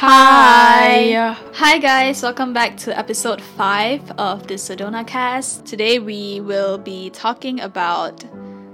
Hi. 0.00 1.36
Hi 1.52 1.76
guys, 1.76 2.22
welcome 2.22 2.54
back 2.54 2.78
to 2.78 2.98
episode 2.98 3.38
5 3.38 4.12
of 4.12 4.46
the 4.46 4.54
Sedona 4.54 5.06
cast. 5.06 5.66
Today 5.66 5.98
we 5.98 6.40
will 6.40 6.78
be 6.78 7.10
talking 7.10 7.60
about 7.60 8.24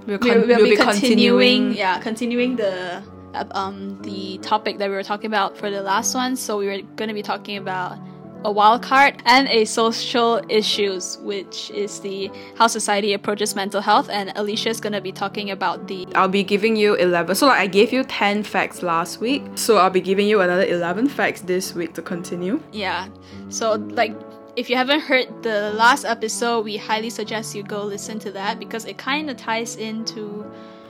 We'll, 0.07 0.19
con- 0.19 0.47
we'll 0.47 0.47
we'll 0.47 0.69
be 0.69 0.77
continuing 0.77 1.73
yeah, 1.73 1.99
continuing 1.99 2.55
the 2.55 3.03
uh, 3.33 3.43
um 3.51 4.01
the 4.03 4.37
topic 4.37 4.77
that 4.77 4.87
we 4.87 4.95
were 4.95 5.03
talking 5.03 5.25
about 5.25 5.57
for 5.57 5.69
the 5.69 5.81
last 5.81 6.15
one. 6.15 6.37
So 6.37 6.57
we 6.57 6.67
were 6.67 6.81
going 6.95 7.09
to 7.09 7.13
be 7.13 7.23
talking 7.23 7.57
about 7.57 7.99
a 8.45 8.51
wild 8.51 8.81
card 8.83 9.21
and 9.25 9.47
a 9.49 9.65
social 9.65 10.41
issues, 10.49 11.17
which 11.19 11.69
is 11.71 11.99
the 12.01 12.29
how 12.57 12.67
society 12.67 13.13
approaches 13.13 13.55
mental 13.55 13.81
health. 13.81 14.09
And 14.09 14.31
Alicia 14.35 14.69
is 14.69 14.79
going 14.79 14.93
to 14.93 15.01
be 15.01 15.11
talking 15.11 15.51
about 15.51 15.87
the 15.87 16.07
I'll 16.15 16.27
be 16.27 16.43
giving 16.43 16.75
you 16.75 16.95
11. 16.95 17.35
So 17.35 17.47
like 17.47 17.59
I 17.59 17.67
gave 17.67 17.91
you 17.91 18.03
10 18.03 18.43
facts 18.43 18.81
last 18.83 19.19
week. 19.19 19.43
So 19.55 19.77
I'll 19.77 19.89
be 19.89 20.01
giving 20.01 20.27
you 20.27 20.41
another 20.41 20.65
11 20.65 21.09
facts 21.09 21.41
this 21.41 21.73
week 21.73 21.93
to 21.95 22.01
continue. 22.01 22.61
Yeah. 22.71 23.07
So 23.49 23.73
like 23.73 24.13
if 24.55 24.69
you 24.69 24.75
haven't 24.75 25.01
heard 25.01 25.27
the 25.43 25.71
last 25.73 26.05
episode, 26.05 26.61
we 26.61 26.77
highly 26.77 27.09
suggest 27.09 27.53
you 27.55 27.63
go 27.63 27.83
listen 27.83 28.17
to 28.19 28.31
that 28.31 28.59
because 28.59 28.85
it 28.85 28.97
kind 28.97 29.29
of 29.29 29.37
ties 29.37 29.75
into 29.75 30.45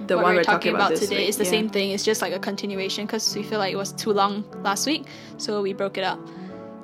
The 0.08 0.16
what 0.16 0.24
one 0.24 0.34
we're 0.36 0.40
we're 0.40 0.44
talking 0.44 0.74
about, 0.76 0.92
this 0.92 1.02
today. 1.02 1.18
week, 1.18 1.28
It's 1.30 1.38
the 1.38 1.44
yeah. 1.44 1.50
same 1.50 1.70
thing. 1.70 1.92
It's 1.92 2.04
just 2.06 2.22
like 2.22 2.34
a 2.34 2.40
continuation 2.40 3.06
because 3.08 3.36
we 3.36 3.44
feel 3.44 3.60
like 3.60 3.74
it 3.74 3.78
was 3.78 3.92
too 3.94 4.14
long 4.14 4.46
last 4.64 4.86
week, 4.86 5.06
so 5.38 5.62
we 5.62 5.74
broke 5.74 5.98
it 5.98 6.04
up. 6.06 6.20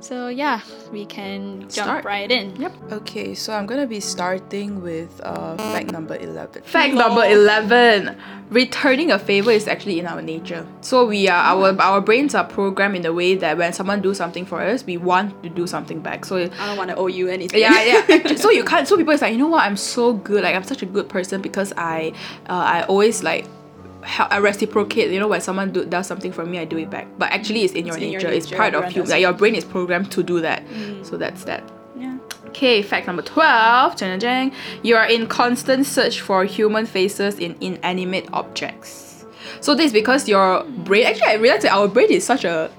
So 0.04 0.28
yeah, 0.28 0.60
we 0.92 1.06
can 1.06 1.62
jump 1.62 1.72
Start. 1.72 2.04
right 2.04 2.30
in. 2.30 2.58
Yep. 2.58 2.74
Okay, 2.92 3.34
so 3.34 3.54
I'm 3.54 3.66
gonna 3.66 3.88
be 3.88 4.02
starting 4.02 4.82
with 4.82 5.22
uh, 5.24 5.56
fact 5.56 5.92
number 5.92 6.18
11. 6.18 6.64
Fact 6.64 6.94
Lol. 6.94 7.08
number 7.08 7.24
11. 7.24 8.18
Returning 8.50 9.12
a 9.12 9.18
favor 9.18 9.50
is 9.50 9.66
actually 9.66 10.00
in 10.00 10.06
our 10.06 10.22
nature. 10.22 10.68
So 10.82 11.06
we 11.08 11.30
are 11.30 11.42
our 11.42 11.82
our 11.82 12.02
brains 12.02 12.36
are 12.36 12.44
programmed 12.44 12.98
in 12.98 13.06
a 13.06 13.14
way 13.14 13.36
that 13.36 13.58
when 13.58 13.72
someone 13.72 14.02
do 14.02 14.14
something 14.14 14.46
for 14.46 14.62
us, 14.62 14.86
we 14.86 14.98
want 14.98 15.42
to 15.44 15.50
do 15.50 15.66
something 15.68 16.02
back. 16.02 16.26
So 16.26 16.36
I 16.36 16.68
don't 16.68 16.78
want 16.78 16.90
to 16.90 16.98
owe 16.98 17.08
you 17.08 17.30
anything. 17.30 17.62
yeah 17.62 18.04
yeah 18.08 18.36
so 18.44 18.52
you 18.52 18.66
can't 18.66 18.86
so 18.88 18.98
people 18.98 19.14
is 19.14 19.22
like 19.22 19.32
you 19.32 19.38
know 19.38 19.48
what 19.48 19.64
i'm 19.64 19.78
so 19.78 20.14
good 20.14 20.44
like 20.44 20.56
i'm 20.56 20.64
such 20.64 20.82
a 20.82 20.86
good 20.86 21.08
person 21.08 21.42
because 21.42 21.72
i 21.78 22.12
uh, 22.50 22.54
i 22.54 22.84
always 22.84 23.24
like 23.24 23.46
help, 24.04 24.32
I 24.32 24.38
reciprocate 24.38 25.12
you 25.12 25.20
know 25.20 25.28
when 25.28 25.42
someone 25.42 25.72
do, 25.72 25.86
does 25.86 26.08
something 26.08 26.32
for 26.32 26.46
me 26.46 26.60
i 26.60 26.66
do 26.66 26.78
it 26.78 26.90
back. 26.90 27.08
But 27.18 27.32
actually 27.32 27.64
it's 27.64 27.74
in 27.74 27.86
your 27.86 27.98
in 27.98 28.12
your 28.12 28.22
nature. 28.22 28.30
It's 28.30 28.50
part 28.50 28.76
of 28.76 28.92
you. 28.94 29.04
Like 29.04 29.22
your 29.22 29.34
brain 29.34 29.56
is 29.56 29.64
programmed 29.64 30.12
to 30.12 30.24
do 30.24 30.42
that. 30.42 30.66
Mm. 30.68 31.06
So 31.06 31.18
that's 31.18 31.44
that. 31.46 31.64
Yeah. 31.98 32.18
okay 32.48 32.82
fact 32.82 33.08
number 33.08 33.22
12 33.22 33.96
jang, 33.96 34.20
jang, 34.20 34.52
you 34.82 34.96
are 34.96 35.06
in 35.06 35.28
constant 35.28 35.86
search 35.86 36.22
for 36.22 36.44
human 36.44 36.86
faces 36.86 37.40
in 37.40 37.56
inanimate 37.62 38.28
objects. 38.34 39.26
So 39.62 39.76
this 39.76 39.88
is 39.88 39.94
because 39.94 40.28
your 40.28 40.64
brain 40.64 41.06
actually 41.06 41.28
i 41.28 41.34
realized 41.36 41.64
that 41.64 41.74
our 41.74 41.88
brain 41.88 42.10
is 42.10 42.26
such 42.26 42.44
a 42.44 42.72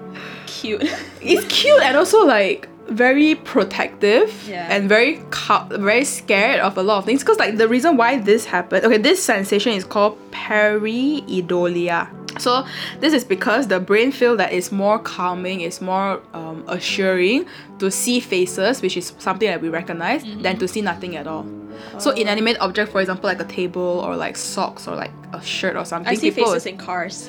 Cute. 0.47 0.83
it's 1.21 1.45
cute 1.49 1.83
and 1.83 1.97
also 1.97 2.25
like 2.25 2.69
very 2.89 3.35
protective 3.35 4.31
Yeah. 4.49 4.67
and 4.71 4.89
very 4.89 5.23
ca- 5.31 5.67
very 5.71 6.05
scared 6.05 6.61
of 6.61 6.77
a 6.77 6.83
lot 6.83 6.99
of 6.99 7.05
things 7.05 7.21
because 7.23 7.39
like 7.39 7.57
the 7.57 7.67
reason 7.69 7.97
why 7.97 8.19
this 8.19 8.45
happened 8.45 8.85
okay 8.85 8.99
this 8.99 9.23
sensation 9.23 9.73
is 9.73 9.85
called 9.85 10.19
pareidolia 10.31 12.09
so 12.39 12.65
this 13.01 13.13
is 13.13 13.25
because 13.25 13.69
the 13.69 13.79
brain 13.81 14.11
feel 14.13 14.37
that 14.37 14.53
it's 14.53 14.71
more 14.73 14.99
calming 14.99 15.61
it's 15.61 15.81
more 15.81 16.21
um, 16.35 16.65
assuring 16.69 17.47
to 17.79 17.91
see 17.91 18.21
faces 18.21 18.83
which 18.83 18.97
is 18.97 19.13
something 19.19 19.49
that 19.49 19.61
we 19.63 19.69
recognize 19.69 20.23
than 20.43 20.59
to 20.59 20.67
see 20.69 20.83
nothing 20.83 21.17
at 21.17 21.27
all 21.27 21.47
so 21.99 22.11
inanimate 22.11 22.57
object 22.61 22.91
for 22.93 23.01
example 23.01 23.29
like 23.29 23.41
a 23.41 23.45
table 23.45 24.03
or 24.05 24.17
like 24.17 24.37
socks 24.37 24.87
or 24.89 24.97
like 24.97 25.11
a 25.33 25.43
shirt 25.43 25.77
or 25.77 25.85
something 25.85 26.11
I 26.13 26.15
see 26.17 26.31
people 26.31 26.53
faces 26.53 26.67
in 26.67 26.77
cars. 26.77 27.29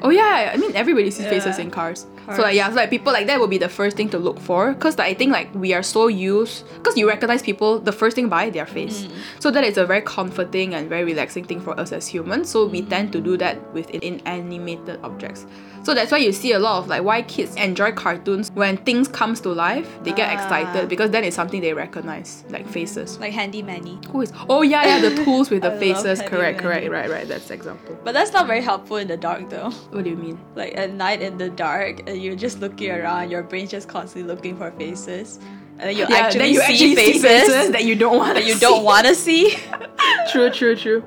Oh 0.00 0.10
yeah, 0.10 0.50
I 0.54 0.56
mean 0.56 0.74
everybody 0.76 1.10
sees 1.10 1.26
faces 1.26 1.58
in 1.58 1.70
cars. 1.70 2.06
So 2.36 2.42
like 2.42 2.54
yeah, 2.54 2.68
so 2.68 2.76
like 2.76 2.90
people 2.90 3.12
like 3.12 3.26
that 3.26 3.40
would 3.40 3.50
be 3.50 3.58
the 3.58 3.68
first 3.68 3.96
thing 3.96 4.08
to 4.10 4.18
look 4.18 4.38
for, 4.38 4.74
cause 4.74 4.98
like, 4.98 5.08
I 5.10 5.14
think 5.14 5.32
like 5.32 5.54
we 5.54 5.72
are 5.72 5.82
so 5.82 6.08
used, 6.08 6.64
cause 6.82 6.96
you 6.96 7.08
recognize 7.08 7.42
people, 7.42 7.78
the 7.78 7.92
first 7.92 8.14
thing 8.16 8.28
by 8.28 8.50
their 8.50 8.66
face. 8.66 9.04
Mm. 9.04 9.12
So 9.40 9.50
that 9.50 9.64
is 9.64 9.78
a 9.78 9.86
very 9.86 10.02
comforting 10.02 10.74
and 10.74 10.88
very 10.88 11.04
relaxing 11.04 11.44
thing 11.44 11.60
for 11.60 11.78
us 11.80 11.90
as 11.92 12.06
humans. 12.06 12.50
So 12.50 12.66
Mm. 12.68 12.70
we 12.72 12.82
tend 12.82 13.12
to 13.12 13.20
do 13.20 13.36
that 13.38 13.56
with 13.72 13.88
in- 13.90 14.20
inanimated 14.26 15.00
objects. 15.02 15.46
So 15.84 15.94
that's 15.94 16.10
why 16.12 16.18
you 16.18 16.32
see 16.32 16.52
a 16.52 16.58
lot 16.58 16.78
of 16.80 16.88
like 16.88 17.02
why 17.02 17.22
kids 17.22 17.54
enjoy 17.56 17.92
cartoons 17.92 18.50
when 18.54 18.76
things 18.78 19.08
comes 19.08 19.40
to 19.42 19.50
life, 19.50 19.88
they 20.02 20.12
get 20.12 20.28
Ah. 20.28 20.34
excited 20.34 20.88
because 20.88 21.10
then 21.12 21.24
it's 21.24 21.36
something 21.36 21.60
they 21.62 21.72
recognize, 21.72 22.44
like 22.50 22.66
faces. 22.68 23.18
Like 23.18 23.32
Handy 23.32 23.62
Manny. 23.62 23.98
Who 24.12 24.20
is? 24.22 24.32
Oh 24.50 24.62
yeah, 24.62 24.84
yeah, 24.84 25.08
the 25.08 25.24
tools 25.24 25.48
with 25.50 25.62
the 25.62 25.70
faces. 25.82 26.20
Correct, 26.22 26.58
correct, 26.60 26.88
right, 26.90 27.08
right. 27.08 27.26
That's 27.26 27.50
example. 27.50 27.96
But 28.04 28.12
that's 28.12 28.32
not 28.32 28.46
very 28.46 28.60
helpful 28.60 28.96
in 28.98 29.08
the 29.08 29.16
dark 29.16 29.48
though. 29.48 29.70
What 29.92 30.04
do 30.04 30.10
you 30.10 30.16
mean? 30.16 30.38
Like 30.56 30.76
at 30.76 30.92
night 30.92 31.22
in 31.22 31.38
the 31.38 31.48
dark, 31.48 32.00
and 32.08 32.17
you're 32.20 32.36
just 32.36 32.60
looking 32.60 32.90
around, 32.90 33.30
your 33.30 33.42
brain's 33.42 33.70
just 33.70 33.88
constantly 33.88 34.32
looking 34.32 34.56
for 34.56 34.70
faces. 34.72 35.38
And 35.78 35.88
then 35.90 35.96
you 35.96 36.06
Yeah, 36.08 36.16
actually, 36.16 36.38
then 36.40 36.50
you 36.54 36.60
see, 36.60 36.72
actually 36.72 36.94
faces 36.96 37.22
see 37.22 37.28
faces 37.28 37.70
that 37.70 37.84
you 37.84 37.94
don't 37.94 38.16
want 38.18 38.34
that 38.34 38.44
you 38.46 38.56
don't 38.58 38.82
want 38.84 39.06
to 39.06 39.14
see. 39.14 39.56
true, 40.32 40.50
true, 40.50 40.74
true. 40.76 41.04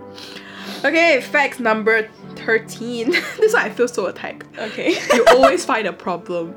Okay, 0.86 1.22
fact 1.22 1.60
number 1.60 2.10
13. 2.38 3.12
this 3.38 3.54
one 3.54 3.64
I 3.64 3.70
feel 3.70 3.88
so 3.88 4.06
attacked. 4.08 4.48
okay. 4.58 4.98
You 5.14 5.26
always 5.30 5.66
find 5.66 5.88
a 5.88 5.94
problem. 5.94 6.56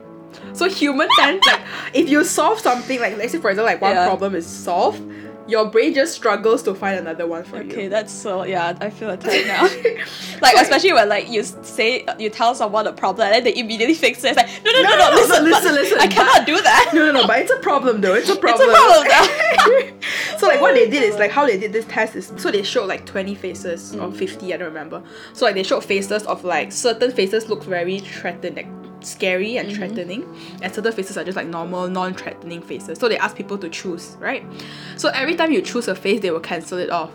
So 0.53 0.69
human 0.69 1.09
tend 1.19 1.41
like 1.47 1.61
if 1.95 2.09
you 2.09 2.23
solve 2.25 2.59
something 2.61 3.01
like 3.01 3.17
let's 3.17 3.33
say 3.33 3.39
for 3.39 3.51
example 3.51 3.73
like 3.73 3.81
one 3.81 3.93
Yeah. 3.93 4.07
problem 4.07 4.35
is 4.35 4.47
solved, 4.47 5.01
your 5.47 5.67
brain 5.67 5.93
just 5.93 6.15
struggles 6.15 6.63
to 6.63 6.75
find 6.75 6.99
another 6.99 7.27
one 7.27 7.45
for 7.45 7.57
Okay, 7.57 7.67
you. 7.67 7.73
Okay, 7.73 7.89
that's 7.89 8.13
so 8.13 8.45
yeah. 8.45 8.77
I 8.81 8.91
feel 8.91 9.11
attacked 9.11 9.47
now. 9.47 9.63
like 10.43 10.57
especially 10.57 10.93
when 10.93 11.09
like 11.09 11.29
you 11.29 11.43
say 11.43 12.07
you 12.19 12.31
tell 12.31 12.55
someone 12.55 12.87
a 12.87 12.93
problem 12.93 13.27
and 13.27 13.35
then 13.35 13.45
they 13.45 13.59
immediately 13.59 13.95
fix 13.95 14.25
it. 14.25 14.29
It's 14.29 14.37
like 14.37 14.65
no 14.65 14.73
no 14.73 14.83
no 14.83 14.91
no, 14.91 14.97
No, 14.97 14.97
no, 14.97 15.11
no, 15.11 15.17
listen, 15.17 15.45
listen, 15.45 15.75
listen, 15.75 15.99
I 16.01 16.07
cannot 16.07 16.47
do 16.47 16.61
that. 16.61 16.91
No, 16.95 17.07
no, 17.07 17.21
no, 17.21 17.27
but 17.27 17.41
it's 17.41 17.51
a 17.51 17.59
problem 17.59 18.01
though. 18.01 18.15
It's 18.15 18.29
a 18.29 18.37
problem. 18.37 18.55
It's 18.55 18.73
a 18.73 19.67
problem 19.67 20.01
though. 20.01 20.39
so 20.39 20.47
like 20.47 20.61
what 20.61 20.75
they 20.75 20.89
did 20.89 21.03
is 21.03 21.17
like 21.17 21.31
how 21.31 21.47
they 21.47 21.59
did 21.59 21.73
this 21.73 21.85
test 21.87 22.17
is 22.17 22.33
so 22.37 22.51
they 22.51 22.63
showed 22.63 22.87
like 22.87 23.05
20 23.07 23.35
faces 23.35 23.95
or 23.95 24.09
mm. 24.09 24.17
50, 24.17 24.53
I 24.55 24.57
don't 24.57 24.69
remember. 24.69 25.03
So 25.33 25.45
like 25.45 25.55
they 25.55 25.63
showed 25.63 25.85
faces 25.85 26.25
of 26.25 26.45
like 26.45 26.73
certain 26.73 27.11
faces 27.11 27.49
look 27.49 27.65
very 27.65 27.99
threatening, 27.99 28.55
like 28.55 28.84
scary 29.05 29.57
and 29.57 29.69
mm-hmm. 29.69 29.79
threatening, 29.79 30.59
and 30.63 30.75
certain 30.75 30.93
faces 30.93 31.17
are 31.17 31.25
just 31.25 31.37
like 31.37 31.47
normal, 31.47 31.89
non-threatening 31.89 32.63
faces. 32.63 32.99
So 32.99 33.09
they 33.09 33.19
ask 33.19 33.37
people 33.37 33.59
to 33.59 33.69
choose, 33.69 34.17
right? 34.21 34.45
So 34.97 35.09
every 35.11 35.35
time 35.35 35.53
you 35.53 35.63
choose 35.63 35.89
a 35.89 35.95
face, 35.95 36.21
they 36.21 36.31
will 36.31 36.41
cancel 36.41 36.79
it 36.79 36.91
off. 36.91 37.11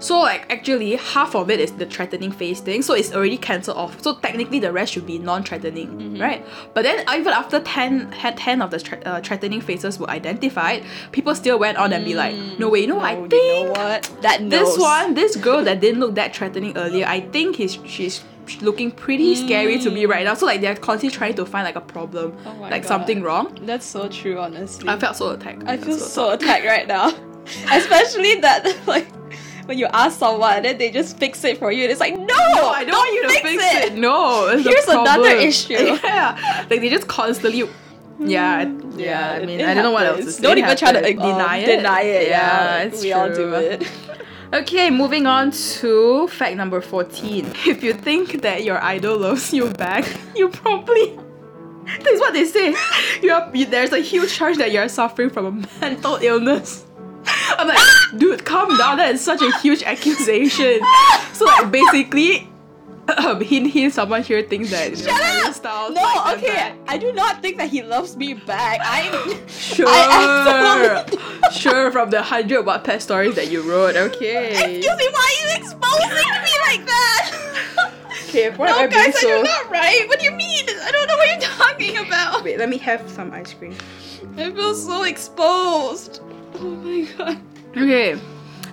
So 0.00 0.20
like 0.20 0.50
actually 0.52 0.96
half 0.96 1.34
of 1.34 1.50
it 1.50 1.60
is 1.60 1.72
the 1.72 1.86
threatening 1.86 2.32
face 2.32 2.60
thing, 2.60 2.82
so 2.82 2.94
it's 2.94 3.14
already 3.14 3.38
cancelled 3.38 3.76
off. 3.76 4.02
So 4.02 4.16
technically 4.16 4.58
the 4.58 4.72
rest 4.72 4.92
should 4.92 5.06
be 5.06 5.18
non-threatening, 5.18 5.88
mm-hmm. 5.88 6.20
right? 6.20 6.44
But 6.74 6.82
then 6.82 7.04
even 7.14 7.32
after 7.32 7.60
10, 7.60 8.12
had 8.12 8.36
10 8.36 8.62
of 8.62 8.70
the 8.70 8.78
thre- 8.78 8.96
uh, 9.04 9.20
threatening 9.20 9.60
faces 9.60 9.98
were 9.98 10.10
identified, 10.10 10.84
people 11.12 11.34
still 11.34 11.58
went 11.58 11.78
on 11.78 11.92
and 11.92 12.04
be 12.04 12.14
like, 12.14 12.34
mm. 12.34 12.58
no 12.58 12.68
way, 12.68 12.80
you 12.80 12.86
know, 12.86 13.00
I 13.00 13.14
think 13.14 13.32
you 13.32 13.64
know 13.64 13.70
what? 13.70 14.10
That 14.22 14.42
knows. 14.42 14.50
this 14.74 14.78
one, 14.78 15.14
this 15.14 15.36
girl 15.36 15.64
that 15.64 15.80
didn't 15.80 16.00
look 16.00 16.14
that 16.16 16.34
threatening 16.34 16.76
earlier, 16.76 17.06
I 17.06 17.20
think 17.20 17.56
he's 17.56 17.78
she's 17.86 18.22
looking 18.60 18.90
pretty 18.90 19.34
scary 19.34 19.78
to 19.80 19.90
me 19.90 20.06
right 20.06 20.24
now. 20.24 20.34
So 20.34 20.46
like 20.46 20.60
they're 20.60 20.76
constantly 20.76 21.16
trying 21.16 21.34
to 21.36 21.44
find 21.46 21.64
like 21.64 21.76
a 21.76 21.80
problem, 21.80 22.36
Oh 22.46 22.56
like 22.60 22.82
God. 22.82 22.88
something 22.88 23.22
wrong. 23.22 23.58
That's 23.62 23.86
so 23.86 24.08
true, 24.08 24.38
honestly. 24.38 24.88
I 24.88 24.98
felt 24.98 25.16
so 25.16 25.30
attacked. 25.30 25.64
I 25.66 25.76
feel 25.76 25.96
felt 25.96 26.10
so 26.10 26.30
attacked 26.30 26.64
right 26.66 26.86
now. 26.86 27.12
Especially 27.72 28.36
that 28.40 28.64
like 28.86 29.06
when 29.66 29.78
you 29.78 29.86
ask 29.92 30.18
someone 30.18 30.52
and 30.56 30.64
then 30.64 30.78
they 30.78 30.90
just 30.90 31.18
fix 31.18 31.42
it 31.44 31.58
for 31.58 31.72
you 31.72 31.82
and 31.84 31.90
it's 31.90 32.00
like 32.00 32.14
no, 32.14 32.24
No, 32.26 32.68
I 32.68 32.84
don't, 32.84 32.92
want 32.92 33.14
you 33.14 33.22
to 33.22 33.28
fix, 33.28 33.64
it. 33.86 33.94
No, 33.94 34.46
it's 34.48 34.66
a 34.66 34.68
Here's 34.70 34.88
another 34.88 35.28
issue. 35.30 35.74
Yeah, 36.04 36.66
like 36.70 36.80
they 36.80 36.88
just 36.90 37.08
constantly. 37.08 37.68
Yeah, 38.20 38.58
I- 38.58 38.96
yeah. 38.96 39.38
I 39.42 39.44
mean, 39.44 39.60
I 39.60 39.74
don't 39.74 39.82
know 39.82 39.90
what 39.90 40.06
else 40.06 40.24
to 40.24 40.30
say. 40.32 40.42
Don't 40.42 40.56
It 40.56 40.64
even 40.64 40.76
try 40.76 40.92
to 40.92 40.98
happens. 41.00 41.20
um, 41.20 41.26
deny 41.32 41.56
it. 41.56 41.76
Deny 41.76 42.00
it. 42.02 42.28
Yeah, 42.28 42.82
it's 42.82 43.02
we 43.02 43.12
all 43.12 43.28
do 43.28 43.52
it. 43.54 43.90
Okay, 44.54 44.88
moving 44.88 45.26
on 45.26 45.50
to 45.50 46.28
fact 46.28 46.54
number 46.56 46.80
14. 46.80 47.44
If 47.66 47.82
you 47.82 47.92
think 47.92 48.42
that 48.42 48.62
your 48.62 48.80
idol 48.80 49.18
loves 49.18 49.52
you 49.52 49.68
back, 49.70 50.04
you 50.36 50.48
probably 50.48 51.18
that's 51.84 52.20
what 52.20 52.32
they 52.32 52.44
say. 52.44 52.72
You 53.20 53.32
are, 53.32 53.50
you, 53.52 53.66
there's 53.66 53.92
a 53.92 53.98
huge 53.98 54.32
chance 54.32 54.56
that 54.58 54.70
you're 54.70 54.88
suffering 54.88 55.28
from 55.28 55.46
a 55.46 55.80
mental 55.80 56.16
illness. 56.16 56.84
I'm 57.26 57.66
like, 57.66 57.78
dude, 58.16 58.44
calm 58.44 58.78
down. 58.78 58.98
That 58.98 59.14
is 59.14 59.20
such 59.20 59.42
a 59.42 59.50
huge 59.58 59.82
accusation. 59.82 60.80
So, 61.32 61.44
like, 61.46 61.72
basically, 61.72 62.48
hint, 63.40 63.70
hint, 63.70 63.92
someone 63.92 64.22
here 64.22 64.42
thinks 64.42 64.70
that 64.70 64.96
Shut 64.96 65.08
up! 65.10 65.54
Styles 65.54 65.94
No, 65.94 66.24
okay. 66.34 66.74
I 66.88 66.96
do 66.96 67.12
not 67.12 67.42
think 67.42 67.58
that 67.58 67.68
he 67.68 67.82
loves 67.82 68.16
me 68.16 68.34
back. 68.34 68.80
I'm 68.82 69.46
Sure, 69.48 69.86
I 69.88 71.50
sure. 71.52 71.90
From 71.90 72.10
the 72.10 72.22
hundred 72.22 72.64
Wattpad 72.64 73.00
stories 73.00 73.34
that 73.34 73.50
you 73.50 73.62
wrote, 73.62 73.96
okay. 73.96 74.52
Excuse 74.52 74.96
me, 74.96 75.08
why 75.10 75.36
are 75.36 75.50
you 75.50 75.56
exposing 75.60 76.08
me 76.08 76.54
like 76.66 76.86
that? 76.86 77.90
Okay, 78.28 78.50
why 78.50 78.66
no, 78.66 78.72
am 78.72 78.78
I 78.78 78.86
being 78.86 79.04
guys, 79.04 79.20
so? 79.20 79.28
you're 79.28 79.42
not 79.42 79.70
right. 79.70 80.04
What 80.08 80.18
do 80.18 80.24
you 80.24 80.32
mean? 80.32 80.64
I 80.68 80.90
don't 80.90 81.06
know 81.06 81.16
what 81.16 81.28
you're 81.28 81.50
talking 81.50 81.96
about. 81.98 82.42
Wait, 82.42 82.58
let 82.58 82.68
me 82.68 82.78
have 82.78 83.08
some 83.10 83.32
ice 83.32 83.54
cream. 83.54 83.74
I 84.36 84.50
feel 84.50 84.74
so 84.74 85.04
exposed. 85.04 86.20
Oh 86.54 86.70
my 86.70 87.06
god. 87.16 87.38
Okay, 87.70 88.18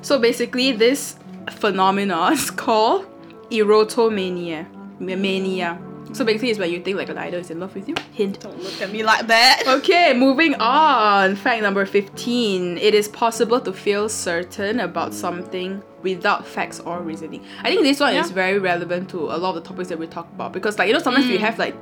so 0.02 0.18
basically, 0.20 0.72
this 0.72 1.18
phenomenon 1.52 2.34
is 2.34 2.50
called 2.50 3.06
erotomania. 3.52 4.66
Mania. 5.00 5.80
So 6.14 6.26
basically, 6.26 6.50
it's 6.50 6.60
when 6.60 6.72
you 6.72 6.82
think 6.82 6.98
like 6.98 7.10
an 7.10 7.18
idol 7.18 7.40
is 7.40 7.52
in 7.52 7.60
love 7.60 7.74
with 7.74 7.88
you. 7.88 7.96
Hint. 8.14 8.42
Don't 8.42 8.62
look 8.62 8.82
at 8.82 8.92
me 8.92 9.04
like 9.04 9.28
that. 9.28 9.64
Okay, 9.82 10.14
moving 10.14 10.56
on. 10.56 11.36
Fact 11.36 11.62
number 11.62 11.86
15. 11.86 12.78
It 12.78 12.94
is 12.94 13.08
possible 13.08 13.62
to 13.62 13.72
feel 13.72 14.10
certain 14.10 14.80
about 14.80 15.14
something 15.14 15.82
without 16.04 16.46
facts 16.46 16.80
or 16.82 17.02
reasoning. 17.02 17.44
I 17.64 17.70
think 17.70 17.84
this 17.84 18.00
one 18.00 18.16
is 18.16 18.32
very 18.32 18.60
relevant 18.60 19.10
to 19.12 19.20
a 19.20 19.38
lot 19.38 19.56
of 19.56 19.64
the 19.64 19.68
topics 19.68 19.90
that 19.90 20.00
we 20.00 20.08
talk 20.08 20.28
about 20.34 20.52
because, 20.52 20.78
like, 20.78 20.88
you 20.88 20.94
know, 20.94 21.00
sometimes 21.00 21.28
we 21.28 21.38
mm. 21.38 21.42
have 21.42 21.58
like 21.58 21.76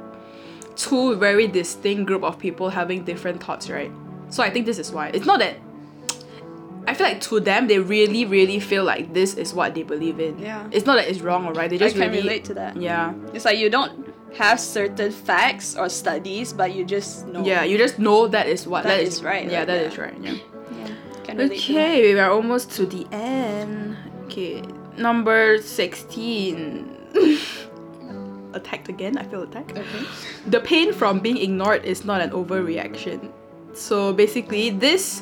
two 0.75 1.15
very 1.15 1.47
distinct 1.47 2.05
group 2.05 2.23
of 2.23 2.37
people 2.37 2.69
having 2.69 3.03
different 3.03 3.43
thoughts, 3.43 3.69
right? 3.69 3.91
So 4.29 4.43
I 4.43 4.49
think 4.51 4.65
this 4.65 4.77
is 4.77 4.91
why. 4.91 5.09
It's 5.09 5.25
not 5.25 5.39
that. 5.39 5.57
I 6.87 6.93
feel 6.93 7.07
like 7.07 7.21
to 7.21 7.39
them, 7.39 7.67
they 7.67 7.79
really, 7.79 8.25
really 8.25 8.59
feel 8.59 8.83
like 8.83 9.13
this 9.13 9.35
is 9.35 9.53
what 9.53 9.75
they 9.75 9.83
believe 9.83 10.19
in. 10.19 10.39
Yeah. 10.39 10.67
It's 10.71 10.85
not 10.85 10.95
that 10.95 11.07
it's 11.07 11.21
wrong 11.21 11.45
or 11.45 11.53
right. 11.53 11.69
They 11.69 11.75
I 11.75 11.79
just 11.79 11.95
can 11.95 12.09
really. 12.09 12.23
relate 12.23 12.45
to 12.45 12.53
that. 12.55 12.77
Yeah. 12.77 13.13
It's 13.33 13.45
like 13.45 13.57
you 13.57 13.69
don't 13.69 14.13
have 14.35 14.59
certain 14.59 15.11
facts 15.11 15.75
or 15.75 15.89
studies, 15.89 16.53
but 16.53 16.73
you 16.73 16.85
just 16.85 17.27
know. 17.27 17.43
Yeah, 17.43 17.63
you 17.63 17.77
just 17.77 17.99
know 17.99 18.27
that 18.27 18.47
is 18.47 18.67
what 18.67 18.83
That 18.83 18.97
that 18.97 19.03
is 19.03 19.23
right, 19.23 19.49
Yeah, 19.49 19.65
that 19.65 19.81
yeah. 19.81 19.87
is 19.87 19.97
right. 19.97 20.17
Yeah. 20.19 20.35
Can 21.23 21.37
relate 21.37 21.59
to 21.59 21.73
that. 21.73 21.89
Okay, 21.89 22.13
we 22.13 22.19
are 22.19 22.31
almost 22.31 22.71
to 22.71 22.85
the 22.85 23.07
end. 23.11 23.97
Okay, 24.25 24.61
number 24.97 25.61
16. 25.61 26.97
attacked 28.53 28.89
again. 28.89 29.17
I 29.17 29.23
feel 29.23 29.43
attacked. 29.43 29.77
Okay. 29.77 30.05
The 30.47 30.59
pain 30.59 30.93
from 30.93 31.19
being 31.19 31.37
ignored 31.37 31.85
is 31.85 32.03
not 32.05 32.21
an 32.21 32.31
overreaction. 32.31 33.31
So 33.73 34.13
basically, 34.13 34.69
this 34.71 35.21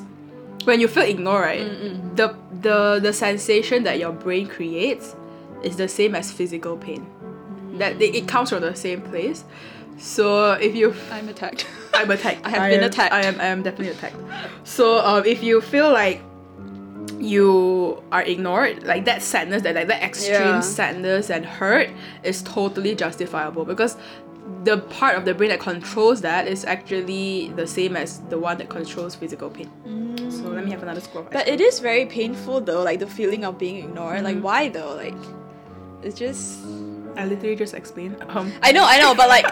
when 0.65 0.79
you 0.79 0.87
feel 0.87 1.03
ignored, 1.03 1.41
right? 1.43 1.61
Mm, 1.61 1.75
mm, 1.81 1.95
mm. 2.01 2.15
The 2.15 2.35
the 2.61 2.99
the 3.01 3.13
sensation 3.13 3.83
that 3.83 3.99
your 3.99 4.11
brain 4.11 4.47
creates 4.47 5.15
is 5.63 5.75
the 5.77 5.87
same 5.87 6.15
as 6.15 6.31
physical 6.31 6.77
pain. 6.77 7.05
That 7.77 8.01
it, 8.01 8.15
it 8.15 8.27
comes 8.27 8.49
from 8.49 8.61
the 8.61 8.75
same 8.75 9.01
place. 9.01 9.43
So 9.97 10.53
if 10.53 10.75
you 10.75 10.93
I'm 11.11 11.29
attacked. 11.29 11.65
I'm 11.93 12.09
attacked. 12.11 12.45
I 12.45 12.49
have 12.49 12.69
been 12.69 12.81
am- 12.83 12.89
attacked. 12.89 13.13
I 13.13 13.21
am 13.23 13.39
I 13.39 13.45
am 13.45 13.63
definitely 13.63 13.89
attacked. 13.89 14.15
So 14.63 14.99
um, 14.99 15.25
if 15.25 15.41
you 15.43 15.61
feel 15.61 15.91
like 15.91 16.21
you 17.19 18.01
are 18.11 18.21
ignored, 18.21 18.83
like 18.83 19.05
that 19.05 19.21
sadness, 19.21 19.63
that 19.63 19.75
like 19.75 19.87
that 19.87 20.03
extreme 20.03 20.37
Yeah. 20.37 20.59
sadness 20.59 21.29
and 21.29 21.45
hurt 21.45 21.89
is 22.23 22.41
totally 22.43 22.93
justifiable 22.95 23.65
because 23.65 23.97
the 24.63 24.77
part 24.77 25.17
of 25.17 25.25
the 25.25 25.33
brain 25.33 25.49
that 25.49 25.59
controls 25.59 26.21
that 26.21 26.47
is 26.47 26.65
actually 26.65 27.49
the 27.55 27.67
same 27.67 27.95
as 27.95 28.19
the 28.29 28.39
one 28.39 28.57
that 28.57 28.69
controls 28.69 29.15
physical 29.15 29.49
pain. 29.49 29.69
So 30.31 30.49
let 30.49 30.65
me 30.65 30.71
have 30.71 30.83
another 30.83 31.01
score. 31.01 31.21
of 31.21 31.31
But 31.31 31.47
it 31.47 31.61
is 31.61 31.79
very 31.79 32.05
painful 32.05 32.61
though, 32.61 32.83
like 32.83 32.99
the 32.99 33.07
feeling 33.07 33.45
of 33.45 33.57
being 33.57 33.77
ignored. 33.77 34.23
Like 34.23 34.39
why 34.39 34.69
though? 34.69 34.95
Like 34.95 35.15
it's 36.03 36.17
just 36.17 36.59
I 37.15 37.25
literally 37.25 37.55
just 37.55 37.73
explained. 37.73 38.17
Um, 38.27 38.51
I 38.61 38.71
know, 38.71 38.83
I 38.85 38.99
know, 38.99 39.15
but 39.15 39.27
like 39.27 39.45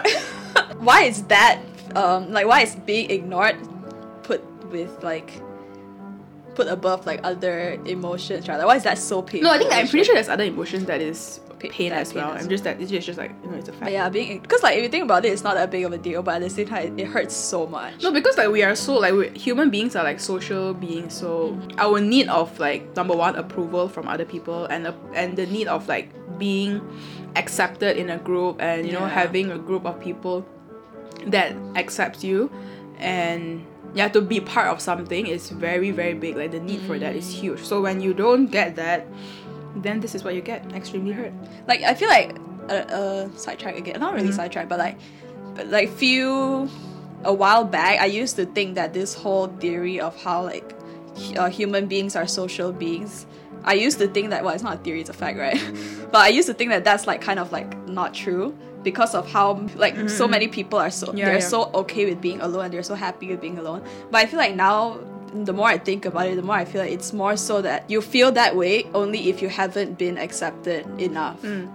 why 0.78 1.02
is 1.02 1.22
that 1.24 1.60
um 1.94 2.32
like 2.32 2.46
why 2.46 2.62
is 2.62 2.76
being 2.76 3.10
ignored 3.10 3.56
put 4.22 4.44
with 4.70 5.02
like 5.02 5.30
put 6.54 6.68
above 6.68 7.06
like 7.06 7.20
other 7.22 7.80
emotions, 7.84 8.48
right? 8.48 8.56
Like 8.56 8.66
why 8.66 8.76
is 8.76 8.84
that 8.84 8.98
so 8.98 9.22
painful? 9.22 9.50
no, 9.50 9.54
I 9.54 9.58
think 9.58 9.72
I'm 9.72 9.88
pretty 9.88 10.04
sure 10.04 10.14
there's 10.14 10.28
other 10.28 10.44
emotions 10.44 10.86
that 10.86 11.00
is 11.00 11.40
Pa- 11.60 11.68
pain 11.70 11.92
as 11.92 12.12
well. 12.12 12.28
pain 12.28 12.36
as 12.36 12.42
I'm 12.44 12.50
just 12.50 12.64
that 12.64 12.80
it's 12.80 12.90
just, 12.90 13.18
like 13.18 13.32
you 13.42 13.50
know 13.50 13.56
it's 13.56 13.68
a 13.68 13.72
fact. 13.72 13.84
But 13.84 13.92
yeah, 13.92 14.08
being 14.08 14.40
because 14.40 14.62
like 14.62 14.76
if 14.76 14.82
you 14.82 14.88
think 14.88 15.04
about 15.04 15.24
it, 15.24 15.32
it's 15.32 15.44
not 15.44 15.54
that 15.54 15.70
big 15.70 15.84
of 15.84 15.92
a 15.92 15.98
deal, 15.98 16.22
but 16.22 16.36
at 16.36 16.42
the 16.42 16.50
same 16.50 16.68
time, 16.68 16.98
it 16.98 17.06
hurts 17.06 17.34
so 17.34 17.66
much. 17.66 18.02
No, 18.02 18.12
because 18.12 18.36
like 18.36 18.50
we 18.50 18.62
are 18.62 18.74
so 18.74 18.94
like 18.94 19.14
we 19.14 19.28
human 19.30 19.70
beings 19.70 19.96
are 19.96 20.04
like 20.04 20.20
social 20.20 20.74
beings, 20.74 21.14
so 21.14 21.58
our 21.78 22.00
need 22.00 22.28
of 22.28 22.58
like 22.58 22.94
number 22.96 23.14
one 23.14 23.36
approval 23.36 23.88
from 23.88 24.08
other 24.08 24.24
people 24.24 24.66
and 24.66 24.86
uh, 24.86 24.92
and 25.14 25.36
the 25.36 25.46
need 25.46 25.66
of 25.66 25.88
like 25.88 26.10
being 26.38 26.80
accepted 27.36 27.96
in 27.96 28.10
a 28.10 28.18
group 28.18 28.60
and 28.60 28.86
you 28.86 28.92
know 28.92 29.06
having 29.06 29.50
a 29.50 29.58
group 29.58 29.84
of 29.84 30.00
people 30.00 30.46
that 31.26 31.54
accepts 31.76 32.24
you 32.24 32.50
and 32.98 33.64
yeah 33.94 34.08
to 34.08 34.20
be 34.20 34.40
part 34.40 34.68
of 34.68 34.80
something 34.80 35.26
is 35.26 35.50
very 35.50 35.90
very 35.90 36.14
big 36.14 36.36
like 36.36 36.50
the 36.50 36.60
need 36.60 36.80
for 36.82 36.98
that 36.98 37.14
is 37.14 37.30
huge 37.30 37.60
so 37.60 37.80
when 37.80 38.00
you 38.00 38.14
don't 38.14 38.46
get 38.46 38.76
that 38.76 39.06
then 39.82 40.00
this 40.00 40.14
is 40.14 40.24
what 40.24 40.34
you 40.34 40.40
get 40.40 40.64
extremely 40.74 41.12
hurt 41.12 41.32
like 41.66 41.82
I 41.82 41.94
feel 41.94 42.08
like 42.08 42.36
uh, 42.68 42.72
uh 42.72 43.28
sidetrack 43.36 43.76
again, 43.76 44.00
not 44.00 44.14
really 44.14 44.32
sidetrack, 44.32 44.68
but 44.68 44.78
like, 44.78 44.98
but 45.54 45.68
like 45.68 45.90
few 45.90 46.68
a 47.24 47.32
while 47.32 47.64
back, 47.64 48.00
I 48.00 48.06
used 48.06 48.36
to 48.36 48.46
think 48.46 48.74
that 48.74 48.92
this 48.92 49.14
whole 49.14 49.48
theory 49.48 50.00
of 50.00 50.20
how 50.22 50.44
like 50.44 50.74
uh, 51.36 51.48
human 51.48 51.86
beings 51.86 52.16
are 52.16 52.26
social 52.26 52.72
beings. 52.72 53.26
I 53.64 53.74
used 53.74 53.98
to 53.98 54.06
think 54.06 54.30
that 54.30 54.44
well, 54.44 54.54
it's 54.54 54.62
not 54.62 54.74
a 54.74 54.78
theory, 54.78 55.00
it's 55.00 55.10
a 55.10 55.14
fact, 55.14 55.38
right? 55.38 55.58
but 56.12 56.18
I 56.18 56.28
used 56.28 56.48
to 56.48 56.54
think 56.54 56.70
that 56.70 56.84
that's 56.84 57.06
like 57.06 57.20
kind 57.20 57.38
of 57.38 57.52
like 57.52 57.76
not 57.88 58.14
true 58.14 58.56
because 58.82 59.14
of 59.14 59.28
how 59.28 59.54
like 59.74 60.08
so 60.08 60.28
many 60.28 60.46
people 60.46 60.78
are 60.78 60.90
so 60.90 61.12
Yeah, 61.12 61.26
they're 61.26 61.34
yeah. 61.34 61.40
so 61.40 61.70
okay 61.74 62.04
with 62.04 62.20
being 62.20 62.40
alone 62.40 62.66
and 62.66 62.74
they're 62.74 62.84
so 62.84 62.94
happy 62.94 63.28
with 63.28 63.40
being 63.40 63.58
alone. 63.58 63.84
But 64.10 64.18
I 64.18 64.26
feel 64.26 64.38
like 64.38 64.54
now 64.54 65.00
the 65.44 65.52
more 65.52 65.68
I 65.68 65.78
think 65.78 66.04
about 66.04 66.28
it, 66.28 66.36
the 66.36 66.42
more 66.42 66.56
I 66.56 66.64
feel 66.64 66.80
like 66.80 66.92
it's 66.92 67.12
more 67.12 67.36
so 67.36 67.62
that 67.62 67.90
you 67.90 68.00
feel 68.00 68.32
that 68.32 68.56
way 68.56 68.84
only 68.94 69.28
if 69.28 69.42
you 69.42 69.48
haven't 69.48 69.98
been 69.98 70.18
accepted 70.18 70.86
enough. 71.00 71.40
Mm. 71.42 71.70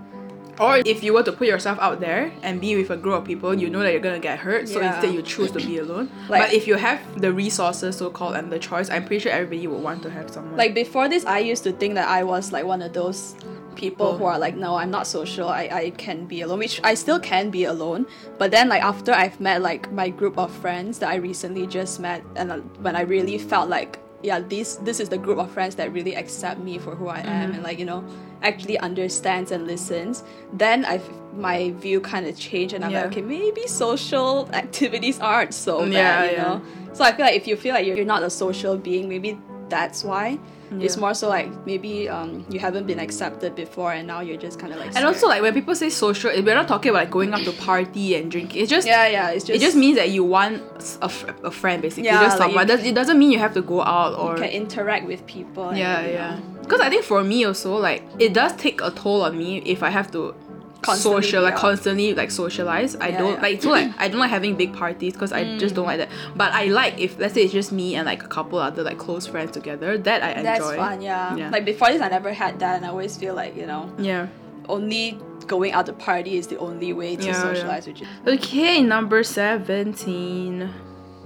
Or 0.59 0.77
if 0.86 1.03
you 1.03 1.13
were 1.13 1.24
to 1.24 1.31
put 1.31 1.48
yourself 1.48 1.77
out 1.80 2.00
there 2.00 2.31
and 2.44 2.59
be 2.62 2.75
with 2.75 2.89
a 2.89 2.98
group 2.98 3.15
of 3.15 3.25
people 3.25 3.53
you 3.53 3.69
know 3.69 3.80
that 3.80 3.92
you're 3.92 4.01
gonna 4.01 4.19
get 4.19 4.38
hurt 4.39 4.68
so 4.68 4.80
Yeah. 4.80 4.94
instead 4.94 5.13
you 5.13 5.21
choose 5.21 5.51
to 5.51 5.59
be 5.59 5.77
alone 5.77 6.09
Like- 6.30 6.42
but 6.44 6.53
if 6.53 6.68
you 6.68 6.75
have 6.75 7.00
the 7.21 7.31
resources 7.33 7.98
so 7.98 8.09
called 8.09 8.36
and 8.36 8.51
the 8.51 8.59
choice 8.59 8.89
i'm 8.89 9.06
pretty 9.06 9.19
sure 9.19 9.31
everybody 9.31 9.65
would 9.68 9.81
want 9.81 10.03
to 10.03 10.09
have 10.09 10.30
someone 10.30 10.57
Like 10.57 10.74
before 10.74 11.07
this, 11.09 11.25
I 11.25 11.39
used 11.39 11.63
to 11.63 11.71
think 11.71 11.95
that 11.95 12.07
I 12.07 12.24
was 12.24 12.51
like 12.51 12.65
one 12.65 12.81
of 12.81 12.94
those 12.94 13.33
people 13.33 13.51
People. 13.75 14.18
who 14.18 14.25
are 14.25 14.38
like, 14.38 14.56
no, 14.57 14.75
I'm 14.75 14.92
not 14.92 15.07
social. 15.07 15.48
I, 15.48 15.63
I 15.71 15.89
can 15.92 16.25
be 16.25 16.42
alone, 16.42 16.59
which 16.59 16.81
I 16.83 16.94
still 16.94 17.19
can 17.21 17.50
be 17.50 17.63
alone. 17.63 18.06
But 18.38 18.51
then 18.51 18.68
like 18.68 18.83
after 18.83 19.13
I've 19.13 19.39
met 19.39 19.62
like 19.62 19.89
my 19.94 20.09
group 20.09 20.38
of 20.38 20.51
friends 20.51 21.00
that 21.00 21.09
I 21.09 21.15
recently 21.15 21.65
just 21.68 22.00
met, 22.01 22.21
and 22.36 22.51
uh, 22.51 22.57
when 22.86 22.95
I 22.97 23.01
really 23.01 23.38
felt 23.38 23.69
like 23.69 23.97
yeah, 24.23 24.39
this 24.39 24.75
this 24.77 25.00
is 25.00 25.09
the 25.09 25.18
group 25.18 25.38
of 25.39 25.50
friends 25.51 25.75
that 25.75 25.91
really 25.94 26.15
accept 26.15 26.59
me 26.59 26.77
for 26.77 26.95
who 26.95 27.07
I 27.07 27.19
am 27.19 27.25
mm-hmm. 27.25 27.53
and 27.56 27.63
like 27.63 27.79
you 27.79 27.85
know 27.85 28.03
actually 28.41 28.77
understands 28.79 29.51
and 29.51 29.68
listens. 29.68 30.23
Then 30.53 30.85
I 30.85 31.01
my 31.33 31.71
view 31.71 32.01
kind 32.01 32.25
of 32.27 32.38
changed 32.38 32.73
and 32.73 32.83
I'm 32.83 32.91
Yeah. 32.91 33.03
like, 33.03 33.12
okay, 33.12 33.21
maybe 33.21 33.68
social 33.68 34.50
activities 34.53 35.19
aren't 35.19 35.53
so 35.53 35.79
bad, 35.79 35.91
Yeah, 35.94 36.31
you 36.31 36.38
know. 36.38 36.62
So 36.94 37.03
I 37.06 37.13
feel 37.13 37.25
like 37.25 37.35
if 37.35 37.47
you 37.47 37.56
feel 37.56 37.73
like 37.73 37.85
you're, 37.85 37.95
you're 37.95 38.06
not 38.06 38.21
a 38.23 38.29
social 38.29 38.75
being, 38.77 39.07
maybe 39.07 39.38
that's 39.71 40.03
why. 40.03 40.38
It's 40.79 40.95
more 40.95 41.13
so 41.13 41.27
like 41.27 41.50
maybe 41.65 42.07
um 42.07 42.45
you 42.50 42.57
haven't 42.65 42.88
been 42.88 42.97
accepted 42.97 43.56
before 43.56 43.91
and 43.91 44.07
now 44.07 44.21
you're 44.21 44.38
just 44.38 44.57
kind 44.57 44.71
of 44.71 44.79
like. 44.79 44.95
and 44.95 45.03
also 45.06 45.27
like 45.27 45.41
when 45.41 45.53
people 45.53 45.75
say 45.75 45.89
social 45.89 46.31
we're 46.31 46.56
not 46.56 46.69
talking 46.69 46.91
about 46.91 47.00
like 47.03 47.12
going 47.12 47.33
out 47.33 47.41
to 47.44 47.51
party 47.51 48.15
and 48.15 48.31
drinking 48.31 48.62
it's 48.62 48.69
just 48.69 48.87
yeah, 48.87 49.06
yeah, 49.06 49.31
it's 49.31 49.44
just 49.44 49.57
it 49.57 49.59
just 49.66 49.75
means 49.75 49.97
that 49.97 50.11
you 50.11 50.23
want 50.23 50.63
a, 51.01 51.06
f- 51.11 51.25
a 51.44 51.51
friend 51.51 51.81
basically 51.81 52.06
Yeah, 52.06 52.21
just 52.23 52.40
like 52.40 52.54
you- 52.54 52.90
it 52.92 52.95
doesn't 52.95 53.19
mean 53.19 53.31
you 53.33 53.40
have 53.40 53.54
to 53.56 53.61
go 53.61 53.81
out 53.83 54.18
or 54.18 54.31
you 54.37 54.44
can 54.44 54.49
interact 54.51 55.06
with 55.07 55.25
people. 55.28 55.75
yeah 55.75 56.06
you 56.06 56.13
yeah 56.13 56.40
because 56.61 56.80
i 56.80 56.90
think 56.90 57.04
for 57.04 57.21
me 57.21 57.44
also 57.44 57.75
like 57.75 58.01
it 58.18 58.33
does 58.33 58.56
take 58.56 58.80
a 58.80 58.92
toll 58.92 59.23
on 59.23 59.37
me 59.37 59.57
if 59.66 59.83
i 59.83 59.90
have 59.90 60.09
to 60.11 60.33
Constantly 60.81 61.21
social 61.21 61.44
like 61.44 61.54
out. 61.54 61.59
constantly 61.59 62.14
like 62.16 62.31
socialize 62.31 62.95
i 62.95 63.09
Yeah, 63.09 63.18
don't 63.19 63.33
yeah. 63.35 63.42
like 63.42 63.61
so 63.61 63.69
like 63.69 63.92
i 64.00 64.07
don't 64.07 64.19
like 64.19 64.30
having 64.31 64.56
big 64.56 64.73
parties 64.73 65.14
because 65.14 65.31
i 65.31 65.57
just 65.57 65.76
don't 65.76 65.85
mm. 65.85 65.90
like 65.90 66.00
that 66.00 66.09
but 66.35 66.52
i 66.54 66.66
like 66.66 67.00
if 67.00 67.19
let's 67.19 67.33
say 67.35 67.44
it's 67.44 67.54
just 67.54 67.71
me 67.71 67.95
and 67.95 68.06
like 68.06 68.23
a 68.23 68.28
couple 68.28 68.57
other 68.57 68.81
like 68.83 68.97
close 68.97 69.28
friends 69.28 69.52
together 69.52 69.97
that 69.97 70.23
i 70.23 70.31
enjoy 70.31 70.44
That's 70.44 70.76
fun, 70.76 71.02
yeah. 71.02 71.35
Yeah. 71.35 71.50
Like 71.50 71.66
before 71.66 71.90
this, 71.90 72.02
I 72.02 72.09
never 72.09 72.33
had 72.33 72.59
that, 72.59 72.78
and 72.78 72.85
I 72.85 72.90
always 72.90 73.18
feel 73.18 73.33
like 73.35 73.56
you 73.56 73.66
know, 73.66 73.92
yeah 73.97 74.28
only 74.69 75.18
going 75.47 75.71
out 75.73 75.85
to 75.88 75.94
party 75.94 76.38
is 76.38 76.47
the 76.47 76.57
only 76.57 76.94
way 76.94 77.16
to 77.16 77.23
Yeah, 77.23 77.31
yeah. 77.31 77.42
socialize 77.42 77.88
with 77.88 78.02
you. 78.02 78.07
Okay, 78.28 78.81
number 78.81 79.23
17. 79.23 80.69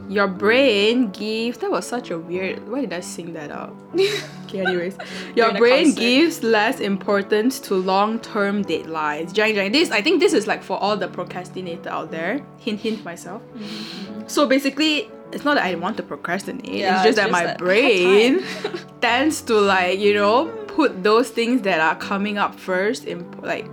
Your 0.09 0.27
brain 0.27 1.09
gives. 1.11 1.57
That 1.59 1.71
was 1.71 1.87
such 1.87 2.11
a 2.11 2.19
weird. 2.19 2.67
Why 2.69 2.81
did 2.81 2.93
I 2.93 2.99
sing 2.99 3.33
that 3.33 3.51
out? 3.51 3.75
Okay, 4.45 4.59
anyways. 4.59 4.95
Your 5.35 5.53
brain 5.55 5.95
gives 5.95 6.43
less 6.43 6.79
importance 6.79 7.59
to 7.61 7.73
long 7.73 8.19
term 8.19 8.63
deadlines. 8.63 9.33
Jang, 9.33 9.55
jang. 9.55 9.71
This, 9.71 9.89
I 9.89 10.03
think 10.03 10.19
this 10.19 10.33
is 10.33 10.45
like 10.45 10.61
for 10.61 10.77
all 10.77 10.95
the 10.95 11.07
procrastinator 11.07 11.89
out 11.89 12.11
there. 12.11 12.45
Hint, 12.59 12.79
hint 12.79 13.03
myself. 13.03 13.41
Mm-hmm. 13.55 14.27
So 14.27 14.45
basically, 14.45 15.09
it's 15.31 15.43
not 15.43 15.55
that 15.55 15.65
I 15.65 15.75
want 15.75 15.97
to 15.97 16.03
procrastinate. 16.03 16.65
Yeah, 16.69 17.03
it's 17.03 17.03
just 17.03 17.07
it's 17.07 17.15
that 17.17 17.23
just 17.23 17.31
my 17.31 17.45
that 17.45 17.57
brain 17.57 18.43
tends 19.01 19.41
to 19.43 19.55
like, 19.55 19.99
you 19.99 20.13
know, 20.13 20.45
put 20.67 21.03
those 21.03 21.29
things 21.29 21.63
that 21.63 21.79
are 21.79 21.95
coming 21.95 22.37
up 22.37 22.53
first 22.55 23.05
in 23.05 23.29
like 23.41 23.67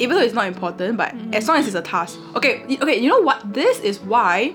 even 0.00 0.16
though 0.16 0.22
it's 0.22 0.34
not 0.34 0.46
important, 0.46 0.96
but 0.96 1.10
Mm-hmm. 1.14 1.34
as 1.34 1.46
long 1.48 1.58
as 1.58 1.66
it's 1.66 1.76
a 1.76 1.82
task. 1.82 2.18
Okay, 2.36 2.64
okay, 2.82 2.98
you 2.98 3.08
know 3.08 3.20
what? 3.20 3.52
This 3.52 3.78
is 3.80 4.00
why 4.00 4.54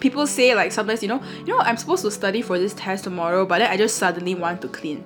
people 0.00 0.26
say 0.26 0.54
like 0.54 0.72
sometimes, 0.72 1.02
you 1.02 1.08
know, 1.08 1.22
you 1.46 1.52
know, 1.52 1.58
I'm 1.60 1.76
supposed 1.76 2.02
to 2.04 2.10
study 2.10 2.42
for 2.42 2.58
this 2.58 2.74
test 2.74 3.04
tomorrow, 3.04 3.46
but 3.46 3.58
then 3.60 3.70
I 3.70 3.76
just 3.76 3.96
suddenly 3.96 4.34
want 4.34 4.60
to 4.62 4.68
clean. 4.68 5.04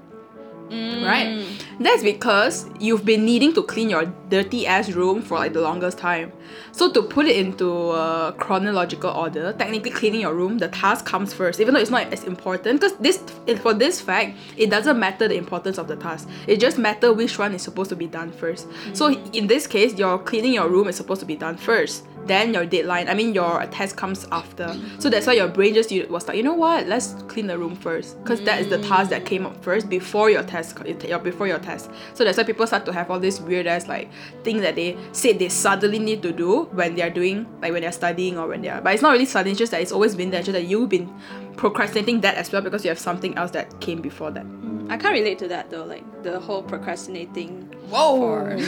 Mm. 0.70 1.04
Right? 1.04 1.46
That's 1.80 2.02
because 2.02 2.66
you've 2.80 3.04
been 3.04 3.24
needing 3.24 3.52
to 3.54 3.62
clean 3.62 3.90
your 3.90 4.06
dirty 4.28 4.66
ass 4.66 4.90
room 4.90 5.22
for 5.22 5.38
like 5.38 5.52
the 5.52 5.60
longest 5.60 5.98
time. 5.98 6.32
So 6.72 6.90
to 6.92 7.02
put 7.02 7.26
it 7.26 7.36
into 7.36 7.90
a 7.90 8.34
chronological 8.38 9.10
order, 9.10 9.52
technically 9.52 9.90
cleaning 9.90 10.20
your 10.20 10.34
room, 10.34 10.58
the 10.58 10.68
task 10.68 11.04
comes 11.04 11.32
first, 11.34 11.60
even 11.60 11.74
though 11.74 11.80
it's 11.80 11.90
not 11.90 12.12
as 12.12 12.24
important. 12.24 12.80
Because 12.80 12.96
this, 12.98 13.22
for 13.60 13.74
this 13.74 14.00
fact, 14.00 14.36
it 14.56 14.70
doesn't 14.70 14.98
matter 14.98 15.28
the 15.28 15.36
importance 15.36 15.78
of 15.78 15.88
the 15.88 15.96
task. 15.96 16.28
It 16.46 16.60
just 16.60 16.78
matter 16.78 17.12
which 17.12 17.38
one 17.38 17.54
is 17.54 17.62
supposed 17.62 17.90
to 17.90 17.96
be 17.96 18.06
done 18.06 18.32
1st 18.32 18.96
So 18.96 19.08
in 19.08 19.46
this 19.46 19.66
case, 19.66 19.98
your 19.98 20.18
cleaning 20.18 20.54
your 20.54 20.68
room 20.68 20.88
is 20.88 20.96
supposed 20.96 21.20
to 21.20 21.26
be 21.26 21.36
done 21.36 21.56
first. 21.56 22.04
Then 22.26 22.54
your 22.54 22.64
deadline, 22.64 23.10
I 23.10 23.14
mean 23.14 23.34
your 23.34 23.66
test 23.66 23.96
comes 23.98 24.26
after. 24.32 24.74
So 24.98 25.10
that's 25.10 25.26
why 25.26 25.34
your 25.34 25.48
brain 25.48 25.74
just 25.74 25.92
was 26.08 26.26
like, 26.26 26.38
you 26.38 26.42
know 26.42 26.54
what? 26.54 26.86
Let's 26.86 27.14
clean 27.28 27.48
the 27.48 27.58
room 27.58 27.76
first, 27.76 28.18
because 28.22 28.40
that 28.44 28.62
is 28.62 28.68
the 28.68 28.78
task 28.78 29.10
that 29.10 29.26
came 29.26 29.44
up 29.44 29.62
first 29.62 29.90
before 29.90 30.30
your 30.30 30.42
test, 30.42 30.63
your 31.06 31.18
before 31.18 31.46
your 31.46 31.58
test. 31.58 31.90
So 32.14 32.24
that's 32.24 32.38
why 32.38 32.44
people 32.44 32.66
start 32.66 32.84
to 32.86 32.92
have 32.92 33.10
all 33.10 33.18
these 33.20 33.40
weird 33.40 33.66
ass 33.66 33.88
like 33.88 34.10
thing 34.42 34.60
that 34.60 34.76
they 34.76 34.96
say 35.12 35.32
they 35.32 35.48
suddenly 35.48 35.98
need 35.98 36.22
to 36.22 36.32
do 36.32 36.64
when 36.72 36.94
they're 36.94 37.10
doing 37.10 37.46
like 37.60 37.72
when 37.72 37.82
they're 37.82 37.92
studying 37.92 38.38
or 38.38 38.48
when 38.48 38.62
they're. 38.62 38.80
But 38.80 38.94
it's 38.94 39.02
not 39.02 39.12
really 39.12 39.26
sudden. 39.26 39.50
It's 39.52 39.58
just 39.58 39.72
that 39.72 39.80
it's 39.82 39.92
always 39.92 40.14
been 40.14 40.30
there. 40.30 40.40
Just 40.42 40.52
that 40.52 40.64
you've 40.64 40.88
been 40.88 41.12
procrastinating 41.56 42.20
that 42.22 42.34
as 42.36 42.50
well 42.52 42.62
because 42.62 42.84
you 42.84 42.88
have 42.90 42.98
something 42.98 43.36
else 43.36 43.50
that 43.52 43.80
came 43.80 44.00
before 44.00 44.30
that. 44.32 44.44
Mm. 44.44 44.90
I 44.90 44.96
can't 44.96 45.14
relate 45.14 45.38
to 45.38 45.48
that 45.48 45.70
though, 45.70 45.84
like 45.84 46.04
the 46.22 46.38
whole 46.40 46.62
procrastinating. 46.62 47.62
Whoa, 47.88 48.18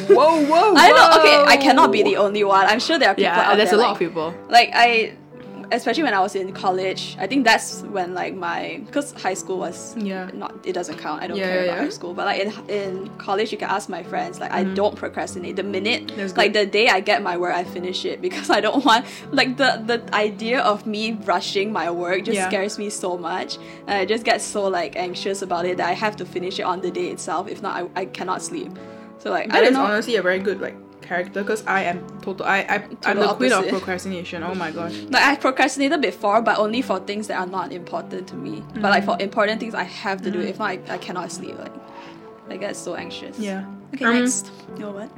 For- 0.06 0.14
whoa, 0.14 0.44
whoa! 0.46 0.74
I 0.76 0.90
know. 0.90 1.20
Okay, 1.20 1.52
I 1.52 1.56
cannot 1.56 1.90
be 1.92 2.02
the 2.02 2.16
only 2.16 2.44
one. 2.44 2.66
I'm 2.66 2.80
sure 2.80 2.98
there 2.98 3.08
are 3.10 3.14
people 3.14 3.24
Yeah, 3.24 3.50
out 3.50 3.56
there's 3.56 3.70
there, 3.70 3.78
a 3.78 3.82
lot 3.82 3.88
like- 3.92 3.92
of 3.94 3.98
people. 3.98 4.34
like 4.48 4.70
I 4.74 5.14
especially 5.72 6.02
when 6.04 6.14
I 6.14 6.20
was 6.20 6.34
in 6.34 6.52
college 6.52 7.16
I 7.18 7.26
think 7.26 7.44
that's 7.44 7.82
when 7.82 8.14
like 8.14 8.34
my 8.34 8.80
because 8.86 9.12
high 9.12 9.34
school 9.34 9.58
was 9.58 9.94
Yeah. 9.96 10.30
not 10.34 10.54
it 10.64 10.72
doesn't 10.72 10.98
count. 10.98 11.22
I 11.22 11.26
don't 11.26 11.36
Yeah, 11.38 11.46
care 11.48 11.56
yeah, 11.56 11.62
about 11.70 11.76
yeah. 11.78 11.82
high 11.84 11.88
school. 11.90 12.14
But 12.14 12.26
like 12.26 12.40
in, 12.40 12.52
in 12.68 13.10
college 13.18 13.52
you 13.52 13.58
can 13.58 13.68
ask 13.70 13.88
my 13.88 14.02
friends. 14.02 14.38
Like 14.40 14.52
I 14.52 14.64
don't 14.64 14.96
procrastinate. 14.96 15.56
The 15.56 15.62
minute 15.62 16.06
Mm-hmm. 16.06 16.36
Like 16.36 16.52
the 16.52 16.66
day 16.66 16.88
I 16.88 17.00
get 17.00 17.22
my 17.22 17.36
work 17.36 17.54
I 17.54 17.64
finish 17.64 18.04
it 18.04 18.20
because 18.20 18.48
I 18.50 18.60
don't 18.60 18.84
want 18.90 19.04
like 19.32 19.56
the 19.56 19.82
the 19.86 19.98
idea 20.14 20.60
of 20.60 20.86
me 20.86 21.12
rushing 21.24 21.72
my 21.72 21.90
work 21.90 22.24
just 22.24 22.42
scares 22.48 22.78
me 22.78 22.90
so 22.90 23.16
much. 23.18 23.56
And 23.86 23.96
I 24.00 24.04
just 24.04 24.24
get 24.24 24.40
so 24.40 24.66
like 24.68 24.96
anxious 24.96 25.42
about 25.42 25.64
it 25.66 25.76
that 25.78 25.88
I 25.88 25.92
have 25.94 26.16
to 26.16 26.24
finish 26.26 26.58
it 26.58 26.62
on 26.64 26.80
the 26.80 26.90
day 26.90 27.08
itself. 27.08 27.48
If 27.48 27.62
not 27.62 27.72
I, 27.80 28.00
I 28.02 28.04
cannot 28.06 28.42
sleep. 28.42 28.72
So 29.18 29.30
like 29.30 29.46
I 29.46 29.48
That 29.48 29.60
don't 29.60 29.68
is 29.68 29.72
know. 29.78 29.84
honestly 29.84 30.16
a 30.16 30.22
very 30.22 30.38
good 30.38 30.60
like 30.60 30.76
character 31.06 31.42
because 31.42 31.64
I 31.66 31.82
am 31.84 31.98
total. 32.20 32.44
I 32.46 32.58
I 32.68 32.74
I'm 32.74 32.90
the 32.90 32.96
Total 33.22 33.34
queen 33.36 33.52
of 33.52 33.68
procrastination. 33.68 34.42
Oh 34.42 34.54
my 34.54 34.70
gosh. 34.70 34.94
Like 35.08 35.22
I 35.22 35.36
procrastinated 35.36 36.00
before, 36.02 36.42
but 36.42 36.58
only 36.58 36.82
for 36.82 36.98
things 37.00 37.28
that 37.28 37.38
are 37.38 37.46
not 37.46 37.72
important 37.72 38.28
to 38.28 38.34
me. 38.34 38.62
But 38.74 38.82
like 38.82 39.04
Mm-hmm. 39.04 39.12
for 39.18 39.22
important 39.22 39.60
things, 39.60 39.74
I 39.74 39.84
have 39.84 40.22
to 40.22 40.30
do 40.30 40.40
it. 40.40 40.48
If 40.50 40.58
not, 40.58 40.70
I, 40.70 40.80
I 40.88 40.98
cannot 40.98 41.30
sleep. 41.32 41.56
Like 41.58 41.72
I 42.50 42.56
get 42.56 42.76
so 42.76 42.94
anxious. 42.94 43.38
Yeah. 43.38 43.64
Okay, 43.94 44.04
Um, 44.04 44.20
next. 44.20 44.50
You 44.74 44.80
know 44.80 44.90
what? 44.92 45.10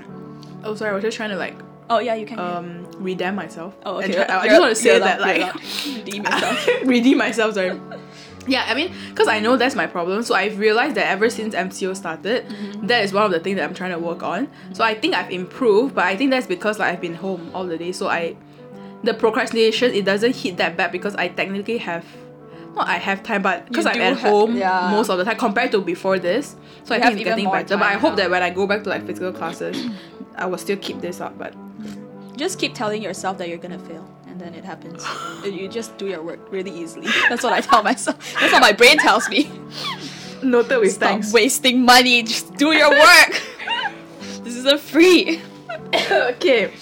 Oh, 0.65 0.75
sorry. 0.75 0.91
I 0.91 0.95
was 0.95 1.03
just 1.05 1.17
trying 1.17 1.31
to 1.31 1.37
like 1.37 1.57
Oh 1.91 2.01
yeah, 2.01 2.15
you 2.15 2.27
can. 2.27 2.39
um 2.39 2.87
redeem 2.99 3.35
myself. 3.35 3.75
oh 3.87 3.97
okay. 3.99 4.13
try- 4.13 4.29
I 4.29 4.47
just 4.49 4.61
want 4.61 4.77
to 4.77 4.83
say 4.83 4.99
that 4.99 5.21
like 5.21 5.55
redeem 5.97 6.25
yourself. 6.25 6.69
redeem 6.85 7.19
myself. 7.19 7.55
Sorry. 7.55 7.81
Yeah, 8.47 8.65
I 8.67 8.75
mean, 8.75 8.93
because 9.11 9.29
I 9.29 9.41
know 9.41 9.57
that's 9.57 9.75
my 9.75 9.87
problem. 9.87 10.23
So 10.23 10.35
I've 10.35 10.59
realized 10.59 10.95
that 10.95 11.07
ever 11.11 11.29
since 11.29 11.55
MCO 11.55 11.95
started, 11.97 12.47
Mm-hmm. 12.49 12.87
that 12.87 13.05
is 13.05 13.13
one 13.13 13.25
of 13.25 13.31
the 13.31 13.41
things 13.41 13.57
that 13.57 13.65
I'm 13.65 13.75
trying 13.75 13.91
to 13.93 13.99
work 13.99 14.23
on. 14.23 14.49
So 14.73 14.85
I 14.85 14.95
think 14.95 15.15
I've 15.15 15.31
improved, 15.31 15.95
but 15.95 16.05
I 16.05 16.17
think 16.17 16.31
that's 16.31 16.47
because 16.47 16.79
like 16.79 16.93
I've 16.95 17.01
been 17.01 17.15
home 17.15 17.51
all 17.55 17.67
the 17.67 17.77
day. 17.77 17.93
So 17.93 18.09
I, 18.09 18.37
the 19.03 19.15
procrastination 19.15 19.93
it 19.93 20.05
doesn't 20.05 20.35
hit 20.35 20.57
that 20.57 20.77
bad 20.77 20.93
because 20.93 21.15
I 21.17 21.29
technically 21.29 21.79
have, 21.79 22.05
not 22.75 22.89
I 22.89 22.97
have 22.97 23.23
time, 23.23 23.43
but 23.43 23.67
because 23.69 23.87
I'm 23.87 24.01
at 24.01 24.19
home 24.19 24.57
yeah. 24.57 24.91
most 24.91 25.09
of 25.11 25.19
the 25.19 25.25
time 25.25 25.37
compared 25.37 25.73
to 25.73 25.81
before 25.81 26.19
this. 26.19 26.57
So 26.85 26.95
I 26.95 27.01
think 27.01 27.17
it's 27.17 27.25
getting 27.25 27.51
better. 27.51 27.77
But 27.77 27.87
I 27.87 27.95
hope 27.95 28.13
now. 28.13 28.17
that 28.17 28.31
when 28.31 28.43
I 28.43 28.51
go 28.51 28.67
back 28.67 28.83
to 28.85 28.89
like 28.91 29.05
physical 29.07 29.33
classes, 29.33 29.77
I 30.37 30.47
will 30.47 30.59
still 30.59 30.77
keep 30.79 31.01
this 31.01 31.21
up. 31.21 31.37
But 31.39 31.55
Just 32.37 32.59
keep 32.59 32.75
telling 32.75 33.03
yourself 33.03 33.37
that 33.39 33.49
you're 33.49 33.59
gonna 33.59 33.79
fail, 33.81 34.09
and 34.41 34.55
then 34.55 34.59
it 34.59 34.65
happens. 34.65 35.05
You 35.45 35.69
just 35.69 35.97
do 35.99 36.07
your 36.07 36.23
work 36.23 36.41
really 36.51 36.71
easily. 36.71 37.09
That's 37.29 37.43
what 37.43 37.53
I 37.53 37.61
tell 37.61 37.83
myself. 37.83 38.35
That's 38.39 38.53
what 38.53 38.61
my 38.63 38.73
brain 38.73 38.99
tells 38.99 39.29
me. 39.29 39.51
noted 40.43 40.79
with 40.79 40.93
Stop 40.93 41.09
thanks. 41.11 41.33
wasting 41.33 41.85
money. 41.85 42.23
Just 42.23 42.55
do 42.55 42.73
your 42.73 42.91
work. 42.91 43.43
this 44.45 44.55
is 44.55 44.65
a 44.65 44.79
free. 44.79 45.41
okay. 46.11 46.73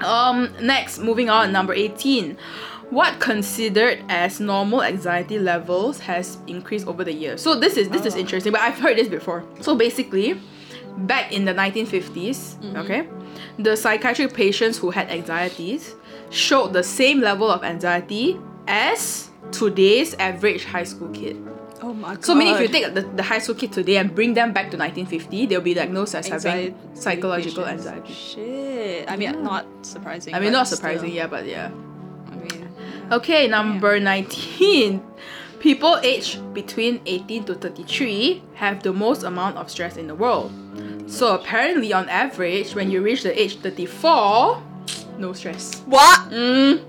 Um 0.00 0.52
next, 0.60 0.98
moving 0.98 1.30
on, 1.30 1.52
number 1.52 1.72
18. 1.72 2.36
What 2.90 3.20
considered 3.20 4.02
as 4.08 4.40
normal 4.40 4.82
anxiety 4.82 5.38
levels 5.38 6.00
has 6.00 6.38
increased 6.46 6.86
over 6.86 7.04
the 7.04 7.12
years? 7.12 7.42
So 7.42 7.54
this 7.54 7.76
is 7.76 7.88
this 7.90 8.04
is 8.06 8.16
interesting, 8.16 8.52
but 8.52 8.60
I've 8.60 8.78
heard 8.78 8.96
this 8.98 9.08
before. 9.08 9.44
So 9.60 9.76
basically, 9.76 10.40
back 10.98 11.32
in 11.32 11.44
the 11.44 11.54
1950s, 11.54 12.76
okay, 12.76 13.08
the 13.58 13.76
psychiatric 13.76 14.34
patients 14.34 14.78
who 14.78 14.90
had 14.90 15.08
anxieties 15.10 15.94
showed 16.34 16.72
the 16.72 16.82
same 16.82 17.20
level 17.20 17.50
of 17.50 17.62
anxiety 17.64 18.38
as 18.66 19.30
today's 19.52 20.14
average 20.14 20.64
high 20.64 20.84
school 20.84 21.08
kid. 21.10 21.36
Oh 21.82 21.92
my 21.92 22.14
god. 22.14 22.24
So 22.24 22.34
meaning 22.34 22.54
if 22.54 22.60
you 22.60 22.68
take 22.68 22.94
the, 22.94 23.02
the 23.02 23.22
high 23.22 23.38
school 23.38 23.54
kid 23.54 23.72
today 23.72 23.98
and 23.98 24.14
bring 24.14 24.34
them 24.34 24.52
back 24.52 24.70
to 24.70 24.76
1950, 24.76 25.46
they'll 25.46 25.60
be 25.60 25.74
diagnosed 25.74 26.14
as 26.14 26.30
Anxiety 26.30 26.70
having 26.72 26.96
psychological 26.96 27.64
patients. 27.64 27.86
anxiety. 27.86 28.12
Shit. 28.14 29.10
I 29.10 29.16
mean, 29.16 29.42
not 29.42 29.66
surprising. 29.82 30.34
I 30.34 30.40
mean, 30.40 30.52
not 30.52 30.66
still. 30.66 30.76
surprising, 30.76 31.12
yeah, 31.12 31.26
but 31.26 31.46
yeah. 31.46 31.70
I 32.30 32.34
mean, 32.36 32.68
Okay, 33.12 33.46
number 33.48 34.00
19. 34.00 35.02
People 35.60 35.98
aged 36.02 36.52
between 36.54 37.00
18 37.06 37.44
to 37.44 37.54
33 37.54 38.42
have 38.54 38.82
the 38.82 38.92
most 38.92 39.22
amount 39.22 39.56
of 39.56 39.70
stress 39.70 39.96
in 39.96 40.06
the 40.08 40.14
world. 40.14 40.52
So 41.06 41.34
apparently, 41.34 41.92
on 41.92 42.08
average, 42.08 42.74
when 42.74 42.90
you 42.90 43.02
reach 43.02 43.22
the 43.22 43.38
age 43.38 43.58
34, 43.58 44.62
no 45.18 45.32
stress. 45.32 45.80
what? 45.86 46.30
Mm. 46.30 46.82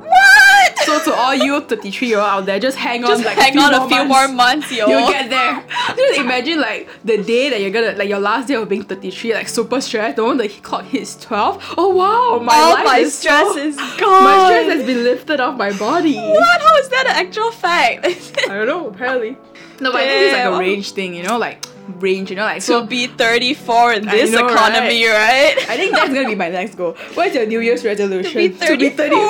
What? 0.00 0.78
So 0.80 1.02
to 1.04 1.14
all 1.14 1.34
you 1.34 1.60
33 1.60 2.08
year 2.08 2.18
old 2.18 2.26
out 2.26 2.46
there, 2.46 2.58
just 2.60 2.76
hang 2.76 3.00
Just 3.02 3.20
on 3.20 3.24
like 3.24 3.38
hang 3.38 3.50
a 3.50 3.52
few 3.52 3.60
on 3.62 3.72
more 3.72 3.84
a 3.86 3.88
few 3.88 4.04
months. 4.04 4.08
more 4.08 4.28
months, 4.36 4.72
yo. 4.72 4.86
You'll 4.88 5.08
get 5.08 5.30
there. 5.30 5.64
Just 5.96 6.18
imagine 6.20 6.60
like 6.60 6.88
the 7.04 7.22
day 7.22 7.48
that 7.50 7.60
you're 7.60 7.70
gonna 7.70 7.92
like 7.92 8.08
your 8.08 8.18
last 8.18 8.48
day 8.48 8.54
of 8.54 8.68
being 8.68 8.82
33, 8.82 9.32
like 9.34 9.48
super 9.48 9.80
stressed. 9.80 10.16
The 10.16 10.24
one 10.24 10.36
that 10.38 10.62
clock 10.62 10.84
hits 10.84 11.16
12. 11.16 11.74
Oh 11.78 11.88
wow, 11.90 12.42
my 12.44 12.54
All 12.56 12.72
life 12.74 12.84
my 12.84 12.98
is 12.98 13.14
stress 13.14 13.46
so- 13.54 13.56
is 13.58 13.76
gone. 13.98 14.24
My 14.24 14.46
stress 14.48 14.76
has 14.76 14.84
been 14.86 15.02
lifted 15.04 15.40
off 15.40 15.56
my 15.56 15.72
body. 15.78 16.16
What? 16.16 16.60
How 16.60 16.76
is 16.76 16.88
that 16.90 17.06
an 17.06 17.26
actual 17.26 17.50
fact? 17.52 18.04
I 18.48 18.54
don't 18.54 18.66
know, 18.66 18.88
apparently. 18.88 19.36
No, 19.82 19.92
but 19.92 20.00
I 20.02 20.06
think 20.06 20.22
it's 20.22 20.32
like 20.38 20.54
a 20.54 20.58
range 20.58 20.92
thing, 20.92 21.14
you 21.14 21.22
know, 21.24 21.38
like 21.38 21.64
range, 21.98 22.30
you 22.30 22.36
know, 22.36 22.44
like 22.44 22.60
to 22.60 22.66
so. 22.66 22.86
be 22.86 23.08
34 23.08 23.92
in 23.94 24.06
this 24.06 24.30
know, 24.30 24.46
economy, 24.46 25.04
right? 25.06 25.56
I 25.68 25.76
think 25.76 25.92
that's 25.92 26.12
gonna 26.14 26.28
be 26.28 26.34
my 26.36 26.48
next 26.48 26.76
goal. 26.76 26.92
What's 27.14 27.34
your 27.34 27.46
New 27.46 27.60
Year's 27.60 27.84
resolution? 27.84 28.30
To 28.32 28.76
be 28.76 28.90
34. 28.90 29.28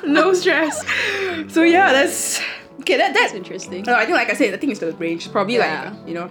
34. 0.00 0.08
no 0.18 0.32
stress. 0.34 0.84
So 1.52 1.62
yeah, 1.62 1.92
that's 1.92 2.40
okay. 2.80 2.96
That 2.96 3.14
That's 3.14 3.32
interesting. 3.34 3.84
No, 3.86 3.94
I 3.94 4.04
think 4.04 4.16
like 4.16 4.30
I 4.30 4.34
said, 4.34 4.52
I 4.52 4.56
think 4.56 4.72
it's 4.72 4.80
the 4.80 4.92
range. 4.94 5.30
Probably 5.30 5.54
Yeah. 5.56 5.94
like 5.96 6.08
you 6.08 6.14
know, 6.14 6.28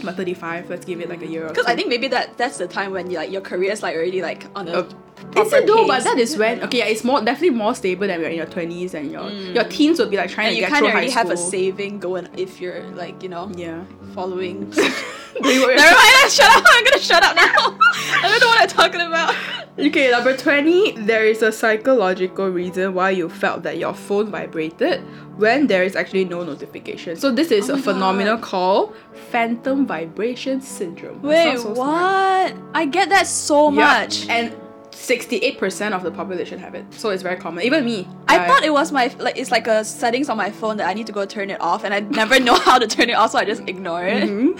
about 0.00 0.16
35. 0.16 0.70
Let's 0.70 0.84
give 0.86 1.00
it 1.00 1.08
like 1.10 1.22
a 1.22 1.26
year. 1.26 1.44
or 1.44 1.48
Because. 1.50 1.66
I 1.66 1.76
think 1.76 1.88
maybe 1.88 2.08
that 2.08 2.36
that's 2.38 2.56
the 2.58 2.66
time 2.66 2.92
when 2.92 3.10
you 3.10 3.18
like 3.18 3.30
your 3.30 3.42
career 3.42 3.70
is 3.72 3.82
like 3.82 3.94
already 3.94 4.22
like 4.22 4.46
on 4.56 4.68
a 4.68 4.80
Uh, 4.80 4.88
proper 5.16 5.40
Is 5.46 5.52
it 5.52 5.66
though? 5.66 5.86
But 5.86 6.04
that 6.04 6.18
is 6.18 6.36
when 6.36 6.62
okay, 6.64 6.78
yeah, 6.78 6.84
it's 6.86 7.04
more 7.04 7.20
definitely 7.20 7.56
more 7.56 7.74
stable 7.74 8.06
than 8.06 8.20
when 8.20 8.22
you're 8.22 8.30
in 8.30 8.36
your 8.36 8.46
twenties 8.46 8.94
and 8.94 9.10
your 9.10 9.28
your 9.30 9.64
teens 9.64 9.98
would 9.98 10.10
be 10.10 10.16
like 10.16 10.30
trying 10.30 10.46
Mm. 10.46 10.48
and 10.48 10.56
to 10.56 10.62
you 10.62 10.68
get 10.68 10.78
through 10.78 10.88
high 10.90 11.06
school. 11.08 11.22
have 11.22 11.30
a 11.30 11.36
saving 11.36 11.98
going 11.98 12.28
if 12.36 12.60
you're 12.60 12.82
like 12.94 13.22
you 13.22 13.28
know 13.28 13.50
Yeah. 13.56 13.82
following. 14.14 14.70
Doing 14.70 15.60
what 15.60 15.68
you're 15.68 15.76
Never 15.76 15.94
mind. 15.94 16.30
Shut 16.32 16.56
up. 16.56 16.64
I'm 16.66 16.84
gonna 16.84 16.98
shut 16.98 17.22
up 17.22 17.36
now. 17.36 17.42
I 17.92 18.22
don't 18.22 18.40
know 18.40 18.46
what 18.46 18.62
I'm 18.62 18.68
talking 18.68 19.00
about. 19.02 19.34
Okay, 19.78 20.10
number 20.10 20.34
20. 20.34 20.92
There 21.02 21.26
is 21.26 21.42
a 21.42 21.52
psychological 21.52 22.48
reason 22.48 22.94
why 22.94 23.10
you 23.10 23.28
felt 23.28 23.62
that 23.64 23.76
your 23.76 23.92
phone 23.92 24.30
vibrated 24.30 25.00
when 25.36 25.66
there 25.66 25.82
is 25.82 25.94
actually 25.94 26.24
no 26.24 26.42
notification. 26.42 27.16
So, 27.16 27.30
this 27.30 27.50
is 27.50 27.68
Oh 27.68 27.74
a 27.74 27.78
phenomenon 27.78 28.40
called 28.40 28.94
phantom 29.30 29.86
vibration 29.86 30.62
syndrome. 30.62 31.20
Wait, 31.20 31.58
so 31.58 31.68
what? 31.68 31.76
smart. 31.76 32.54
I 32.74 32.86
get 32.86 33.10
that 33.10 33.26
so 33.26 33.68
Yeah, 33.70 33.74
much. 34.00 34.26
And 34.30 34.56
68% 34.96 35.92
of 35.92 36.02
the 36.02 36.10
population 36.10 36.58
have 36.58 36.74
it. 36.74 36.84
So, 36.94 37.10
it's 37.10 37.22
very 37.22 37.36
common. 37.36 37.64
Even 37.64 37.84
me. 37.84 38.08
I 38.28 38.46
thought 38.46 38.64
it 38.64 38.72
was 38.72 38.90
my 38.92 39.06
like 39.18 39.36
it's 39.36 39.50
like 39.50 39.66
a 39.66 39.84
settings 39.84 40.28
on 40.28 40.36
my 40.36 40.50
phone 40.50 40.78
that 40.78 40.88
I 40.88 40.94
need 40.94 41.06
to 41.06 41.12
go 41.12 41.24
turn 41.26 41.50
it 41.50 41.60
off, 41.60 41.84
and 41.84 41.92
I 41.94 42.00
never 42.22 42.40
know 42.40 42.54
how 42.54 42.78
to 42.78 42.86
turn 42.86 43.10
it 43.10 43.14
off, 43.14 43.32
so 43.32 43.38
I 43.38 43.44
just 43.44 43.62
ignore 43.68 44.04
it. 44.06 44.24
Mhm. 44.24 44.58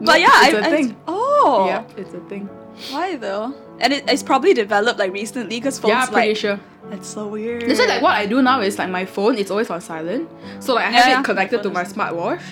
But 0.00 0.20
yeah, 0.20 0.28
it's 0.46 0.54
I, 0.54 0.58
a 0.58 0.62
I- 0.62 0.70
thing. 0.70 0.96
oh, 1.08 1.66
Yeah, 1.68 1.84
it's 1.96 2.14
a 2.14 2.20
thing. 2.28 2.48
why 2.90 3.16
though? 3.16 3.54
And 3.80 3.92
it, 3.92 4.04
it's 4.08 4.22
probably 4.22 4.54
developed 4.54 4.98
like 4.98 5.12
recently 5.12 5.56
because 5.58 5.78
phones 5.78 5.92
yeah, 5.92 6.02
I'm 6.04 6.12
pretty 6.12 6.28
like 6.28 6.36
sure. 6.36 6.60
that's 6.90 7.08
so 7.08 7.26
weird. 7.28 7.62
That's 7.68 7.78
why 7.80 7.86
like 7.86 8.02
what 8.02 8.12
I 8.12 8.26
do 8.26 8.40
now 8.42 8.60
is 8.60 8.78
like 8.78 8.88
my 8.90 9.04
phone 9.04 9.36
it's 9.36 9.50
always 9.50 9.68
on 9.70 9.80
silent. 9.80 10.28
So 10.60 10.74
like 10.74 10.86
I 10.86 10.90
have 10.90 11.06
Yeah, 11.08 11.20
it 11.20 11.24
connected 11.24 11.62
to 11.64 11.70
my 11.70 11.82
is- 11.82 11.92
smartwatch. 11.92 12.42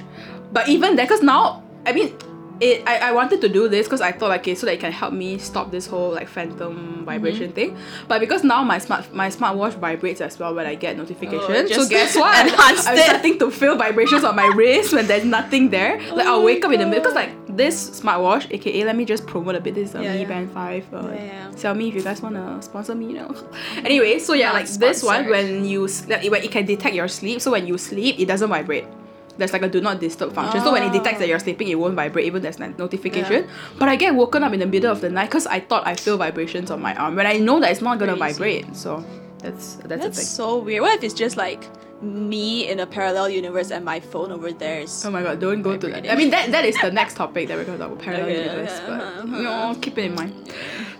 But 0.53 0.69
even 0.69 0.97
then, 0.97 1.07
cause 1.07 1.23
now 1.23 1.63
I 1.87 1.93
mean 1.93 2.13
it 2.61 2.87
I, 2.87 3.09
I 3.09 3.13
wanted 3.13 3.41
to 3.41 3.49
do 3.49 3.69
this 3.69 3.87
because 3.87 4.01
I 4.01 4.13
thought 4.13 4.29
like 4.29 4.41
okay 4.43 4.55
so 4.55 4.67
that 4.67 4.75
it 4.75 4.81
can 4.81 4.93
help 4.93 5.13
me 5.13 5.39
stop 5.39 5.71
this 5.71 5.87
whole 5.87 6.13
like 6.13 6.29
phantom 6.29 7.05
vibration 7.05 7.47
Mm-hmm. 7.49 7.55
thing. 7.55 7.77
But 8.09 8.21
because 8.21 8.45
now 8.45 8.63
my 8.63 8.79
smart 8.79 9.13
my 9.13 9.29
smartwatch 9.29 9.75
vibrates 9.75 10.21
as 10.21 10.39
well 10.39 10.55
when 10.55 10.67
I 10.67 10.75
get 10.77 10.97
notifications. 10.97 11.47
so 11.47 11.53
Oh, 11.55 11.67
just 11.69 11.91
guess 11.91 12.15
what? 12.23 12.35
I'm 12.59 12.75
it. 12.97 13.01
starting 13.05 13.39
to 13.41 13.51
feel 13.51 13.77
vibrations 13.77 14.25
on 14.25 14.37
my 14.37 14.47
wrist 14.55 14.93
when 14.93 15.07
there's 15.07 15.25
nothing 15.25 15.71
there. 15.71 15.99
Like 16.13 16.27
I'll 16.27 16.37
Oh 16.41 16.45
wake 16.45 16.63
my 16.63 16.69
up 16.69 16.73
in 16.75 16.81
the 16.81 16.87
middle 16.87 17.03
because 17.03 17.15
like 17.15 17.33
this 17.57 18.01
smartwatch, 18.01 18.51
aka 18.53 18.85
let 18.85 18.97
me 18.97 19.05
just 19.05 19.27
promote 19.27 19.55
a 19.57 19.61
bit. 19.61 19.75
This 19.75 19.91
is 19.91 19.95
a 19.97 20.03
Yeah, 20.03 20.13
Mi 20.15 20.21
yeah. 20.23 20.29
Band 20.29 20.51
Five. 20.53 20.85
Uh, 20.95 21.09
Yeah, 21.15 21.51
yeah. 21.57 21.73
me 21.73 21.89
if 21.89 21.95
you 21.95 22.03
guys 22.03 22.21
wanna 22.23 22.61
sponsor 22.63 22.95
me, 22.95 23.07
you 23.07 23.15
know. 23.15 23.35
anyway, 23.85 24.19
so 24.19 24.33
yeah, 24.35 24.47
Not 24.47 24.55
like 24.55 24.69
this 24.69 25.03
one, 25.03 25.29
when 25.29 25.65
you 25.65 25.87
like, 26.09 26.31
when 26.31 26.43
it 26.43 26.51
can 26.51 26.65
detect 26.67 26.95
your 26.95 27.09
sleep. 27.09 27.41
So 27.41 27.51
when 27.51 27.67
you 27.67 27.79
sleep, 27.79 28.19
it 28.19 28.27
doesn't 28.27 28.49
vibrate. 28.49 28.87
There's 29.37 29.53
like 29.53 29.63
a 29.63 29.69
do 29.69 29.81
not 29.81 30.01
disturb 30.01 30.33
function. 30.33 30.61
So 30.61 30.73
when 30.73 30.83
it 30.83 30.93
detects 30.93 31.19
that 31.19 31.29
you're 31.29 31.39
sleeping, 31.41 31.69
it 31.69 31.75
won't 31.77 31.95
vibrate 31.95 32.27
even 32.27 32.43
there's 32.43 32.61
like 32.61 32.79
notification. 32.79 33.49
But 33.79 33.89
I 33.89 33.97
get 33.97 34.15
woken 34.15 34.45
up 34.45 34.53
in 34.53 34.61
the 34.61 34.67
middle 34.67 34.93
of 34.93 35.01
the 35.01 35.11
night 35.11 35.27
because 35.27 35.47
I 35.47 35.61
thought 35.61 35.87
I 35.87 35.95
feel 35.95 36.17
vibrations 36.17 36.71
on 36.71 36.81
my 36.81 36.95
arm 36.95 37.17
when 37.17 37.27
I 37.27 37.35
know 37.39 37.61
that 37.61 37.71
it's 37.73 37.81
not 37.83 37.99
gonna 37.99 38.17
Crazy. 38.17 38.35
vibrate. 38.35 38.77
So 38.77 39.05
that's 39.39 39.77
that's, 39.77 39.77
That's 39.77 39.83
a 39.83 39.89
thing. 39.89 39.99
That's 40.11 40.29
so 40.29 40.59
weird. 40.59 40.83
What 40.83 40.97
if 40.99 41.05
it's 41.05 41.15
just 41.15 41.37
like 41.37 41.65
me 42.03 42.69
in 42.69 42.81
a 42.81 42.87
parallel 42.87 43.31
universe 43.31 43.71
and 43.71 43.85
my 43.85 43.99
phone 43.99 44.31
over 44.31 44.53
there 44.53 44.81
is 44.81 45.05
Oh 45.05 45.11
my 45.11 45.23
god, 45.23 45.41
don't 45.41 45.63
go 45.63 45.77
to 45.77 45.87
that. 45.89 46.11
I 46.11 46.17
mean 46.17 46.31
that 46.31 46.51
that 46.53 46.65
is 46.65 46.77
the 46.81 46.91
next 46.91 47.17
topic 47.17 47.49
that 47.49 47.57
we're 47.57 47.65
gonna 47.65 47.79
talk 47.79 47.93
about 47.93 48.03
parallel 48.03 48.27
Okay, 48.27 48.45
universe, 48.45 48.73
okay, 48.73 48.87
but 48.87 49.01
uh-huh, 49.01 49.37
you 49.37 49.43
know, 49.43 49.77
keep 49.81 49.99
it 49.99 50.05
in 50.05 50.15
mind. 50.15 50.33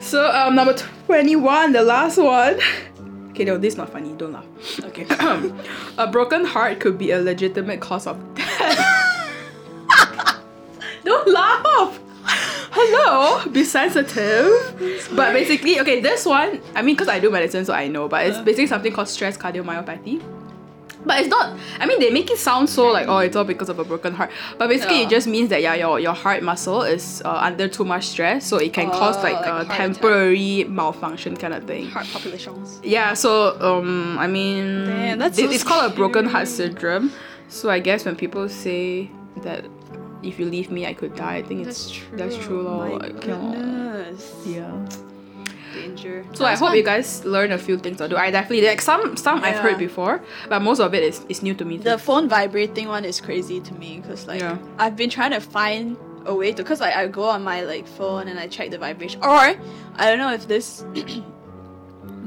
So 0.01 0.31
um 0.31 0.55
number 0.55 0.75
twenty 0.75 1.37
one, 1.37 1.73
the 1.73 1.83
last 1.83 2.19
one. 2.19 2.59
Okay, 3.35 3.43
no, 3.43 3.59
this 3.59 3.73
is 3.73 3.77
not 3.77 3.91
funny, 3.91 4.13
don't 4.13 4.33
laugh. 4.33 4.47
okay. 4.85 5.07
a 5.99 6.07
broken 6.07 6.45
heart 6.45 6.79
could 6.79 6.97
be 6.97 7.11
a 7.11 7.21
legitimate 7.21 7.81
cause 7.81 8.07
of 8.07 8.17
death. 8.37 8.79
don't 11.05 11.27
laugh! 11.27 11.99
Hello, 12.71 13.45
be 13.51 13.65
sensitive. 13.65 14.47
But 15.17 15.33
basically, 15.33 15.81
okay, 15.81 16.01
this 16.01 16.25
one, 16.25 16.63
I 16.77 16.83
mean, 16.83 16.95
because 16.95 17.09
I 17.09 17.19
do 17.19 17.29
medicine, 17.29 17.65
so 17.65 17.73
I 17.73 17.89
know, 17.89 18.07
but 18.07 18.25
it's 18.25 18.39
uh. 18.39 18.45
basically 18.45 18.69
something 18.69 18.93
called 18.93 19.09
stress 19.09 19.37
cardiomyopathy. 19.37 20.23
But 21.07 21.21
it's 21.21 21.29
not. 21.29 21.59
I 21.79 21.87
mean, 21.87 22.01
they 22.01 22.11
make 22.11 22.31
it 22.31 22.39
sound 22.39 22.71
so 22.71 22.87
like 22.91 23.09
oh, 23.09 23.19
it's 23.19 23.37
all 23.37 23.45
because 23.45 23.69
of 23.69 23.79
a 23.79 23.85
broken 23.85 24.15
heart. 24.15 24.31
But 24.59 24.69
basically, 24.69 25.01
Yeah. 25.01 25.07
it 25.07 25.11
just 25.11 25.27
means 25.27 25.51
that 25.51 25.61
yeah, 25.61 25.75
your 25.75 26.01
your 26.01 26.15
heart 26.15 26.43
muscle 26.43 26.83
is 26.83 27.21
uh, 27.25 27.31
under 27.49 27.69
too 27.69 27.85
much 27.85 28.05
stress, 28.07 28.47
so 28.47 28.57
it 28.57 28.73
can 28.73 28.91
cause 28.91 29.17
Oh, 29.19 29.23
like, 29.23 29.35
like 29.35 29.47
a 29.47 29.51
heart 29.53 29.65
attack. 29.67 29.77
temporary 29.77 30.65
malfunction 30.65 31.37
kind 31.37 31.53
of 31.53 31.65
thing. 31.65 31.87
Heart 31.91 32.07
palpitations. 32.13 32.81
Yeah. 32.83 33.13
So 33.15 33.61
um, 33.61 34.19
I 34.19 34.27
mean, 34.27 34.87
Damn, 34.87 35.19
that's 35.19 35.39
it- 35.39 35.47
so 35.49 35.51
it's 35.55 35.65
called 35.65 35.93
a 35.93 35.95
broken 35.95 36.25
heart 36.27 36.49
syndrome. 36.49 37.13
So 37.49 37.69
I 37.71 37.79
guess 37.81 38.05
when 38.07 38.17
people 38.17 38.49
say 38.49 39.11
that 39.43 39.65
if 40.23 40.39
you 40.39 40.47
leave 40.47 40.71
me, 40.71 40.87
I 40.87 40.95
could 40.95 41.15
die, 41.15 41.37
I 41.37 41.43
think 41.43 41.67
it's 41.67 41.85
That's 41.85 41.91
true. 41.91 42.17
That's 42.17 42.37
true, 42.39 42.63
lor. 42.63 42.89
My 42.89 42.95
Like, 42.97 43.23
you 43.25 43.31
know. 43.31 43.53
goodness. 43.53 44.33
Yeah. 44.47 44.89
Danger. 45.75 46.25
So 46.33 46.45
I 46.45 46.55
hope 46.57 46.75
you 46.75 46.83
guys 46.83 47.25
learn 47.25 47.53
a 47.53 47.59
few 47.59 47.77
things 47.79 48.01
or 48.01 48.09
do. 48.09 48.17
I 48.17 48.31
definitely 48.31 48.67
like 48.67 48.81
some 48.81 49.17
some 49.17 49.43
I've 49.45 49.59
heard 49.59 49.79
before, 49.79 50.23
but 50.49 50.61
most 50.63 50.81
of 50.81 50.95
it 50.95 51.03
is, 51.03 51.25
is 51.29 51.43
new 51.43 51.55
to 51.55 51.65
me. 51.65 51.77
The 51.79 51.99
phone 51.99 52.29
vibrating 52.29 52.89
one 52.89 53.05
is 53.05 53.21
crazy 53.21 53.61
to 53.61 53.75
me 53.75 54.01
because 54.01 54.27
like 54.27 54.41
Yeah. 54.41 54.59
I've 54.79 54.97
been 54.97 55.11
trying 55.11 55.33
to 55.33 55.41
find 55.41 55.97
a 56.27 56.35
way 56.35 56.53
to 56.53 56.63
because 56.63 56.81
like 56.81 56.95
I 56.97 57.07
go 57.07 57.25
on 57.25 57.43
my 57.45 57.63
like 57.63 57.87
phone 57.87 58.29
and 58.29 58.39
I 58.39 58.47
check 58.47 58.71
the 58.71 58.79
vibration 58.79 59.21
or 59.23 59.29
I 59.37 59.57
don't 60.09 60.19
know 60.19 60.33
if 60.33 60.49
this 60.49 60.85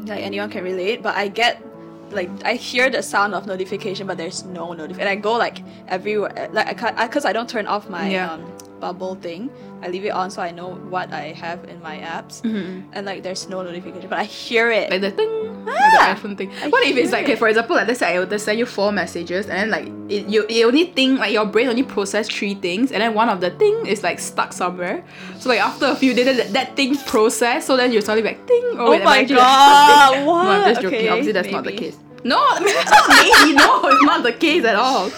like 0.05 0.21
anyone 0.21 0.49
can 0.49 0.63
relate 0.63 1.01
but 1.01 1.15
I 1.15 1.27
get 1.27 1.63
like 2.11 2.29
I 2.45 2.53
hear 2.55 2.89
the 2.89 3.01
sound 3.03 3.33
of 3.33 3.45
notification 3.47 4.07
but 4.07 4.17
there's 4.17 4.43
no 4.45 4.71
notification 4.73 5.01
and 5.01 5.09
I 5.09 5.15
go 5.15 5.33
like 5.33 5.59
everywhere 5.87 6.49
like 6.53 6.67
I 6.67 6.73
can't 6.73 6.97
because 6.97 7.25
I, 7.25 7.33
don't 7.33 7.49
turn 7.49 7.67
off 7.67 7.89
my 7.89 8.09
Yeah. 8.09 8.33
um, 8.33 8.45
bubble 8.79 9.15
thing 9.15 9.49
I 9.81 9.87
leave 9.89 10.05
it 10.05 10.09
on 10.09 10.29
so 10.31 10.41
I 10.41 10.51
know 10.51 10.69
what 10.89 11.11
I 11.13 11.33
have 11.33 11.63
in 11.65 11.81
my 11.81 11.97
apps 11.99 12.43
and 12.43 13.05
like 13.05 13.21
there's 13.23 13.47
no 13.49 13.61
notification 13.61 14.09
but 14.09 14.19
I 14.19 14.23
hear 14.23 14.71
it 14.71 14.89
like 14.89 15.01
the 15.01 15.11
thing, 15.11 15.29
Ah, 15.69 15.71
like 15.71 16.21
the 16.21 16.27
iPhone 16.27 16.37
thing. 16.37 16.51
I 16.63 16.69
what 16.69 16.85
if 16.87 16.95
it's 16.95 17.11
like, 17.11 17.25
okay, 17.25 17.35
for 17.35 17.47
example, 17.49 17.75
like 17.75 17.87
let's 17.87 17.99
say 17.99 18.15
I 18.15 18.19
will 18.19 18.39
send 18.39 18.57
you 18.57 18.65
four 18.65 18.91
messages, 18.93 19.47
and 19.47 19.57
then 19.57 19.69
like 19.69 19.87
it, 20.09 20.27
you, 20.27 20.45
you 20.49 20.65
only 20.65 20.85
think 20.85 21.19
like 21.19 21.33
your 21.33 21.45
brain 21.45 21.67
only 21.67 21.83
process 21.83 22.29
three 22.29 22.55
things, 22.55 22.93
and 22.93 23.01
then 23.01 23.13
one 23.13 23.27
of 23.27 23.41
the 23.41 23.49
thing 23.51 23.85
is 23.85 24.01
like 24.01 24.17
stuck 24.19 24.53
somewhere. 24.53 25.03
So 25.39 25.49
like 25.49 25.59
after 25.59 25.85
a 25.87 25.95
few 25.95 26.13
days, 26.13 26.25
that, 26.37 26.53
that 26.53 26.75
thing 26.77 26.95
process, 26.99 27.65
so 27.67 27.75
then 27.75 27.91
you're 27.91 28.01
suddenly 28.01 28.29
like, 28.29 28.47
ding. 28.47 28.63
Oh, 28.79 28.87
Oh 28.87 28.91
wait, 28.91 29.03
my 29.03 29.23
God, 29.25 30.13
thing. 30.13 30.25
No, 30.25 30.31
I'm 30.35 30.61
what? 30.61 30.67
just 30.69 30.81
joking. 30.81 30.99
Okay, 30.99 31.09
Obviously, 31.09 31.33
that's 31.33 31.51
not 31.51 31.63
the 31.65 31.71
maybe. 31.71 31.83
case. 31.91 31.97
No, 32.27 32.37
I 32.37 32.59
mean, 32.65 32.75
it's 32.75 32.91
not 32.91 33.07
maybe. 33.09 33.53
No, 33.55 33.81
it's 33.85 34.03
not 34.03 34.23
the 34.23 34.33
case 34.33 34.65
at 34.65 34.75
all. 34.75 35.09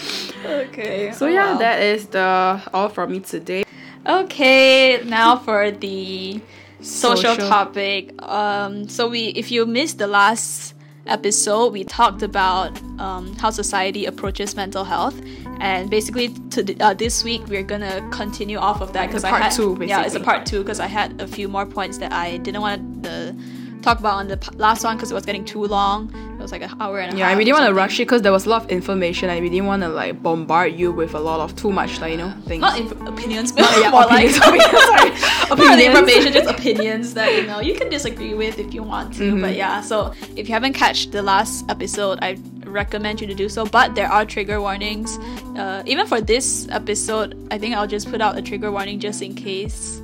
okay 0.46 1.12
So 1.12 1.26
oh 1.26 1.30
yeah, 1.30 1.54
wow. 1.54 1.58
that 1.58 1.82
is 1.82 2.06
the 2.08 2.62
all 2.74 2.90
from 2.90 3.12
me 3.12 3.20
today. 3.20 3.64
Okay, 4.06 5.02
now 5.06 5.38
for 5.38 5.72
the 5.72 6.40
social, 6.82 7.36
Social. 7.36 7.50
topic. 7.50 8.14
Um, 8.24 8.88
so 8.88 9.10
we, 9.10 9.28
if 9.30 9.52
you 9.52 9.66
missed 9.66 9.98
the 9.98 10.08
last 10.08 10.76
episode, 11.06 11.74
we 11.74 11.84
talked 11.84 12.22
about 12.22 12.80
um, 13.00 13.36
how 13.36 13.50
society 13.50 14.06
approaches 14.06 14.56
mental 14.56 14.84
health, 14.84 15.20
and 15.60 15.90
basically 15.90 16.30
to 16.52 16.78
uh, 16.80 16.94
this 16.94 17.24
week 17.24 17.42
we're 17.48 17.64
gonna 17.64 18.08
continue 18.12 18.58
off 18.58 18.82
of 18.82 18.94
that 18.94 19.08
because 19.08 19.24
I 19.24 19.32
part 19.32 19.44
had 19.44 19.52
two, 19.52 19.78
yeah, 19.82 20.06
it's 20.06 20.16
a 20.16 20.20
part 20.20 20.46
two 20.46 20.60
because 20.64 20.80
I 20.80 20.88
had 20.88 21.20
a 21.20 21.28
few 21.28 21.48
more 21.50 21.66
points 21.66 21.98
that 21.98 22.14
I 22.14 22.38
didn't 22.38 22.62
want 22.62 23.04
to 23.04 23.36
talk 23.82 24.00
about 24.00 24.16
on 24.16 24.28
the 24.28 24.38
p- 24.38 24.50
last 24.58 24.84
one 24.84 24.96
because 24.98 25.12
it 25.12 25.14
was 25.14 25.26
getting 25.26 25.46
too 25.46 25.64
long. 25.66 26.14
It 26.38 26.42
was 26.42 26.52
like 26.52 26.62
an 26.62 26.72
hour 26.82 27.00
and 27.00 27.14
a 27.14 27.18
Yeah, 27.18 27.26
half. 27.26 27.32
Yeah, 27.32 27.36
I 27.36 27.38
really 27.38 27.52
want 27.54 27.66
to 27.68 27.74
rush 27.74 28.00
it 28.00 28.04
because 28.04 28.22
there 28.22 28.32
was 28.32 28.46
a 28.46 28.50
lot 28.50 28.64
of 28.64 28.70
information. 28.70 29.30
I 29.30 29.38
really 29.40 29.62
want 29.62 29.82
to 29.84 29.90
like 29.90 30.22
bombard 30.24 30.74
you 30.74 30.92
with 30.92 31.14
a 31.14 31.20
lot 31.20 31.40
of 31.40 31.56
too 31.56 31.72
much, 31.72 32.00
like 32.02 32.12
you 32.12 32.18
know, 32.18 32.34
things. 32.46 32.62
Not 32.62 32.80
inf- 32.80 32.92
opinions, 33.08 33.52
but 33.52 33.62
yeah, 33.80 33.90
more 33.90 34.04
opinions, 34.04 34.38
like 34.40 34.48
opinions, 34.62 34.84
sorry. 34.84 35.10
More 35.10 35.68
Opinions. 35.68 35.98
information, 35.98 36.34
just 36.34 36.50
opinions 36.60 37.14
that 37.16 37.34
you 37.36 37.46
know 37.48 37.60
you 37.60 37.76
can 37.76 37.90
disagree 37.90 38.34
with 38.34 38.60
if 38.60 38.74
you 38.74 38.84
want 38.84 39.14
to. 39.16 39.24
Mm-hmm. 39.32 39.42
But 39.42 39.56
yeah, 39.56 39.82
so 39.82 40.14
if 40.36 40.48
you 40.48 40.54
haven't 40.54 40.74
catched 40.74 41.12
the 41.12 41.22
last 41.22 41.66
episode, 41.70 42.20
I 42.22 42.38
recommend 42.66 43.20
you 43.22 43.28
to 43.28 43.34
do 43.34 43.50
so. 43.50 43.66
But 43.66 43.96
there 43.96 44.08
are 44.12 44.26
trigger 44.26 44.62
warnings. 44.62 45.18
Uh, 45.58 45.84
even 45.86 46.06
for 46.08 46.22
this 46.22 46.68
episode, 46.70 47.36
I 47.52 47.58
think 47.58 47.76
I'll 47.76 47.88
just 47.88 48.10
put 48.10 48.22
out 48.22 48.38
a 48.38 48.42
trigger 48.42 48.72
warning 48.72 49.00
just 49.00 49.22
in 49.22 49.36
case 49.36 50.02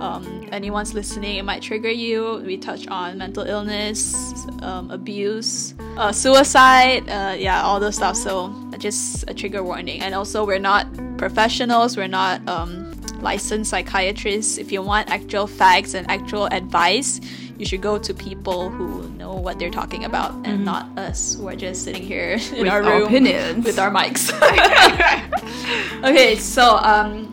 um, 0.00 0.48
anyone's 0.52 0.94
listening. 0.94 1.36
It 1.36 1.44
might 1.44 1.62
trigger 1.62 1.90
you. 1.90 2.42
We 2.44 2.56
touch 2.56 2.86
on 2.88 3.18
mental 3.18 3.44
illness, 3.44 4.46
um, 4.62 4.90
abuse, 4.90 5.74
uh, 5.96 6.12
suicide, 6.12 7.08
uh, 7.08 7.34
yeah, 7.38 7.62
all 7.62 7.80
those 7.80 7.96
stuff. 7.96 8.16
So 8.16 8.52
just 8.78 9.28
a 9.30 9.34
trigger 9.34 9.62
warning. 9.62 10.00
And 10.00 10.14
also, 10.14 10.44
we're 10.44 10.58
not 10.58 10.86
professionals. 11.18 11.96
We're 11.96 12.08
not 12.08 12.46
um, 12.48 12.90
licensed 13.20 13.70
psychiatrists. 13.70 14.58
If 14.58 14.72
you 14.72 14.82
want 14.82 15.10
actual 15.10 15.46
facts 15.46 15.94
and 15.94 16.10
actual 16.10 16.46
advice, 16.46 17.20
you 17.58 17.66
should 17.66 17.82
go 17.82 17.98
to 17.98 18.14
people 18.14 18.70
who 18.70 19.06
know 19.10 19.34
what 19.34 19.58
they're 19.58 19.70
talking 19.70 20.04
about, 20.04 20.32
and 20.46 20.64
not 20.64 20.86
us 20.98 21.34
who 21.34 21.46
are 21.46 21.54
just 21.56 21.84
sitting 21.84 22.02
here 22.02 22.32
in 22.32 22.38
Mm-hmm. 22.40 22.62
With 22.62 22.68
our 22.72 22.82
our 22.82 22.98
room 23.00 23.06
opinions. 23.06 23.64
with 23.66 23.78
our 23.78 23.90
mics. 23.90 24.32
okay, 26.04 26.36
so 26.36 26.76
um, 26.78 27.30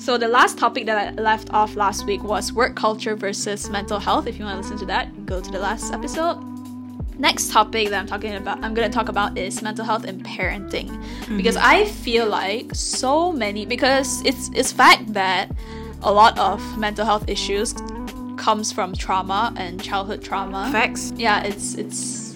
so 0.00 0.16
the 0.16 0.28
last 0.28 0.56
topic 0.56 0.86
that 0.86 0.96
I 0.96 1.20
left 1.20 1.50
off 1.52 1.76
last 1.76 2.06
week 2.06 2.24
was 2.24 2.54
work 2.54 2.74
culture 2.74 3.14
versus 3.14 3.68
mental 3.68 3.98
health. 3.98 4.26
If 4.26 4.38
you 4.38 4.46
want 4.46 4.56
to 4.56 4.62
listen 4.62 4.78
to 4.78 4.86
that, 4.86 5.26
go 5.26 5.42
to 5.42 5.50
the 5.50 5.58
last 5.58 5.92
episode. 5.92 6.42
Next 7.18 7.52
topic 7.52 7.90
that 7.90 8.00
I'm 8.00 8.06
talking 8.06 8.34
about, 8.34 8.64
I'm 8.64 8.72
gonna 8.72 8.88
talk 8.88 9.10
about 9.10 9.36
is 9.36 9.60
mental 9.60 9.84
health 9.84 10.04
and 10.04 10.24
parenting, 10.24 10.88
mm-hmm. 10.88 11.36
because 11.36 11.56
I 11.56 11.84
feel 11.84 12.26
like 12.26 12.74
so 12.74 13.30
many 13.30 13.66
because 13.66 14.22
it's 14.24 14.48
it's 14.54 14.72
fact 14.72 15.12
that 15.12 15.50
a 16.02 16.10
lot 16.10 16.38
of 16.38 16.62
mental 16.78 17.04
health 17.04 17.28
issues 17.28 17.74
comes 18.38 18.72
from 18.72 18.94
trauma 18.94 19.52
and 19.56 19.82
childhood 19.82 20.22
trauma. 20.22 20.70
Facts. 20.72 21.12
Yeah, 21.14 21.42
it's 21.42 21.74
it's. 21.74 22.29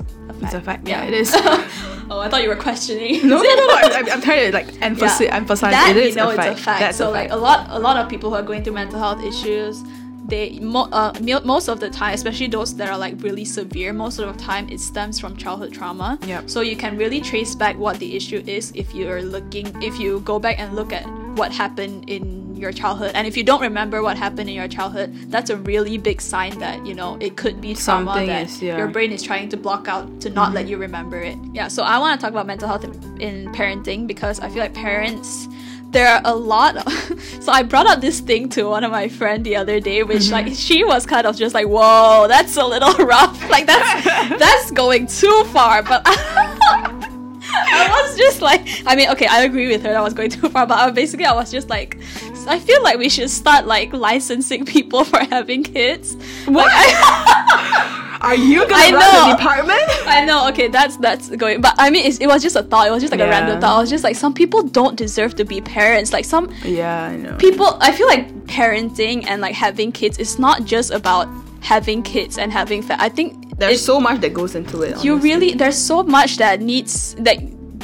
It's 0.45 0.55
a 0.55 0.61
fact. 0.61 0.87
Yeah, 0.89 1.05
it 1.05 1.15
is. 1.15 1.33
oh, 1.37 2.21
I 2.21 2.29
thought 2.29 2.43
you 2.43 2.49
were 2.49 2.57
questioning. 2.57 3.27
no, 3.29 3.37
no, 3.37 3.55
no, 3.55 3.67
no. 3.67 3.75
I'm, 3.75 4.11
I'm 4.11 4.21
trying 4.21 4.51
to 4.51 4.53
like 4.53 4.83
emphasize, 4.83 5.21
Yeah. 5.29 5.37
emphasize. 5.37 5.73
that 5.73 5.97
it 5.97 6.05
is 6.05 6.17
know 6.17 6.29
a 6.29 6.35
it's 6.35 6.37
fact. 6.37 6.59
a 6.59 6.63
fact. 6.63 6.81
That's 6.81 6.99
so 6.99 7.11
a 7.11 7.13
like 7.13 7.31
a 7.31 7.37
lot, 7.37 7.67
a 7.71 7.79
lot 7.79 7.97
of 7.97 8.09
people 8.09 8.31
who 8.31 8.37
are 8.37 8.43
going 8.43 8.63
through 8.65 8.75
mental 8.75 8.99
health 8.99 9.23
issues, 9.25 9.83
they 10.27 10.59
mo- 10.61 10.89
uh, 10.91 11.13
most 11.45 11.69
of 11.69 11.81
the 11.81 11.91
time, 11.91 12.15
especially 12.15 12.47
those 12.47 12.75
that 12.77 12.89
are 12.89 12.97
like 12.99 13.15
really 13.23 13.45
severe, 13.45 13.93
most 13.93 14.19
of 14.19 14.35
the 14.35 14.43
time 14.43 14.69
it 14.71 14.81
stems 14.81 15.19
from 15.21 15.37
childhood 15.37 15.73
trauma. 15.73 16.19
Yep. 16.27 16.49
So 16.49 16.61
you 16.63 16.77
can 16.77 16.97
really 16.97 17.21
trace 17.21 17.55
back 17.55 17.77
what 17.77 17.99
the 17.99 18.17
issue 18.17 18.43
is 18.47 18.73
if 18.75 18.95
you're 18.95 19.23
looking, 19.23 19.67
if 19.83 19.99
you 20.01 20.21
go 20.21 20.39
back 20.39 20.59
and 20.59 20.75
look 20.75 20.93
at 20.93 21.05
what 21.37 21.53
happened 21.53 22.09
in 22.09 22.44
your 22.65 22.73
childhood, 22.73 23.13
and 23.15 23.27
if 23.27 23.37
you 23.37 23.45
don't 23.45 23.61
remember 23.61 24.03
what 24.03 24.17
happened 24.17 24.49
in 24.49 24.57
your 24.57 24.67
childhood, 24.67 25.15
that's 25.31 25.51
a 25.51 25.57
really 25.59 25.99
big 25.99 26.21
sign 26.21 26.59
that 26.59 26.85
you 26.85 26.95
know 26.95 27.17
it 27.21 27.37
could 27.37 27.61
be 27.61 27.75
trauma 27.75 28.07
Something 28.07 28.27
that 28.27 28.47
is, 28.47 28.63
yeah. 28.63 28.79
your 28.79 28.89
brain 28.89 29.13
is 29.13 29.23
trying 29.23 29.49
to 29.51 29.57
block 29.57 29.87
out 29.87 30.21
to 30.23 30.31
not 30.31 30.53
let 30.53 30.63
mm-hmm. 30.63 30.71
you 30.71 30.77
remember 30.79 31.21
it. 31.21 31.39
Yeah. 31.53 31.69
So 31.69 31.83
I 31.83 31.99
want 31.99 32.19
to 32.19 32.25
talk 32.25 32.33
about 32.33 32.47
mental 32.47 32.67
health 32.67 32.85
in, 32.85 33.21
in 33.21 33.53
parenting 33.53 34.07
because 34.07 34.41
I 34.41 34.49
feel 34.49 34.59
like 34.59 34.75
parents 34.75 35.47
there 35.95 36.09
are 36.09 36.21
a 36.25 36.35
lot 36.35 36.77
of, 36.77 36.93
so 37.41 37.53
i 37.53 37.63
brought 37.63 37.87
up 37.87 38.01
this 38.01 38.19
thing 38.19 38.49
to 38.49 38.65
one 38.65 38.83
of 38.83 38.91
my 38.91 39.09
friend 39.09 39.47
the 39.47 39.55
other 39.55 39.79
day 39.79 40.03
which 40.03 40.29
like 40.31 40.47
mm-hmm. 40.47 40.55
she 40.55 40.83
was 40.85 41.07
kind 41.07 41.25
of 41.25 41.37
just 41.37 41.55
like 41.55 41.69
whoa 41.69 42.27
that's 42.29 42.57
a 42.57 42.67
little 42.67 42.93
rough 43.07 43.49
like 43.49 43.65
that's 43.65 44.05
that's 44.31 44.71
going 44.73 45.07
too 45.07 45.45
far 45.53 45.85
but 45.85 46.03
I 46.05 46.17
was 48.15 48.19
just 48.19 48.41
like, 48.43 48.63
I 48.87 48.95
mean, 48.97 49.09
okay, 49.11 49.27
I 49.27 49.43
agree 49.45 49.69
with 49.69 49.83
her 49.83 49.89
that 49.91 49.97
I 49.97 50.03
was 50.03 50.15
going 50.15 50.31
too 50.37 50.49
far, 50.49 50.67
but 50.67 50.79
I, 50.79 50.91
basically, 50.91 51.27
I 51.27 51.35
was 51.35 51.51
just 51.51 51.69
like, 51.69 51.99
I 52.47 52.59
feel 52.59 52.83
like 52.83 52.99
we 52.99 53.09
should 53.09 53.31
start 53.31 53.67
like 53.67 53.93
licensing 53.93 54.65
people 54.75 55.05
for 55.05 55.19
having 55.25 55.63
kids. 55.63 56.15
What? 56.47 56.67
Like, 56.67 56.75
I, 56.77 58.19
Are 58.25 58.35
you 58.35 58.61
gonna 58.67 58.75
I 58.75 58.91
run 58.91 59.01
know. 59.01 59.31
the 59.31 59.37
department? 59.37 59.83
I 60.07 60.25
know. 60.25 60.49
Okay, 60.49 60.69
that's 60.69 60.97
that's 60.97 61.29
going. 61.37 61.61
But 61.61 61.75
I 61.79 61.91
mean, 61.91 62.07
it's, 62.07 62.19
it 62.21 62.27
was 62.27 62.43
just 62.43 62.57
a 62.57 62.63
thought. 62.63 62.87
It 62.89 62.91
was 62.91 63.03
just 63.03 63.11
like 63.11 63.21
a 63.21 63.29
random 63.29 63.61
thought. 63.61 63.77
I 63.77 63.81
was 63.81 63.91
just 63.91 64.03
like, 64.03 64.17
some 64.17 64.33
people 64.33 64.63
don't 64.63 64.97
deserve 64.97 65.35
to 65.37 65.45
be 65.45 65.61
parents. 65.61 66.11
Like 66.13 66.25
some 66.25 66.51
Yeah, 66.65 67.05
I 67.05 67.17
know. 67.17 67.37
people, 67.37 67.77
I 67.83 67.93
feel 67.93 68.07
like 68.07 68.33
parenting 68.47 69.27
and 69.27 69.43
like 69.43 69.55
having 69.55 69.93
kids 69.93 70.19
is 70.19 70.39
not 70.39 70.65
just 70.65 70.91
about 70.91 71.29
having 71.61 72.03
kids 72.03 72.39
and 72.39 72.51
having. 72.51 72.81
Fa- 72.83 72.97
I 72.99 73.11
think 73.11 73.59
There's 73.59 73.73
it's- 73.73 73.85
so 73.85 74.01
much 74.01 74.21
that 74.23 74.33
goes 74.33 74.55
into 74.55 74.81
it. 74.83 75.05
you 75.05 75.13
honestly. 75.13 75.31
really 75.31 75.55
there's 75.55 75.77
so 75.77 76.03
much 76.03 76.39
that 76.39 76.61
needs 76.63 77.15
that 77.17 77.37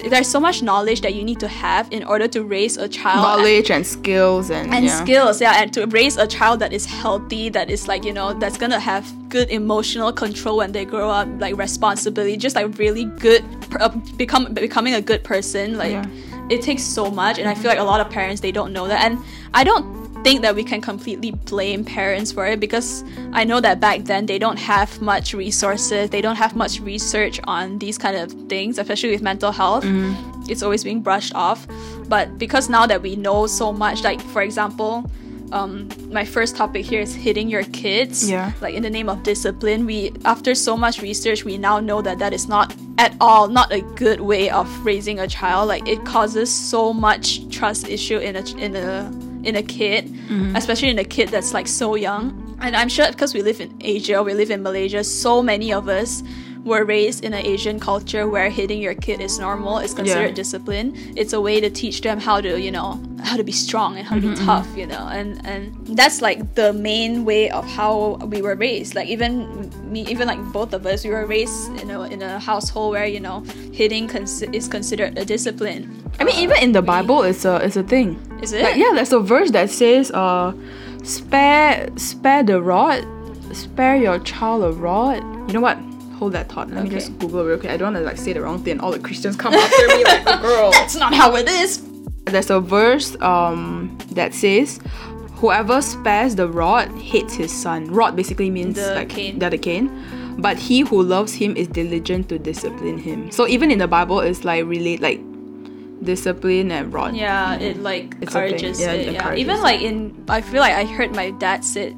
there's 0.08 0.28
so 0.28 0.40
much 0.40 0.62
knowledge 0.62 1.00
that 1.02 1.14
you 1.14 1.22
need 1.24 1.38
to 1.40 1.48
have 1.48 1.86
in 1.92 2.02
order 2.04 2.26
to 2.28 2.42
raise 2.44 2.76
a 2.76 2.88
child 2.88 3.22
knowledge 3.22 3.70
and 3.70 3.86
skills 3.86 4.50
and, 4.50 4.72
and 4.72 4.84
yeah. 4.86 5.04
skills 5.04 5.40
yeah 5.40 5.60
and 5.62 5.72
to 5.72 5.86
raise 5.86 6.16
a 6.16 6.26
child 6.26 6.60
that 6.60 6.72
is 6.72 6.86
healthy 6.86 7.48
that 7.48 7.68
is 7.70 7.86
like 7.88 8.04
you 8.04 8.12
know 8.12 8.32
that's 8.34 8.56
gonna 8.58 8.78
have 8.80 9.04
good 9.28 9.48
emotional 9.50 10.12
control 10.12 10.56
when 10.56 10.72
they 10.72 10.84
grow 10.84 11.10
up 11.10 11.28
like 11.38 11.56
responsibility 11.56 12.36
just 12.36 12.56
like 12.56 12.78
really 12.78 13.04
good 13.04 13.44
uh, 13.80 13.88
become 14.16 14.52
becoming 14.54 14.94
a 14.94 15.00
good 15.02 15.22
person 15.24 15.76
like 15.76 15.92
Yeah. 15.92 16.06
it 16.50 16.62
takes 16.62 16.82
so 16.82 17.10
much 17.10 17.38
and 17.38 17.48
i 17.48 17.54
feel 17.54 17.70
like 17.70 17.78
a 17.78 17.84
lot 17.84 18.00
of 18.00 18.08
parents 18.10 18.40
they 18.40 18.52
don't 18.52 18.72
know 18.72 18.88
that 18.88 19.04
and 19.04 19.18
i 19.54 19.62
don't 19.64 19.99
think 20.22 20.42
that 20.42 20.54
we 20.54 20.62
can 20.64 20.80
completely 20.80 21.30
blame 21.30 21.84
parents 21.84 22.30
for 22.32 22.46
it 22.46 22.60
because 22.60 23.02
i 23.32 23.42
know 23.44 23.60
that 23.60 23.80
back 23.80 24.04
then 24.04 24.26
they 24.26 24.38
don't 24.38 24.58
have 24.58 25.00
much 25.00 25.32
resources 25.34 26.10
they 26.10 26.20
don't 26.20 26.36
have 26.36 26.54
much 26.54 26.80
research 26.80 27.40
on 27.44 27.78
these 27.78 27.96
kind 27.96 28.16
of 28.16 28.30
things 28.48 28.78
especially 28.78 29.10
with 29.10 29.22
mental 29.22 29.52
health. 29.52 29.84
It's 30.48 30.62
always 30.62 30.82
being 30.82 31.00
brushed 31.00 31.34
off. 31.34 31.66
But 32.08 32.38
because 32.38 32.68
now 32.68 32.84
that 32.86 33.02
we 33.02 33.14
know 33.14 33.46
so 33.46 33.72
much 33.72 34.02
like 34.02 34.20
for 34.20 34.42
example 34.42 35.08
um, 35.52 35.88
my 36.10 36.24
first 36.24 36.56
topic 36.56 36.84
here 36.84 37.00
is 37.00 37.14
hitting 37.14 37.48
your 37.48 37.64
kids. 37.64 38.28
Yeah. 38.28 38.52
like 38.60 38.74
in 38.74 38.82
the 38.82 38.90
name 38.90 39.08
of 39.08 39.22
discipline 39.22 39.86
we 39.86 40.12
after 40.24 40.54
so 40.54 40.76
much 40.76 41.00
research 41.02 41.44
we 41.44 41.56
now 41.58 41.80
know 41.80 42.02
that 42.02 42.18
that 42.18 42.32
is 42.32 42.48
not 42.48 42.74
at 42.98 43.14
all 43.20 43.48
not 43.48 43.72
a 43.72 43.80
good 43.94 44.20
way 44.20 44.50
of 44.50 44.66
raising 44.84 45.18
a 45.20 45.26
child. 45.28 45.68
Like 45.68 45.86
it 45.88 46.04
causes 46.04 46.52
so 46.52 46.92
much 46.92 47.48
trust 47.50 47.88
issue 47.88 48.18
in 48.18 48.36
a 48.36 48.44
in 48.56 48.76
a 48.76 49.10
in 49.44 49.56
a 49.56 49.62
kid 49.62 50.06
mm-hmm. 50.06 50.56
especially 50.56 50.88
in 50.90 50.98
a 50.98 51.04
kid 51.04 51.28
that's 51.28 51.52
like 51.54 51.66
so 51.66 51.94
young. 51.94 52.56
And 52.60 52.76
i'm 52.76 52.88
sure 52.88 53.08
because 53.10 53.32
we 53.32 53.42
live 53.42 53.60
in 53.60 53.74
asia 53.80 54.22
we 54.22 54.34
live 54.34 54.50
in 54.50 54.62
malaysia 54.62 55.02
so 55.02 55.42
many 55.42 55.72
of 55.72 55.88
us 55.88 56.22
were 56.64 56.84
raised 56.84 57.24
in 57.24 57.32
an 57.32 57.44
asian 57.44 57.80
culture 57.80 58.28
where 58.28 58.48
hitting 58.50 58.80
your 58.82 58.94
kid 58.94 59.20
is 59.20 59.38
normal 59.38 59.78
is 59.78 59.94
considered 59.94 60.28
Yeah. 60.28 60.42
discipline 60.42 60.94
it's 61.16 61.32
a 61.32 61.40
way 61.40 61.60
to 61.60 61.70
teach 61.70 62.00
them 62.02 62.20
how 62.20 62.40
to 62.40 62.60
you 62.60 62.70
know 62.70 63.00
how 63.22 63.36
to 63.36 63.44
be 63.44 63.52
strong 63.52 63.96
and 63.98 64.06
how 64.06 64.16
to 64.16 64.20
be 64.30 64.34
tough 64.44 64.66
you 64.76 64.86
know 64.86 65.08
and 65.10 65.40
and 65.46 65.72
that's 65.96 66.20
like 66.20 66.54
the 66.54 66.72
main 66.72 67.24
way 67.24 67.50
of 67.50 67.64
how 67.66 68.16
we 68.32 68.42
were 68.42 68.54
raised 68.56 68.94
like 68.94 69.08
even 69.08 69.32
me 69.92 70.00
even 70.08 70.26
like 70.28 70.40
both 70.52 70.72
of 70.72 70.84
us 70.86 71.04
we 71.04 71.10
were 71.10 71.26
raised 71.26 71.70
in 71.82 71.90
a 71.90 72.02
in 72.14 72.20
a 72.22 72.38
household 72.38 72.92
where 72.92 73.06
you 73.06 73.20
know 73.20 73.40
hitting 73.72 74.08
cons- 74.08 74.42
is 74.52 74.68
considered 74.68 75.16
a 75.18 75.24
discipline 75.24 75.82
I 76.18 76.24
mean, 76.24 76.36
even 76.36 76.58
in 76.60 76.72
the 76.72 76.82
Bible, 76.82 77.22
it's 77.22 77.44
a 77.46 77.56
it's 77.64 77.76
a 77.76 77.82
thing. 77.82 78.18
Is 78.42 78.52
it? 78.52 78.62
Like, 78.62 78.76
yeah, 78.76 78.90
there's 78.92 79.12
a 79.12 79.20
verse 79.20 79.50
that 79.52 79.70
says, 79.70 80.10
"Uh, 80.10 80.52
spare 81.02 81.88
spare 81.96 82.42
the 82.42 82.60
rod, 82.60 83.06
spare 83.56 83.96
your 83.96 84.18
child 84.20 84.64
a 84.64 84.72
rod." 84.72 85.22
You 85.48 85.54
know 85.54 85.60
what? 85.60 85.78
Hold 86.20 86.32
that 86.34 86.52
thought. 86.52 86.68
Let 86.70 86.84
me 86.84 86.90
just 86.90 87.18
Google 87.18 87.44
real 87.46 87.56
quick. 87.58 87.72
I 87.72 87.76
don't 87.78 87.94
want 87.94 88.04
to 88.04 88.06
like 88.06 88.18
say 88.18 88.32
the 88.34 88.42
wrong 88.42 88.62
thing. 88.62 88.78
All 88.78 88.92
the 88.92 88.98
Christians 89.00 89.36
come 89.36 89.54
after 89.54 89.86
me 89.88 90.04
like, 90.04 90.22
"Oh, 90.26 90.38
"Girl." 90.42 90.70
that's 90.70 90.94
not 90.94 91.14
how 91.14 91.34
it 91.34 91.48
is 91.48 91.82
There's 92.26 92.50
a 92.50 92.60
verse 92.60 93.16
um 93.22 93.96
that 94.12 94.34
says, 94.34 94.78
"Whoever 95.40 95.80
spares 95.80 96.34
the 96.36 96.46
rod 96.46 96.88
hates 97.00 97.32
his 97.34 97.50
son." 97.50 97.86
Rod 97.90 98.14
basically 98.16 98.50
means 98.50 98.76
The 98.76 98.94
like 98.94 99.08
cane. 99.08 99.38
the, 99.38 99.56
cane. 99.58 99.88
But 100.38 100.58
he 100.58 100.80
who 100.80 101.02
loves 101.02 101.32
him 101.32 101.56
is 101.56 101.68
diligent 101.68 102.28
to 102.28 102.38
discipline 102.38 102.98
him. 102.98 103.30
So 103.32 103.48
even 103.48 103.70
in 103.70 103.78
the 103.78 103.88
Bible, 103.88 104.20
it's 104.20 104.44
like 104.44 104.64
relate 104.66 105.00
like 105.00 105.20
discipline 106.02 106.70
and 106.72 106.92
rod. 106.92 107.14
yeah 107.14 107.56
it 107.56 107.76
like 107.82 108.14
It's 108.20 108.32
encourages 108.34 108.80
Yeah, 108.80 108.92
it, 108.92 109.04
yeah. 109.06 109.12
encourages 109.12 109.40
even 109.40 109.60
like 109.60 109.80
in 109.82 110.16
i 110.28 110.40
feel 110.40 110.60
like 110.60 110.72
i 110.72 110.84
heard 110.84 111.14
my 111.14 111.30
dad 111.32 111.62
say 111.62 111.92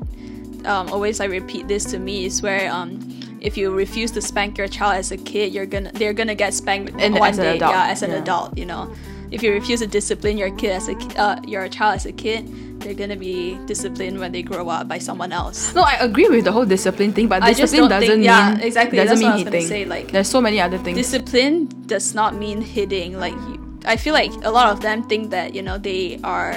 um, 0.64 0.88
always 0.90 1.20
like 1.20 1.30
repeat 1.30 1.68
this 1.68 1.84
to 1.94 1.98
me 2.00 2.24
is 2.26 2.42
where 2.42 2.66
um 2.72 2.98
if 3.42 3.56
you 3.58 3.70
refuse 3.74 4.10
to 4.16 4.22
spank 4.22 4.56
your 4.56 4.68
child 4.68 4.94
as 5.02 5.10
a 5.10 5.16
kid 5.18 5.52
you're 5.52 5.66
gonna 5.66 5.90
they're 5.98 6.14
gonna 6.20 6.34
get 6.44 6.54
spanked 6.54 6.94
And 6.98 7.18
one 7.18 7.30
as 7.30 7.38
an 7.38 7.44
day 7.44 7.56
adult, 7.56 7.72
yeah 7.74 7.86
as 7.94 8.00
an 8.02 8.10
yeah. 8.10 8.22
adult 8.22 8.56
you 8.56 8.64
know 8.66 8.82
if 9.34 9.42
you 9.42 9.50
refuse 9.52 9.80
to 9.80 9.86
discipline 9.88 10.36
your 10.38 10.50
kid 10.60 10.70
as 10.78 10.88
a 10.88 10.94
uh, 11.20 11.40
your 11.52 11.66
child 11.68 11.96
as 11.96 12.06
a 12.06 12.12
kid 12.12 12.46
they're 12.80 12.94
gonna 13.02 13.16
be 13.16 13.58
disciplined 13.66 14.18
when 14.22 14.30
they 14.32 14.42
grow 14.42 14.68
up 14.68 14.86
by 14.88 14.98
someone 14.98 15.32
else 15.32 15.74
No, 15.74 15.82
I 15.82 15.94
agree 16.08 16.28
with 16.28 16.44
the 16.44 16.52
whole 16.52 16.66
discipline 16.66 17.12
thing, 17.12 17.28
but 17.28 17.42
I 17.42 17.52
discipline 17.52 17.88
don't 17.90 18.00
think- 18.00 18.10
doesn't 18.10 18.22
yeah, 18.22 18.58
exactly, 18.58 18.96
Doesn't 18.98 19.18
that's 19.18 19.20
mean 19.20 19.30
what 19.30 19.40
I 19.40 19.44
was 19.44 19.52
hitting. 19.54 19.68
say, 19.68 19.84
like, 19.86 20.06
there's 20.12 20.28
so 20.28 20.40
many 20.40 20.58
other 20.60 20.78
things. 20.78 20.96
discipline 20.98 21.66
does 21.86 22.14
not 22.14 22.34
mean 22.34 22.60
hitting 22.60 23.18
like 23.18 23.34
i 23.86 23.96
feel 23.96 24.14
like 24.14 24.30
a 24.44 24.50
lot 24.58 24.66
of 24.70 24.78
them 24.86 25.02
think 25.10 25.30
that 25.30 25.54
you 25.56 25.62
know 25.62 25.76
they 25.78 26.18
are 26.22 26.54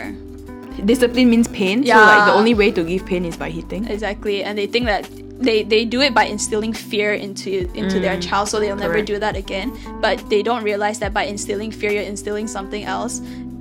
discipline 0.86 1.30
means 1.30 1.48
pain. 1.48 1.86
So 1.86 1.94
like 1.96 2.26
the 2.28 2.34
only 2.34 2.54
way 2.54 2.70
to 2.72 2.84
give 2.84 3.06
pain 3.06 3.24
is 3.26 3.38
by 3.38 3.50
hitting. 3.50 3.88
exactly 3.88 4.44
and 4.44 4.58
they 4.58 4.68
think 4.68 4.86
that 4.86 5.08
they, 5.38 5.64
they 5.64 5.86
do 5.86 6.02
it 6.02 6.14
by 6.14 6.26
instilling 6.26 6.74
fear 6.74 7.14
into 7.14 7.70
into 7.74 8.00
their 8.00 8.18
mm, 8.18 8.24
child 8.24 8.48
so 8.50 8.60
they'll 8.60 8.76
never 8.76 9.02
do 9.02 9.20
that 9.20 9.36
again. 9.36 9.78
But 10.02 10.30
they 10.30 10.42
don't 10.42 10.64
realize 10.64 11.00
that 11.00 11.14
by 11.14 11.24
instilling 11.24 11.72
fear 11.72 11.92
you're 11.92 12.04
instilling 12.04 12.48
something 12.48 12.84
else 12.84 13.20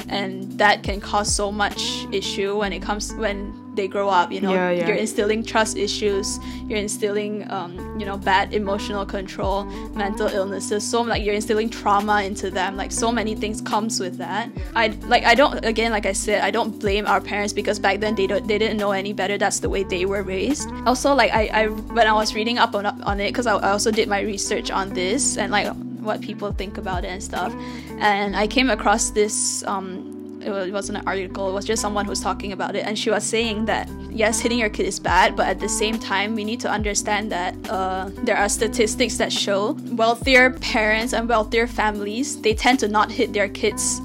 and 0.09 0.59
that 0.59 0.83
can 0.83 1.01
cause 1.01 1.35
so 1.35 1.51
much 1.51 2.07
issue 2.13 2.59
when 2.59 2.73
it 2.73 2.83
comes 2.83 3.13
when 3.15 3.53
they 3.75 3.89
grow 3.89 4.09
up 4.09 4.31
you 4.33 4.41
know 4.41 4.53
Yeah, 4.53 4.71
yeah. 4.71 4.87
you're 4.89 4.97
instilling 4.97 5.43
trust 5.45 5.77
issues 5.77 6.39
you're 6.67 6.79
instilling 6.79 7.51
um, 7.51 7.99
you 7.99 8.07
know 8.07 8.17
bad 8.17 8.53
emotional 8.55 9.05
control 9.05 9.65
mental 9.95 10.29
illnesses 10.29 10.89
so 10.89 11.03
like 11.03 11.23
you're 11.25 11.35
instilling 11.35 11.69
trauma 11.71 12.23
into 12.23 12.51
them 12.51 12.77
like 12.77 12.93
so 12.93 13.11
many 13.13 13.35
things 13.35 13.61
comes 13.61 14.01
with 14.01 14.17
that. 14.19 14.49
I 14.75 14.89
like 15.09 15.25
i 15.25 15.35
don't 15.35 15.65
again 15.65 15.91
like 15.93 16.07
i 16.07 16.13
said 16.13 16.43
i 16.43 16.51
don't 16.51 16.79
blame 16.79 17.07
our 17.07 17.21
parents 17.21 17.53
because 17.53 17.79
back 17.79 18.01
then 18.01 18.15
they 18.15 18.27
don't 18.27 18.47
they 18.47 18.59
didn't 18.59 18.77
know 18.79 18.93
any 18.93 19.13
better. 19.13 19.37
That's 19.39 19.61
the 19.61 19.69
way 19.69 19.83
they 19.85 20.05
were 20.07 20.23
raised. 20.23 20.69
Also 20.87 21.15
like 21.15 21.33
i, 21.33 21.47
I 21.47 21.67
when 21.69 22.07
i 22.07 22.13
was 22.13 22.35
reading 22.35 22.59
up 22.59 22.75
on, 22.75 22.87
on 22.87 23.21
it 23.21 23.29
because 23.29 23.47
I, 23.47 23.57
I 23.57 23.71
also 23.71 23.91
did 23.91 24.09
my 24.09 24.21
research 24.21 24.71
on 24.71 24.91
this 24.95 25.37
and 25.37 25.51
like 25.53 25.69
what 26.01 26.21
people 26.21 26.53
think 26.53 26.77
about 26.79 27.05
it 27.05 27.09
and 27.09 27.23
stuff. 27.23 27.53
And 27.99 28.37
i 28.37 28.47
came 28.47 28.71
across 28.71 29.11
this 29.11 29.65
um 29.67 30.14
it 30.45 30.73
wasn't 30.73 30.99
an 30.99 31.05
article, 31.07 31.49
it 31.49 31.53
was 31.53 31.65
just 31.65 31.81
someone 31.81 32.05
who's 32.05 32.21
talking 32.21 32.53
about 32.53 32.77
it. 32.77 32.85
And 32.85 32.99
she 32.99 33.11
was 33.11 33.25
saying 33.25 33.65
that, 33.67 33.89
yes, 34.11 34.41
hitting 34.41 34.59
your 34.59 34.71
kid 34.71 34.87
is 34.87 35.01
bad, 35.01 35.37
but 35.37 35.47
at 35.47 35.61
the 35.61 35.69
same 35.69 35.99
time, 35.99 36.35
we 36.35 36.45
need 36.45 36.61
to 36.61 36.71
understand 36.71 37.33
that 37.33 37.55
uh, 37.69 38.11
there 38.23 38.37
are 38.37 38.49
statistics 38.49 39.17
that 39.17 39.33
show 39.33 39.73
wealthier 39.93 40.51
parents 40.51 41.13
and 41.13 41.29
wealthier 41.29 41.67
families, 41.67 42.41
they 42.41 42.55
tend 42.55 42.79
to 42.81 42.89
not 42.89 43.11
hit 43.11 43.33
their 43.33 43.49
kids 43.49 44.01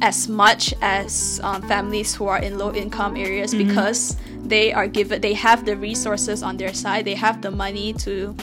as 0.00 0.28
much 0.28 0.74
as 0.82 1.40
um, 1.44 1.62
families 1.62 2.14
who 2.14 2.26
are 2.26 2.38
in 2.38 2.58
low 2.58 2.74
income 2.74 3.16
areas 3.16 3.54
because 3.54 4.16
they 4.42 4.72
are 4.72 4.88
given, 4.88 5.20
they 5.20 5.32
have 5.32 5.64
the 5.64 5.76
resources 5.76 6.42
on 6.42 6.56
their 6.56 6.74
side, 6.74 7.04
they 7.04 7.14
have 7.14 7.40
the 7.40 7.50
money 7.50 7.92
to 7.92 8.34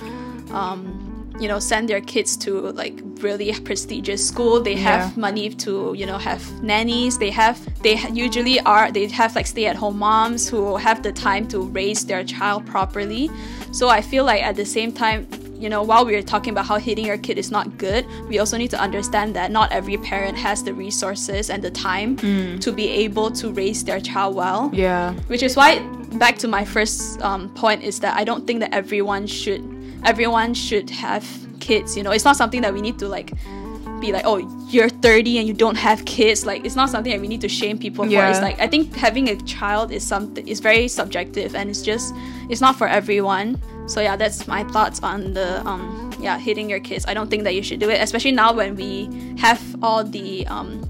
um, 0.51 0.98
you 1.39 1.47
know 1.47 1.59
send 1.59 1.87
their 1.89 2.01
kids 2.01 2.35
to 2.37 2.71
like 2.71 2.99
really 3.21 3.51
prestigious 3.61 4.25
school. 4.27 4.61
They 4.61 4.73
Yeah. 4.75 4.81
have 5.05 5.17
money 5.17 5.49
to 5.65 5.93
you 5.95 6.05
know 6.05 6.17
have 6.17 6.41
nannies. 6.63 7.17
They 7.17 7.29
have 7.31 7.57
they 7.83 7.95
usually 8.13 8.59
are 8.61 8.91
they 8.91 9.07
have 9.07 9.35
like 9.35 9.47
stay 9.47 9.65
at 9.67 9.75
home 9.75 9.97
moms 9.99 10.49
who 10.49 10.75
have 10.77 11.01
the 11.03 11.11
time 11.11 11.47
to 11.49 11.59
raise 11.61 12.05
their 12.05 12.23
child 12.23 12.65
properly. 12.65 13.29
So 13.71 13.87
i 13.89 14.01
feel 14.01 14.23
like 14.25 14.41
at 14.43 14.55
the 14.55 14.65
same 14.65 14.91
time 14.91 15.27
you 15.59 15.69
know 15.69 15.83
while 15.83 16.05
we're 16.05 16.23
talking 16.23 16.51
about 16.53 16.65
how 16.65 16.77
hitting 16.77 17.05
your 17.05 17.17
kid 17.17 17.37
is 17.37 17.51
not 17.51 17.77
good 17.77 18.03
we 18.29 18.39
also 18.39 18.57
need 18.57 18.71
to 18.71 18.79
understand 18.79 19.35
that 19.35 19.51
not 19.51 19.71
every 19.71 19.97
parent 19.97 20.37
has 20.37 20.63
the 20.63 20.73
resources 20.73 21.49
and 21.49 21.61
the 21.61 21.69
time 21.69 22.15
to 22.59 22.71
be 22.71 22.87
able 23.05 23.29
to 23.29 23.51
raise 23.51 23.83
their 23.83 23.99
child 23.99 24.35
well. 24.35 24.71
Yeah. 24.73 25.13
which 25.27 25.43
is 25.43 25.55
why 25.55 25.79
back 26.17 26.37
to 26.39 26.47
my 26.47 26.63
first 26.65 27.21
um, 27.21 27.49
point 27.53 27.83
is 27.83 27.99
that 27.99 28.15
i 28.17 28.23
don't 28.23 28.47
think 28.47 28.59
that 28.61 28.73
everyone 28.73 29.27
should 29.27 29.61
everyone 30.05 30.53
should 30.53 30.89
have 30.89 31.25
kids 31.59 31.95
you 31.95 32.03
know? 32.03 32.11
It's 32.11 32.25
not 32.25 32.35
something 32.35 32.61
that 32.61 32.73
we 32.73 32.81
need 32.81 32.99
to 32.99 33.07
like 33.07 33.31
be 33.99 34.13
like 34.13 34.25
oh 34.25 34.37
you're 34.69 34.89
30 34.89 35.39
and 35.39 35.47
you 35.47 35.53
don't 35.53 35.75
have 35.75 36.05
kids. 36.05 36.45
Like 36.45 36.65
it's 36.65 36.75
not 36.75 36.89
something 36.89 37.11
that 37.11 37.19
we 37.21 37.27
need 37.27 37.41
to 37.41 37.49
shame 37.49 37.77
people 37.77 38.05
for. 38.05 38.11
It's 38.29 38.41
like 38.41 38.59
i 38.59 38.67
think 38.67 38.95
having 38.95 39.29
a 39.29 39.35
child 39.41 39.91
is 39.91 40.05
something 40.05 40.47
is 40.47 40.59
very 40.59 40.87
subjective 40.87 41.55
and 41.55 41.69
it's 41.69 41.81
just 41.81 42.13
it's 42.49 42.61
not 42.61 42.75
for 42.77 42.87
everyone. 42.87 43.59
So 43.87 44.01
yeah 44.01 44.15
that's 44.15 44.47
my 44.47 44.63
thoughts 44.65 45.01
on 45.03 45.33
the 45.33 45.65
um 45.67 46.11
yeah 46.19 46.37
hitting 46.37 46.69
your 46.69 46.79
kids. 46.79 47.05
I 47.07 47.13
don't 47.13 47.29
think 47.29 47.43
that 47.43 47.55
you 47.55 47.63
should 47.63 47.79
do 47.79 47.89
it 47.89 48.01
especially 48.01 48.31
now 48.31 48.53
when 48.53 48.75
we 48.75 49.09
have 49.37 49.61
all 49.83 50.03
the 50.03 50.47
um 50.47 50.89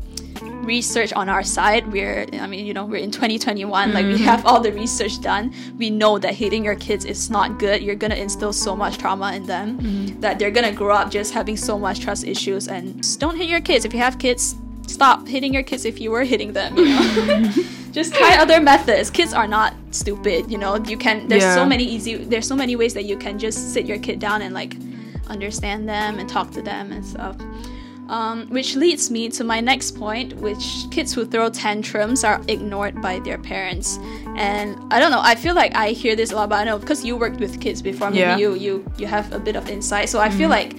research 0.70 1.12
on 1.22 1.28
our 1.36 1.44
side. 1.58 1.84
We're 1.96 2.26
i 2.46 2.48
mean 2.52 2.64
you 2.70 2.74
know 2.78 2.86
we're 2.92 3.04
in 3.08 3.12
2021 3.12 3.94
like 3.94 4.06
we 4.06 4.14
mm-hmm. 4.14 4.32
have 4.32 4.46
all 4.46 4.62
the 4.68 4.74
research 4.84 5.16
done. 5.32 5.54
We 5.82 5.90
know 6.02 6.14
that 6.24 6.34
hitting 6.42 6.64
your 6.70 6.78
kids 6.88 7.04
is 7.14 7.30
not 7.38 7.48
good. 7.64 7.78
You're 7.86 8.02
gonna 8.04 8.22
instill 8.26 8.54
so 8.54 8.72
much 8.84 8.98
trauma 9.04 9.34
in 9.38 9.44
them 9.54 9.68
mm-hmm. 9.80 10.20
that 10.24 10.34
they're 10.38 10.56
gonna 10.58 10.78
grow 10.82 10.96
up 11.02 11.08
just 11.20 11.34
having 11.34 11.58
so 11.58 11.76
much 11.86 11.98
trust 12.06 12.24
issues. 12.36 12.68
And 12.68 12.84
don't 13.20 13.38
hit 13.42 13.50
your 13.56 13.64
kids. 13.70 13.82
If 13.86 13.94
you 13.96 14.00
have 14.08 14.18
kids 14.26 14.56
stop 14.88 15.28
hitting 15.28 15.54
your 15.54 15.66
kids 15.70 15.86
if 15.86 16.02
you 16.02 16.10
were 16.10 16.24
hitting 16.24 16.52
them 16.54 16.76
you 16.76 16.86
know? 16.86 17.54
Just 17.92 18.14
try 18.14 18.38
other 18.38 18.62
methods. 18.62 19.10
Kids 19.10 19.34
are 19.34 19.48
not 19.48 19.74
stupid, 19.92 20.52
you 20.52 20.58
know. 20.58 20.76
You 20.92 20.98
can 21.06 21.28
there's 21.28 21.50
so 21.60 21.66
many 21.66 21.84
easy 21.84 22.18
there's 22.18 22.48
so 22.48 22.56
many 22.56 22.76
ways 22.76 22.94
that 22.94 23.06
you 23.06 23.18
can 23.18 23.40
just 23.40 23.74
sit 23.74 23.86
your 23.86 23.98
kid 23.98 24.20
down 24.20 24.42
and 24.44 24.54
like 24.54 24.76
understand 25.28 25.90
them 25.90 26.20
and 26.20 26.30
talk 26.30 26.52
to 26.52 26.62
them 26.62 26.92
and 26.92 27.04
stuff. 27.06 27.36
Um, 28.10 28.48
which 28.50 28.76
leads 28.76 29.12
me 29.12 29.30
to 29.30 29.44
my 29.44 29.62
next 29.62 29.92
point, 29.96 30.34
which 30.38 30.86
kids 30.90 31.14
who 31.14 31.26
throw 31.26 31.48
tantrums 31.50 32.24
are 32.24 32.42
ignored 32.48 33.00
by 33.04 33.20
their 33.20 33.38
parents. 33.38 34.00
And 34.36 34.76
I 34.92 35.00
don't 35.00 35.12
know, 35.12 35.22
I 35.22 35.36
feel 35.36 35.54
like 35.54 35.76
I 35.76 35.92
hear 35.92 36.16
this 36.16 36.32
a 36.32 36.36
lot, 36.36 36.50
but 36.50 36.56
I 36.56 36.64
know 36.64 36.80
because 36.80 37.06
you 37.06 37.16
worked 37.16 37.40
with 37.40 37.62
kids 37.62 37.84
before, 37.84 38.10
maybe 38.10 38.22
Yeah. 38.22 38.38
you 38.38 38.56
you 38.56 38.74
you 38.98 39.06
have 39.06 39.32
a 39.32 39.38
bit 39.38 39.56
of 39.56 39.70
insight. 39.70 40.10
So 40.10 40.18
I 40.20 40.30
feel 40.32 40.50
like 40.50 40.74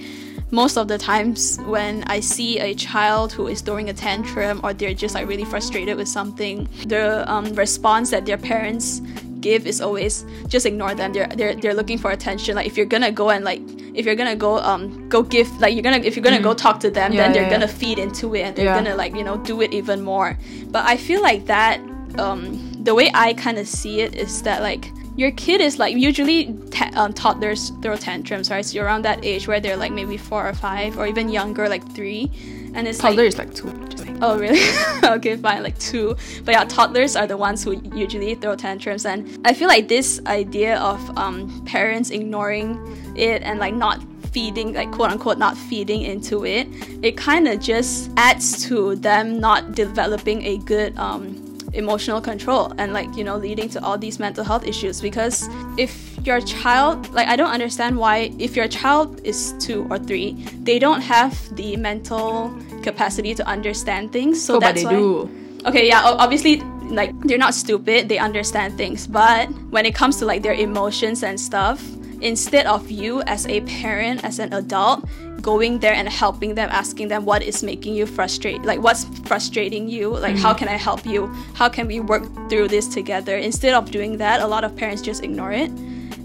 most 0.51 0.75
of 0.77 0.89
the 0.89 0.97
times 0.97 1.57
when 1.65 2.03
I 2.07 2.19
see 2.19 2.59
a 2.59 2.73
child 2.75 3.31
who 3.31 3.47
is 3.47 3.61
throwing 3.61 3.87
a 3.89 3.93
tantrum 3.93 4.59
or 4.63 4.73
they're 4.73 4.93
just 4.93 5.15
like 5.15 5.25
really 5.25 5.45
frustrated 5.45 5.95
with 5.95 6.09
something, 6.09 6.67
the 6.85 7.23
um, 7.31 7.45
response 7.55 8.09
that 8.11 8.25
their 8.25 8.37
parents 8.37 9.01
give 9.41 9.65
is 9.67 9.81
always 9.81 10.25
just 10.47 10.65
ignore 10.65 10.93
them. 10.95 11.11
They're 11.13 11.27
they're 11.27 11.55
they're 11.55 11.73
looking 11.73 11.97
for 11.97 12.11
attention. 12.11 12.55
Like 12.55 12.67
if 12.67 12.77
you're 12.77 12.85
gonna 12.85 13.11
go 13.11 13.29
and 13.31 13.43
like 13.43 13.61
if 13.93 14.05
you're 14.05 14.15
gonna 14.15 14.35
go 14.35 14.59
um 14.59 15.09
go 15.09 15.21
give 15.23 15.49
like 15.59 15.73
you're 15.73 15.83
gonna 15.83 15.97
if 15.97 16.15
you're 16.15 16.23
gonna 16.23 16.39
go 16.41 16.53
talk 16.53 16.79
to 16.81 16.89
them, 16.91 17.11
Mm-hmm. 17.11 17.17
Yeah, 17.17 17.23
then 17.23 17.33
they're 17.33 17.43
yeah, 17.43 17.49
gonna 17.49 17.65
yeah. 17.65 17.79
feed 17.79 17.99
into 17.99 18.35
it 18.35 18.41
and 18.41 18.55
they're 18.55 18.73
gonna 18.73 18.95
like 18.95 19.15
you 19.15 19.23
know 19.23 19.37
do 19.37 19.61
it 19.61 19.73
even 19.73 20.01
more. 20.01 20.37
But 20.67 20.85
I 20.85 20.95
feel 20.97 21.21
like 21.21 21.45
that 21.47 21.79
um 22.19 22.71
the 22.83 22.93
way 22.95 23.09
I 23.13 23.33
kind 23.33 23.57
of 23.57 23.67
see 23.67 24.01
it 24.01 24.15
is 24.15 24.41
that 24.43 24.61
like 24.61 24.91
your 25.17 25.31
kid 25.31 25.59
is 25.61 25.77
like 25.77 25.95
usually 25.97 26.53
ta- 26.71 26.89
um, 26.95 27.11
toddlers 27.13 27.71
throw 27.81 27.95
tantrums, 27.97 28.49
right? 28.49 28.65
So 28.65 28.75
you're 28.75 28.85
around 28.85 29.01
that 29.03 29.23
age 29.25 29.45
where 29.47 29.59
they're 29.59 29.75
like 29.75 29.91
maybe 29.91 30.15
four 30.17 30.47
or 30.47 30.53
five, 30.53 30.97
or 30.97 31.05
even 31.05 31.27
younger, 31.27 31.67
like 31.67 31.85
three, 31.93 32.31
and 32.73 32.87
it's 32.87 32.99
Toddler 32.99 33.23
like 33.23 33.27
is 33.27 33.37
like 33.37 33.53
two. 33.53 33.91
Oh 34.21 34.37
really? 34.37 34.61
okay, 35.03 35.35
fine, 35.35 35.63
like 35.63 35.77
two. 35.79 36.15
But 36.45 36.51
yeah, 36.53 36.63
toddlers 36.65 37.15
are 37.15 37.25
the 37.25 37.37
ones 37.37 37.63
who 37.63 37.81
usually 37.95 38.35
throw 38.35 38.55
tantrums, 38.55 39.05
and 39.05 39.39
I 39.45 39.53
feel 39.53 39.67
like 39.67 39.87
this 39.87 40.21
idea 40.27 40.77
of 40.77 41.17
um, 41.17 41.65
parents 41.65 42.11
ignoring 42.11 42.77
it 43.15 43.41
and 43.41 43.59
like 43.59 43.73
not 43.73 43.99
feeding, 44.31 44.73
like 44.73 44.91
quote 44.91 45.11
unquote, 45.11 45.39
not 45.39 45.57
feeding 45.57 46.03
into 46.03 46.45
it, 46.45 46.67
it 47.01 47.17
kind 47.17 47.47
of 47.47 47.59
just 47.59 48.11
adds 48.15 48.63
to 48.67 48.95
them 48.95 49.39
not 49.39 49.73
developing 49.73 50.43
a 50.43 50.57
good 50.59 50.95
um, 50.97 51.40
emotional 51.73 52.19
control 52.19 52.73
and 52.77 52.93
like 52.93 53.15
you 53.15 53.23
know 53.23 53.37
leading 53.37 53.69
to 53.69 53.81
all 53.83 53.97
these 53.97 54.19
mental 54.19 54.43
health 54.43 54.65
issues 54.67 55.01
because 55.01 55.47
if 55.77 56.17
your 56.25 56.41
child 56.41 57.09
like 57.13 57.27
i 57.27 57.35
don't 57.35 57.51
understand 57.51 57.97
why 57.97 58.29
if 58.39 58.55
your 58.55 58.67
child 58.67 59.21
is 59.23 59.53
two 59.59 59.87
or 59.89 59.97
three 59.97 60.33
they 60.63 60.77
don't 60.77 61.01
have 61.01 61.33
the 61.55 61.77
mental 61.77 62.53
capacity 62.81 63.33
to 63.35 63.47
understand 63.47 64.11
things. 64.11 64.41
So 64.43 64.55
oh, 64.55 64.59
but 64.59 64.75
that's 64.75 64.81
they 64.81 64.85
why 64.85 64.91
do. 64.91 65.61
okay 65.65 65.87
yeah 65.87 66.01
obviously 66.03 66.61
like 66.91 67.17
they're 67.21 67.37
not 67.37 67.53
stupid. 67.53 68.09
They 68.09 68.17
understand 68.17 68.77
things. 68.77 69.07
But 69.07 69.49
when 69.71 69.85
it 69.85 69.95
comes 69.95 70.17
to 70.17 70.25
like 70.25 70.43
their 70.43 70.53
emotions 70.53 71.23
and 71.23 71.39
stuff 71.39 71.81
instead 72.19 72.67
of 72.67 72.91
you 72.91 73.21
as 73.23 73.47
a 73.47 73.61
parent 73.61 74.23
as 74.23 74.37
an 74.37 74.53
adult 74.53 75.05
going 75.41 75.79
there 75.79 75.93
and 75.93 76.07
helping 76.07 76.55
them 76.55 76.69
asking 76.71 77.07
them 77.07 77.25
what 77.25 77.41
is 77.43 77.63
making 77.63 77.95
you 77.95 78.05
frustrated 78.05 78.65
like 78.65 78.81
what's 78.81 79.05
frustrating 79.27 79.89
you? 79.89 80.09
Like 80.09 80.37
how 80.37 80.53
can 80.53 80.67
i 80.67 80.77
help 80.77 81.05
you? 81.05 81.27
How 81.53 81.69
can 81.69 81.87
we 81.87 81.99
work 81.99 82.23
through 82.49 82.67
this 82.67 82.87
together? 82.87 83.35
Instead 83.37 83.73
of 83.73 83.91
doing 83.91 84.17
that 84.17 84.41
a 84.41 84.47
lot 84.47 84.63
of 84.63 84.75
parents 84.75 85.01
just 85.01 85.23
ignore 85.23 85.51
it. 85.51 85.71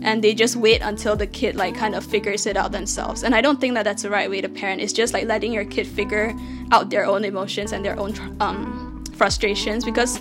And 0.03 0.23
they 0.23 0.35
just 0.35 0.57
wait 0.57 0.83
until 0.83 1.17
the 1.17 1.27
kid 1.27 1.57
like 1.57 1.75
kind 1.75 1.95
of 1.95 2.05
figures 2.05 2.47
it 2.47 2.57
out 2.57 2.73
themselves. 2.73 3.23
And 3.23 3.35
i 3.35 3.41
don't 3.41 3.61
think 3.61 3.75
that 3.75 3.85
that's 3.85 4.03
the 4.03 4.11
right 4.11 4.31
way 4.31 4.41
to 4.41 4.49
parent. 4.49 4.81
It's 4.81 4.93
just 4.93 5.13
like 5.13 5.27
letting 5.27 5.53
your 5.53 5.65
kid 5.65 5.87
figure 5.87 6.35
out 6.71 6.91
their 6.91 7.07
own 7.07 7.25
emotions 7.25 7.73
and 7.73 7.85
their 7.85 7.99
own 7.99 8.15
um, 8.41 9.05
frustrations 9.15 9.85
because 9.85 10.21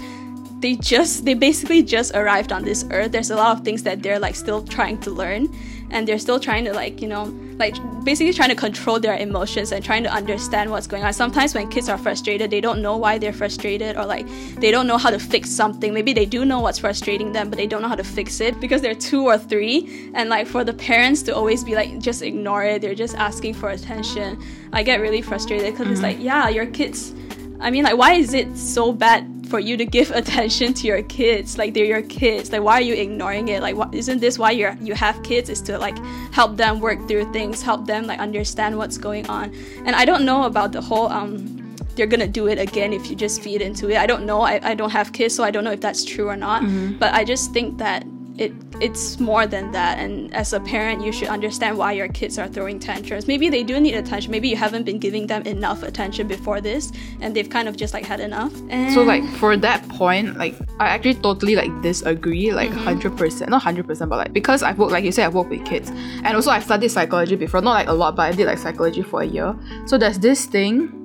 they 0.59 0.75
just 0.75 1.25
they 1.25 1.33
basically 1.33 1.83
just 1.83 2.15
arrived 2.15 2.51
on 2.51 2.63
this 2.63 2.85
earth. 2.89 3.11
There's 3.11 3.29
a 3.29 3.35
lot 3.35 3.57
of 3.57 3.63
things 3.63 3.83
that 3.83 4.01
they're 4.01 4.19
like 4.19 4.35
still 4.35 4.63
trying 4.63 4.99
to 5.01 5.11
learn. 5.11 5.53
And 5.91 6.07
they're 6.07 6.19
still 6.19 6.39
trying 6.39 6.65
to 6.65 6.73
like 6.73 7.01
you 7.01 7.07
know 7.07 7.25
like 7.57 7.75
basically 8.03 8.33
trying 8.33 8.49
to 8.49 8.55
control 8.55 8.99
their 8.99 9.15
emotions 9.17 9.71
and 9.71 9.83
trying 9.83 10.03
to 10.03 10.11
understand 10.11 10.69
what's 10.71 10.87
going 10.87 11.03
on. 11.03 11.13
Sometimes 11.13 11.55
when 11.55 11.69
kids 11.69 11.89
are 11.89 11.97
frustrated 11.97 12.51
they 12.51 12.61
don't 12.61 12.81
know 12.81 12.97
why 12.97 13.17
they're 13.17 13.33
frustrated 13.33 13.95
or 13.97 14.05
like 14.05 14.27
they 14.59 14.71
don't 14.71 14.87
know 14.87 14.97
how 14.97 15.09
to 15.09 15.19
fix 15.19 15.49
something. 15.49 15.93
Maybe 15.93 16.13
they 16.13 16.25
do 16.25 16.45
know 16.45 16.59
what's 16.59 16.79
frustrating 16.79 17.31
them 17.31 17.49
but 17.49 17.57
they 17.57 17.67
don't 17.67 17.81
know 17.81 17.87
how 17.87 17.95
to 17.95 18.03
fix 18.03 18.41
it 18.41 18.59
because 18.59 18.81
they're 18.81 18.95
two 18.95 19.25
or 19.25 19.37
three. 19.37 20.11
And 20.13 20.29
like 20.29 20.47
for 20.47 20.63
the 20.63 20.73
parents 20.73 21.21
to 21.23 21.35
always 21.35 21.63
be 21.63 21.75
like 21.75 21.99
just 21.99 22.21
ignore 22.21 22.63
it 22.63 22.81
they're 22.81 22.95
just 22.95 23.15
asking 23.15 23.53
for 23.53 23.69
attention 23.69 24.41
i 24.73 24.83
get 24.83 24.99
really 24.99 25.21
frustrated 25.21 25.73
because 25.73 25.87
it's 25.87 25.99
mm-hmm. 25.99 26.17
like 26.17 26.19
yeah 26.19 26.49
your 26.49 26.65
kids 26.67 27.13
I 27.61 27.71
mean, 27.71 27.85
like, 27.85 27.97
why 27.97 28.13
is 28.13 28.33
it 28.33 28.57
so 28.57 28.91
bad 28.91 29.34
for 29.49 29.59
you 29.59 29.77
to 29.77 29.85
give 29.85 30.11
attention 30.21 30.73
to 30.75 30.87
your 30.87 31.03
kids? 31.03 31.57
Like, 31.57 31.73
they're 31.73 31.85
your 31.85 32.01
kids. 32.03 32.51
Like, 32.51 32.61
why 32.61 32.73
are 32.73 32.81
you 32.81 32.93
ignoring 32.93 33.47
it? 33.47 33.61
Like, 33.61 33.75
isn't 33.93 34.19
this 34.19 34.39
why 34.39 34.51
you 34.51 34.71
you 34.81 34.93
have 34.95 35.21
kids? 35.23 35.49
Is 35.49 35.61
to 35.63 35.77
like 35.77 35.97
help 36.31 36.57
them 36.57 36.79
work 36.79 37.07
through 37.07 37.31
things, 37.33 37.61
help 37.61 37.85
them 37.85 38.05
like 38.07 38.19
understand 38.19 38.77
what's 38.77 38.97
going 38.97 39.27
on. 39.29 39.53
And 39.85 39.95
I 39.95 40.05
don't 40.05 40.25
know 40.25 40.43
about 40.43 40.71
the 40.71 40.81
whole 40.81 41.07
um, 41.07 41.75
they're 41.95 42.07
gonna 42.07 42.27
do 42.27 42.47
it 42.47 42.59
again 42.59 42.91
if 42.93 43.09
you 43.09 43.15
just 43.15 43.41
feed 43.41 43.61
into 43.61 43.89
it. 43.89 43.97
I 43.97 44.05
don't 44.05 44.25
know. 44.25 44.41
I, 44.41 44.59
I 44.71 44.75
don't 44.75 44.89
have 44.91 45.13
kids, 45.13 45.33
so 45.35 45.43
I 45.43 45.51
don't 45.51 45.63
know 45.63 45.71
if 45.71 45.81
that's 45.81 46.03
true 46.03 46.27
or 46.27 46.35
not. 46.35 46.63
But 46.99 47.13
I 47.13 47.23
just 47.23 47.53
think 47.53 47.77
that 47.77 48.05
it 48.37 48.51
it's 48.81 49.19
more 49.19 49.47
than 49.47 49.71
that. 49.71 49.99
And 49.99 50.33
as 50.33 50.53
a 50.53 50.59
parent 50.59 51.03
you 51.03 51.11
should 51.11 51.27
understand 51.29 51.77
why 51.77 51.93
your 51.93 52.07
kids 52.07 52.37
are 52.37 52.47
throwing 52.47 52.79
tantrums. 52.79 53.27
Maybe 53.27 53.49
they 53.49 53.63
do 53.63 53.79
need 53.79 53.95
attention. 53.95 54.31
Maybe 54.31 54.49
you 54.49 54.55
haven't 54.55 54.83
been 54.83 54.99
giving 54.99 55.27
them 55.27 55.43
enough 55.43 55.83
attention 55.83 56.27
before 56.27 56.61
this 56.61 56.91
and 57.21 57.35
they've 57.35 57.49
kind 57.49 57.67
of 57.67 57.77
just 57.77 57.93
like 57.93 58.05
had 58.05 58.19
enough. 58.19 58.53
And 58.69 58.93
So 58.93 59.03
like 59.03 59.23
for 59.37 59.57
that 59.57 59.87
point, 59.89 60.37
like 60.37 60.55
I 60.79 60.87
actually 60.87 61.15
totally 61.15 61.55
like 61.55 61.71
disagree, 61.81 62.51
like 62.51 62.69
mm-hmm. 62.69 62.85
100 62.85 63.17
percent, 63.17 63.49
not 63.49 63.61
hundred 63.61 63.87
percent, 63.87 64.09
but 64.09 64.17
like 64.17 64.33
because 64.33 64.63
I've 64.63 64.77
worked, 64.77 64.91
like 64.91 65.03
you 65.03 65.11
said, 65.11 65.25
I've 65.25 65.35
worked 65.35 65.49
with 65.49 65.65
kids, 65.65 65.89
and 65.89 66.35
also 66.35 66.51
I 66.51 66.59
studied 66.59 66.89
psychology 66.89 67.35
before, 67.35 67.61
not 67.61 67.73
like 67.73 67.87
a 67.87 67.93
lot, 67.93 68.15
but 68.15 68.23
I 68.23 68.31
did 68.31 68.47
like 68.47 68.57
psychology 68.57 69.01
for 69.01 69.21
a 69.21 69.25
year. 69.25 69.55
So 69.85 69.97
there's 69.97 70.19
this 70.19 70.45
thing. 70.45 71.04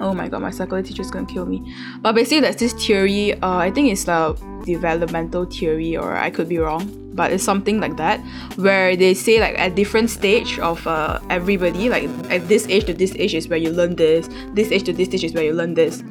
Oh 0.00 0.14
my 0.14 0.28
god, 0.28 0.40
my 0.40 0.50
psychology 0.50 0.88
teacher 0.88 1.02
is 1.02 1.10
gonna 1.10 1.26
kill 1.26 1.44
me. 1.44 1.62
But 2.00 2.14
basically, 2.14 2.40
there's 2.40 2.56
this 2.56 2.72
theory. 2.72 3.34
Uh, 3.34 3.56
I 3.56 3.70
think 3.70 3.92
it's 3.92 4.08
a 4.08 4.34
developmental 4.64 5.44
theory, 5.44 5.96
or 5.96 6.16
I 6.16 6.30
could 6.30 6.48
be 6.48 6.58
wrong, 6.58 6.88
but 7.14 7.32
it's 7.32 7.44
something 7.44 7.80
like 7.80 7.96
that, 7.98 8.18
where 8.56 8.96
they 8.96 9.12
say 9.12 9.40
like 9.40 9.58
at 9.58 9.74
different 9.74 10.08
stage 10.08 10.58
of 10.58 10.86
uh, 10.86 11.20
everybody, 11.28 11.88
like 11.88 12.08
at 12.30 12.48
this 12.48 12.66
age 12.68 12.86
to 12.86 12.94
this 12.94 13.14
age 13.16 13.34
is 13.34 13.48
where 13.48 13.58
you 13.58 13.70
learn 13.70 13.94
this, 13.96 14.28
this 14.54 14.72
age 14.72 14.84
to 14.84 14.92
this 14.92 15.08
age 15.12 15.24
is 15.24 15.34
where 15.34 15.44
you 15.44 15.52
learn 15.52 15.74
this. 15.74 16.02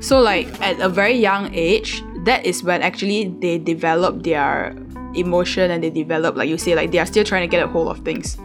So 0.00 0.20
like 0.20 0.48
at 0.60 0.80
a 0.80 0.88
very 0.88 1.14
young 1.14 1.54
age, 1.54 2.02
that 2.24 2.44
is 2.44 2.64
when 2.64 2.82
actually 2.82 3.28
they 3.40 3.58
develop 3.58 4.24
their 4.24 4.74
emotion 5.14 5.70
and 5.70 5.82
they 5.84 5.90
develop, 5.90 6.36
like 6.36 6.48
you 6.48 6.58
say, 6.58 6.74
like 6.74 6.90
they 6.90 6.98
are 6.98 7.06
still 7.06 7.24
trying 7.24 7.42
to 7.42 7.48
get 7.48 7.62
a 7.62 7.68
hold 7.68 7.88
of 7.88 8.04
things. 8.04 8.36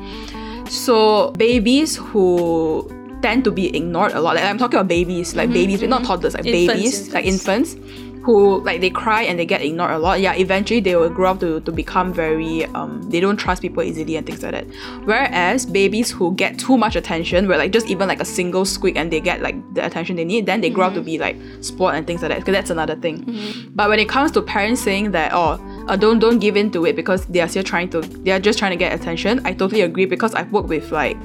So 0.70 1.32
babies 1.32 1.98
who 1.98 2.88
tend 3.22 3.44
to 3.46 3.52
be 3.52 3.76
ignored 3.76 4.14
a 4.14 4.22
lot, 4.22 4.36
like 4.36 4.46
I'm 4.46 4.58
talking 4.58 4.80
about 4.80 4.88
babies, 4.88 5.36
like 5.36 5.52
babies, 5.52 5.80
but 5.82 5.90
not 5.90 6.04
toddlers, 6.04 6.34
like 6.34 6.46
Infants, 6.46 6.74
babies, 6.74 7.14
like 7.14 7.26
infants, 7.26 7.76
who 8.24 8.62
like 8.62 8.82
they 8.82 8.90
cry 8.90 9.24
and 9.24 9.40
they 9.40 9.46
get 9.46 9.62
ignored 9.62 9.92
a 9.92 9.98
lot. 9.98 10.20
Yeah, 10.20 10.34
eventually 10.34 10.80
they 10.80 10.96
will 10.96 11.10
grow 11.10 11.32
up 11.32 11.40
to, 11.40 11.60
to 11.62 11.72
become 11.72 12.14
very 12.14 12.66
um 12.66 13.02
they 13.10 13.20
don't 13.20 13.38
trust 13.38 13.62
people 13.62 13.84
easily 13.84 14.16
and 14.16 14.26
things 14.26 14.44
like 14.44 14.52
that. 14.52 14.66
Whereas 15.06 15.66
babies 15.66 16.12
who 16.12 16.34
get 16.36 16.60
too 16.60 16.78
much 16.78 16.96
attention, 16.96 17.48
where 17.48 17.58
like 17.58 17.72
just 17.72 17.88
even 17.88 18.08
like 18.08 18.22
a 18.22 18.26
single 18.26 18.66
squeak 18.66 18.96
and 18.96 19.12
they 19.12 19.20
get 19.20 19.42
like 19.42 19.56
the 19.74 19.86
attention 19.86 20.16
they 20.18 20.26
need, 20.26 20.46
then 20.46 20.62
they 20.62 20.70
grow 20.70 20.88
up 20.88 20.94
to 20.94 21.02
be 21.02 21.18
like 21.18 21.36
spoiled 21.62 21.96
and 21.96 22.06
things 22.06 22.22
like 22.22 22.30
that. 22.30 22.40
Because 22.40 22.54
that's 22.54 22.70
another 22.70 22.96
thing. 22.96 23.26
But 23.74 23.90
when 23.90 24.00
it 24.00 24.08
comes 24.08 24.32
to 24.32 24.42
parents 24.42 24.82
saying 24.82 25.12
that 25.12 25.32
oh 25.34 25.60
uh, 25.88 25.96
don't 25.96 26.20
don't 26.20 26.40
give 26.40 26.56
in 26.56 26.70
to 26.72 26.86
it 26.86 26.96
because 26.96 27.26
they 27.26 27.42
are 27.42 27.48
still 27.48 27.64
trying 27.64 27.90
to 27.90 28.02
they 28.02 28.32
are 28.32 28.40
just 28.40 28.60
trying 28.60 28.72
to 28.72 28.78
get 28.78 28.94
attention, 28.94 29.42
I 29.46 29.54
totally 29.54 29.82
agree 29.82 30.06
because 30.06 30.36
I've 30.36 30.52
worked 30.52 30.70
with 30.70 30.92
like 30.92 31.18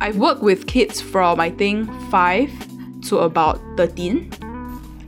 I've 0.00 0.16
worked 0.16 0.42
with 0.42 0.66
kids 0.66 1.00
from 1.00 1.40
I 1.40 1.50
think 1.50 1.90
five 2.10 2.50
to 3.08 3.18
about 3.18 3.60
thirteen 3.76 4.30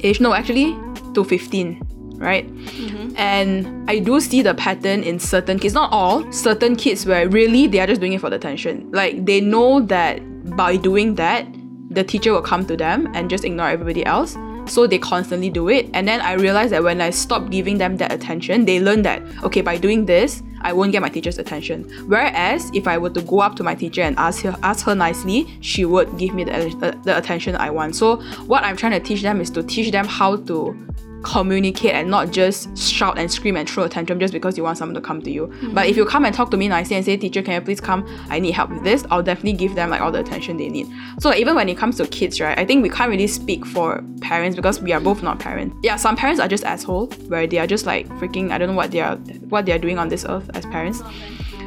age. 0.01 0.21
No, 0.21 0.35
actually 0.35 0.77
to 1.15 1.25
fifteen, 1.25 1.81
right? 2.17 2.47
Mm-hmm. 2.49 3.17
And 3.17 3.91
I 3.91 3.99
do 3.99 4.21
see 4.21 4.43
the 4.43 4.55
pattern 4.55 5.03
in 5.03 5.19
certain 5.19 5.59
kids, 5.59 5.75
not 5.75 5.93
all, 5.93 6.31
certain 6.33 6.77
kids 6.77 7.05
where 7.07 7.29
really 7.29 7.67
they 7.67 7.81
are 7.81 7.87
just 7.87 8.01
doing 8.01 8.15
it 8.15 8.21
for 8.21 8.31
the 8.31 8.37
attention. 8.37 8.91
Like 8.93 9.25
they 9.27 9.41
know 9.41 9.81
that 9.81 10.21
by 10.57 10.77
doing 10.77 11.15
that, 11.17 11.47
the 11.91 12.03
teacher 12.03 12.33
will 12.33 12.43
come 12.43 12.67
to 12.67 12.77
them 12.77 13.09
and 13.15 13.29
just 13.29 13.45
ignore 13.45 13.69
everybody 13.69 14.05
else. 14.07 14.37
So 14.67 14.87
they 14.87 14.99
constantly 14.99 15.51
do 15.51 15.69
it. 15.69 15.91
And 15.93 16.07
then 16.07 16.21
I 16.21 16.35
realized 16.35 16.73
that 16.73 16.83
when 16.85 17.01
I 17.01 17.11
stopped 17.11 17.51
giving 17.51 17.79
them 17.79 17.97
that 17.97 18.13
attention, 18.13 18.65
they 18.65 18.81
learn 18.81 19.03
that, 19.03 19.21
okay, 19.43 19.61
by 19.61 19.77
doing 19.77 20.07
this, 20.07 20.43
I 20.63 20.73
won't 20.73 20.93
get 20.93 21.03
my 21.03 21.09
teacher's 21.09 21.39
attention. 21.39 21.85
Whereas 22.07 22.71
if 22.75 22.87
I 22.89 22.99
were 22.99 23.11
to 23.11 23.23
go 23.23 23.41
up 23.41 23.57
to 23.57 23.63
my 23.63 23.75
teacher 23.75 24.03
and 24.03 24.17
ask 24.19 24.43
her, 24.43 24.57
ask 24.63 24.87
her 24.87 24.95
nicely, 24.95 25.47
she 25.61 25.85
would 25.85 26.17
give 26.19 26.35
me 26.35 26.45
the, 26.45 26.53
the, 26.81 26.99
the 27.05 27.17
attention 27.17 27.57
I 27.57 27.71
want. 27.71 27.97
So 27.97 28.17
what 28.47 28.65
I'm 28.65 28.77
trying 28.77 28.93
to 28.93 29.01
teach 29.01 29.23
them 29.23 29.41
is 29.41 29.51
to 29.51 29.63
teach 29.63 29.91
them 29.91 30.07
how 30.07 30.37
to 30.37 30.77
communicate 31.23 31.93
and 31.93 32.11
not 32.11 32.31
just 32.31 32.77
shout 32.77 33.19
and 33.19 33.31
scream 33.31 33.57
and 33.57 33.69
throw 33.69 33.85
a 33.85 33.89
tantrum 33.89 34.19
just 34.19 34.33
because 34.33 34.57
you 34.57 34.63
want 34.63 34.79
someone 34.79 34.95
to 34.95 35.01
come 35.01 35.23
to 35.23 35.31
you. 35.31 35.47
Mm-hmm. 35.47 35.75
But 35.75 35.87
if 35.87 35.97
you 35.97 36.05
come 36.05 36.25
and 36.25 36.35
talk 36.35 36.51
to 36.51 36.57
me 36.57 36.69
nicely 36.69 36.97
and 36.97 37.05
say, 37.05 37.17
teacher, 37.17 37.43
can 37.43 37.55
you 37.55 37.61
please 37.61 37.81
come? 37.81 38.07
I 38.29 38.39
need 38.39 38.53
help 38.53 38.71
with 38.71 38.85
this. 38.85 39.05
I'll 39.11 39.23
definitely 39.23 39.55
give 39.55 39.75
them 39.75 39.91
like 39.91 40.01
all 40.01 40.13
the 40.13 40.21
attention 40.21 40.57
they 40.57 40.69
need. 40.69 40.89
So 41.21 41.31
like, 41.31 41.41
even 41.41 41.55
when 41.55 41.69
it 41.69 41.79
comes 41.79 41.97
to 41.97 42.07
kids, 42.07 42.41
right, 42.41 42.59
I 42.59 42.65
think 42.65 42.83
we 42.83 42.91
can't 42.91 43.11
really 43.11 43.27
speak 43.27 43.65
for 43.65 44.03
parents 44.21 44.57
because 44.57 44.81
we 44.81 44.93
are 44.93 45.01
both 45.01 45.23
not 45.23 45.39
parents. 45.39 45.77
Yeah, 45.83 45.97
some 45.97 46.17
parents 46.17 46.41
are 46.41 46.49
just 46.49 46.65
asshole 46.65 47.07
where 47.29 47.47
they 47.47 47.59
are 47.59 47.67
just 47.67 47.87
like 47.87 48.09
freaking 48.19 48.51
I 48.51 48.59
don't 48.59 48.69
know 48.69 48.75
what 48.75 48.91
they 48.91 49.01
are 49.01 49.17
what 49.49 49.67
they 49.67 49.73
are 49.73 49.79
doing 49.79 49.99
on 49.99 50.09
this 50.09 50.25
earth 50.29 50.51
as 50.55 50.67
parents. 50.67 51.03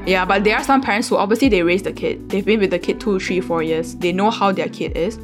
Yeah, 0.06 0.24
but 0.24 0.44
there 0.44 0.56
are 0.56 0.64
some 0.64 0.82
parents 0.82 1.10
who 1.10 1.18
obviously 1.18 1.50
they 1.50 1.64
raised 1.64 1.86
the 1.86 1.94
kid. 1.94 2.30
They've 2.30 2.46
been 2.46 2.60
with 2.60 2.70
the 2.70 2.78
kid 2.78 3.00
two, 3.00 3.20
three, 3.20 3.42
four 3.42 3.64
years. 3.64 3.96
They 3.96 4.12
know 4.12 4.30
how 4.30 4.52
their 4.52 4.70
kid 4.70 4.96
is. 4.96 5.18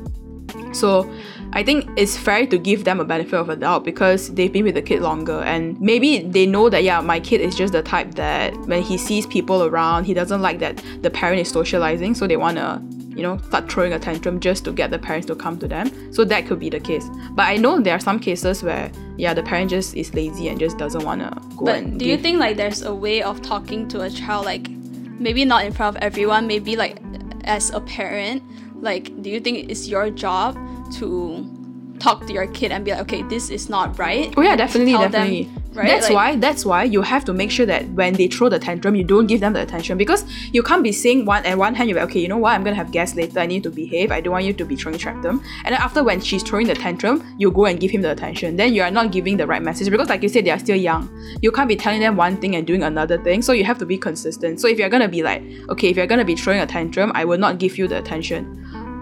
So 0.74 1.12
I 1.54 1.64
think 1.64 1.90
it's 1.98 2.18
fair 2.18 2.48
to 2.48 2.58
give 2.58 2.86
them 2.86 3.00
a 3.00 3.06
benefit 3.06 3.34
of 3.34 3.50
a 3.50 3.56
doubt 3.56 3.84
because 3.84 4.34
they've 4.34 4.52
been 4.52 4.64
with 4.64 4.76
the 4.76 4.82
kid 4.82 5.02
longer 5.02 5.42
and 5.42 5.80
maybe 5.82 6.20
they 6.20 6.46
know 6.46 6.70
that 6.70 6.84
yeah, 6.84 7.02
my 7.02 7.20
kid 7.20 7.42
is 7.42 7.56
just 7.56 7.74
the 7.74 7.82
type 7.84 8.16
that 8.16 8.56
when 8.68 8.82
he 8.82 8.98
sees 8.98 9.28
people 9.28 9.64
around, 9.64 10.06
he 10.06 10.14
doesn't 10.14 10.42
like 10.42 10.60
that 10.60 10.82
the 11.02 11.10
parent 11.10 11.42
is 11.42 11.50
socializing, 11.50 12.16
so 12.16 12.26
they 12.26 12.38
wanna 12.38 12.82
you 13.16 13.24
know, 13.24 13.38
start 13.50 13.70
throwing 13.70 13.94
a 13.94 14.00
tantrum 14.00 14.40
just 14.40 14.64
to 14.64 14.72
get 14.72 14.90
the 14.90 14.98
parents 14.98 15.28
to 15.28 15.36
come 15.36 15.60
to 15.60 15.68
them. 15.68 16.14
So 16.14 16.24
that 16.24 16.48
could 16.48 16.60
be 16.60 16.70
the 16.70 16.80
case. 16.80 17.06
But 17.32 17.44
I 17.44 17.58
know 17.58 17.80
there 17.80 17.94
are 17.94 18.00
some 18.00 18.20
cases 18.20 18.64
where, 18.64 18.90
yeah, 19.18 19.34
the 19.34 19.44
parent 19.44 19.70
just 19.70 19.96
is 19.96 20.14
lazy 20.14 20.48
and 20.48 20.60
just 20.60 20.78
doesn't 20.78 21.04
want 21.04 21.22
to 21.22 21.30
go 21.58 21.66
But 21.66 21.98
do 21.98 22.06
you 22.06 22.16
give- 22.16 22.22
think 22.22 22.40
like 22.40 22.58
there's 22.58 22.82
a 22.84 22.96
way 22.96 23.22
of 23.22 23.42
talking 23.42 23.88
to 23.90 24.02
a 24.02 24.10
child 24.10 24.46
like 24.46 24.70
maybe 25.20 25.46
not 25.46 25.66
in 25.66 25.74
front 25.74 25.98
of 25.98 26.02
everyone, 26.02 26.48
maybe 26.48 26.76
like 26.76 27.00
as 27.44 27.70
a 27.72 27.82
parent, 27.82 28.42
like 28.82 29.22
do 29.22 29.30
you 29.30 29.40
think 29.40 29.70
it's 29.70 29.88
your 29.88 30.10
job 30.10 30.58
to 30.96 31.46
talk 32.00 32.26
to 32.26 32.34
your 32.34 32.48
kid 32.48 32.72
and 32.72 32.84
be 32.84 32.92
like, 32.92 33.02
okay, 33.02 33.22
this 33.24 33.50
is 33.50 33.70
not 33.70 33.98
right? 34.00 34.34
Oh 34.36 34.42
yeah, 34.42 34.56
definitely, 34.56 34.94
Tell 34.94 35.02
them, 35.02 35.12
definitely. 35.12 35.50
Right? 35.74 35.88
That's 35.88 36.10
Like- 36.10 36.16
why. 36.16 36.36
That's 36.36 36.66
why 36.66 36.84
you 36.84 37.02
have 37.02 37.24
to 37.26 37.34
make 37.34 37.52
sure 37.52 37.66
that 37.66 37.90
when 37.94 38.14
they 38.14 38.28
throw 38.28 38.50
the 38.50 38.60
tantrum, 38.60 38.96
you 38.96 39.04
don't 39.04 39.28
give 39.28 39.40
them 39.40 39.54
the 39.54 39.62
attention 39.62 39.98
because 39.98 40.26
you 40.52 40.64
can't 40.64 40.84
be 40.84 40.92
saying 40.92 41.26
one 41.26 41.46
at 41.46 41.58
one 41.58 41.76
hand 41.76 41.90
you're 41.90 42.00
like, 42.00 42.10
okay, 42.10 42.20
you 42.20 42.28
know 42.28 42.38
what, 42.38 42.54
I'm 42.54 42.64
gonna 42.64 42.76
have 42.76 42.92
guests 42.92 43.16
later. 43.16 43.40
I 43.40 43.46
need 43.46 43.64
to 43.64 43.70
behave. 43.70 44.12
I 44.12 44.22
don't 44.22 44.34
want 44.34 44.46
you 44.46 44.54
to 44.54 44.66
be 44.66 44.76
throwing 44.76 44.98
tantrum. 44.98 45.42
And 45.66 45.74
then 45.74 45.82
after 45.82 46.04
when 46.04 46.20
she's 46.22 46.44
throwing 46.44 46.68
the 46.68 46.76
tantrum, 46.76 47.24
you 47.38 47.52
go 47.52 47.66
and 47.66 47.80
give 47.80 47.92
him 47.92 48.02
the 48.02 48.12
attention. 48.12 48.56
Then 48.58 48.74
you 48.74 48.82
are 48.84 48.92
not 48.92 49.12
giving 49.12 49.38
the 49.38 49.48
right 49.48 49.62
message 49.62 49.90
because, 49.90 50.10
like 50.10 50.24
you 50.24 50.30
said, 50.30 50.46
they 50.46 50.52
are 50.52 50.60
still 50.60 50.76
young. 50.76 51.10
You 51.42 51.52
can't 51.52 51.68
be 51.70 51.76
telling 51.76 52.02
them 52.02 52.16
one 52.18 52.38
thing 52.38 52.56
and 52.56 52.66
doing 52.68 52.84
another 52.84 53.18
thing. 53.18 53.42
So 53.42 53.54
you 53.54 53.64
have 53.64 53.78
to 53.80 53.86
be 53.86 53.98
consistent. 53.98 54.60
So 54.60 54.68
if 54.68 54.78
you're 54.80 54.90
gonna 54.90 55.08
be 55.08 55.24
like, 55.24 55.42
okay, 55.70 55.90
if 55.90 55.98
you're 55.98 56.08
gonna 56.08 56.26
be 56.26 56.36
throwing 56.36 56.60
a 56.60 56.66
tantrum, 56.66 57.12
I 57.16 57.26
will 57.26 57.38
not 57.40 57.58
give 57.60 57.78
you 57.78 57.88
the 57.88 57.98
attention. 57.98 58.58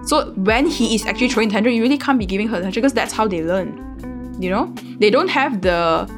So 0.06 0.32
when 0.38 0.66
he 0.66 0.96
is 0.96 1.06
actually 1.06 1.30
throwing 1.30 1.50
tantrum, 1.50 1.74
you 1.76 1.82
really 1.82 1.98
can't 1.98 2.18
be 2.18 2.26
giving 2.26 2.48
her 2.48 2.58
attention 2.58 2.82
because 2.82 2.94
that's 2.94 3.12
how 3.14 3.28
they 3.28 3.44
learn. 3.44 3.86
You 4.40 4.50
know, 4.50 4.74
they 5.00 5.10
don't 5.10 5.28
have 5.28 5.62
the 5.62 6.10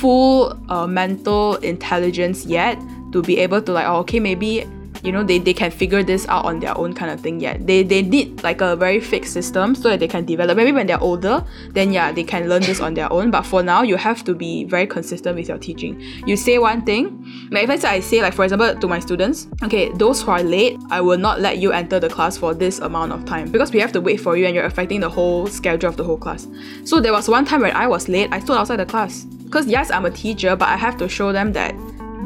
full 0.00 0.58
uh, 0.68 0.86
mental 0.86 1.56
intelligence 1.56 2.46
yet 2.46 2.78
to 3.12 3.22
be 3.22 3.38
able 3.38 3.62
to 3.62 3.72
like, 3.72 3.86
oh, 3.86 3.98
okay, 3.98 4.20
maybe 4.20 4.66
you 5.02 5.12
know 5.12 5.22
they, 5.22 5.38
they 5.38 5.54
can 5.54 5.70
figure 5.70 6.02
this 6.02 6.26
out 6.28 6.44
on 6.44 6.60
their 6.60 6.76
own 6.76 6.92
kind 6.92 7.10
of 7.10 7.20
thing 7.20 7.40
yet. 7.40 7.66
They 7.66 7.82
they 7.82 8.02
need 8.02 8.42
like 8.42 8.60
a 8.60 8.76
very 8.76 9.00
fixed 9.00 9.32
system 9.32 9.74
so 9.74 9.88
that 9.90 10.00
they 10.00 10.08
can 10.08 10.24
develop. 10.24 10.56
Maybe 10.56 10.72
when 10.72 10.86
they're 10.86 11.00
older, 11.00 11.44
then 11.70 11.92
yeah, 11.92 12.12
they 12.12 12.24
can 12.24 12.48
learn 12.48 12.62
this 12.62 12.80
on 12.80 12.94
their 12.94 13.12
own. 13.12 13.30
But 13.30 13.42
for 13.42 13.62
now, 13.62 13.82
you 13.82 13.96
have 13.96 14.24
to 14.24 14.34
be 14.34 14.64
very 14.64 14.86
consistent 14.86 15.36
with 15.36 15.48
your 15.48 15.58
teaching. 15.58 16.00
You 16.26 16.36
say 16.36 16.58
one 16.58 16.82
thing, 16.82 17.48
like 17.50 17.64
if 17.64 17.68
let's 17.68 17.82
say 17.82 17.88
I 17.88 18.00
say 18.00 18.22
like 18.22 18.34
for 18.34 18.44
example 18.44 18.74
to 18.74 18.88
my 18.88 19.00
students, 19.00 19.48
okay, 19.62 19.90
those 19.94 20.22
who 20.22 20.30
are 20.30 20.42
late, 20.42 20.78
I 20.90 21.00
will 21.00 21.18
not 21.18 21.40
let 21.40 21.58
you 21.58 21.72
enter 21.72 22.00
the 22.00 22.08
class 22.08 22.36
for 22.36 22.54
this 22.54 22.78
amount 22.80 23.12
of 23.12 23.24
time 23.24 23.50
because 23.50 23.72
we 23.72 23.80
have 23.80 23.92
to 23.92 24.00
wait 24.00 24.20
for 24.20 24.36
you 24.36 24.46
and 24.46 24.54
you're 24.54 24.64
affecting 24.64 25.00
the 25.00 25.08
whole 25.08 25.46
schedule 25.46 25.88
of 25.88 25.96
the 25.96 26.04
whole 26.04 26.18
class. 26.18 26.46
So 26.84 27.00
there 27.00 27.12
was 27.12 27.28
one 27.28 27.44
time 27.44 27.62
when 27.62 27.74
I 27.74 27.86
was 27.86 28.08
late, 28.08 28.28
I 28.32 28.40
stood 28.40 28.56
outside 28.56 28.76
the 28.76 28.86
class 28.86 29.24
because 29.24 29.66
yes, 29.66 29.90
I'm 29.90 30.04
a 30.04 30.10
teacher, 30.10 30.56
but 30.56 30.68
I 30.68 30.76
have 30.76 30.96
to 30.98 31.08
show 31.08 31.32
them 31.32 31.52
that 31.52 31.74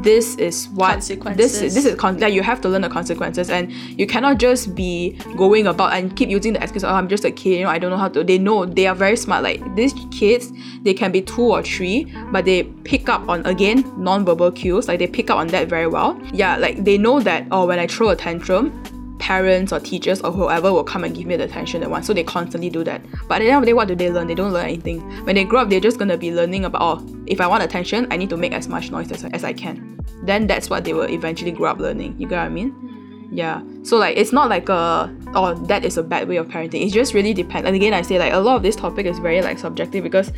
this 0.03 0.37
is 0.37 0.69
what 0.71 0.93
consequences. 0.93 1.37
this 1.37 1.63
is 1.63 1.75
this 1.75 1.85
is 1.85 1.95
con- 1.99 2.17
that 2.19 2.33
you 2.33 2.43
have 2.43 2.61
to 2.61 2.69
learn 2.69 2.83
the 2.83 2.89
consequences 2.89 3.51
and 3.51 3.73
you 3.73 4.07
cannot 4.07 4.39
just 4.39 4.75
be 4.75 5.19
going 5.37 5.67
about 5.67 5.93
and 5.93 6.17
keep 6.17 6.29
using 6.29 6.53
the 6.53 6.63
excuse 6.63 6.85
oh 6.85 6.89
I'm 6.89 7.09
just 7.09 7.25
a 7.25 7.31
kid 7.31 7.59
you 7.59 7.65
know 7.65 7.71
I 7.71 7.79
don't 7.79 7.91
know 7.91 7.97
how 7.97 8.09
to 8.09 8.25
they 8.25 8.39
know 8.39 8.67
they 8.67 8.87
are 8.87 8.95
very 8.95 9.17
smart 9.17 9.43
like 9.43 9.63
these 9.77 9.95
kids 10.11 10.53
they 10.83 10.95
can 10.95 11.13
be 11.13 11.23
two 11.23 11.43
or 11.43 11.63
three 11.63 12.13
but 12.33 12.45
they 12.45 12.65
pick 12.65 13.09
up 13.09 13.29
on 13.29 13.45
again 13.47 13.85
non-verbal 13.97 14.53
cues 14.53 14.89
like 14.89 14.99
they 14.99 15.07
pick 15.07 15.31
up 15.31 15.39
on 15.39 15.49
that 15.49 15.69
very 15.69 15.87
well 15.87 16.21
yeah 16.33 16.57
like 16.57 16.85
they 16.85 16.99
know 16.99 17.21
that 17.21 17.47
oh 17.51 17.67
when 17.67 17.79
I 17.79 17.87
throw 17.87 18.11
a 18.11 18.17
tantrum 18.17 18.83
parents 19.23 19.73
or 19.73 19.79
teachers 19.79 20.21
or 20.21 20.33
whoever 20.33 20.73
will 20.73 20.83
come 20.83 21.05
and 21.05 21.15
give 21.15 21.27
me 21.27 21.37
the 21.37 21.45
attention 21.45 21.81
they 21.81 21.87
want. 21.87 22.05
So 22.05 22.13
they 22.13 22.25
constantly 22.25 22.69
do 22.69 22.83
that. 22.83 23.01
But 23.29 23.37
at 23.37 23.45
the 23.45 23.51
end 23.51 23.59
of 23.59 23.63
the 23.63 23.67
day, 23.67 23.73
what 23.73 23.87
do 23.87 23.95
they 23.95 24.11
learn? 24.11 24.27
They 24.27 24.35
don't 24.35 24.53
learn 24.53 24.65
anything. 24.65 25.01
When 25.25 25.37
they 25.37 25.45
grow 25.45 25.61
up, 25.61 25.71
they're 25.71 25.79
just 25.81 25.97
gonna 25.97 26.19
be 26.19 26.33
learning 26.33 26.65
about 26.65 26.83
oh, 26.83 27.23
if 27.27 27.41
I 27.41 27.47
want 27.47 27.63
attention, 27.63 28.09
I 28.11 28.17
need 28.17 28.31
to 28.31 28.37
make 28.37 28.53
as 28.53 28.67
much 28.67 28.91
noise 28.91 29.13
as, 29.13 29.25
as 29.27 29.45
I 29.45 29.53
can. 29.53 30.01
Then 30.25 30.49
that's 30.49 30.69
what 30.69 30.83
they 30.83 30.93
will 30.93 31.09
eventually 31.09 31.53
grow 31.53 31.71
up 31.71 31.79
learning. 31.79 32.17
You 32.19 32.27
get 32.27 32.39
what 32.39 32.47
I 32.47 32.49
mean? 32.49 33.31
Yeah. 33.31 33.63
So 33.85 33.97
like 33.97 34.17
it's 34.17 34.33
not 34.33 34.49
like 34.51 34.69
a 34.69 35.15
oh 35.35 35.55
that 35.67 35.85
is 35.85 35.97
a 35.97 36.03
bad 36.03 36.29
way 36.29 36.37
of 36.37 36.49
parenting. 36.49 36.87
It 36.87 36.93
just 36.93 37.15
really 37.15 37.35
depends. 37.35 37.67
And 37.67 37.77
again 37.77 37.95
I 37.95 38.03
say 38.03 38.19
like 38.19 38.33
a 38.33 38.39
lot 38.39 38.57
of 38.57 38.63
this 38.63 38.77
topic 38.77 39.07
is 39.07 39.19
very 39.19 39.43
like 39.43 39.59
subjective 39.59 40.03
because 40.05 40.33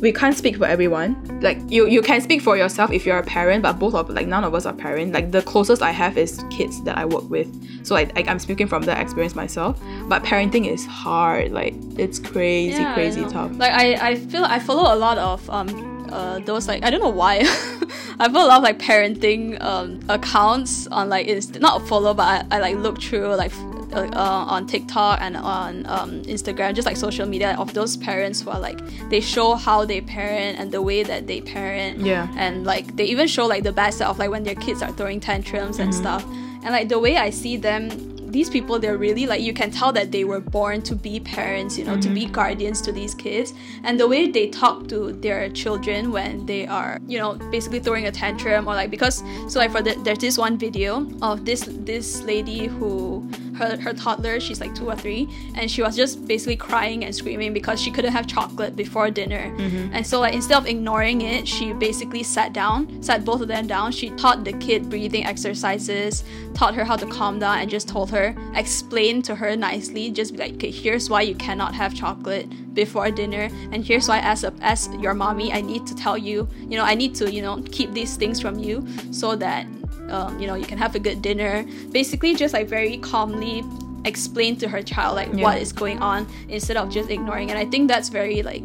we 0.00 0.12
can't 0.12 0.36
speak 0.36 0.56
for 0.56 0.66
everyone. 0.66 1.40
Like 1.40 1.58
you 1.68 1.86
you 1.86 2.02
can 2.02 2.20
speak 2.20 2.42
for 2.42 2.56
yourself 2.56 2.90
if 2.90 3.04
you're 3.06 3.18
a 3.18 3.22
parent, 3.22 3.62
but 3.62 3.78
both 3.78 3.94
of 3.94 4.08
like 4.10 4.26
none 4.26 4.44
of 4.44 4.54
us 4.54 4.66
are 4.66 4.72
parent. 4.72 5.12
Like 5.12 5.30
the 5.30 5.42
closest 5.42 5.82
I 5.82 5.90
have 5.90 6.16
is 6.16 6.42
kids 6.50 6.82
that 6.84 6.96
I 6.96 7.04
work 7.04 7.28
with. 7.28 7.48
So 7.86 7.94
like, 7.94 8.14
like 8.14 8.28
I'm 8.28 8.38
speaking 8.38 8.66
from 8.66 8.82
that 8.82 8.98
experience 9.00 9.34
myself. 9.34 9.80
But 10.08 10.22
parenting 10.22 10.70
is 10.70 10.84
hard. 10.86 11.52
Like 11.52 11.74
it's 11.98 12.18
crazy, 12.18 12.82
Yeah, 12.82 12.94
crazy 12.94 13.24
tough. 13.26 13.52
Like 13.56 13.72
I, 13.72 14.10
I 14.10 14.14
feel 14.16 14.44
I 14.44 14.58
follow 14.58 14.92
a 14.94 14.96
lot 14.96 15.18
of 15.18 15.48
um 15.50 15.68
uh 16.12 16.40
those 16.40 16.66
like 16.66 16.82
I 16.82 16.90
don't 16.90 17.00
know 17.00 17.08
why 17.10 17.38
I 18.18 18.28
follow 18.28 18.46
a 18.46 18.48
lot 18.48 18.56
of 18.58 18.62
like 18.64 18.78
parenting 18.78 19.60
um 19.62 20.00
accounts 20.08 20.86
on 20.88 21.08
like 21.08 21.28
it's 21.28 21.50
not 21.60 21.86
follow 21.86 22.14
but 22.14 22.46
I, 22.50 22.56
I 22.56 22.58
like 22.60 22.76
look 22.76 23.00
through 23.00 23.34
like 23.36 23.52
uh, 23.92 24.08
uh, 24.12 24.44
on 24.54 24.66
TikTok 24.66 25.18
and 25.20 25.36
on 25.36 25.86
um, 25.86 26.22
Instagram 26.22 26.74
just 26.74 26.86
like 26.86 26.96
social 26.96 27.26
media 27.26 27.54
of 27.58 27.72
those 27.74 27.96
parents 27.96 28.40
who 28.40 28.50
are 28.50 28.60
like 28.60 28.78
they 29.10 29.20
show 29.20 29.54
how 29.54 29.84
they 29.84 30.00
parent 30.00 30.58
and 30.58 30.70
the 30.72 30.82
way 30.82 31.02
that 31.02 31.26
they 31.26 31.40
parent 31.40 31.98
Yeah. 32.00 32.28
and 32.36 32.64
like 32.64 32.96
they 32.96 33.04
even 33.06 33.26
show 33.26 33.46
like 33.46 33.62
the 33.64 33.72
bad 33.72 33.94
side 33.94 34.06
of 34.08 34.18
like 34.18 34.30
when 34.30 34.44
their 34.44 34.54
kids 34.54 34.82
are 34.82 34.92
throwing 34.92 35.20
tantrums 35.20 35.78
and 35.78 35.90
Mm-hmm. 35.92 36.00
stuff 36.02 36.24
and 36.62 36.70
like 36.72 36.88
the 36.88 36.98
way 36.98 37.16
I 37.16 37.30
see 37.30 37.56
them 37.56 37.88
these 38.30 38.48
people 38.48 38.78
they're 38.78 38.96
really 38.96 39.26
like 39.26 39.40
you 39.40 39.52
can 39.52 39.70
tell 39.70 39.92
that 39.92 40.12
they 40.12 40.24
were 40.24 40.40
born 40.40 40.82
to 40.82 40.94
be 40.94 41.20
parents 41.20 41.76
you 41.76 41.84
know 41.84 42.00
to 42.00 42.08
be 42.08 42.22
mm-hmm. 42.22 42.32
guardians 42.32 42.80
to 42.82 42.92
these 42.92 43.14
kids. 43.14 43.52
And 43.84 43.98
the 43.98 44.08
way 44.08 44.30
they 44.30 44.48
talk 44.48 44.88
to 44.88 45.12
their 45.12 45.48
children 45.50 46.12
when 46.12 46.46
they 46.46 46.66
are 46.66 46.98
you 47.06 47.18
know 47.18 47.34
basically 47.50 47.80
throwing 47.80 48.06
a 48.06 48.12
tantrum 48.12 48.68
or 48.68 48.74
like 48.74 48.90
because 48.90 49.22
so 49.48 49.58
like 49.58 49.72
for 49.72 49.82
the, 49.82 49.94
there's 50.04 50.18
this 50.18 50.38
one 50.38 50.58
video 50.58 51.08
of 51.22 51.44
this 51.44 51.68
this 51.70 52.22
lady 52.22 52.66
who 52.66 53.28
her, 53.56 53.76
her 53.80 53.92
toddler 53.92 54.40
she's 54.40 54.60
like 54.60 54.74
two 54.74 54.88
or 54.88 54.96
three 54.96 55.28
and 55.54 55.70
she 55.70 55.82
was 55.82 55.96
just 55.96 56.26
basically 56.26 56.56
crying 56.56 57.04
and 57.04 57.14
screaming 57.14 57.52
because 57.52 57.80
she 57.80 57.90
couldn't 57.90 58.12
have 58.12 58.26
chocolate 58.26 58.76
before 58.76 59.10
dinner. 59.10 59.54
Mm-hmm. 59.56 59.94
And 59.94 60.06
so 60.06 60.20
like 60.20 60.34
instead 60.34 60.56
of 60.56 60.66
ignoring 60.66 61.20
it 61.22 61.46
she 61.46 61.72
basically 61.72 62.22
sat 62.22 62.52
down 62.52 63.02
sat 63.02 63.24
both 63.24 63.40
of 63.40 63.48
them 63.48 63.66
down. 63.66 63.92
She 63.92 64.10
taught 64.10 64.44
the 64.44 64.52
kid 64.54 64.88
breathing 64.88 65.24
exercises 65.24 66.24
taught 66.54 66.74
her 66.74 66.84
how 66.84 66.96
to 66.96 67.06
calm 67.06 67.38
down 67.38 67.58
and 67.58 67.70
just 67.70 67.88
told 67.88 68.10
her 68.10 68.19
explain 68.54 69.22
to 69.22 69.34
her 69.34 69.56
nicely 69.56 70.10
just 70.10 70.32
be 70.34 70.38
like 70.44 70.54
okay 70.54 70.70
here's 70.70 71.08
why 71.12 71.22
you 71.22 71.34
cannot 71.46 71.72
have 71.74 71.94
chocolate 71.94 72.46
before 72.74 73.10
dinner 73.10 73.44
and 73.72 73.84
here's 73.84 74.06
why 74.08 74.18
as 74.20 74.44
a 74.44 74.52
as 74.72 74.88
your 75.04 75.14
mommy 75.14 75.52
i 75.52 75.60
need 75.60 75.86
to 75.86 75.94
tell 75.94 76.16
you 76.28 76.48
you 76.70 76.76
know 76.78 76.84
i 76.84 76.94
need 76.94 77.14
to 77.14 77.24
you 77.36 77.42
know 77.42 77.62
keep 77.76 77.90
these 77.92 78.16
things 78.16 78.40
from 78.40 78.58
you 78.58 78.76
so 79.12 79.34
that 79.36 79.66
um, 80.14 80.38
you 80.40 80.46
know 80.46 80.54
you 80.54 80.66
can 80.66 80.78
have 80.78 80.94
a 80.94 80.98
good 80.98 81.20
dinner 81.22 81.64
basically 81.92 82.34
just 82.34 82.52
like 82.54 82.68
very 82.68 82.96
calmly 82.98 83.62
explain 84.04 84.56
to 84.56 84.66
her 84.68 84.82
child 84.82 85.14
like 85.16 85.28
Yeah. 85.32 85.44
what 85.44 85.58
is 85.58 85.72
going 85.72 85.98
on 86.00 86.26
instead 86.48 86.76
of 86.76 86.88
just 86.90 87.10
ignoring 87.10 87.50
and 87.50 87.58
i 87.58 87.66
think 87.66 87.88
that's 87.88 88.08
very 88.08 88.42
like 88.42 88.64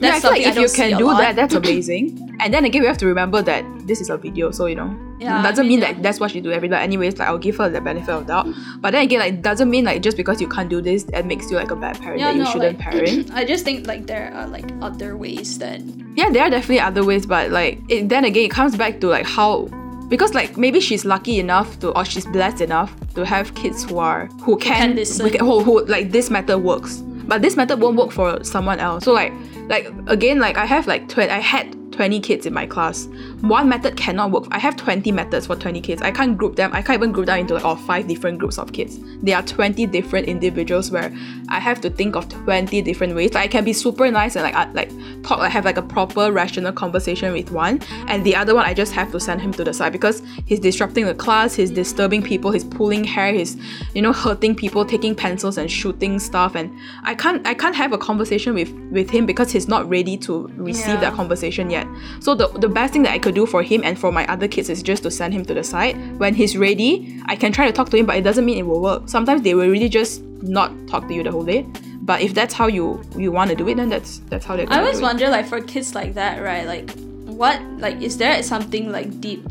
that's 0.00 0.02
yeah, 0.02 0.16
I 0.16 0.20
feel 0.20 0.30
like 0.30 0.46
if 0.46 0.56
you 0.56 0.68
can 0.76 0.98
do 0.98 1.06
lot. 1.06 1.18
that, 1.18 1.36
that's 1.36 1.54
amazing. 1.62 2.36
and 2.40 2.52
then 2.52 2.64
again, 2.64 2.82
we 2.82 2.88
have 2.88 2.98
to 2.98 3.06
remember 3.06 3.42
that 3.42 3.64
this 3.86 4.00
is 4.00 4.10
a 4.10 4.16
video, 4.16 4.50
so 4.50 4.66
you 4.66 4.74
know, 4.76 4.94
Yeah, 5.18 5.42
doesn't 5.42 5.64
I 5.64 5.68
mean 5.68 5.68
mean, 5.68 5.80
that 5.80 5.96
yeah. 5.96 6.02
that's 6.02 6.20
what 6.20 6.34
you 6.34 6.40
do 6.40 6.50
every 6.52 6.68
day. 6.68 6.76
Anyways, 6.76 7.18
like 7.18 7.28
I'll 7.28 7.38
give 7.38 7.56
her 7.58 7.68
the 7.68 7.80
benefit 7.80 8.10
of 8.10 8.26
doubt. 8.26 8.46
But 8.80 8.92
then 8.92 9.04
again, 9.04 9.20
like 9.20 9.42
doesn't 9.42 9.70
mean 9.70 9.84
like 9.84 10.02
just 10.02 10.16
because 10.16 10.40
you 10.40 10.48
can't 10.48 10.68
do 10.68 10.80
this, 10.80 11.04
that 11.04 11.26
makes 11.26 11.50
you 11.50 11.56
like 11.56 11.70
a 11.70 11.76
bad 11.76 12.00
parent 12.00 12.20
that 12.20 12.34
you 12.36 12.46
shouldn't 12.46 12.78
like, 12.78 12.78
parent. 12.78 13.30
I 13.34 13.44
just 13.44 13.64
think 13.64 13.86
like 13.86 14.06
there 14.06 14.32
are 14.34 14.46
like 14.46 14.66
other 14.82 15.16
ways 15.16 15.58
that 15.58 15.80
yeah, 16.16 16.30
there 16.30 16.42
are 16.44 16.50
definitely 16.50 16.80
other 16.80 17.04
ways, 17.04 17.26
but 17.26 17.50
like 17.50 17.78
it, 17.88 18.08
then 18.08 18.24
again, 18.24 18.44
it 18.44 18.50
comes 18.50 18.76
back 18.76 19.00
to 19.00 19.08
like 19.08 19.26
how 19.26 19.68
because 20.08 20.34
like 20.34 20.56
maybe 20.58 20.80
she's 20.80 21.04
lucky 21.04 21.38
enough 21.38 21.78
to 21.80 21.90
or 21.96 22.04
she's 22.04 22.26
blessed 22.26 22.60
enough 22.60 22.92
to 23.14 23.24
have 23.24 23.54
kids 23.54 23.84
who 23.84 23.98
are 23.98 24.26
who 24.42 24.56
can, 24.58 24.96
who, 24.96 25.30
can- 25.30 25.40
who, 25.40 25.60
who 25.60 25.84
like 25.86 26.10
this 26.10 26.28
method 26.30 26.58
works 26.58 27.02
but 27.26 27.42
this 27.42 27.56
method 27.56 27.80
won't 27.80 27.96
work 27.96 28.10
for 28.10 28.42
someone 28.44 28.80
else. 28.80 29.04
So 29.04 29.12
like 29.12 29.32
like 29.68 29.90
again 30.08 30.38
like 30.38 30.58
i 30.58 30.66
have 30.66 30.86
like 30.86 31.08
tw- 31.08 31.20
i 31.20 31.38
had 31.38 31.74
20 31.94 32.20
kids 32.20 32.44
in 32.46 32.52
my 32.52 32.66
class. 32.66 33.06
One 33.40 33.68
method 33.68 33.96
cannot 33.96 34.30
work. 34.32 34.44
I 34.50 34.58
have 34.58 34.76
20 34.76 35.10
methods 35.12 35.46
for 35.46 35.56
20 35.56 35.80
kids. 35.80 36.02
I 36.02 36.10
can't 36.10 36.36
group 36.36 36.56
them. 36.56 36.70
I 36.72 36.82
can't 36.82 36.98
even 36.98 37.12
group 37.12 37.26
them 37.26 37.38
into 37.38 37.54
like 37.54 37.64
all 37.64 37.76
five 37.76 38.08
different 38.08 38.38
groups 38.38 38.58
of 38.58 38.72
kids. 38.72 38.98
There 39.22 39.36
are 39.36 39.42
20 39.42 39.86
different 39.86 40.26
individuals 40.28 40.90
where 40.90 41.12
I 41.48 41.60
have 41.60 41.80
to 41.82 41.90
think 41.90 42.16
of 42.16 42.28
20 42.28 42.82
different 42.82 43.14
ways. 43.14 43.32
Like 43.32 43.44
I 43.44 43.48
can 43.48 43.64
be 43.64 43.72
super 43.72 44.10
nice 44.10 44.34
and 44.36 44.42
like 44.42 44.54
I, 44.54 44.70
like 44.72 44.90
talk 45.22 45.38
like 45.38 45.52
have 45.52 45.64
like 45.64 45.76
a 45.76 45.82
proper 45.82 46.32
rational 46.32 46.72
conversation 46.72 47.32
with 47.32 47.50
one 47.50 47.80
and 48.08 48.24
the 48.24 48.34
other 48.36 48.54
one 48.54 48.64
I 48.64 48.74
just 48.74 48.92
have 48.92 49.10
to 49.12 49.20
send 49.20 49.40
him 49.40 49.52
to 49.52 49.64
the 49.64 49.72
side 49.72 49.92
because 49.92 50.22
he's 50.46 50.60
disrupting 50.60 51.06
the 51.06 51.14
class, 51.14 51.54
he's 51.54 51.70
disturbing 51.70 52.22
people, 52.22 52.50
he's 52.50 52.64
pulling 52.64 53.04
hair, 53.04 53.32
he's 53.32 53.56
you 53.94 54.02
know 54.02 54.12
hurting 54.12 54.54
people, 54.56 54.84
taking 54.84 55.14
pencils 55.14 55.56
and 55.58 55.70
shooting 55.70 56.18
stuff 56.18 56.54
and 56.56 56.76
I 57.04 57.14
can't 57.14 57.46
I 57.46 57.54
can't 57.54 57.76
have 57.76 57.92
a 57.92 57.98
conversation 57.98 58.54
with 58.54 58.72
with 58.90 59.10
him 59.10 59.26
because 59.26 59.52
he's 59.52 59.68
not 59.68 59.88
ready 59.88 60.16
to 60.18 60.48
receive 60.56 60.94
Yeah. 60.94 61.00
that 61.00 61.14
conversation 61.14 61.70
yet. 61.70 61.83
So 62.20 62.34
the 62.34 62.48
the 62.48 62.68
best 62.68 62.92
thing 62.92 63.02
that 63.02 63.12
I 63.12 63.18
could 63.18 63.34
do 63.34 63.46
for 63.46 63.62
him 63.62 63.82
and 63.84 63.98
for 63.98 64.12
my 64.12 64.26
other 64.26 64.48
kids 64.48 64.68
is 64.68 64.82
just 64.82 65.02
to 65.02 65.10
send 65.10 65.34
him 65.34 65.44
to 65.46 65.54
the 65.54 65.64
side. 65.64 65.96
When 66.18 66.34
he's 66.34 66.56
ready, 66.56 67.20
I 67.26 67.36
can 67.36 67.52
try 67.52 67.66
to 67.66 67.72
talk 67.72 67.90
to 67.90 67.96
him, 67.96 68.06
but 68.06 68.16
it 68.16 68.22
doesn't 68.22 68.44
mean 68.44 68.58
it 68.58 68.66
will 68.66 68.80
work. 68.80 69.08
Sometimes 69.08 69.42
they 69.42 69.54
will 69.54 69.68
really 69.68 69.88
just 69.88 70.22
not 70.42 70.72
talk 70.88 71.08
to 71.08 71.14
you 71.14 71.22
the 71.22 71.30
whole 71.30 71.44
day. 71.44 71.66
But 72.02 72.20
if 72.20 72.34
that's 72.34 72.52
how 72.52 72.66
you 72.66 73.02
you 73.16 73.32
want 73.32 73.50
to 73.50 73.56
do 73.56 73.66
it, 73.68 73.76
then 73.76 73.88
that's 73.88 74.20
that's 74.28 74.44
how 74.44 74.56
they're 74.56 74.70
I 74.70 74.80
always 74.80 74.98
do 74.98 75.04
it. 75.04 75.08
wonder, 75.08 75.28
like, 75.28 75.46
for 75.46 75.60
kids 75.60 75.94
like 75.94 76.14
that, 76.14 76.42
right? 76.42 76.66
Like, 76.66 76.90
what, 77.24 77.60
like, 77.78 78.02
is 78.02 78.18
there 78.18 78.42
something 78.42 78.92
like 78.92 79.20
deep? 79.20 79.42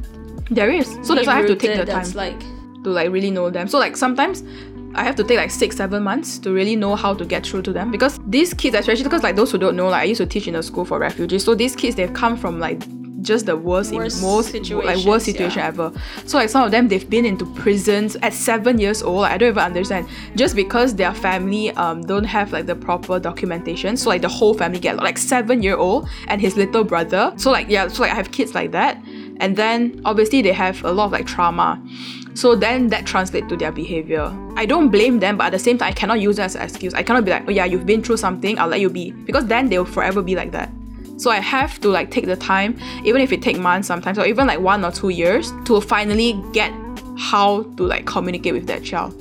There 0.51 0.69
is. 0.69 0.88
So 1.01 1.15
that's 1.15 1.25
why 1.25 1.34
I 1.34 1.38
have 1.38 1.47
to 1.47 1.55
take 1.55 1.77
the 1.77 1.86
time 1.86 2.11
like, 2.11 2.39
to 2.84 2.89
like 2.89 3.11
really 3.11 3.31
know 3.31 3.49
them. 3.49 3.67
So 3.67 3.79
like 3.79 3.97
sometimes 3.97 4.43
I 4.95 5.03
have 5.03 5.15
to 5.15 5.23
take 5.23 5.37
like 5.37 5.51
six, 5.51 5.75
seven 5.75 6.03
months 6.03 6.37
to 6.39 6.51
really 6.51 6.75
know 6.75 6.95
how 6.95 7.13
to 7.13 7.25
get 7.25 7.45
through 7.45 7.63
to 7.63 7.73
them 7.73 7.91
because 7.91 8.19
these 8.27 8.53
kids, 8.53 8.75
especially 8.75 9.03
because 9.03 9.23
like 9.23 9.35
those 9.35 9.51
who 9.51 9.57
don't 9.57 9.75
know, 9.75 9.89
like 9.89 10.01
I 10.01 10.05
used 10.05 10.21
to 10.21 10.27
teach 10.27 10.47
in 10.47 10.55
a 10.55 10.63
school 10.63 10.85
for 10.85 10.99
refugees. 10.99 11.43
So 11.43 11.55
these 11.55 11.75
kids 11.75 11.95
they've 11.95 12.13
come 12.13 12.37
from 12.37 12.59
like 12.59 12.81
just 13.23 13.45
the 13.45 13.55
worst, 13.55 13.93
Worst 13.93 14.21
most 14.21 14.53
like 14.53 15.03
worst 15.05 15.25
situation 15.25 15.59
yeah. 15.59 15.67
ever. 15.67 15.91
So 16.25 16.37
like 16.37 16.49
some 16.49 16.63
of 16.63 16.71
them 16.71 16.89
they've 16.89 17.09
been 17.09 17.25
into 17.25 17.45
prisons 17.55 18.15
at 18.17 18.33
seven 18.33 18.77
years 18.77 19.01
old. 19.01 19.21
Like, 19.21 19.31
I 19.31 19.37
don't 19.37 19.49
even 19.49 19.63
understand. 19.63 20.07
Just 20.35 20.55
because 20.55 20.95
their 20.95 21.13
family 21.13 21.71
um 21.71 22.01
don't 22.03 22.25
have 22.25 22.51
like 22.51 22.65
the 22.65 22.75
proper 22.75 23.19
documentation. 23.19 23.97
So 23.97 24.09
like 24.09 24.21
the 24.21 24.29
whole 24.29 24.53
family 24.53 24.79
get 24.79 24.97
like 24.97 25.17
seven 25.17 25.63
year 25.63 25.77
old 25.77 26.07
and 26.27 26.39
his 26.39 26.55
little 26.55 26.83
brother. 26.83 27.33
So 27.37 27.51
like 27.51 27.69
yeah, 27.69 27.87
so 27.87 28.03
like 28.03 28.11
I 28.11 28.15
have 28.15 28.31
kids 28.31 28.53
like 28.53 28.71
that. 28.71 29.01
And 29.37 29.55
then 29.55 30.01
obviously 30.05 30.41
they 30.41 30.53
have 30.53 30.83
a 30.83 30.91
lot 30.91 31.05
of 31.05 31.11
like 31.13 31.25
trauma. 31.25 31.81
So 32.36 32.55
then 32.55 32.88
that 32.88 33.05
translates 33.05 33.47
to 33.49 33.57
their 33.57 33.71
behavior. 33.71 34.36
I 34.55 34.65
don't 34.65 34.89
blame 34.89 35.19
them, 35.19 35.38
but 35.38 35.45
at 35.45 35.51
the 35.51 35.59
same 35.59 35.77
time, 35.77 35.89
I 35.89 35.91
cannot 35.91 36.19
use 36.19 36.38
that 36.38 36.45
as 36.45 36.55
an 36.55 36.61
excuse. 36.63 36.93
I 36.93 37.03
cannot 37.03 37.25
be 37.25 37.31
like, 37.31 37.43
oh 37.47 37.51
yeah, 37.51 37.65
you've 37.65 37.86
been 37.86 38.01
through 38.01 38.17
something, 38.17 38.57
I'll 38.59 38.67
let 38.67 38.79
you 38.79 38.89
be. 38.89 39.11
Because 39.11 39.45
then 39.45 39.69
they'll 39.69 39.86
forever 39.86 40.21
be 40.21 40.36
like 40.36 40.51
that. 40.51 40.71
So 41.17 41.29
I 41.29 41.39
have 41.39 41.79
to 41.81 41.89
like 41.89 42.09
take 42.09 42.25
the 42.25 42.36
time, 42.36 42.77
even 43.05 43.21
if 43.21 43.31
it 43.31 43.41
take 43.41 43.57
months 43.59 43.88
sometimes, 43.88 44.17
or 44.17 44.25
even 44.25 44.47
like 44.47 44.59
one 44.59 44.84
or 44.84 44.91
two 44.91 45.09
years, 45.09 45.53
to 45.65 45.79
finally 45.79 46.41
get 46.53 46.73
how 47.17 47.63
to 47.77 47.84
like 47.86 48.05
communicate 48.05 48.53
with 48.53 48.65
that 48.67 48.84
child. 48.84 49.13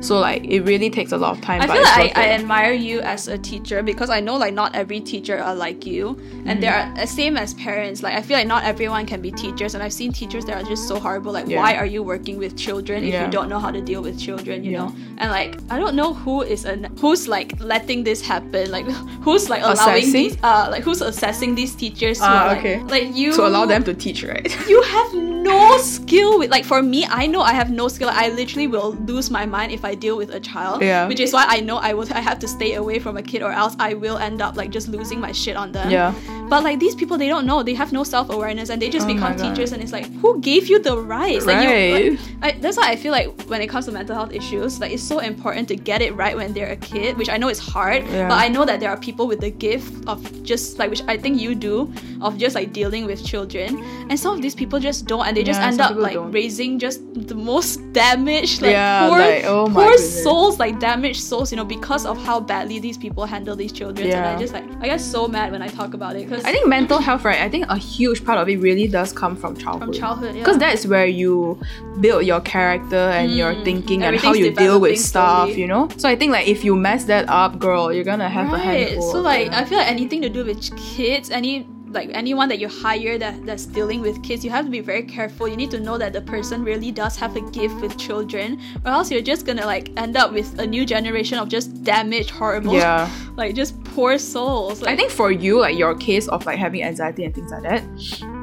So 0.00 0.18
like 0.18 0.44
it 0.44 0.62
really 0.62 0.88
takes 0.90 1.12
a 1.12 1.18
lot 1.18 1.36
of 1.36 1.42
time. 1.42 1.60
I 1.60 1.66
feel 1.66 1.82
like 1.82 2.16
I, 2.16 2.22
I 2.24 2.28
admire 2.32 2.72
you 2.72 3.00
as 3.00 3.28
a 3.28 3.36
teacher 3.36 3.82
because 3.82 4.08
I 4.10 4.20
know 4.20 4.36
like 4.36 4.54
not 4.54 4.74
every 4.74 5.00
teacher 5.00 5.38
are 5.38 5.54
like 5.54 5.86
you, 5.86 6.18
and 6.46 6.62
they're 6.62 6.70
Mm-hmm. 6.70 6.98
uh, 7.00 7.06
same 7.06 7.36
as 7.36 7.52
parents. 7.54 8.02
Like 8.02 8.14
I 8.14 8.22
feel 8.22 8.36
like 8.38 8.46
not 8.46 8.64
everyone 8.64 9.04
can 9.06 9.20
be 9.20 9.30
teachers, 9.30 9.74
and 9.74 9.82
I've 9.82 9.92
seen 9.92 10.12
teachers 10.12 10.44
that 10.46 10.56
are 10.62 10.66
just 10.68 10.88
so 10.88 10.98
horrible. 10.98 11.32
Like 11.32 11.46
Yeah. 11.48 11.58
why 11.60 11.74
are 11.76 11.86
you 11.86 12.02
working 12.02 12.38
with 12.38 12.56
children 12.56 13.04
if 13.04 13.12
Yeah. 13.12 13.24
you 13.26 13.30
don't 13.30 13.48
know 13.48 13.58
how 13.58 13.70
to 13.70 13.80
deal 13.80 14.00
with 14.02 14.18
children? 14.18 14.64
You 14.64 14.70
Yeah. 14.72 14.78
know, 14.86 14.94
and 15.18 15.30
like 15.30 15.58
I 15.70 15.78
don't 15.78 15.94
know 15.94 16.14
who 16.14 16.42
is 16.42 16.64
an 16.64 16.88
who's 17.00 17.28
like 17.28 17.58
letting 17.60 18.04
this 18.04 18.20
happen. 18.22 18.70
Like 18.70 18.86
who's 19.26 19.50
like 19.50 19.62
allowing 19.62 20.04
Assessing? 20.04 20.12
these 20.12 20.36
uh 20.42 20.68
like 20.70 20.82
who's 20.82 21.02
assessing 21.02 21.54
these 21.54 21.74
teachers? 21.74 22.18
who 22.18 22.24
Ah, 22.24 22.44
are, 22.44 22.46
like, 22.48 22.58
okay. 22.58 22.78
Like 22.84 23.14
you 23.14 23.34
to 23.34 23.46
allow 23.46 23.66
them 23.66 23.84
to 23.84 23.92
teach, 23.94 24.24
right? 24.24 24.48
you 24.68 24.80
have 24.82 25.12
no 25.14 25.76
skill 25.78 26.38
with 26.38 26.50
like 26.50 26.64
for 26.64 26.82
me 26.82 27.06
i 27.10 27.26
know 27.26 27.40
i 27.40 27.52
have 27.52 27.70
no 27.70 27.88
skill 27.88 28.10
i 28.12 28.28
literally 28.28 28.66
will 28.66 28.92
lose 29.06 29.30
my 29.30 29.46
mind 29.46 29.72
if 29.72 29.84
i 29.84 29.89
deal 29.94 30.16
with 30.16 30.30
a 30.34 30.40
child 30.40 30.82
Yeah. 30.82 31.06
which 31.08 31.20
is 31.20 31.32
why 31.32 31.44
i 31.48 31.60
know 31.60 31.76
i 31.76 31.92
will 31.94 32.06
i 32.12 32.20
have 32.20 32.38
to 32.40 32.48
stay 32.48 32.74
away 32.74 32.98
from 32.98 33.16
a 33.16 33.22
kid 33.22 33.42
or 33.42 33.52
else 33.52 33.74
i 33.78 33.94
will 33.94 34.18
end 34.18 34.40
up 34.42 34.56
like 34.56 34.70
just 34.70 34.88
losing 34.88 35.20
my 35.20 35.32
shit 35.32 35.56
on 35.56 35.72
them 35.72 35.90
Yeah. 35.90 36.14
but 36.48 36.62
like 36.62 36.78
these 36.80 36.94
people 36.94 37.16
they 37.18 37.28
don't 37.28 37.46
know 37.46 37.62
they 37.62 37.74
have 37.74 37.92
no 37.92 38.04
self-awareness 38.04 38.70
and 38.70 38.80
they 38.80 38.88
just 38.90 39.06
Oh 39.08 39.14
become 39.14 39.36
teachers 39.36 39.72
and 39.72 39.82
it's 39.82 39.92
like 39.92 40.06
who 40.20 40.40
gave 40.40 40.68
you 40.68 40.78
the 40.78 40.96
rights 40.96 41.46
like 41.46 41.62
you 41.64 41.70
Right. 41.70 42.12
like, 42.42 42.56
I, 42.56 42.58
that's 42.60 42.76
why 42.76 42.88
i 42.90 42.96
feel 42.96 43.12
like 43.12 43.28
when 43.42 43.60
it 43.60 43.68
comes 43.68 43.86
to 43.86 43.92
mental 43.92 44.14
health 44.14 44.32
issues 44.32 44.80
like 44.80 44.92
it's 44.92 45.02
so 45.02 45.18
important 45.20 45.68
to 45.68 45.76
get 45.76 46.02
it 46.02 46.14
right 46.14 46.36
when 46.36 46.52
they're 46.52 46.72
a 46.72 46.76
kid 46.76 47.16
which 47.16 47.28
i 47.28 47.36
know 47.36 47.48
is 47.48 47.58
hard 47.58 48.04
Yeah. 48.06 48.28
but 48.28 48.38
i 48.38 48.48
know 48.48 48.64
that 48.64 48.80
there 48.80 48.90
are 48.90 48.96
people 48.98 49.26
with 49.26 49.40
the 49.40 49.50
gift 49.50 49.92
of 50.08 50.18
just 50.42 50.78
like 50.78 50.90
which 50.90 51.02
i 51.08 51.16
think 51.16 51.40
you 51.40 51.54
do 51.54 51.92
of 52.20 52.36
just 52.38 52.54
like 52.54 52.72
dealing 52.72 53.06
with 53.06 53.24
children 53.24 53.82
and 54.10 54.18
some 54.18 54.34
of 54.34 54.42
these 54.42 54.54
people 54.54 54.78
just 54.78 55.06
don't 55.06 55.26
and 55.26 55.36
they 55.36 55.42
just 55.42 55.60
Yeah, 55.60 55.68
end 55.68 55.80
up 55.80 55.96
like 55.96 56.14
don't. 56.14 56.30
raising 56.32 56.78
just 56.78 57.00
the 57.14 57.34
most 57.34 57.80
damaged 57.92 58.62
like 58.62 58.72
Yeah, 58.72 59.08
poor, 59.08 59.18
like, 59.18 59.44
oh 59.46 59.66
my 59.68 59.79
poor 59.88 59.98
souls 59.98 60.58
like 60.58 60.78
damaged 60.78 61.22
souls 61.22 61.50
you 61.52 61.56
know 61.56 61.64
because 61.64 62.04
of 62.06 62.16
how 62.24 62.38
badly 62.40 62.78
these 62.78 62.98
people 62.98 63.24
handle 63.24 63.54
these 63.56 63.72
children 63.72 64.06
Yeah. 64.08 64.16
and 64.18 64.36
i 64.36 64.38
just 64.40 64.52
like 64.52 64.64
i 64.82 64.86
get 64.86 65.00
so 65.00 65.26
mad 65.28 65.52
when 65.52 65.62
i 65.62 65.68
talk 65.68 65.94
about 65.94 66.16
it 66.16 66.28
because 66.28 66.44
I 66.44 66.52
think 66.52 66.66
mental 66.68 66.98
health, 66.98 67.24
right? 67.24 67.40
I 67.40 67.48
think 67.48 67.66
a 67.68 67.76
huge 67.76 68.24
part 68.24 68.38
of 68.38 68.48
it 68.48 68.58
really 68.58 68.86
does 68.88 69.12
come 69.12 69.36
from 69.36 69.56
childhood. 69.56 69.82
from 69.88 69.92
childhood 69.92 70.34
yeah. 70.34 70.40
Because 70.42 70.58
that's 70.58 70.86
where 70.86 71.06
you 71.06 71.58
build 72.00 72.24
your 72.26 72.40
character 72.40 72.96
and 73.18 73.34
your 73.36 73.52
Mm. 73.54 73.64
thinking 73.64 74.02
and 74.02 74.16
how 74.16 74.32
you 74.34 74.50
deal 74.52 74.80
with 74.80 74.98
stuff, 74.98 75.46
slowly. 75.48 75.60
you 75.60 75.66
know? 75.66 75.88
So 75.96 76.08
I 76.08 76.16
think 76.16 76.32
like 76.32 76.46
if 76.48 76.64
you 76.64 76.74
mess 76.76 77.04
that 77.04 77.28
up, 77.28 77.58
girl, 77.58 77.92
you're 77.92 78.04
gonna 78.04 78.28
have 78.28 78.48
a 78.48 78.52
right 78.56 78.88
handful. 78.88 79.12
so 79.12 79.20
like 79.20 79.52
i 79.52 79.64
feel 79.64 79.78
like 79.78 79.90
anything 79.90 80.20
to 80.22 80.28
do 80.28 80.44
with 80.44 80.60
kids 80.76 81.30
any 81.30 81.66
like 81.90 82.10
anyone 82.12 82.48
that 82.48 82.58
you 82.58 82.68
hire 82.68 83.18
that 83.18 83.44
that's 83.44 83.66
dealing 83.66 84.00
with 84.00 84.22
kids 84.22 84.44
you 84.44 84.50
have 84.50 84.64
to 84.64 84.70
be 84.70 84.80
very 84.80 85.02
careful. 85.02 85.48
You 85.48 85.56
need 85.56 85.70
to 85.72 85.80
know 85.80 85.98
that 85.98 86.12
the 86.12 86.20
person 86.20 86.64
really 86.64 86.90
does 86.90 87.16
have 87.16 87.36
a 87.36 87.40
gift 87.50 87.80
with 87.80 87.98
children 87.98 88.60
or 88.84 88.92
else 88.92 89.10
you're 89.10 89.22
just 89.22 89.46
gonna 89.46 89.66
like 89.66 89.90
end 89.96 90.16
up 90.16 90.32
with 90.32 90.58
a 90.58 90.66
new 90.66 90.86
generation 90.86 91.38
of 91.38 91.48
just 91.48 91.82
damaged 91.84 92.30
horrible 92.30 92.74
yeah. 92.74 93.10
like 93.36 93.54
just 93.54 93.82
poor 93.84 94.18
souls. 94.18 94.82
I 94.82 94.96
think 94.96 95.10
for 95.10 95.30
you, 95.30 95.60
like 95.60 95.76
your 95.76 95.94
case 95.96 96.28
of 96.28 96.46
like 96.46 96.58
having 96.58 96.82
anxiety 96.82 97.24
and 97.24 97.34
things 97.34 97.50
like 97.50 97.62
that, 97.62 97.82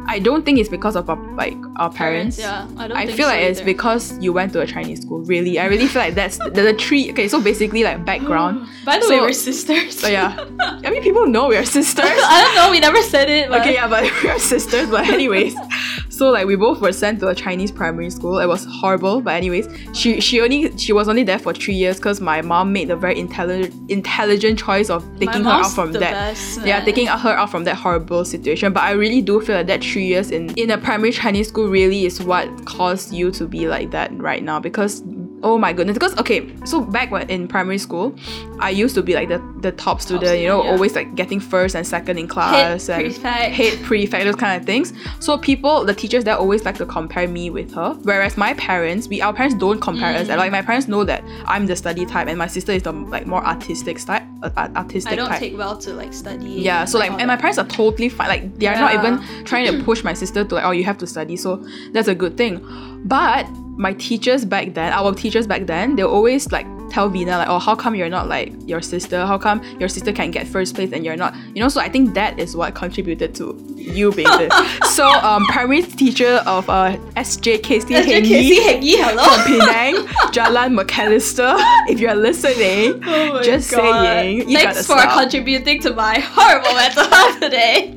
I 0.08 0.20
don't 0.20 0.44
think 0.46 0.58
it's 0.60 0.70
because 0.70 0.96
of 0.96 1.10
our, 1.10 1.18
like 1.36 1.58
our 1.78 1.92
parents. 1.92 2.38
yeah 2.40 2.66
i 2.78 2.88
don't 2.88 2.98
I 2.98 3.06
think 3.06 3.18
feel 3.18 3.28
so 3.28 3.34
like 3.34 3.42
it's 3.44 3.62
because 3.62 4.18
you 4.20 4.32
went 4.34 4.54
to 4.54 4.62
a 4.62 4.68
Chinese 4.68 5.02
school. 5.02 5.20
Really, 5.20 5.60
I 5.60 5.66
really 5.66 5.88
feel 5.88 6.02
like 6.02 6.16
that's 6.16 6.38
the, 6.56 6.62
the 6.70 6.74
three. 6.74 7.12
Okay, 7.12 7.28
so 7.28 7.42
basically 7.42 7.84
like 7.84 8.06
background. 8.06 8.68
by 8.86 8.98
the 9.00 9.04
so- 9.06 9.10
way 9.10 9.20
we're 9.20 9.34
sisters 9.34 10.00
So 10.00 10.08
yeah, 10.08 10.36
I 10.86 10.90
mean 10.92 11.04
people 11.04 11.28
know 11.28 11.48
we 11.48 11.58
are 11.58 11.66
sisters. 11.66 12.06
i 12.36 12.42
don't 12.44 12.56
know 12.56 12.72
we 12.72 12.80
never 12.80 13.02
said 13.02 13.30
it 13.30 13.50
but 13.50 13.62
Okay, 13.62 13.74
yeah, 13.74 13.88
but 13.88 14.04
we 14.24 14.30
are 14.30 14.40
sisters. 14.40 14.90
But 14.90 15.08
anyways, 15.10 15.56
so 16.10 16.30
like 16.30 16.46
we 16.48 16.56
both 16.56 16.80
were 16.82 16.92
sent 16.94 17.20
to 17.20 17.28
a 17.28 17.36
Chinese 17.36 17.72
primary 17.72 18.10
school. 18.10 18.40
It 18.40 18.48
was 18.48 18.66
horrible, 18.80 19.22
but 19.22 19.34
anyways, 19.36 19.68
she 19.94 20.22
she 20.22 20.42
only 20.42 20.76
she 20.78 20.94
was 20.94 21.08
only 21.10 21.24
there 21.24 21.40
for 21.40 21.54
three 21.54 21.74
years 21.76 21.98
because 21.98 22.22
my 22.22 22.42
mom 22.42 22.72
made 22.72 22.88
the 22.88 22.96
very 22.96 23.18
intelligent 23.20 23.74
intelligent 23.92 24.58
choice 24.60 24.90
of 24.90 25.04
taking 25.20 25.44
her 25.44 25.50
out 25.52 25.72
from 25.72 25.92
that. 25.94 26.00
best, 26.00 26.66
yeah, 26.66 26.80
taking 26.84 27.08
her 27.08 27.30
out 27.42 27.50
from 27.52 27.64
that 27.66 27.76
horrible 27.76 28.24
situation. 28.26 28.74
But 28.74 28.84
I 28.84 28.92
really 28.92 29.22
do 29.22 29.42
feel 29.42 29.56
like 29.58 29.68
that 29.68 29.82
three 29.98 30.06
years 30.06 30.30
in 30.30 30.50
in 30.52 30.70
a 30.70 30.78
primary 30.78 31.12
Chinese 31.12 31.48
school 31.48 31.70
really 31.70 32.06
is 32.06 32.22
what 32.22 32.48
caused 32.68 33.12
you 33.12 33.32
to 33.32 33.48
be 33.48 33.68
like 33.68 33.90
that 33.90 34.16
right 34.20 34.44
now 34.44 34.60
because. 34.60 35.02
Oh 35.44 35.58
my 35.58 35.72
goodness! 35.72 35.96
Because 35.96 36.18
okay, 36.18 36.52
so 36.66 36.82
back 36.82 37.12
when 37.12 37.30
in 37.30 37.48
primary 37.48 37.78
school, 37.78 38.16
I 38.60 38.72
used 38.72 38.96
to 38.96 39.04
be 39.04 39.14
like 39.14 39.30
the, 39.30 39.40
the 39.62 39.72
top 39.72 40.02
student, 40.02 40.40
you 40.40 40.48
know, 40.48 40.64
yeah. 40.64 40.72
always 40.72 40.96
like 40.96 41.14
getting 41.16 41.40
first 41.40 41.76
and 41.76 41.86
second 41.86 42.18
in 42.18 42.28
class 42.28 42.90
and 42.90 43.04
prefect. 43.04 43.54
head 43.54 43.84
prefect, 43.84 44.26
those 44.26 44.36
kind 44.36 44.60
of 44.60 44.66
things. 44.66 44.94
So 45.20 45.38
people, 45.38 45.86
the 45.86 45.94
teachers 45.94 46.24
there 46.24 46.36
always 46.36 46.66
like 46.66 46.78
to 46.78 46.86
compare 46.86 47.28
me 47.28 47.50
with 47.50 47.74
her. 47.76 47.94
Whereas 48.02 48.36
my 48.36 48.56
parents, 48.56 49.08
we 49.08 49.22
our 49.22 49.34
parents 49.34 49.56
don't 49.56 49.80
compare 49.80 50.16
us. 50.16 50.28
Mm. 50.28 50.38
Like 50.38 50.52
my 50.52 50.62
parents 50.62 50.88
know 50.88 51.04
that 51.04 51.24
I'm 51.46 51.68
the 51.68 51.76
study 51.76 52.06
type 52.06 52.28
and 52.28 52.38
my 52.38 52.48
sister 52.48 52.72
is 52.72 52.84
the 52.84 52.92
like 52.92 53.28
more 53.28 53.46
artistic 53.46 54.04
type, 54.04 54.24
uh, 54.44 54.50
artistic 54.76 55.14
i 55.14 55.16
don't 55.16 55.30
type. 55.30 55.40
take 55.40 55.58
well 55.58 55.78
to 55.78 55.94
like 55.94 56.14
study 56.14 56.48
yeah, 56.62 56.86
so 56.86 57.00
like, 57.00 57.12
and 57.12 57.28
my 57.28 57.36
parents 57.36 57.58
are 57.58 57.68
totally 57.68 58.10
fine. 58.10 58.28
Like, 58.28 58.58
they 58.58 58.68
are 58.68 58.76
not 58.76 58.94
even 58.94 59.46
trying 59.46 59.72
to 59.72 59.84
push 59.84 60.04
my 60.04 60.14
sister 60.14 60.44
to 60.44 60.56
like, 60.56 60.66
oh, 60.66 60.72
you 60.72 60.84
have 60.84 60.98
to 61.00 61.08
study. 61.08 61.36
So 61.36 61.64
that's 61.92 62.08
a 62.08 62.16
good 62.16 62.38
thing. 62.38 62.62
But 63.06 63.48
my 63.78 63.94
teachers 63.94 64.44
back 64.46 64.74
then, 64.74 64.92
our 64.94 65.14
teachers 65.14 65.48
back 65.48 65.66
then, 65.68 65.96
they 65.96 66.04
always 66.04 66.52
like 66.52 66.66
tell 66.90 67.10
Vina 67.10 67.38
like, 67.38 67.50
oh, 67.50 67.60
how 67.60 67.76
come 67.76 67.96
you're 67.96 68.10
not 68.10 68.28
like 68.28 68.54
your 68.66 68.82
sister? 68.82 69.26
How 69.26 69.38
come 69.38 69.62
your 69.80 69.90
sister 69.90 70.14
can 70.14 70.32
get 70.32 70.48
first 70.48 70.74
place 70.76 70.92
and 70.94 71.04
you're 71.06 71.18
not? 71.18 71.36
You 71.54 71.62
know, 71.62 71.68
so 71.70 71.82
I 71.82 71.90
think 71.90 72.14
that 72.14 72.40
is 72.40 72.56
what 72.56 72.74
contributed 72.76 73.36
to 73.36 73.56
you 73.76 74.12
being 74.14 74.28
this. 74.38 74.54
so 74.96 75.06
um, 75.08 75.46
primary 75.48 75.84
teacher 75.84 76.42
of 76.46 76.70
uh 76.70 76.96
SJKC 77.16 77.88
Hengi 78.04 78.58
Hengi, 78.58 78.96
hello 78.98 79.24
from 79.24 79.44
Penang, 79.46 79.96
Jalan 80.34 80.74
Macalister. 80.80 81.56
If 81.90 82.00
you're 82.00 82.16
listening, 82.16 83.02
Oh 83.06 83.42
just 83.44 83.72
God. 83.72 83.78
saying, 84.04 84.50
you 84.50 84.58
Thanks 84.58 84.80
for 84.80 84.98
stop. 85.00 85.20
contributing 85.22 85.82
to 85.82 85.94
my 85.94 86.20
horrible 86.36 86.74
mental 86.74 87.04
health 87.08 87.40
today. 87.40 87.96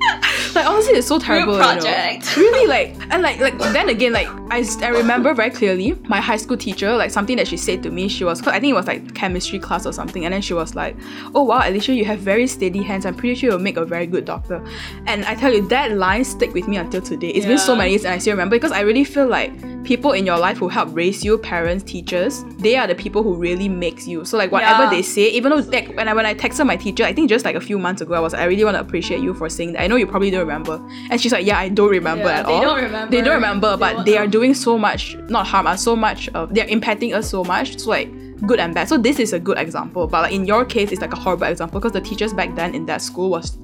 like 0.54 0.66
honestly 0.66 0.94
it's 0.94 1.06
so 1.06 1.18
terrible 1.18 1.54
you 1.54 1.60
know. 1.60 2.20
really 2.36 2.66
like 2.66 2.94
and 3.10 3.22
like 3.22 3.38
like 3.40 3.56
then 3.72 3.88
again 3.88 4.12
like 4.12 4.28
I, 4.50 4.64
I 4.82 4.88
remember 4.88 5.32
very 5.32 5.50
clearly 5.50 5.92
my 6.08 6.20
high 6.20 6.36
school 6.36 6.56
teacher 6.56 6.94
like 6.96 7.10
something 7.10 7.36
that 7.36 7.46
she 7.46 7.56
said 7.56 7.82
to 7.84 7.90
me 7.90 8.08
she 8.08 8.24
was 8.24 8.40
I 8.46 8.58
think 8.60 8.72
it 8.72 8.74
was 8.74 8.86
like 8.86 9.14
chemistry 9.14 9.58
class 9.58 9.86
or 9.86 9.92
something, 9.92 10.24
and 10.24 10.34
then 10.34 10.42
she 10.42 10.54
was 10.54 10.74
like, 10.74 10.96
"Oh 11.34 11.42
wow, 11.42 11.62
Alicia, 11.64 11.94
you 11.94 12.04
have 12.04 12.18
very 12.18 12.46
steady 12.46 12.82
hands. 12.82 13.06
I'm 13.06 13.14
pretty 13.14 13.34
sure 13.34 13.50
you'll 13.50 13.58
make 13.58 13.76
a 13.76 13.84
very 13.84 14.06
good 14.06 14.24
doctor." 14.24 14.64
And 15.06 15.24
I 15.24 15.34
tell 15.34 15.52
you, 15.52 15.66
that 15.68 15.92
line 15.92 16.24
stick 16.24 16.52
with 16.52 16.68
me 16.68 16.76
until 16.76 17.02
today. 17.02 17.28
It's 17.28 17.46
been 17.46 17.58
so 17.58 17.76
many 17.76 17.90
years, 17.90 18.04
and 18.04 18.14
I 18.14 18.18
still 18.18 18.32
remember 18.32 18.56
because 18.56 18.72
I 18.72 18.80
really 18.80 19.04
feel 19.04 19.26
like 19.26 19.52
people 19.84 20.12
in 20.12 20.26
your 20.26 20.38
life 20.38 20.58
who 20.58 20.68
help 20.68 20.88
raise 20.92 21.24
you, 21.24 21.38
parents, 21.38 21.82
teachers, 21.84 22.44
they 22.58 22.76
are 22.76 22.86
the 22.86 22.94
people 22.94 23.22
who 23.22 23.34
really 23.34 23.68
makes 23.68 24.06
you. 24.06 24.24
So 24.24 24.36
like 24.36 24.52
whatever 24.52 24.84
Yeah. 24.84 24.90
they 24.90 25.02
say, 25.02 25.28
even 25.30 25.50
though 25.50 25.58
like, 25.70 25.94
when 25.96 26.08
I 26.08 26.14
when 26.14 26.26
I 26.26 26.34
texted 26.34 26.66
my 26.66 26.76
teacher, 26.76 27.04
I 27.04 27.12
think 27.12 27.28
just 27.28 27.44
like 27.44 27.56
a 27.56 27.60
few 27.60 27.78
months 27.78 28.00
ago, 28.02 28.14
I 28.14 28.20
was 28.20 28.34
I 28.34 28.44
really 28.44 28.64
want 28.64 28.76
to 28.76 28.80
appreciate 28.80 29.20
you 29.20 29.34
for 29.34 29.48
saying 29.48 29.72
that. 29.72 29.82
I 29.82 29.86
know 29.86 29.96
you 29.96 30.06
probably 30.06 30.30
don't 30.30 30.40
remember, 30.40 30.80
and 31.10 31.20
she's 31.20 31.32
like, 31.32 31.46
"Yeah, 31.46 31.58
I 31.58 31.68
don't 31.68 31.90
remember 31.90 32.24
Yeah, 32.24 32.40
at 32.40 32.46
they 32.46 32.52
all." 32.52 32.62
don't 32.62 32.82
remember. 32.82 33.10
They 33.10 33.22
don't 33.22 33.34
remember, 33.34 33.70
They 33.76 33.80
but 33.94 34.04
they 34.04 34.16
are 34.18 34.26
doing 34.26 34.54
so 34.54 34.76
much, 34.78 35.16
not 35.28 35.46
harm 35.46 35.66
us, 35.66 35.82
so 35.82 35.96
much 35.96 36.28
of 36.30 36.54
they're 36.54 36.66
impacting 36.66 37.14
us 37.14 37.28
so 37.28 37.42
much. 37.44 37.78
So 37.78 37.90
like 37.90 38.08
good 38.46 38.60
and 38.60 38.74
bad. 38.74 38.88
So 38.88 38.96
this 38.96 39.18
is 39.18 39.32
a 39.32 39.38
good 39.38 39.58
example, 39.58 40.06
but 40.06 40.22
like 40.22 40.32
in 40.32 40.46
your 40.46 40.64
case, 40.64 40.92
it's 40.92 41.00
like 41.00 41.12
a 41.12 41.16
horrible 41.16 41.46
example 41.46 41.80
because 41.80 41.92
the 41.92 42.00
teachers 42.00 42.32
back 42.32 42.54
then 42.54 42.74
in 42.74 42.86
that 42.86 43.02
school 43.02 43.30
was 43.30 43.56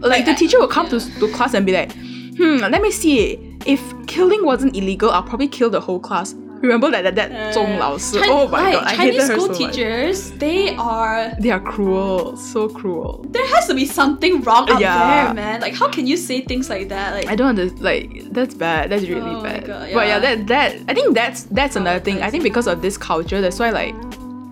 like 0.00 0.24
the 0.26 0.34
teacher 0.34 0.58
would 0.60 0.70
come 0.70 0.86
yeah. 0.86 0.98
to, 0.98 1.20
to 1.20 1.28
class 1.32 1.54
and 1.54 1.66
be 1.66 1.72
like, 1.72 1.90
hmm, 2.38 2.56
let 2.72 2.80
me 2.80 2.90
see. 2.90 3.38
If 3.66 3.82
killing 4.06 4.44
wasn't 4.44 4.74
illegal, 4.76 5.10
I'll 5.10 5.22
probably 5.22 5.48
kill 5.48 5.68
the 5.70 5.80
whole 5.80 6.00
class. 6.00 6.34
Remember 6.60 6.90
that 6.90 7.02
that, 7.04 7.14
that 7.14 7.54
Zhong 7.54 7.78
Lao? 7.78 7.98
Oh 8.34 8.48
my 8.48 8.72
god, 8.72 8.82
I 8.84 8.96
Chinese 8.96 9.14
hated 9.14 9.20
her 9.20 9.26
school 9.38 9.54
so 9.54 9.62
much. 9.62 9.74
teachers, 9.76 10.32
they 10.32 10.74
are. 10.74 11.30
They 11.38 11.50
are 11.52 11.60
cruel, 11.60 12.36
so 12.36 12.68
cruel. 12.68 13.24
There 13.30 13.46
has 13.54 13.68
to 13.68 13.74
be 13.74 13.86
something 13.86 14.42
wrong 14.42 14.68
out 14.68 14.80
Yeah. 14.80 15.26
there, 15.26 15.34
man. 15.34 15.60
Like, 15.60 15.74
how 15.76 15.88
can 15.88 16.08
you 16.08 16.16
say 16.16 16.40
things 16.40 16.68
like 16.68 16.88
that? 16.88 17.14
Like, 17.14 17.28
I 17.28 17.36
don't 17.36 17.50
understand. 17.50 17.80
Like 17.82 18.32
that's 18.32 18.54
bad. 18.54 18.90
That's 18.90 19.04
really 19.06 19.20
Oh 19.38 19.42
bad. 19.42 19.66
God, 19.66 19.90
But 19.94 20.06
yeah, 20.08 20.18
yeah. 20.18 20.18
that 20.18 20.46
that 20.48 20.76
I 20.88 20.94
think 20.94 21.14
that's 21.14 21.44
that's 21.44 21.76
another 21.76 22.00
thing. 22.00 22.22
I 22.22 22.30
think 22.30 22.42
because 22.42 22.66
of 22.66 22.82
this 22.82 22.98
culture, 22.98 23.40
that's 23.40 23.60
why 23.60 23.70
like 23.70 23.94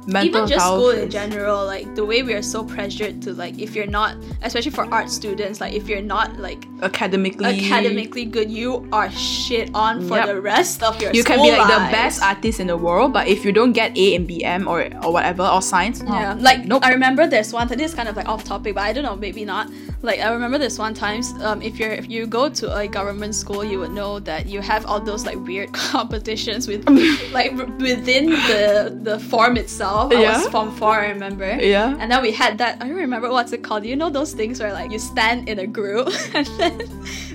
even 0.09 0.47
just 0.47 0.65
school 0.65 0.91
in 0.91 1.11
general, 1.11 1.65
like 1.67 1.95
the 1.95 2.05
way 2.05 2.23
we 2.23 2.33
are 2.35 2.43
so 2.43 2.63
pressured 2.65 3.21
to 3.23 3.33
like, 3.33 3.59
if 3.59 3.75
you're 3.75 3.87
not, 3.87 4.17
especially 4.43 4.71
for 4.71 4.85
art 4.93 5.11
students, 5.11 5.61
like 5.61 5.73
if 5.75 5.89
you're 5.89 6.03
not 6.03 6.39
like 6.39 6.65
academically, 6.83 7.47
academically 7.71 8.25
good, 8.25 8.51
you 8.51 8.89
are 8.93 9.11
shit 9.11 9.71
on 9.75 10.07
for 10.07 10.17
Yep. 10.17 10.27
the 10.27 10.41
rest 10.41 10.83
of 10.83 11.01
your 11.03 11.13
you 11.13 11.25
can 11.25 11.43
be 11.43 11.51
like 11.51 11.67
the 11.67 11.93
best 11.93 12.23
artist 12.23 12.61
in 12.61 12.67
the 12.69 12.77
world, 12.77 13.13
but 13.13 13.27
if 13.29 13.45
you 13.45 13.53
don't 13.53 13.73
get 13.73 13.97
A 13.97 14.15
in 14.15 14.27
BM 14.27 14.67
or 14.69 14.89
or 15.05 15.13
whatever 15.13 15.43
or 15.43 15.61
science, 15.63 16.03
oh, 16.07 16.13
Yeah, 16.15 16.35
like 16.39 16.65
nope. 16.65 16.85
I 16.85 16.93
remember 16.93 17.27
this 17.27 17.53
one. 17.53 17.67
This 17.69 17.91
is 17.91 17.95
kind 17.95 18.09
of 18.09 18.17
like 18.17 18.29
off 18.29 18.45
topic, 18.45 18.75
but 18.75 18.85
I 18.85 18.93
don't 18.93 19.05
know, 19.05 19.17
maybe 19.17 19.45
not. 19.45 19.71
Like 20.03 20.21
I 20.21 20.31
remember 20.31 20.59
this 20.59 20.79
one 20.79 20.95
times. 20.95 21.33
Um, 21.43 21.63
if 21.63 21.79
you're 21.81 21.91
if 21.91 22.09
you 22.09 22.27
go 22.27 22.49
to 22.49 22.77
a 22.77 22.87
government 22.87 23.35
school, 23.35 23.65
you 23.65 23.79
would 23.81 23.93
know 23.93 24.21
that 24.21 24.47
you 24.47 24.61
have 24.61 24.87
all 24.87 25.01
those 25.01 25.27
like 25.27 25.39
weird 25.51 25.73
competitions 25.91 26.69
with 26.69 26.89
like 27.33 27.53
within 27.81 28.31
the 28.31 28.97
the 29.03 29.19
form 29.19 29.57
itself. 29.57 29.96
I 29.97 30.21
Yeah. 30.21 30.39
was 30.39 30.49
form 30.49 30.71
four, 30.77 30.93
I 31.01 31.09
remember. 31.09 31.49
Yeah. 31.61 31.97
And 31.99 32.11
then 32.11 32.21
we 32.23 32.33
had 32.33 32.59
that. 32.59 32.77
I 32.81 32.87
don't 32.89 32.97
remember 32.97 33.31
what's 33.31 33.53
it 33.53 33.63
called. 33.63 33.85
You 33.85 33.97
know 33.97 34.11
those 34.11 34.33
things 34.35 34.61
where 34.61 34.73
like 34.73 34.91
you 34.91 34.99
stand 34.99 35.49
in 35.49 35.59
a 35.59 35.67
group 35.67 36.09
and 36.35 36.47
then 36.59 36.75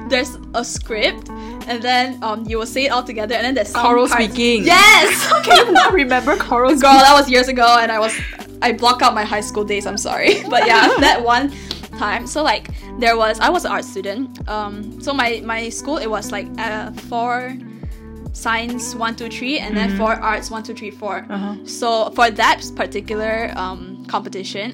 there's 0.09 0.37
a 0.53 0.63
script. 0.63 1.29
And 1.69 1.81
then 1.81 2.17
um, 2.23 2.45
you 2.49 2.57
will 2.59 2.65
say 2.75 2.85
it 2.85 2.89
all 2.89 3.03
together, 3.03 3.35
and 3.35 3.45
then 3.45 3.53
there's 3.55 3.69
some 3.69 3.81
Choral 3.85 4.07
parts- 4.07 4.23
speaking. 4.25 4.63
Yes. 4.65 5.13
Can 5.45 5.67
you 5.67 5.73
not 5.73 5.93
remember 5.93 6.35
Choral 6.37 6.71
Girl, 6.83 6.99
that 7.05 7.13
was 7.13 7.29
years 7.29 7.47
ago, 7.47 7.77
and 7.79 7.91
I 7.91 7.99
was 7.99 8.13
I 8.61 8.71
block 8.73 9.01
out 9.01 9.13
my 9.13 9.23
high 9.23 9.41
school 9.41 9.63
days. 9.63 9.85
I'm 9.85 9.97
sorry, 9.97 10.41
but 10.49 10.65
yeah, 10.67 10.89
that 10.99 11.23
one 11.23 11.51
time. 11.97 12.25
So 12.27 12.41
like 12.43 12.69
there 12.99 13.15
was 13.17 13.39
I 13.39 13.49
was 13.49 13.63
an 13.65 13.71
art 13.71 13.85
student. 13.85 14.25
Um, 14.49 14.99
so 15.01 15.13
my 15.13 15.41
my 15.45 15.69
school 15.69 15.97
it 15.97 16.09
was 16.09 16.31
like 16.31 16.47
uh 16.57 16.91
four 17.09 17.55
science 18.33 18.95
one 18.95 19.15
two 19.15 19.29
three 19.29 19.59
and 19.59 19.75
then 19.75 19.97
four 19.97 20.13
arts 20.13 20.49
one 20.49 20.63
two 20.63 20.73
three 20.73 20.91
four. 20.91 21.25
Uh-huh. 21.29 21.55
So 21.65 22.09
for 22.11 22.29
that 22.31 22.61
particular 22.75 23.51
um 23.55 24.05
competition. 24.07 24.73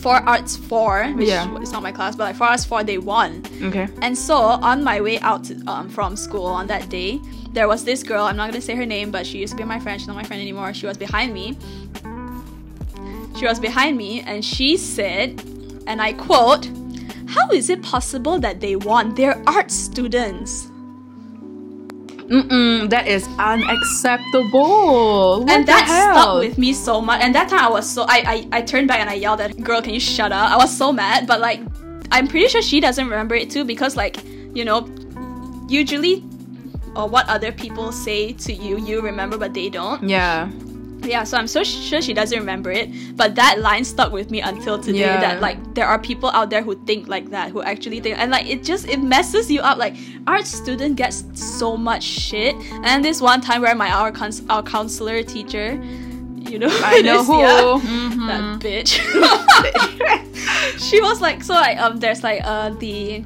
For 0.00 0.14
arts 0.14 0.56
four, 0.56 1.08
which 1.16 1.26
Yeah. 1.26 1.58
is 1.58 1.72
not 1.72 1.82
my 1.82 1.90
class, 1.90 2.14
but 2.14 2.22
like 2.24 2.36
for 2.36 2.44
arts 2.44 2.64
four, 2.64 2.84
they 2.84 2.98
won. 2.98 3.42
Okay. 3.60 3.88
And 4.00 4.16
so 4.16 4.36
on 4.36 4.84
my 4.84 5.00
way 5.00 5.18
out 5.20 5.42
to, 5.44 5.60
um, 5.66 5.88
from 5.88 6.14
school 6.14 6.46
on 6.46 6.68
that 6.68 6.88
day, 6.88 7.18
there 7.52 7.66
was 7.66 7.82
this 7.84 8.04
girl. 8.04 8.24
I'm 8.24 8.36
not 8.36 8.48
gonna 8.48 8.60
say 8.60 8.76
her 8.76 8.86
name, 8.86 9.10
but 9.10 9.26
she 9.26 9.38
used 9.38 9.54
to 9.54 9.56
be 9.56 9.64
my 9.64 9.80
friend. 9.80 10.00
She's 10.00 10.06
not 10.06 10.14
my 10.14 10.22
friend 10.22 10.40
anymore. 10.40 10.72
She 10.72 10.86
was 10.86 10.96
behind 10.96 11.34
me. 11.34 11.56
She 13.36 13.44
was 13.44 13.58
behind 13.58 13.96
me, 13.96 14.20
and 14.20 14.44
she 14.44 14.76
said, 14.76 15.42
and 15.88 16.00
I 16.00 16.12
quote, 16.12 16.68
"How 17.26 17.48
is 17.50 17.68
it 17.68 17.82
possible 17.82 18.38
that 18.38 18.60
they 18.60 18.76
won? 18.76 19.14
They're 19.16 19.42
art 19.48 19.72
students." 19.72 20.67
Mm-mm, 22.28 22.90
that 22.90 23.06
is 23.08 23.26
unacceptable. 23.38 25.40
What 25.40 25.50
and 25.50 25.66
that 25.66 25.86
stuck 25.86 26.38
with 26.40 26.58
me 26.58 26.72
so 26.72 27.00
much. 27.00 27.22
And 27.22 27.34
that 27.34 27.48
time 27.48 27.60
I 27.60 27.70
was 27.70 27.88
so 27.88 28.04
I, 28.08 28.44
I 28.52 28.58
I 28.58 28.62
turned 28.62 28.88
back 28.88 29.00
and 29.00 29.08
I 29.08 29.14
yelled 29.14 29.40
at 29.40 29.54
her, 29.56 29.62
girl, 29.62 29.80
can 29.80 29.94
you 29.94 30.00
shut 30.00 30.32
up? 30.32 30.50
I 30.50 30.56
was 30.56 30.76
so 30.76 30.92
mad, 30.92 31.26
but 31.26 31.40
like 31.40 31.60
I'm 32.12 32.26
pretty 32.28 32.48
sure 32.48 32.62
she 32.62 32.80
doesn't 32.80 33.04
remember 33.08 33.34
it 33.34 33.50
too 33.50 33.64
because 33.64 33.96
like 33.96 34.18
you 34.54 34.64
know 34.64 34.86
usually 35.68 36.24
or 36.96 37.06
what 37.08 37.28
other 37.28 37.52
people 37.52 37.92
say 37.92 38.32
to 38.32 38.52
you 38.52 38.78
you 38.78 39.00
remember 39.02 39.36
but 39.36 39.52
they 39.54 39.68
don't 39.68 40.08
Yeah. 40.08 40.48
Yeah 41.08 41.24
so 41.24 41.36
i'm 41.36 41.46
so 41.46 41.64
sure 41.64 42.00
she 42.02 42.12
doesn't 42.12 42.38
remember 42.38 42.70
it 42.70 42.88
but 43.16 43.34
that 43.34 43.58
line 43.58 43.84
stuck 43.84 44.12
with 44.12 44.30
me 44.30 44.40
until 44.40 44.78
today 44.78 45.00
Yeah. 45.00 45.20
that 45.20 45.40
like 45.40 45.58
there 45.74 45.86
are 45.86 45.98
people 45.98 46.30
out 46.30 46.50
there 46.50 46.62
who 46.62 46.74
think 46.84 47.08
like 47.08 47.30
that 47.30 47.50
who 47.50 47.62
actually 47.62 48.00
think 48.00 48.18
and 48.18 48.30
like 48.30 48.46
it 48.46 48.62
just 48.62 48.86
it 48.88 49.00
messes 49.02 49.50
you 49.50 49.60
up 49.60 49.78
like 49.78 49.96
art 50.26 50.46
student 50.46 50.96
gets 50.96 51.24
so 51.34 51.76
much 51.76 52.02
shit 52.04 52.54
and 52.84 53.04
this 53.04 53.20
one 53.20 53.40
time 53.40 53.62
where 53.62 53.74
my 53.74 53.90
our, 53.90 54.12
cons- 54.12 54.42
our 54.50 54.62
counselor 54.62 55.22
teacher 55.22 55.72
you 56.38 56.58
know 56.58 56.68
I 56.70 57.02
know 57.08 57.24
who. 57.24 57.38
yeah? 57.38 57.78
Mhm. 57.80 58.26
that 58.28 58.60
bitch 58.60 58.92
she 60.78 61.00
was 61.00 61.20
like 61.20 61.42
so 61.42 61.54
like 61.54 61.78
um 61.78 61.98
there's 61.98 62.22
like 62.22 62.40
uh 62.44 62.70
the 62.78 63.22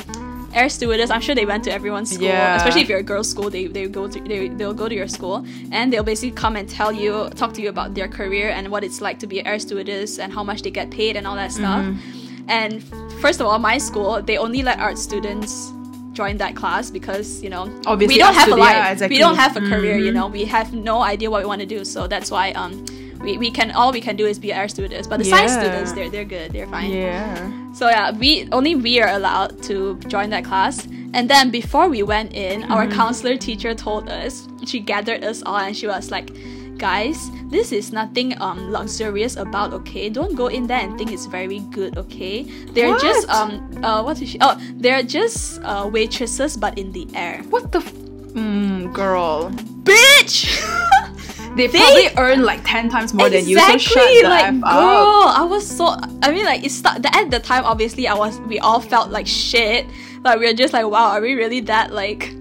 air 0.54 0.68
stewardess 0.68 1.10
i'm 1.10 1.20
sure 1.20 1.34
they 1.34 1.46
went 1.46 1.62
to 1.64 1.72
everyone's 1.72 2.10
school 2.10 2.26
Yeah. 2.28 2.56
especially 2.56 2.82
if 2.82 2.88
you're 2.88 2.98
a 3.00 3.02
girls 3.02 3.28
school 3.30 3.48
they, 3.50 3.66
they 3.66 3.86
go 3.88 4.08
to 4.08 4.20
they, 4.20 4.48
they'll 4.48 4.74
go 4.74 4.88
to 4.88 4.94
your 4.94 5.08
school 5.08 5.44
and 5.70 5.92
they'll 5.92 6.02
basically 6.02 6.32
come 6.32 6.56
and 6.56 6.68
tell 6.68 6.92
you 6.92 7.28
talk 7.36 7.52
to 7.54 7.62
you 7.62 7.68
about 7.68 7.94
their 7.94 8.08
career 8.08 8.50
and 8.50 8.68
what 8.68 8.84
it's 8.84 9.00
like 9.00 9.18
to 9.20 9.26
be 9.26 9.40
an 9.40 9.46
air 9.46 9.58
stewardess 9.58 10.18
and 10.18 10.32
how 10.32 10.42
much 10.44 10.62
they 10.62 10.70
get 10.70 10.90
paid 10.90 11.16
and 11.16 11.26
all 11.26 11.36
that 11.36 11.52
stuff 11.52 11.84
Mm-hmm. 11.84 12.50
and 12.50 12.82
first 13.20 13.40
of 13.40 13.46
all 13.46 13.58
my 13.58 13.78
school 13.78 14.20
they 14.22 14.36
only 14.36 14.62
let 14.62 14.78
art 14.78 14.98
students 14.98 15.72
join 16.12 16.36
that 16.36 16.54
class 16.54 16.90
because 16.90 17.42
you 17.42 17.48
know 17.48 17.62
Obviously, 17.86 18.16
we 18.16 18.18
don't 18.18 18.34
have 18.34 18.50
a 18.52 18.56
life 18.56 18.74
yeah, 18.74 18.90
exactly. 18.92 19.14
we 19.16 19.18
don't 19.18 19.36
have 19.36 19.56
a 19.56 19.60
career 19.60 19.96
you 19.96 20.10
Mhm. 20.10 20.14
know 20.14 20.26
we 20.26 20.44
have 20.44 20.74
no 20.74 21.00
idea 21.02 21.30
what 21.30 21.40
we 21.42 21.46
want 21.46 21.60
to 21.60 21.66
do 21.66 21.84
so 21.84 22.06
that's 22.06 22.30
why 22.30 22.50
um 22.52 22.84
we, 23.22 23.38
we 23.38 23.50
can 23.50 23.70
all 23.72 23.92
we 23.92 24.00
can 24.00 24.16
do 24.16 24.26
is 24.26 24.38
be 24.38 24.52
air 24.52 24.68
stewardess 24.68 25.06
but 25.06 25.18
the 25.18 25.24
science 25.24 25.52
students 25.52 25.92
they're 25.92 26.10
they're 26.10 26.24
good 26.24 26.52
they're 26.52 26.66
fine 26.66 26.90
Yeah. 26.90 27.50
so 27.72 27.88
yeah, 27.88 28.10
we 28.12 28.48
only 28.52 28.74
we 28.74 29.00
are 29.00 29.08
allowed 29.08 29.62
to 29.64 29.96
join 30.08 30.30
that 30.30 30.44
class. 30.44 30.86
And 31.14 31.28
then 31.28 31.50
before 31.50 31.88
we 31.90 32.02
went 32.02 32.32
in, 32.32 32.64
our 32.72 32.84
Mm-hmm. 32.86 32.96
counselor 32.96 33.36
teacher 33.36 33.74
told 33.74 34.08
us. 34.08 34.48
She 34.64 34.80
gathered 34.80 35.22
us 35.24 35.42
all 35.44 35.58
and 35.58 35.76
she 35.76 35.86
was 35.86 36.10
like, 36.10 36.32
"Guys, 36.78 37.18
this 37.52 37.70
is 37.70 37.92
nothing 37.92 38.32
um 38.40 38.72
luxurious 38.72 39.36
about. 39.36 39.72
Okay, 39.84 40.08
don't 40.08 40.34
go 40.34 40.46
in 40.48 40.66
there 40.66 40.80
and 40.80 40.96
think 40.96 41.12
it's 41.12 41.26
very 41.28 41.60
good. 41.68 41.98
Okay, 41.98 42.44
they're 42.72 42.96
just 42.96 43.28
um 43.28 43.60
uh 43.84 44.00
what 44.02 44.22
is 44.24 44.30
she? 44.30 44.38
Oh, 44.40 44.56
they're 44.80 45.02
just 45.04 45.60
uh 45.64 45.84
waitresses, 45.92 46.56
but 46.56 46.78
in 46.80 46.92
the 46.92 47.04
air. 47.14 47.44
What 47.52 47.72
the? 47.72 47.84
F- 47.84 47.92
mm, 48.32 48.88
girl. 48.96 49.50
Bitch." 49.84 50.48
They, 51.56 51.66
They- 51.66 51.78
probably 51.78 52.08
earn 52.16 52.42
like 52.44 52.60
ten 52.64 52.88
times 52.88 53.12
more 53.12 53.28
than 53.28 53.46
you. 53.46 53.58
So 53.58 53.78
shut 53.78 54.08
the 54.22 54.28
like 54.28 54.44
f 54.44 54.54
girl, 54.54 54.62
up. 54.62 55.38
I 55.38 55.44
was 55.44 55.66
so. 55.66 55.96
I 56.22 56.32
mean, 56.32 56.44
like 56.44 56.64
it's 56.64 56.74
sta- 56.74 57.00
at 57.12 57.30
the 57.30 57.40
time. 57.40 57.64
Obviously, 57.64 58.08
I 58.08 58.14
was. 58.14 58.38
We 58.40 58.58
all 58.58 58.80
felt 58.80 59.10
like 59.10 59.26
shit. 59.26 59.86
Like 60.24 60.38
we 60.38 60.46
were 60.46 60.54
just 60.54 60.72
like, 60.72 60.86
wow, 60.86 61.10
are 61.10 61.20
we 61.20 61.34
really 61.34 61.60
that 61.60 61.92
like? 61.92 62.32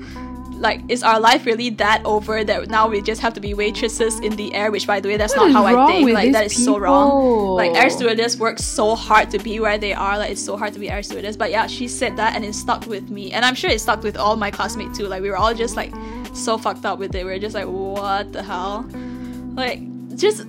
Like, 0.53 0.82
is 0.89 1.01
our 1.01 1.20
life 1.20 1.47
really 1.47 1.72
that 1.72 2.03
over 2.05 2.43
that 2.43 2.70
now 2.70 2.88
we 2.88 3.01
just 3.01 3.20
have 3.22 3.34
to 3.34 3.39
be 3.39 3.55
waitresses 3.55 4.20
in 4.20 4.36
the 4.36 4.53
air? 4.53 4.70
Which, 4.70 4.86
by 4.86 4.99
the 4.99 5.09
way, 5.09 5.18
that's 5.18 5.36
What 5.36 5.47
not 5.47 5.53
how 5.53 5.66
I 5.66 5.88
think. 5.91 6.12
Like, 6.12 6.34
that 6.34 6.45
is 6.45 6.55
these 6.55 6.66
so 6.66 6.78
wrong. 6.78 7.55
Like, 7.55 7.72
air 7.72 7.89
stewardess 7.89 8.38
work 8.38 8.59
so 8.59 8.93
hard 8.93 9.32
to 9.32 9.39
be 9.39 9.59
where 9.59 9.80
they 9.80 9.91
are. 9.91 10.20
Like, 10.20 10.30
it's 10.30 10.45
so 10.45 10.55
hard 10.57 10.74
to 10.74 10.80
be 10.80 10.88
air 10.88 11.01
stewardess. 11.01 11.36
But 11.36 11.49
yeah, 11.49 11.66
she 11.66 11.88
said 11.88 12.16
that 12.18 12.36
and 12.36 12.45
it 12.45 12.53
stuck 12.53 12.86
with 12.86 13.09
me. 13.09 13.32
And 13.32 13.43
I'm 13.43 13.55
sure 13.55 13.72
it 13.72 13.82
stuck 13.82 14.03
with 14.03 14.16
all 14.18 14.36
my 14.36 14.51
classmates 14.51 14.99
too. 14.99 15.07
Like, 15.07 15.24
we 15.24 15.32
were 15.32 15.38
all 15.38 15.55
just 15.55 15.76
like 15.76 15.91
so 16.34 16.58
fucked 16.58 16.86
up 16.86 17.00
with 17.00 17.14
it. 17.16 17.26
We're 17.26 17.40
just 17.40 17.56
like, 17.56 17.68
what 17.68 18.32
the 18.34 18.44
hell? 18.44 18.86
like 19.56 19.82
just 20.16 20.46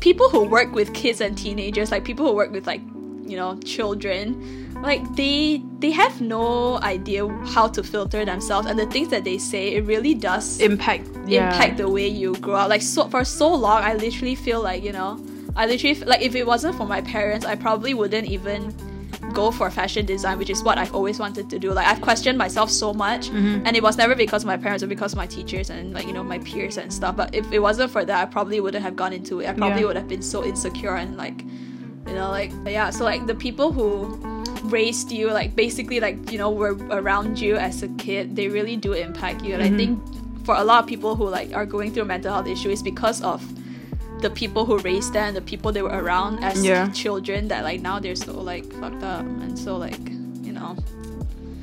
people 0.00 0.28
who 0.28 0.44
work 0.44 0.72
with 0.72 0.92
kids 0.94 1.20
and 1.20 1.36
teenagers 1.36 1.90
like 1.90 2.04
people 2.04 2.24
who 2.26 2.32
work 2.32 2.52
with 2.52 2.64
like 2.64 2.80
you 3.24 3.36
know 3.36 3.58
children 3.64 4.72
like 4.82 5.02
they 5.16 5.60
they 5.80 5.90
have 5.90 6.20
no 6.20 6.78
idea 6.82 7.26
how 7.46 7.66
to 7.66 7.82
filter 7.82 8.24
themselves 8.24 8.68
and 8.68 8.78
the 8.78 8.86
things 8.86 9.08
that 9.08 9.24
they 9.24 9.36
say 9.36 9.74
it 9.74 9.84
really 9.84 10.14
does 10.14 10.60
Impact. 10.60 11.08
Yeah. 11.26 11.50
impact 11.52 11.78
the 11.78 11.88
way 11.88 12.06
you 12.06 12.36
grow 12.36 12.54
up 12.54 12.68
like 12.68 12.82
so 12.82 13.08
for 13.08 13.24
so 13.24 13.52
long 13.52 13.82
i 13.82 13.94
literally 13.94 14.36
feel 14.36 14.62
like 14.62 14.84
you 14.84 14.92
know 14.92 15.18
i 15.56 15.66
literally 15.66 15.98
like 16.04 16.22
if 16.22 16.36
it 16.36 16.46
wasn't 16.46 16.76
for 16.76 16.86
my 16.86 17.00
parents 17.00 17.44
i 17.44 17.56
probably 17.56 17.94
wouldn't 17.94 18.28
even 18.28 18.72
go 19.40 19.50
for 19.58 19.66
fashion 19.70 20.04
design, 20.06 20.36
which 20.38 20.50
is 20.56 20.60
what 20.66 20.76
I've 20.82 20.94
always 20.98 21.18
wanted 21.24 21.46
to 21.52 21.58
do. 21.64 21.68
Like 21.78 21.86
I've 21.92 22.00
questioned 22.08 22.36
myself 22.38 22.68
so 22.70 22.88
much, 23.04 23.22
Mm-hmm. 23.28 23.66
and 23.66 23.72
it 23.76 23.82
was 23.82 23.96
never 24.02 24.14
because 24.24 24.42
of 24.44 24.48
my 24.54 24.56
parents 24.64 24.82
or 24.84 24.88
because 24.96 25.12
of 25.14 25.18
my 25.24 25.28
teachers 25.36 25.70
and 25.70 25.92
like 25.96 26.06
you 26.08 26.14
know 26.16 26.24
my 26.34 26.38
peers 26.48 26.76
and 26.82 26.88
stuff. 26.92 27.14
But 27.20 27.34
if 27.40 27.44
it 27.52 27.60
wasn't 27.68 27.90
for 27.96 28.02
that, 28.08 28.18
I 28.22 28.26
probably 28.36 28.58
wouldn't 28.64 28.84
have 28.88 28.96
gone 29.02 29.12
into 29.12 29.34
it. 29.40 29.46
I 29.48 29.52
probably 29.52 29.80
Yeah. 29.82 29.88
would 29.88 29.96
have 30.02 30.08
been 30.08 30.22
so 30.22 30.38
insecure 30.50 30.96
and 31.02 31.16
like, 31.24 31.38
you 32.08 32.14
know, 32.18 32.30
like 32.30 32.52
yeah. 32.66 32.88
So 32.90 33.04
like 33.04 33.26
the 33.26 33.34
people 33.46 33.68
who 33.72 33.90
raised 34.78 35.12
you, 35.12 35.30
like 35.40 35.54
basically 35.64 35.98
like 36.06 36.16
you 36.32 36.38
know 36.42 36.50
were 36.50 36.74
around 37.00 37.38
you 37.38 37.56
as 37.56 37.82
a 37.82 37.88
kid, 38.04 38.36
they 38.36 38.48
really 38.48 38.76
do 38.76 38.92
impact 39.06 39.44
you. 39.44 39.54
And 39.54 39.62
Mm-hmm. 39.62 39.74
I 39.74 39.78
think 39.78 39.92
for 40.46 40.54
a 40.54 40.64
lot 40.64 40.78
of 40.82 40.86
people 40.88 41.16
who 41.18 41.26
like 41.38 41.50
are 41.58 41.66
going 41.66 41.92
through 41.92 42.04
a 42.08 42.10
mental 42.14 42.32
health 42.32 42.46
issues 42.56 42.80
because 42.82 43.20
of 43.22 43.42
the 44.20 44.30
people 44.30 44.64
who 44.64 44.78
raised 44.78 45.12
them, 45.12 45.34
the 45.34 45.40
people 45.40 45.72
they 45.72 45.82
were 45.82 45.90
around 46.02 46.42
as 46.42 46.64
Yeah. 46.64 46.88
children 46.90 47.48
that 47.48 47.64
like 47.64 47.80
now 47.82 47.98
they're 48.00 48.16
so 48.16 48.32
like 48.40 48.64
fucked 48.80 49.02
up 49.02 49.20
and 49.20 49.58
so 49.58 49.76
like 49.76 49.98
you 50.42 50.52
know 50.52 50.76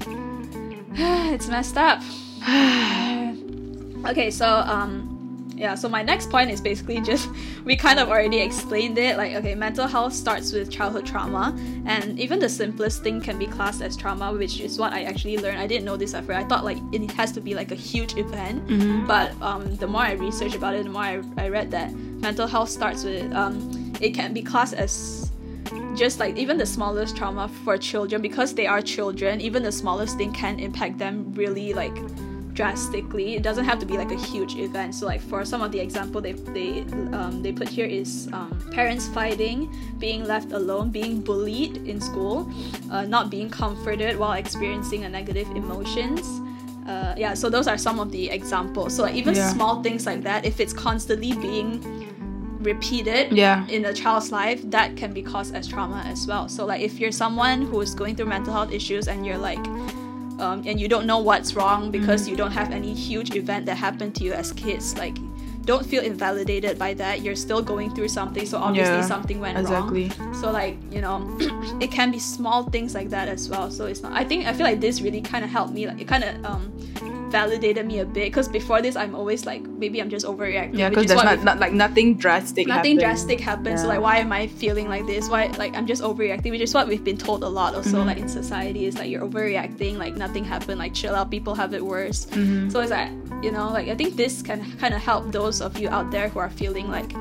it's 0.96 1.48
messed 1.48 1.78
up. 1.78 2.00
okay, 4.06 4.30
so 4.32 4.48
um 4.48 5.13
yeah, 5.56 5.76
so 5.76 5.88
my 5.88 6.02
next 6.02 6.30
point 6.30 6.52
is 6.52 6.62
basically 6.62 7.00
just 7.02 7.30
we 7.66 7.76
kind 7.76 8.00
of 8.00 8.10
already 8.10 8.40
explained 8.40 8.98
it. 8.98 9.18
Like, 9.18 9.34
okay, 9.34 9.56
mental 9.56 9.88
health 9.88 10.14
starts 10.14 10.52
with 10.52 10.72
childhood 10.72 11.06
trauma, 11.06 11.56
and 11.86 12.20
even 12.20 12.40
the 12.40 12.50
simplest 12.50 13.04
thing 13.04 13.22
can 13.22 13.38
be 13.38 13.48
classed 13.48 13.82
as 13.82 13.96
trauma, 13.96 14.34
which 14.34 14.60
is 14.60 14.80
what 14.80 14.94
I 14.94 15.04
actually 15.04 15.38
learned. 15.38 15.60
I 15.60 15.68
didn't 15.68 15.86
know 15.86 15.98
this 15.98 16.14
at 16.14 16.26
first. 16.26 16.38
I 16.38 16.44
thought 16.44 16.64
like 16.64 16.78
it 16.92 17.10
has 17.12 17.32
to 17.34 17.42
be 17.42 17.54
like 17.54 17.72
a 17.72 17.76
huge 17.76 18.18
event, 18.18 19.08
but 19.08 19.32
um, 19.42 19.76
the 19.76 19.88
more 19.88 20.02
I 20.02 20.14
researched 20.14 20.56
about 20.56 20.76
it, 20.76 20.84
the 20.84 20.90
more 20.90 21.04
I, 21.04 21.22
I 21.38 21.50
read 21.50 21.72
that 21.72 21.94
mental 21.94 22.48
health 22.48 22.70
starts 22.70 23.04
with 23.04 23.32
um, 23.34 23.94
it 24.02 24.12
can 24.12 24.34
be 24.34 24.42
classed 24.42 24.74
as 24.74 25.32
just 25.96 26.20
like 26.20 26.38
even 26.38 26.58
the 26.58 26.66
smallest 26.66 27.16
trauma 27.16 27.48
for 27.64 27.78
children 27.78 28.22
because 28.22 28.54
they 28.54 28.66
are 28.66 28.82
children 28.82 29.40
even 29.42 29.62
the 29.64 29.72
smallest 29.72 30.18
thing 30.18 30.32
can 30.32 30.60
impact 30.60 30.98
them 30.98 31.32
really 31.34 31.74
like 31.74 31.96
drastically 32.54 33.36
it 33.36 33.44
doesn't 33.44 33.66
have 33.66 33.80
to 33.80 33.86
be 33.86 33.98
like 33.98 34.12
a 34.12 34.16
huge 34.32 34.56
event 34.56 34.94
so 34.94 35.06
like 35.06 35.22
for 35.22 35.44
some 35.44 35.62
of 35.62 35.72
the 35.72 35.80
example 35.80 36.22
they 36.22 36.34
they 36.34 36.82
um, 37.12 37.42
they 37.42 37.52
put 37.52 37.68
here 37.68 37.86
is 37.86 38.30
um, 38.34 38.52
parents 38.72 39.08
fighting 39.08 39.74
being 40.00 40.24
left 40.26 40.52
alone 40.52 40.90
being 40.92 41.20
bullied 41.20 41.78
in 41.88 42.00
school 42.00 42.50
uh, 42.92 43.04
not 43.06 43.30
being 43.30 43.50
comforted 43.50 44.18
while 44.18 44.34
experiencing 44.34 45.04
a 45.06 45.10
negative 45.10 45.50
emotions 45.56 46.22
uh, 46.88 47.16
yeah 47.18 47.34
so 47.34 47.50
those 47.50 47.68
are 47.68 47.78
some 47.78 48.00
of 48.00 48.12
the 48.12 48.30
examples 48.30 48.96
so 48.96 49.04
like, 49.04 49.16
even 49.16 49.34
Yeah. 49.34 49.50
small 49.50 49.82
things 49.82 50.06
like 50.06 50.22
that 50.24 50.46
if 50.46 50.60
it's 50.60 50.74
constantly 50.74 51.34
being 51.34 51.82
repeated 52.60 53.32
Yeah. 53.34 53.66
in 53.68 53.86
a 53.86 53.94
child's 53.94 54.32
life 54.32 54.62
that 54.72 54.96
can 54.96 55.12
be 55.12 55.22
caused 55.22 55.54
as 55.56 55.68
trauma 55.68 56.04
as 56.06 56.28
well 56.28 56.48
so 56.48 56.66
like 56.66 56.82
if 56.82 57.00
you're 57.00 57.12
someone 57.12 57.64
who 57.64 57.82
is 57.82 57.94
going 57.96 58.16
through 58.16 58.28
mental 58.28 58.54
health 58.54 58.72
issues 58.72 59.08
and 59.08 59.26
you're 59.26 59.38
like 59.38 59.64
um, 60.40 60.64
and 60.66 60.80
you 60.80 60.88
don't 60.88 61.06
know 61.06 61.20
what's 61.20 61.54
wrong 61.56 61.92
because 61.92 62.28
you 62.28 62.36
don't 62.36 62.52
have 62.52 62.72
any 62.72 62.94
huge 62.94 63.36
event 63.36 63.66
that 63.66 63.76
happened 63.76 64.16
to 64.16 64.24
you 64.24 64.34
as 64.34 64.52
kids 64.54 64.98
like 64.98 65.16
don't 65.66 65.86
feel 65.86 66.04
invalidated 66.04 66.78
by 66.78 66.94
that. 66.96 67.22
You're 67.22 67.38
still 67.38 67.62
going 67.62 67.96
through 67.96 68.10
something 68.10 68.46
so 68.46 68.58
obviously 68.58 68.96
Yeah, 68.96 69.02
something 69.02 69.40
went 69.40 69.58
exactly. 69.58 70.12
wrong 70.20 70.34
so 70.34 70.52
like 70.52 70.78
you 70.92 71.00
know 71.00 71.26
it 71.80 71.90
can 71.92 72.12
be 72.12 72.20
small 72.20 72.64
things 72.64 72.94
like 72.94 73.10
that 73.12 73.28
as 73.30 73.48
well. 73.50 73.72
So 73.72 73.86
it's 73.86 74.02
not 74.02 74.12
i 74.14 74.24
think 74.26 74.46
i 74.46 74.54
feel 74.54 74.66
like 74.66 74.82
this 74.82 75.02
really 75.02 75.22
kind 75.22 75.44
of 75.46 75.50
helped 75.50 75.74
me 75.74 75.88
like 75.88 76.02
it 76.02 76.08
kind 76.08 76.24
of 76.24 76.46
um 76.46 77.23
validated 77.34 77.86
me 77.92 77.98
a 78.00 78.06
bit 78.06 78.26
because 78.32 78.48
before 78.48 78.80
this 78.86 78.96
i'm 78.96 79.14
always 79.16 79.42
like 79.52 79.62
maybe 79.82 80.00
i'm 80.02 80.10
just 80.16 80.26
overreacting 80.32 80.78
Yeah, 80.78 80.90
because 80.90 81.08
there's 81.08 81.24
not, 81.24 81.44
not 81.44 81.58
like 81.60 81.74
nothing 81.74 82.16
drastic. 82.24 82.68
nothing 82.68 82.98
happened. 82.98 83.00
drastic 83.00 83.40
happens 83.40 83.82
so 83.82 83.88
like 83.88 84.02
why 84.08 84.18
am 84.26 84.32
i 84.32 84.46
feeling 84.48 84.88
like 84.88 85.06
this 85.08 85.30
why 85.30 85.48
like 85.64 85.74
i'm 85.76 85.88
just 85.94 86.04
overreacting 86.04 86.52
which 86.52 86.62
is 86.62 86.74
what 86.78 86.88
we've 86.88 87.04
been 87.04 87.18
told 87.18 87.44
a 87.44 87.48
lot 87.60 87.74
also 87.74 87.98
Mm-hmm. 87.98 88.08
like 88.12 88.18
in 88.26 88.30
society 88.30 88.86
is 88.86 88.98
like 89.00 89.10
you're 89.10 89.26
overreacting 89.28 89.98
like 89.98 90.16
nothing 90.16 90.44
happened 90.46 90.78
like 90.80 90.94
chill 90.94 91.16
out 91.16 91.32
people 91.32 91.54
have 91.56 91.74
it 91.74 91.84
worse 91.84 92.20
Mm-hmm. 92.28 92.70
so 92.70 92.80
it's 92.82 92.92
like 92.92 93.10
you 93.46 93.52
know 93.52 93.68
like 93.78 93.88
i 93.90 93.96
think 93.96 94.16
this 94.16 94.42
can 94.44 94.60
kind 94.78 94.94
of 94.94 95.02
help 95.02 95.32
those 95.32 95.60
of 95.60 95.72
you 95.82 95.90
out 95.90 96.12
there 96.12 96.30
who 96.30 96.38
are 96.40 96.52
feeling 96.62 96.88
like 96.98 97.12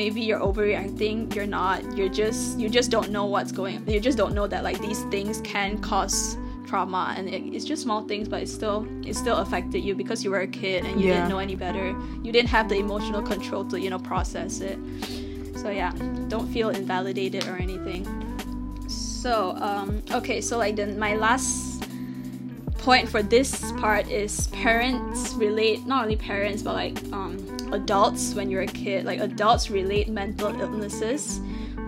maybe 0.00 0.20
you're 0.20 0.40
overreacting 0.40 1.32
you're 1.34 1.46
not 1.46 1.78
you're 1.96 2.08
just 2.22 2.58
you 2.58 2.68
just 2.68 2.90
don't 2.90 3.10
know 3.10 3.24
what's 3.34 3.52
going 3.52 3.78
you 3.88 4.00
just 4.00 4.18
don't 4.18 4.34
know 4.34 4.46
that 4.46 4.62
like 4.68 4.78
these 4.80 5.02
things 5.14 5.40
can 5.52 5.78
cause 5.78 6.36
trauma 6.66 7.14
and 7.16 7.28
it, 7.28 7.42
it's 7.54 7.64
just 7.64 7.82
small 7.82 8.02
things 8.06 8.28
but 8.28 8.42
it 8.42 8.48
still 8.48 8.86
it 9.06 9.14
still 9.14 9.36
affected 9.38 9.80
you 9.84 9.94
because 9.94 10.24
you 10.24 10.30
were 10.30 10.40
a 10.40 10.46
kid 10.46 10.84
and 10.84 11.00
you 11.00 11.06
Yeah. 11.08 11.14
didn't 11.14 11.28
know 11.30 11.38
any 11.38 11.54
better. 11.56 11.94
You 12.22 12.32
didn't 12.32 12.48
have 12.50 12.68
the 12.68 12.76
emotional 12.78 13.22
control 13.22 13.64
to 13.66 13.80
you 13.80 13.90
know 13.90 13.98
process 13.98 14.60
it. 14.60 14.78
So 15.56 15.70
yeah 15.70 15.92
don't 16.28 16.48
feel 16.52 16.70
invalidated 16.70 17.46
or 17.46 17.56
anything. 17.56 18.02
So 18.88 19.56
um 19.60 20.02
okay 20.12 20.40
so 20.40 20.58
like 20.58 20.76
then 20.76 20.98
my 20.98 21.14
last 21.16 21.84
point 22.78 23.08
for 23.08 23.22
this 23.22 23.72
part 23.80 24.08
is 24.08 24.46
parents 24.48 25.32
relate 25.34 25.86
not 25.86 26.04
only 26.04 26.16
parents 26.16 26.62
but 26.62 26.74
like 26.74 26.96
um 27.12 27.34
adults 27.72 28.34
when 28.34 28.50
you're 28.50 28.62
a 28.62 28.66
kid. 28.84 29.04
Like 29.04 29.20
adults 29.20 29.70
relate 29.70 30.08
mental 30.08 30.50
illnesses 30.60 31.40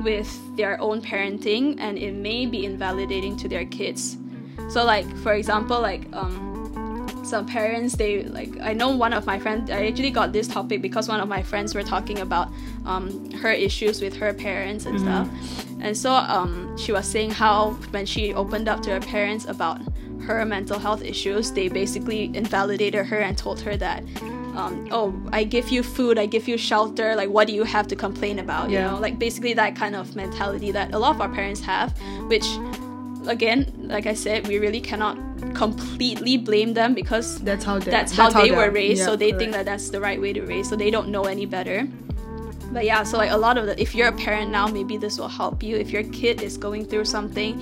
with 0.03 0.29
their 0.57 0.81
own 0.81 1.01
parenting 1.03 1.77
and 1.79 1.99
it 1.99 2.15
may 2.15 2.47
be 2.47 2.65
invalidating 2.65 3.37
to 3.37 3.49
their 3.49 3.65
kids 3.67 4.17
so 4.69 4.85
like 4.85 5.07
for 5.19 5.33
example 5.35 5.81
like 5.81 6.03
um 6.13 6.45
some 7.25 7.45
parents 7.47 7.97
they 7.97 8.23
like 8.25 8.51
i 8.63 8.73
know 8.73 8.89
one 8.97 9.13
of 9.13 9.27
my 9.27 9.39
friends 9.39 9.71
i 9.71 9.87
actually 9.87 10.11
got 10.11 10.33
this 10.33 10.49
topic 10.49 10.81
because 10.81 11.09
one 11.09 11.21
of 11.21 11.29
my 11.29 11.43
friends 11.43 11.75
were 11.75 11.83
talking 11.83 12.21
about 12.21 12.49
um, 12.87 13.31
her 13.33 13.51
issues 13.53 14.01
with 14.01 14.17
her 14.17 14.33
parents 14.33 14.87
and 14.87 14.99
stuff. 14.99 15.29
And 15.83 15.95
so 15.95 16.11
um, 16.13 16.75
she 16.79 16.91
was 16.91 17.07
saying 17.07 17.33
how 17.33 17.73
when 17.91 18.07
she 18.07 18.33
opened 18.33 18.67
up 18.67 18.81
to 18.85 18.91
her 18.91 19.01
parents 19.01 19.45
about 19.45 19.79
her 20.23 20.43
mental 20.47 20.79
health 20.79 21.03
issues 21.03 21.53
they 21.53 21.69
basically 21.69 22.31
invalidated 22.35 23.05
her 23.07 23.19
and 23.19 23.37
told 23.37 23.61
her 23.61 23.77
that 23.77 24.03
um, 24.57 24.89
oh 24.91 25.15
i 25.33 25.45
give 25.45 25.69
you 25.69 25.83
food 25.83 26.19
i 26.19 26.27
give 26.27 26.49
you 26.49 26.57
shelter 26.59 27.15
like 27.15 27.29
what 27.31 27.47
do 27.47 27.53
you 27.55 27.63
have 27.65 27.87
to 27.89 27.97
complain 27.97 28.39
about 28.39 28.69
Yeah. 28.71 28.87
you 28.87 28.91
know? 28.93 28.99
Like 29.01 29.19
basically 29.19 29.55
that 29.55 29.77
kind 29.77 29.95
of 29.95 30.17
mentality 30.17 30.71
that 30.73 30.95
a 30.95 30.99
lot 30.99 31.15
of 31.15 31.21
our 31.21 31.29
parents 31.29 31.61
have 31.61 31.93
which 32.29 32.47
again 33.29 33.71
like 33.89 34.07
i 34.07 34.15
said 34.15 34.47
we 34.49 34.59
really 34.59 34.81
cannot 34.81 35.17
completely 35.55 36.37
blame 36.37 36.75
them 36.75 36.95
because 36.95 37.39
That's 37.41 37.65
how 37.65 37.79
they. 37.79 37.91
that's 37.91 38.13
how 38.13 38.31
they 38.31 38.51
were 38.51 38.71
raised. 38.71 39.05
So 39.05 39.17
they 39.17 39.33
think 39.33 39.53
that 39.53 39.65
that's 39.65 39.91
the 39.91 40.01
right 40.01 40.21
way 40.21 40.33
to 40.33 40.43
raise 40.43 40.69
so 40.69 40.77
they 40.77 40.91
don't 40.91 41.09
know 41.09 41.25
any 41.25 41.47
better. 41.47 41.87
But 42.73 42.85
yeah 42.85 43.03
so 43.03 43.17
like 43.17 43.31
a 43.31 43.37
lot 43.37 43.57
of 43.57 43.67
the 43.67 43.81
if 43.81 43.95
you're 43.95 44.09
a 44.09 44.13
parent 44.13 44.51
now 44.51 44.67
maybe 44.67 44.97
this 44.97 45.19
will 45.19 45.29
help 45.29 45.63
you. 45.63 45.77
If 45.77 45.91
your 45.91 46.03
kid 46.05 46.43
is 46.43 46.59
going 46.59 46.85
through 46.87 47.05
something 47.07 47.55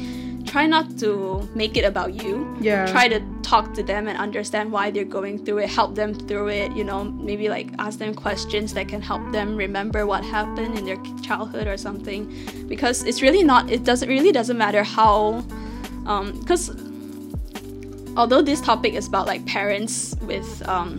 try 0.46 0.66
not 0.66 0.98
to 0.98 1.46
make 1.54 1.76
it 1.76 1.84
about 1.84 2.14
you 2.22 2.56
Yeah. 2.60 2.86
try 2.86 3.08
to 3.08 3.20
talk 3.42 3.74
to 3.74 3.82
them 3.82 4.08
and 4.08 4.16
understand 4.18 4.72
why 4.72 4.90
they're 4.90 5.04
going 5.18 5.44
through 5.44 5.58
it 5.58 5.68
help 5.68 5.94
them 5.94 6.14
through 6.14 6.48
it 6.48 6.72
you 6.72 6.84
know 6.84 7.04
maybe 7.04 7.48
like 7.48 7.68
ask 7.78 7.98
them 7.98 8.14
questions 8.14 8.72
that 8.74 8.88
can 8.88 9.00
help 9.02 9.22
them 9.32 9.56
remember 9.56 10.06
what 10.06 10.24
happened 10.24 10.78
in 10.78 10.84
their 10.84 10.96
childhood 11.22 11.66
or 11.66 11.76
something 11.76 12.26
because 12.68 13.04
it's 13.04 13.20
really 13.22 13.42
not 13.42 13.70
it 13.70 13.84
doesn't 13.84 14.08
really 14.08 14.32
doesn't 14.32 14.58
matter 14.58 14.82
how 14.82 15.44
um 16.06 16.32
because 16.40 16.70
although 18.16 18.42
this 18.42 18.60
topic 18.60 18.94
is 18.94 19.06
about 19.06 19.26
like 19.26 19.44
parents 19.46 20.16
with 20.22 20.66
um, 20.68 20.96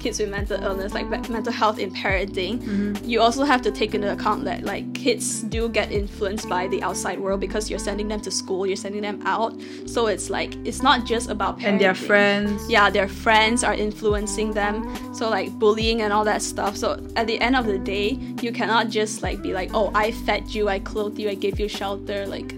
kids 0.00 0.18
with 0.18 0.30
mental 0.30 0.62
illness, 0.62 0.92
like 0.94 1.08
mental 1.08 1.52
health 1.52 1.78
in 1.78 1.92
parenting, 1.92 2.58
mm-hmm. 2.58 3.04
you 3.04 3.20
also 3.20 3.44
have 3.44 3.62
to 3.62 3.70
take 3.70 3.94
into 3.94 4.10
account 4.12 4.44
that 4.44 4.64
like 4.64 4.92
kids 4.94 5.42
do 5.42 5.68
get 5.68 5.92
influenced 5.92 6.48
by 6.48 6.66
the 6.68 6.82
outside 6.82 7.20
world 7.20 7.40
because 7.40 7.70
you're 7.70 7.78
sending 7.78 8.08
them 8.08 8.20
to 8.20 8.30
school, 8.30 8.66
you're 8.66 8.76
sending 8.76 9.02
them 9.02 9.20
out. 9.26 9.54
So 9.86 10.06
it's 10.06 10.30
like 10.30 10.54
it's 10.64 10.82
not 10.82 11.04
just 11.04 11.30
about 11.30 11.58
parenting. 11.58 11.64
and 11.64 11.80
their 11.80 11.94
friends. 11.94 12.68
Yeah, 12.68 12.90
their 12.90 13.08
friends 13.08 13.62
are 13.62 13.74
influencing 13.74 14.52
them. 14.52 15.14
So 15.14 15.28
like 15.28 15.50
bullying 15.58 16.02
and 16.02 16.12
all 16.12 16.24
that 16.24 16.42
stuff. 16.42 16.76
So 16.76 17.04
at 17.16 17.26
the 17.26 17.40
end 17.40 17.56
of 17.56 17.66
the 17.66 17.78
day, 17.78 18.18
you 18.40 18.52
cannot 18.52 18.88
just 18.88 19.22
like 19.22 19.42
be 19.42 19.52
like, 19.52 19.70
oh, 19.74 19.90
I 19.94 20.12
fed 20.12 20.48
you, 20.54 20.68
I 20.68 20.78
clothed 20.78 21.18
you, 21.18 21.28
I 21.28 21.34
gave 21.34 21.60
you 21.60 21.68
shelter, 21.68 22.26
like 22.26 22.54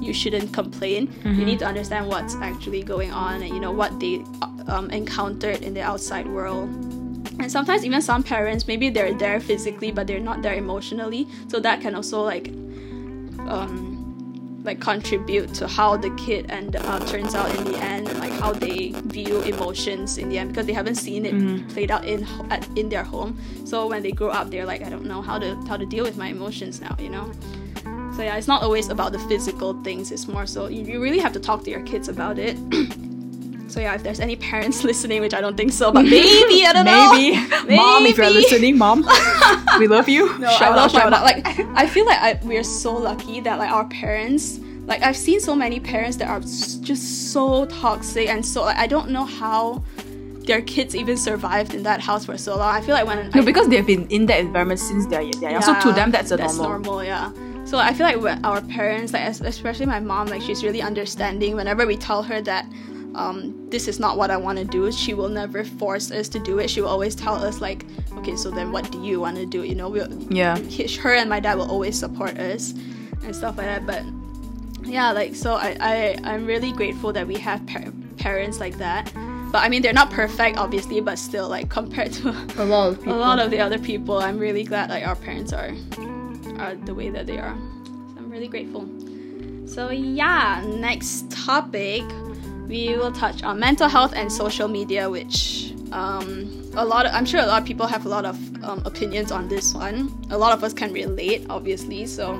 you 0.00 0.12
shouldn't 0.12 0.52
complain. 0.52 1.12
You 1.24 1.44
need 1.44 1.58
to 1.60 1.66
understand 1.66 2.06
what's 2.08 2.34
actually 2.36 2.82
going 2.82 3.12
on 3.12 3.42
and 3.42 3.48
you 3.54 3.60
know 3.60 3.72
what 3.72 3.98
they 4.00 4.22
um, 4.66 4.90
encountered 4.90 5.62
in 5.62 5.74
the 5.74 5.82
outside 5.82 6.26
world. 6.28 6.68
And 7.40 7.50
sometimes 7.50 7.84
even 7.84 8.00
some 8.00 8.22
parents 8.22 8.66
maybe 8.66 8.90
they're 8.90 9.14
there 9.14 9.40
physically 9.40 9.90
but 9.90 10.06
they're 10.06 10.20
not 10.20 10.42
there 10.42 10.54
emotionally. 10.54 11.26
So 11.48 11.60
that 11.60 11.80
can 11.80 11.94
also 11.94 12.22
like 12.22 12.48
um, 13.48 13.92
like 14.64 14.80
contribute 14.80 15.52
to 15.54 15.68
how 15.68 15.96
the 15.96 16.10
kid 16.16 16.46
and 16.48 16.76
uh, 16.76 16.98
turns 17.06 17.34
out 17.34 17.54
in 17.56 17.64
the 17.64 17.76
end, 17.78 18.08
and 18.08 18.18
like 18.18 18.32
how 18.32 18.52
they 18.52 18.92
view 19.04 19.42
emotions 19.42 20.16
in 20.16 20.28
the 20.30 20.38
end 20.38 20.48
because 20.50 20.64
they 20.66 20.72
haven't 20.72 20.94
seen 20.94 21.26
it 21.26 21.68
played 21.68 21.90
out 21.90 22.04
in 22.06 22.26
at, 22.50 22.66
in 22.76 22.88
their 22.88 23.04
home. 23.04 23.38
So 23.64 23.86
when 23.86 24.02
they 24.02 24.12
grow 24.12 24.30
up, 24.30 24.50
they're 24.50 24.64
like, 24.64 24.82
I 24.82 24.88
don't 24.88 25.04
know 25.04 25.20
how 25.20 25.38
to 25.38 25.54
how 25.68 25.76
to 25.76 25.84
deal 25.84 26.04
with 26.04 26.16
my 26.16 26.28
emotions 26.28 26.80
now, 26.80 26.96
you 26.98 27.10
know. 27.10 27.30
So 28.16 28.22
yeah, 28.22 28.36
it's 28.36 28.46
not 28.46 28.62
always 28.62 28.88
about 28.88 29.12
the 29.12 29.18
physical 29.18 29.74
things. 29.82 30.12
It's 30.12 30.28
more 30.28 30.46
so 30.46 30.68
you, 30.68 30.84
you 30.84 31.02
really 31.02 31.18
have 31.18 31.32
to 31.32 31.40
talk 31.40 31.64
to 31.64 31.70
your 31.70 31.82
kids 31.82 32.08
about 32.08 32.38
it. 32.38 32.56
so 33.68 33.80
yeah, 33.80 33.94
if 33.94 34.02
there's 34.04 34.20
any 34.20 34.36
parents 34.36 34.84
listening, 34.90 35.20
which 35.20 35.34
I 35.34 35.40
don't 35.40 35.56
think 35.56 35.72
so, 35.72 35.90
but 35.90 36.04
maybe 36.04 36.64
I 36.64 36.72
don't 36.72 36.84
Maybe. 36.84 37.36
know. 37.36 37.76
Mom, 37.76 38.06
if 38.06 38.16
you're 38.16 38.30
listening, 38.30 38.78
mom, 38.78 39.00
we 39.80 39.88
love 39.88 40.08
you. 40.08 40.38
No, 40.38 40.48
shout 40.50 40.72
I 40.72 40.76
love 40.76 40.94
out, 40.94 41.10
my. 41.10 41.22
Like, 41.22 41.44
I 41.74 41.86
feel 41.88 42.06
like 42.06 42.18
I, 42.20 42.38
we're 42.44 42.62
so 42.64 42.94
lucky 42.94 43.40
that 43.40 43.58
like 43.58 43.70
our 43.70 43.86
parents 43.88 44.60
like 44.86 45.02
I've 45.02 45.16
seen 45.16 45.40
so 45.40 45.54
many 45.54 45.80
parents 45.80 46.16
that 46.18 46.28
are 46.28 46.40
just 46.40 47.32
so 47.32 47.64
toxic 47.66 48.28
and 48.28 48.44
so 48.44 48.62
like, 48.62 48.76
I 48.76 48.86
don't 48.86 49.10
know 49.10 49.24
how 49.24 49.82
their 50.46 50.60
kids 50.60 50.94
even 50.94 51.16
survived 51.16 51.74
in 51.74 51.82
that 51.84 52.00
house 52.00 52.26
for 52.26 52.36
so 52.36 52.56
long. 52.56 52.74
I 52.74 52.80
feel 52.82 52.94
like 52.94 53.06
when 53.06 53.30
No, 53.30 53.40
I, 53.40 53.44
because 53.44 53.68
they've 53.68 53.86
been 53.86 54.06
in 54.08 54.26
that 54.26 54.40
environment 54.40 54.78
since 54.78 55.06
they're, 55.06 55.24
they're 55.40 55.52
young. 55.52 55.62
So 55.62 55.80
to 55.80 55.92
them, 55.92 56.10
that's 56.10 56.30
a 56.30 56.36
that's 56.36 56.56
normal. 56.56 57.00
normal, 57.00 57.04
yeah. 57.04 57.30
So 57.74 57.80
I 57.80 57.92
feel 57.92 58.06
like 58.06 58.38
our 58.44 58.60
parents, 58.60 59.12
like 59.12 59.26
especially 59.26 59.86
my 59.86 59.98
mom, 59.98 60.28
like 60.28 60.42
she's 60.42 60.62
really 60.62 60.80
understanding. 60.80 61.56
Whenever 61.56 61.88
we 61.88 61.96
tell 61.96 62.22
her 62.22 62.40
that 62.42 62.66
um, 63.16 63.68
this 63.68 63.88
is 63.88 63.98
not 63.98 64.16
what 64.16 64.30
I 64.30 64.36
want 64.36 64.58
to 64.60 64.64
do, 64.64 64.92
she 64.92 65.12
will 65.12 65.28
never 65.28 65.64
force 65.64 66.12
us 66.12 66.28
to 66.28 66.38
do 66.38 66.60
it. 66.60 66.70
She 66.70 66.80
will 66.80 66.88
always 66.88 67.16
tell 67.16 67.34
us 67.34 67.60
like, 67.60 67.84
okay, 68.18 68.36
so 68.36 68.52
then 68.52 68.70
what 68.70 68.92
do 68.92 69.02
you 69.02 69.18
want 69.18 69.38
to 69.38 69.44
do? 69.44 69.64
You 69.64 69.74
know, 69.74 69.88
we'll, 69.88 70.06
Yeah. 70.30 70.56
he- 70.56 70.86
her 70.98 71.14
and 71.16 71.28
my 71.28 71.40
dad 71.40 71.56
will 71.58 71.68
always 71.68 71.98
support 71.98 72.38
us 72.38 72.74
and 73.24 73.34
stuff 73.34 73.58
like 73.58 73.66
that. 73.66 73.84
But 73.88 74.04
yeah, 74.88 75.10
like 75.10 75.34
so 75.34 75.54
I 75.54 75.76
I 75.80 76.16
I'm 76.22 76.46
really 76.46 76.70
grateful 76.70 77.12
that 77.14 77.26
we 77.26 77.34
have 77.38 77.66
par- 77.66 77.92
parents 78.18 78.60
like 78.60 78.78
that. 78.78 79.12
But 79.50 79.64
I 79.64 79.68
mean, 79.68 79.82
they're 79.82 79.92
not 79.92 80.10
perfect, 80.12 80.58
obviously, 80.58 81.00
but 81.00 81.18
still, 81.18 81.48
like 81.48 81.70
compared 81.70 82.12
to 82.22 82.28
A 82.58 82.64
lot 82.64 82.86
of 82.92 83.06
a 83.08 83.14
lot 83.16 83.40
of 83.40 83.50
the 83.50 83.58
other 83.58 83.80
people, 83.80 84.18
I'm 84.18 84.38
really 84.38 84.62
glad 84.62 84.90
like 84.90 85.04
our 85.04 85.16
parents 85.16 85.52
are 85.52 85.72
are 86.58 86.74
the 86.74 86.94
way 86.94 87.10
that 87.10 87.26
they 87.26 87.38
are. 87.38 87.56
So 87.84 88.18
I'm 88.18 88.30
really 88.30 88.48
grateful. 88.48 88.88
So 89.66 89.90
yeah, 89.90 90.62
next 90.66 91.30
topic, 91.30 92.04
we 92.68 92.96
will 92.96 93.12
touch 93.12 93.42
on 93.42 93.58
mental 93.58 93.88
health 93.88 94.12
and 94.14 94.30
social 94.30 94.68
media, 94.68 95.08
which 95.10 95.74
um, 95.92 96.70
a 96.74 96.84
lot. 96.84 97.06
Of, 97.06 97.14
I'm 97.14 97.24
sure 97.24 97.40
a 97.40 97.46
lot 97.46 97.62
of 97.62 97.66
people 97.66 97.86
have 97.86 98.06
a 98.06 98.08
lot 98.08 98.24
of 98.24 98.36
um, 98.64 98.82
opinions 98.84 99.32
on 99.32 99.48
this 99.48 99.74
one. 99.74 100.12
A 100.30 100.38
lot 100.38 100.52
of 100.52 100.62
us 100.64 100.72
can 100.72 100.92
relate, 100.92 101.46
obviously. 101.50 102.06
So 102.06 102.34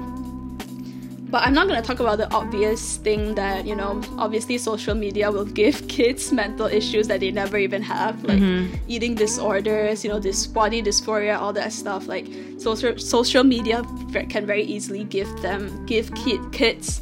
but 1.30 1.42
I'm 1.42 1.54
not 1.54 1.66
going 1.66 1.80
to 1.80 1.86
talk 1.86 2.00
about 2.00 2.18
the 2.18 2.32
obvious 2.32 2.98
thing 2.98 3.34
that, 3.34 3.66
you 3.66 3.74
know, 3.74 4.00
obviously 4.18 4.58
social 4.58 4.94
media 4.94 5.30
will 5.30 5.44
give 5.44 5.88
kids 5.88 6.32
mental 6.32 6.66
issues 6.66 7.08
that 7.08 7.20
they 7.20 7.30
never 7.30 7.56
even 7.56 7.82
have, 7.82 8.22
like 8.24 8.40
eating 8.88 9.14
disorders, 9.14 10.04
you 10.04 10.10
know, 10.10 10.20
this 10.20 10.46
body 10.46 10.82
dysphoria, 10.82 11.38
all 11.38 11.52
that 11.52 11.72
stuff. 11.72 12.06
Like 12.06 12.26
social 12.58 12.96
social 12.98 13.42
media 13.42 13.82
can 14.28 14.46
very 14.46 14.62
easily 14.62 15.04
give 15.04 15.28
them 15.42 15.84
give 15.86 16.14
kid 16.14 16.40
kids 16.52 17.00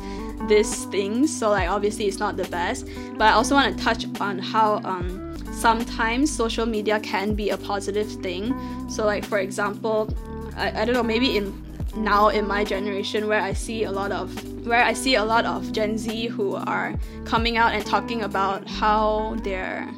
these 0.48 0.84
things. 0.86 1.36
So 1.36 1.50
like 1.50 1.68
obviously 1.68 2.06
it's 2.06 2.18
not 2.18 2.36
the 2.36 2.44
best, 2.44 2.86
but 3.18 3.22
I 3.22 3.32
also 3.32 3.54
want 3.54 3.76
to 3.76 3.84
touch 3.84 4.06
on 4.20 4.38
how 4.38 4.80
um 4.84 5.36
sometimes 5.52 6.30
social 6.30 6.66
media 6.66 7.00
can 7.00 7.34
be 7.34 7.50
a 7.50 7.58
positive 7.58 8.10
thing. 8.22 8.54
So 8.88 9.04
like 9.04 9.24
for 9.24 9.38
example, 9.38 10.08
I, 10.56 10.82
I 10.82 10.84
don't 10.84 10.94
know, 10.94 11.02
maybe 11.02 11.36
in 11.36 11.52
now 11.96 12.28
in 12.28 12.46
my 12.46 12.64
generation 12.64 13.28
where 13.28 13.40
I 13.40 13.52
see 13.52 13.84
a 13.84 13.92
lot 13.92 14.12
of 14.12 14.66
where 14.66 14.82
I 14.82 14.92
see 14.92 15.16
a 15.16 15.24
lot 15.24 15.44
of 15.44 15.72
Gen 15.72 15.98
Z 15.98 16.26
who 16.26 16.54
are 16.54 16.94
coming 17.24 17.56
out 17.56 17.72
and 17.74 17.84
talking 17.84 18.22
about 18.22 18.68
how 18.68 19.36
their 19.42 19.88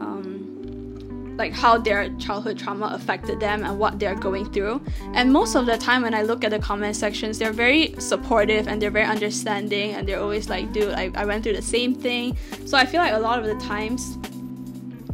um, 0.00 1.34
like 1.36 1.52
how 1.52 1.78
their 1.78 2.10
childhood 2.16 2.58
trauma 2.58 2.86
affected 2.94 3.40
them 3.40 3.64
and 3.64 3.78
what 3.78 3.98
they're 3.98 4.14
going 4.14 4.50
through. 4.52 4.80
And 5.14 5.32
most 5.32 5.54
of 5.54 5.66
the 5.66 5.78
time 5.78 6.02
when 6.02 6.14
I 6.14 6.22
look 6.22 6.44
at 6.44 6.50
the 6.50 6.58
comment 6.58 6.96
sections, 6.96 7.38
they're 7.38 7.52
very 7.52 7.94
supportive 7.98 8.66
and 8.66 8.80
they're 8.82 8.90
very 8.90 9.06
understanding 9.06 9.94
and 9.94 10.08
they're 10.08 10.20
always 10.20 10.48
like, 10.48 10.72
dude, 10.72 10.94
I, 10.94 11.10
I 11.14 11.24
went 11.24 11.44
through 11.44 11.56
the 11.56 11.62
same 11.62 11.94
thing. 11.94 12.36
So 12.66 12.76
I 12.76 12.86
feel 12.86 13.00
like 13.00 13.12
a 13.12 13.18
lot 13.18 13.38
of 13.38 13.46
the 13.46 13.54
times 13.64 14.18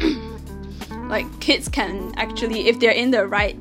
like 1.09 1.27
kids 1.41 1.69
can 1.69 2.13
actually 2.17 2.69
if 2.69 2.81
they're 2.81 2.91
in 2.91 3.11
the 3.11 3.27
right 3.27 3.57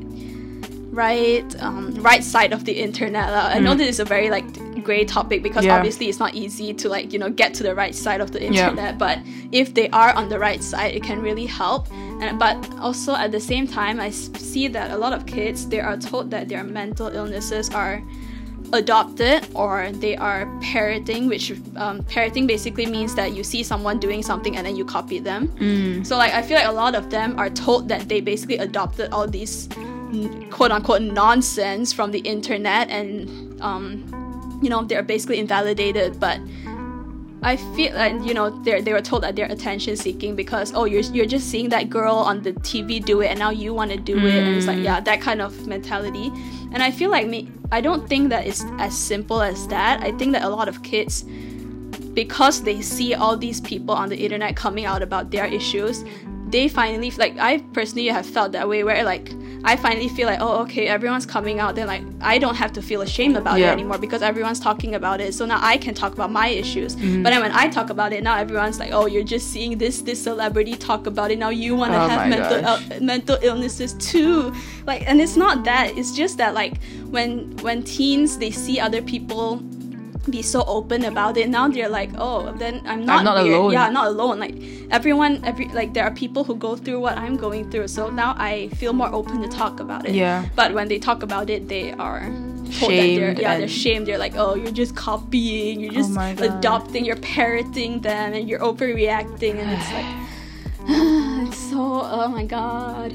right 0.94 1.44
um, 1.62 1.94
right 1.96 2.24
side 2.24 2.54
of 2.54 2.66
the 2.66 2.72
internet 2.74 3.30
lah. 3.32 3.50
I 3.50 3.60
know 3.60 3.74
this 3.76 3.89
is 3.89 4.00
a 4.00 4.06
very 4.06 4.30
like 4.30 4.46
gray 4.84 5.06
topic 5.06 5.41
because 5.41 5.66
Yeah. 5.66 5.78
obviously 5.78 6.08
it's 6.10 6.20
not 6.20 6.36
easy 6.36 6.74
to 6.74 6.89
like 6.89 7.12
you 7.14 7.20
know 7.20 7.30
get 7.30 7.54
to 7.56 7.64
the 7.64 7.74
right 7.74 7.96
side 7.96 8.22
of 8.22 8.32
the 8.32 8.39
Yeah. 8.41 8.48
internet 8.70 8.98
but 9.00 9.18
if 9.52 9.74
they 9.74 9.89
are 9.89 10.12
on 10.14 10.30
the 10.30 10.38
right 10.38 10.62
side 10.62 10.94
it 10.94 11.02
can 11.04 11.22
really 11.22 11.46
help 11.48 11.88
and 12.22 12.38
but 12.38 12.56
also 12.80 13.16
at 13.16 13.32
the 13.32 13.39
same 13.39 13.66
time 13.66 14.00
I 14.00 14.10
see 14.12 14.68
that 14.70 14.91
a 14.91 14.98
lot 14.98 15.14
of 15.14 15.26
kids 15.26 15.66
they 15.68 15.80
are 15.80 15.98
told 15.98 16.30
that 16.32 16.48
their 16.50 16.64
mental 16.64 17.08
illnesses 17.08 17.70
are 17.74 18.04
adopted 18.74 19.46
or 19.54 19.89
they 19.94 20.16
are 20.18 20.48
parroting 20.62 21.28
which 21.30 21.54
um, 21.76 22.04
parroting 22.04 22.48
basically 22.48 22.86
means 22.86 23.14
that 23.16 23.34
you 23.34 23.44
see 23.44 23.62
someone 23.64 24.00
doing 24.00 24.22
something 24.24 24.58
and 24.58 24.66
then 24.66 24.76
you 24.76 24.84
copy 24.86 25.20
them 25.20 25.48
so 26.04 26.18
like 26.18 26.34
I 26.34 26.41
feel 26.41 26.58
like 26.58 26.68
a 26.68 26.72
lot 26.72 26.96
of 26.96 27.10
them 27.10 27.38
are 27.38 27.50
told 27.50 27.88
that 27.89 28.10
they 28.10 28.20
basically 28.22 28.58
adopted 28.58 29.12
all 29.14 29.28
these 29.28 29.70
quote 30.49 30.72
unquote 30.72 31.01
nonsense 31.01 31.93
from 31.93 32.11
the 32.11 32.20
internet 32.20 32.89
and 32.89 33.61
um, 33.61 34.59
you 34.61 34.70
know 34.70 34.84
they're 34.84 35.03
basically 35.03 35.39
invalidated 35.39 36.20
but 36.20 36.39
I 37.43 37.57
feel 37.57 37.95
and 37.97 38.26
you 38.26 38.34
know 38.34 38.49
they 38.64 38.82
they 38.82 38.93
were 38.93 39.01
told 39.01 39.24
that 39.24 39.36
they're 39.36 39.51
attention 39.51 39.97
seeking 39.97 40.36
because 40.36 40.74
oh 40.74 40.86
you're 40.86 41.01
you're 41.01 41.26
just 41.26 41.49
seeing 41.49 41.70
that 41.70 41.89
girl 41.89 42.16
on 42.16 42.41
the 42.41 42.53
TV 42.53 43.03
do 43.03 43.22
it 43.22 43.28
and 43.28 43.39
now 43.39 43.49
you 43.49 43.74
want 43.74 43.91
to 43.91 43.97
do 43.97 44.18
it. 44.18 44.36
And 44.36 44.55
it's 44.55 44.66
like 44.68 44.80
yeah 44.80 45.01
that 45.01 45.20
kind 45.20 45.41
of 45.41 45.68
mentality. 45.68 46.32
And 46.72 46.82
I 46.82 46.89
feel 46.89 47.11
like 47.11 47.28
me 47.28 47.51
I 47.72 47.82
don't 47.82 48.07
think 48.07 48.30
that 48.30 48.47
it's 48.47 48.64
as 48.80 48.97
simple 48.97 49.41
as 49.41 49.68
that. 49.68 50.01
I 50.01 50.11
think 50.14 50.32
that 50.34 50.43
a 50.43 50.49
lot 50.49 50.70
of 50.70 50.84
kids 50.84 51.26
because 52.14 52.64
they 52.64 52.82
see 52.82 53.14
all 53.14 53.36
these 53.36 53.59
people 53.59 53.93
on 53.93 54.07
the 54.07 54.18
internet 54.18 54.55
coming 54.55 54.86
out 54.86 55.01
about 55.01 55.32
their 55.32 55.45
issues 55.45 56.05
they 56.54 56.68
finally 56.68 57.10
like 57.12 57.36
i 57.39 57.58
personally 57.74 58.08
have 58.08 58.26
felt 58.26 58.51
that 58.51 58.70
way 58.70 58.84
where 58.84 59.04
like 59.04 59.32
i 59.64 59.76
finally 59.76 60.08
feel 60.08 60.28
like 60.28 60.39
oh 60.39 60.62
okay 60.62 60.86
everyone's 60.88 61.26
coming 61.26 61.60
out 61.60 61.74
then 61.74 61.88
like 61.88 62.04
i 62.22 62.38
don't 62.38 62.54
have 62.56 62.72
to 62.72 62.82
feel 62.82 63.01
ashamed 63.01 63.36
about 63.36 63.60
it 63.60 63.64
anymore 63.64 63.97
because 63.97 64.22
everyone's 64.22 64.60
talking 64.60 64.93
about 64.93 65.20
it. 65.20 65.34
So 65.34 65.47
now 65.47 65.60
i 65.62 65.78
can 65.78 65.95
talk 65.95 66.14
about 66.14 66.32
my 66.32 66.47
issues. 66.47 66.95
Mm-hmm. 66.95 67.24
but 67.24 67.32
then 67.32 67.41
when 67.41 67.51
i 67.54 67.68
talk 67.68 67.89
about 67.89 68.14
it 68.14 68.22
now 68.24 68.38
everyone's 68.38 68.78
like 68.78 68.91
oh 68.93 69.08
you're 69.08 69.24
just 69.24 69.51
seeing 69.51 69.80
this 69.80 70.01
this 70.04 70.22
celebrity 70.22 70.76
talk 70.76 71.08
about 71.08 71.32
it. 71.32 71.39
Now 71.39 71.49
you 71.49 71.76
want 71.76 71.93
to 71.93 71.99
Oh 72.04 72.08
have 72.08 72.30
mental 72.30 73.01
mental 73.01 73.38
illnesses 73.41 73.93
too. 73.93 74.54
Like 74.86 75.08
and 75.10 75.20
it's 75.20 75.36
not 75.36 75.64
that 75.64 75.97
it's 75.97 76.12
just 76.16 76.38
that 76.38 76.54
like 76.54 76.76
when 77.10 77.56
when 77.66 77.82
teens 77.84 78.38
they 78.38 78.51
see 78.51 78.80
other 78.80 79.01
people 79.01 79.64
be 80.30 80.41
so 80.41 80.63
open 80.67 81.05
about 81.05 81.38
it. 81.38 81.49
Now 81.49 81.67
they're 81.67 81.89
like 81.89 82.11
oh 82.17 82.51
then 82.53 82.82
i'm 82.86 83.05
not, 83.05 83.19
I'm 83.19 83.26
not 83.26 83.43
weird. 83.43 83.55
alone. 83.55 83.71
yeah 83.74 83.86
I'm 83.86 83.93
not 83.93 84.07
alone. 84.07 84.39
Like 84.39 84.55
everyone 84.91 85.43
every 85.43 85.67
like 85.69 85.93
there 85.93 86.03
are 86.05 86.11
people 86.11 86.43
who 86.43 86.55
go 86.55 86.76
through 86.76 86.99
what 86.99 87.17
i'm 87.17 87.36
going 87.36 87.69
through. 87.69 87.88
So 87.88 88.09
now 88.09 88.36
i 88.38 88.69
feel 88.69 88.93
more 88.93 89.13
open 89.13 89.41
to 89.41 89.47
talk 89.49 89.80
about 89.80 90.07
it. 90.07 90.15
Yeah. 90.15 90.45
but 90.55 90.74
when 90.74 90.88
they 90.88 90.99
talk 90.99 91.24
about 91.24 91.49
it 91.49 91.67
they 91.67 91.91
are 91.93 92.30
they're 92.80 93.34
yeah 93.39 93.57
they're 93.57 93.67
shamed. 93.67 94.07
They're 94.07 94.17
like 94.17 94.36
oh 94.36 94.55
you're 94.55 94.71
just 94.71 94.95
copying. 94.95 95.80
You're 95.80 95.93
just 95.93 96.11
my 96.11 96.34
God. 96.34 96.57
adopting 96.57 97.05
you're 97.05 97.17
parroting 97.17 98.01
them 98.01 98.34
and 98.34 98.47
you're 98.49 98.59
overreacting. 98.59 99.55
And 99.55 99.71
it's 99.71 99.91
like 99.91 100.05
it's 101.47 101.69
so 101.69 102.01
oh 102.03 102.28
my 102.30 102.45
god. 102.45 103.11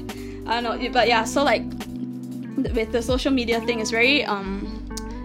I 0.47 0.61
don't 0.61 0.63
know. 0.63 0.89
But 0.91 1.07
yeah 1.07 1.23
so 1.23 1.43
like 1.43 1.63
with 2.59 2.91
the 2.91 3.01
social 3.01 3.31
media 3.31 3.61
thing 3.61 3.79
it's 3.79 3.91
very 3.91 4.25
um 4.25 4.68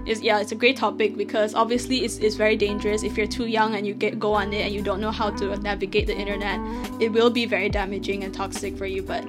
is 0.07 0.21
yeah 0.23 0.39
it's 0.41 0.53
a 0.53 0.55
great 0.55 0.77
topic 0.77 1.17
because 1.17 1.55
obviously 1.55 2.05
it's, 2.05 2.19
it's 2.19 2.37
very 2.37 2.57
dangerous. 2.57 3.03
If 3.03 3.17
you're 3.17 3.27
too 3.27 3.47
young 3.47 3.75
and 3.75 3.87
you 3.87 3.95
get 3.95 4.19
go 4.19 4.35
on 4.35 4.53
it 4.53 4.65
and 4.67 4.75
you 4.75 4.83
don't 4.83 5.01
know 5.01 5.11
how 5.11 5.31
to 5.31 5.57
navigate 5.59 6.07
the 6.07 6.17
internet 6.17 6.59
it 7.01 7.11
will 7.13 7.31
be 7.31 7.47
very 7.47 7.69
damaging 7.69 8.25
and 8.25 8.33
toxic 8.35 8.77
for 8.77 8.87
you. 8.87 9.03
But 9.03 9.25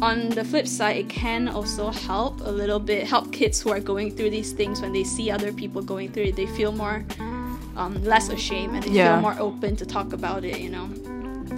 on 0.00 0.28
the 0.30 0.44
flip 0.44 0.66
side 0.68 0.96
it 0.96 1.08
can 1.08 1.48
also 1.48 1.90
help 1.90 2.40
a 2.42 2.50
little 2.50 2.78
bit 2.78 3.06
help 3.06 3.32
kids 3.32 3.60
who 3.60 3.70
are 3.70 3.80
going 3.80 4.14
through 4.16 4.30
these 4.30 4.52
things. 4.52 4.80
When 4.80 4.92
they 4.92 5.04
see 5.04 5.30
other 5.30 5.52
people 5.52 5.82
going 5.82 6.12
through 6.12 6.24
it 6.24 6.36
they 6.36 6.46
feel 6.46 6.72
more 6.72 7.04
um, 7.76 8.02
less 8.04 8.28
ashamed 8.28 8.74
and 8.74 8.82
they 8.84 8.90
Yeah. 8.90 9.14
feel 9.14 9.22
more 9.22 9.36
open 9.38 9.76
to 9.76 9.86
talk 9.86 10.12
about 10.12 10.44
it 10.44 10.58
you 10.60 10.70
know 10.70 10.88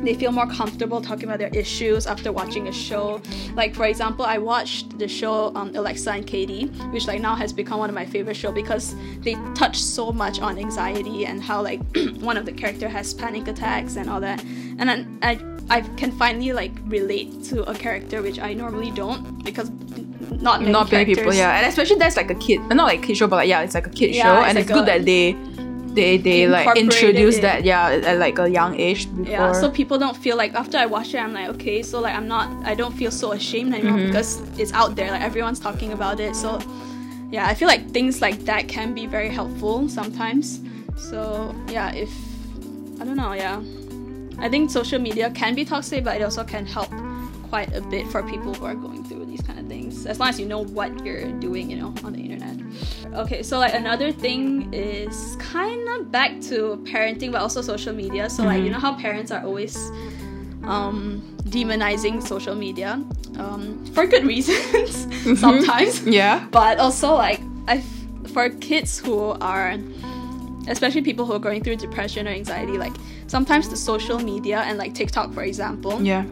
they 0.03 0.15
feel 0.15 0.33
more 0.33 0.47
comfortable 0.47 1.01
talking 1.01 1.25
about 1.25 1.39
their 1.39 1.49
issues 1.57 2.07
after 2.07 2.33
watching 2.33 2.69
a 2.69 2.73
show. 2.73 3.21
Like 3.55 3.75
for 3.75 3.87
example, 3.87 4.25
I 4.25 4.39
watched 4.39 4.99
the 4.99 5.09
show 5.09 5.53
um, 5.55 5.75
Alexa 5.75 6.11
and 6.13 6.27
Katie, 6.27 6.67
which 6.93 7.07
like 7.07 7.21
now 7.21 7.35
has 7.35 7.53
become 7.53 7.79
one 7.79 7.89
of 7.91 7.95
my 7.95 8.07
favorite 8.07 8.37
show 8.37 8.53
because 8.53 8.95
they 9.21 9.35
touch 9.55 9.77
so 9.81 10.13
much 10.13 10.41
on 10.41 10.59
anxiety 10.59 11.27
and 11.27 11.43
how 11.43 11.63
like 11.63 11.81
one 12.21 12.37
of 12.37 12.47
the 12.47 12.53
character 12.53 12.89
has 12.89 13.13
panic 13.15 13.49
attacks 13.49 13.97
and 13.97 14.09
all 14.09 14.21
that. 14.21 14.43
And 14.79 14.89
then 14.89 15.19
I 15.23 15.39
I 15.69 15.83
can 15.97 16.11
finally 16.13 16.53
like 16.53 16.73
relate 16.87 17.45
to 17.45 17.63
a 17.71 17.75
character 17.75 18.23
which 18.23 18.39
I 18.41 18.55
normally 18.55 18.91
don't 18.91 19.45
because 19.45 19.71
not 20.43 20.61
many 20.61 20.73
not 20.73 20.91
many 20.91 21.05
people, 21.05 21.35
yeah, 21.35 21.57
and 21.59 21.67
especially 21.67 21.97
that's 21.97 22.17
like 22.17 22.31
a 22.31 22.35
kid, 22.37 22.61
not 22.71 22.87
like 22.87 23.03
kid 23.03 23.17
show, 23.17 23.27
but 23.27 23.37
like 23.37 23.49
yeah, 23.49 23.61
it's 23.61 23.75
like 23.75 23.87
a 23.87 23.91
kid 23.91 24.15
Yeah, 24.15 24.25
show, 24.25 24.41
it's 24.41 24.49
and 24.49 24.59
it's 24.59 24.71
like 24.71 24.75
good 24.75 24.89
a- 24.89 24.99
that 24.99 25.05
they, 25.05 25.33
they, 25.95 26.17
they 26.19 26.47
like 26.47 26.77
introduce 26.77 27.39
it. 27.39 27.43
that 27.43 27.65
yeah 27.65 27.89
at 27.91 28.19
like 28.19 28.39
a 28.39 28.49
young 28.49 28.79
age 28.79 29.09
before. 29.15 29.31
Yeah, 29.33 29.53
so 29.53 29.71
people 29.71 29.99
don't 29.99 30.17
feel 30.17 30.37
like 30.37 30.55
after 30.55 30.79
I 30.79 30.87
watch 30.87 31.15
it, 31.15 31.19
I'm 31.19 31.33
like, 31.33 31.49
okay, 31.51 31.83
so 31.83 32.01
like 32.01 32.15
I'm 32.15 32.29
not, 32.29 32.49
I 32.67 32.75
don't 32.75 32.93
feel 32.93 33.11
so 33.11 33.33
ashamed 33.33 33.75
anymore 33.75 33.99
Mm-hmm. 33.99 34.07
because 34.07 34.41
it's 34.59 34.73
out 34.73 34.95
there, 34.97 35.11
like 35.11 35.23
everyone's 35.23 35.61
talking 35.61 35.93
about 35.93 36.21
it. 36.21 36.37
So, 36.37 36.61
yeah, 37.31 37.47
I 37.47 37.55
feel 37.55 37.69
like 37.69 37.91
things 37.91 38.21
like 38.21 38.41
that 38.45 38.69
can 38.69 38.95
be 38.95 39.07
very 39.07 39.29
helpful 39.29 39.89
sometimes. 39.89 40.61
So, 40.97 41.55
yeah, 41.69 41.93
if 41.93 42.11
I 43.01 43.05
don't 43.05 43.17
know, 43.17 43.33
yeah, 43.33 43.61
I 44.39 44.49
think 44.49 44.71
social 44.71 44.99
media 45.01 45.31
can 45.31 45.55
be 45.55 45.65
toxic, 45.65 46.05
but 46.05 46.17
it 46.21 46.23
also 46.23 46.45
can 46.45 46.67
help 46.67 46.91
quite 47.49 47.75
a 47.75 47.81
bit 47.81 48.07
for 48.09 48.23
people 48.23 48.55
who 48.55 48.65
are 48.65 48.75
going 48.75 49.03
through 49.05 49.27
these 50.05 50.19
kind 50.19 50.21
of 50.21 50.21
things. 50.21 50.21
as 50.21 50.21
long 50.21 50.29
as 50.29 50.41
you 50.41 50.47
know 50.47 50.65
what 50.65 51.05
you're 51.05 51.31
doing, 51.41 51.71
you 51.71 51.77
know, 51.77 51.95
on 52.05 52.13
the 52.13 52.21
internet. 52.21 52.57
Okay, 53.15 53.43
so 53.43 53.59
like 53.59 53.75
another 53.75 54.13
thing 54.13 54.73
is 54.73 55.37
kind 55.39 55.89
of 56.01 56.11
back 56.11 56.41
to 56.43 56.83
parenting, 56.85 57.33
but 57.33 57.41
also 57.41 57.63
social 57.63 57.95
media. 57.95 58.29
So 58.31 58.45
like 58.45 58.63
you 58.63 58.71
know 58.71 58.79
how 58.79 58.95
parents 58.95 59.31
are 59.33 59.45
always 59.45 59.77
um, 60.65 61.23
demonizing 61.49 62.23
social 62.23 62.55
media 62.55 63.03
um, 63.39 63.85
for 63.95 64.07
good 64.07 64.25
reasons 64.25 65.07
sometimes. 65.41 66.03
Yeah. 66.07 66.47
But 66.51 66.79
also 66.79 67.15
like 67.15 67.41
I, 67.69 67.83
for 68.33 68.51
kids 68.51 68.99
who 68.99 69.37
are, 69.41 69.77
especially 70.69 71.03
people 71.03 71.27
who 71.27 71.33
are 71.33 71.39
going 71.39 71.63
through 71.65 71.77
depression 71.77 72.29
or 72.29 72.31
anxiety, 72.31 72.79
like 72.79 72.93
sometimes 73.27 73.69
the 73.69 73.77
social 73.77 74.19
media 74.19 74.61
and 74.61 74.79
like 74.79 74.95
TikTok, 74.95 75.33
for 75.33 75.43
example, 75.43 76.01
Yeah. 76.03 76.25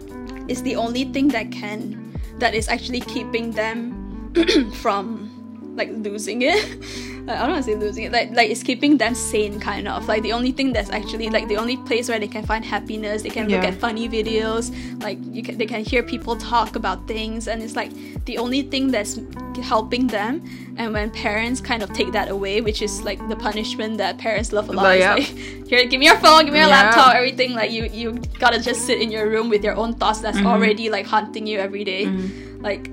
is 0.48 0.62
the 0.62 0.76
only 0.76 1.04
thing 1.04 1.28
that 1.28 1.50
can 1.50 2.07
that 2.38 2.54
is 2.54 2.68
actually 2.68 3.00
keeping 3.00 3.50
them 3.52 4.32
from 4.74 5.27
like 5.78 5.90
losing 5.92 6.42
it. 6.42 6.58
I 7.28 7.40
don't 7.44 7.50
want 7.52 7.64
to 7.64 7.70
say 7.70 7.76
losing 7.76 8.04
it. 8.04 8.12
Like 8.12 8.30
like 8.32 8.50
it's 8.50 8.62
keeping 8.62 8.96
them 8.98 9.14
sane, 9.14 9.60
kind 9.60 9.86
of. 9.86 10.08
Like 10.08 10.22
the 10.22 10.32
only 10.32 10.50
thing 10.52 10.72
that's 10.72 10.90
actually 10.90 11.28
like 11.28 11.46
the 11.48 11.56
only 11.56 11.76
place 11.88 12.08
where 12.08 12.18
they 12.18 12.26
can 12.28 12.44
find 12.44 12.64
happiness. 12.64 13.22
They 13.22 13.28
can 13.30 13.48
look 13.48 13.64
at 13.64 13.74
funny 13.74 14.08
videos. 14.08 14.72
Like 15.02 15.18
you 15.30 15.42
can 15.42 15.58
they 15.58 15.66
can 15.66 15.84
hear 15.84 16.02
people 16.02 16.36
talk 16.36 16.74
about 16.76 17.06
things, 17.06 17.46
and 17.48 17.62
it's 17.62 17.76
like 17.76 17.92
the 18.24 18.38
only 18.38 18.62
thing 18.62 18.90
that's 18.90 19.20
helping 19.62 20.06
them. 20.08 20.42
And 20.78 20.92
when 20.94 21.10
parents 21.10 21.60
kind 21.60 21.82
of 21.82 21.92
take 21.92 22.12
that 22.12 22.28
away, 22.30 22.60
which 22.62 22.80
is 22.82 23.02
like 23.02 23.18
the 23.28 23.36
punishment 23.36 23.98
that 23.98 24.16
parents 24.16 24.52
love 24.52 24.68
a 24.70 24.72
lot, 24.72 24.84
But 24.84 24.98
yeah. 24.98 25.14
like 25.14 25.24
here, 25.68 25.84
give 25.86 26.00
me 26.00 26.06
your 26.06 26.16
phone, 26.20 26.44
give 26.46 26.54
me 26.54 26.60
your 26.60 26.68
Yeah. 26.68 26.82
laptop, 26.84 27.14
everything. 27.14 27.52
Like 27.52 27.70
you 27.72 27.84
you 27.92 28.12
gotta 28.40 28.58
just 28.60 28.86
sit 28.86 29.02
in 29.02 29.10
your 29.10 29.28
room 29.28 29.50
with 29.50 29.62
your 29.62 29.74
own 29.76 29.92
thoughts 29.94 30.20
that's 30.20 30.38
Mm-hmm. 30.38 30.46
already 30.46 30.88
like 30.88 31.04
haunting 31.04 31.46
you 31.46 31.58
every 31.58 31.84
day. 31.84 32.06
Like 32.60 32.88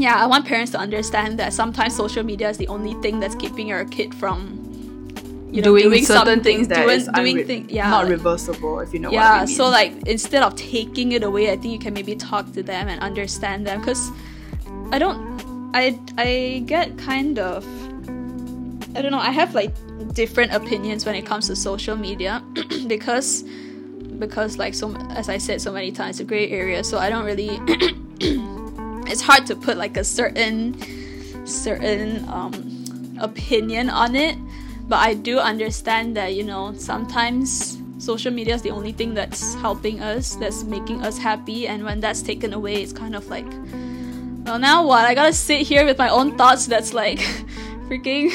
yeah, 0.00 0.16
I 0.22 0.26
want 0.26 0.46
parents 0.46 0.72
to 0.72 0.78
understand 0.78 1.38
that 1.38 1.52
sometimes 1.52 1.94
social 1.96 2.22
media 2.22 2.48
is 2.48 2.56
the 2.58 2.68
only 2.68 2.94
thing 3.02 3.20
that's 3.20 3.34
keeping 3.36 3.66
your 3.68 3.84
kid 3.86 4.14
from 4.14 4.38
you 5.52 5.62
know, 5.62 5.76
doing, 5.76 6.04
certain 6.04 6.04
something, 6.26 6.42
things 6.44 6.68
that 6.68 6.84
doing, 6.84 6.96
is 6.96 7.08
doing 7.08 7.36
unre- 7.38 7.46
thing, 7.46 7.66
yeah, 7.68 7.90
not 7.90 8.04
like- 8.04 8.12
reversible, 8.12 8.80
if 8.80 8.92
you 8.94 9.00
know 9.00 9.10
what 9.10 9.18
I 9.18 9.38
yeah 9.40 9.44
mean. 9.44 9.56
so 9.56 9.68
like 9.68 9.92
instead 10.06 10.42
of 10.44 10.54
taking 10.54 11.10
it 11.12 11.22
away 11.24 11.50
i 11.50 11.56
think 11.56 11.72
you 11.72 11.78
can 11.86 11.92
maybe 11.92 12.14
talk 12.14 12.52
to 12.52 12.62
them 12.62 12.88
and 12.88 13.00
understand 13.02 13.66
them 13.66 13.80
because 13.80 14.12
i 14.92 14.98
don't 14.98 15.18
i 15.74 15.98
i 16.18 16.62
get 16.66 16.96
kind 16.98 17.38
of 17.40 17.64
i 18.96 19.02
don't 19.02 19.10
know 19.10 19.18
i 19.18 19.32
have 19.40 19.52
like 19.56 19.72
different 20.14 20.52
opinions 20.54 21.04
when 21.04 21.16
it 21.16 21.26
comes 21.26 21.48
to 21.48 21.56
social 21.56 21.96
media 21.96 22.40
because 22.86 23.42
because 24.20 24.56
like 24.56 24.74
so 24.74 24.94
as 25.10 25.28
i 25.28 25.36
said 25.38 25.60
so 25.60 25.72
many 25.72 25.90
times 25.90 26.20
it's 26.20 26.20
a 26.20 26.24
gray 26.24 26.48
area 26.50 26.84
so 26.84 26.96
i 26.98 27.10
don't 27.10 27.24
really 27.24 27.58
it's 29.10 29.20
hard 29.20 29.44
to 29.46 29.54
put 29.56 29.76
like 29.76 29.96
a 29.96 30.04
certain 30.04 30.74
certain 31.46 32.28
um, 32.28 32.52
opinion 33.20 33.90
on 33.90 34.14
it 34.14 34.36
but 34.88 34.96
i 34.98 35.14
do 35.14 35.38
understand 35.38 36.16
that 36.16 36.34
you 36.34 36.42
know 36.44 36.72
sometimes 36.74 37.78
social 37.98 38.32
media 38.32 38.54
is 38.54 38.62
the 38.62 38.70
only 38.70 38.92
thing 38.92 39.12
that's 39.14 39.54
helping 39.56 40.00
us 40.00 40.36
that's 40.36 40.64
making 40.64 41.02
us 41.02 41.18
happy 41.18 41.66
and 41.68 41.84
when 41.84 42.00
that's 42.00 42.22
taken 42.22 42.52
away 42.54 42.82
it's 42.82 42.92
kind 42.92 43.14
of 43.14 43.26
like 43.28 43.46
well 44.44 44.58
now 44.58 44.86
what 44.86 45.04
i 45.04 45.14
gotta 45.14 45.32
sit 45.32 45.66
here 45.66 45.84
with 45.84 45.98
my 45.98 46.08
own 46.08 46.36
thoughts 46.36 46.66
that's 46.66 46.94
like 46.94 47.18
freaking 47.88 48.30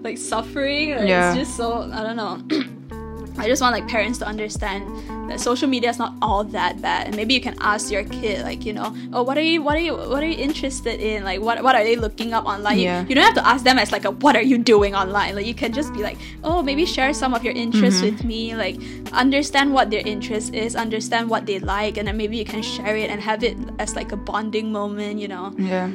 like 0.02 0.18
suffering 0.18 0.96
Like, 0.96 1.08
Yeah. 1.08 1.30
it's 1.34 1.38
just 1.46 1.56
so 1.56 1.88
i 1.92 2.02
don't 2.02 2.16
know 2.16 2.42
I 3.38 3.46
just 3.46 3.60
want 3.62 3.72
like 3.72 3.86
parents 3.88 4.18
to 4.20 4.26
understand 4.26 4.86
that 5.30 5.40
social 5.40 5.68
media 5.68 5.90
is 5.90 5.98
not 5.98 6.14
all 6.22 6.44
that 6.44 6.80
bad, 6.80 7.06
and 7.08 7.16
maybe 7.16 7.34
you 7.34 7.40
can 7.40 7.56
ask 7.60 7.90
your 7.90 8.04
kid 8.04 8.42
like 8.44 8.64
you 8.64 8.72
know, 8.72 8.94
oh, 9.12 9.22
what 9.22 9.36
are 9.36 9.42
you, 9.42 9.62
what 9.62 9.76
are 9.76 9.80
you, 9.80 9.94
what 9.94 10.22
are 10.22 10.26
you 10.26 10.38
interested 10.38 11.00
in? 11.00 11.24
Like, 11.24 11.40
what 11.40 11.62
what 11.62 11.74
are 11.74 11.84
they 11.84 11.96
looking 11.96 12.32
up 12.32 12.44
online? 12.46 12.78
You- 12.78 12.84
Yeah. 12.84 13.04
You, 13.08 13.14
don't 13.14 13.24
have 13.24 13.34
to 13.34 13.46
ask 13.46 13.64
them 13.64 13.78
as 13.78 13.90
like 13.92 14.04
a 14.04 14.10
what 14.10 14.36
are 14.36 14.42
you 14.42 14.58
doing 14.58 14.94
online? 14.94 15.34
Like 15.34 15.46
you 15.46 15.54
can 15.54 15.72
just 15.72 15.92
be 15.92 16.02
like, 16.02 16.18
oh, 16.44 16.62
maybe 16.62 16.86
share 16.86 17.12
some 17.12 17.34
of 17.34 17.42
your 17.44 17.54
interests 17.54 18.00
mm-hmm. 18.00 18.16
with 18.16 18.24
me. 18.24 18.54
Like 18.54 18.76
understand 19.12 19.74
what 19.74 19.90
their 19.90 20.06
interest 20.06 20.54
is, 20.54 20.76
understand 20.76 21.28
what 21.28 21.46
they 21.46 21.58
like, 21.58 21.98
and 21.98 22.06
then 22.08 22.16
maybe 22.16 22.36
you 22.36 22.44
can 22.44 22.62
share 22.62 22.96
it 22.96 23.10
and 23.10 23.20
have 23.20 23.42
it 23.42 23.56
as 23.78 23.96
like 23.96 24.12
a 24.12 24.16
bonding 24.16 24.70
moment. 24.72 25.18
You 25.20 25.28
know. 25.28 25.52
yeah. 25.58 25.90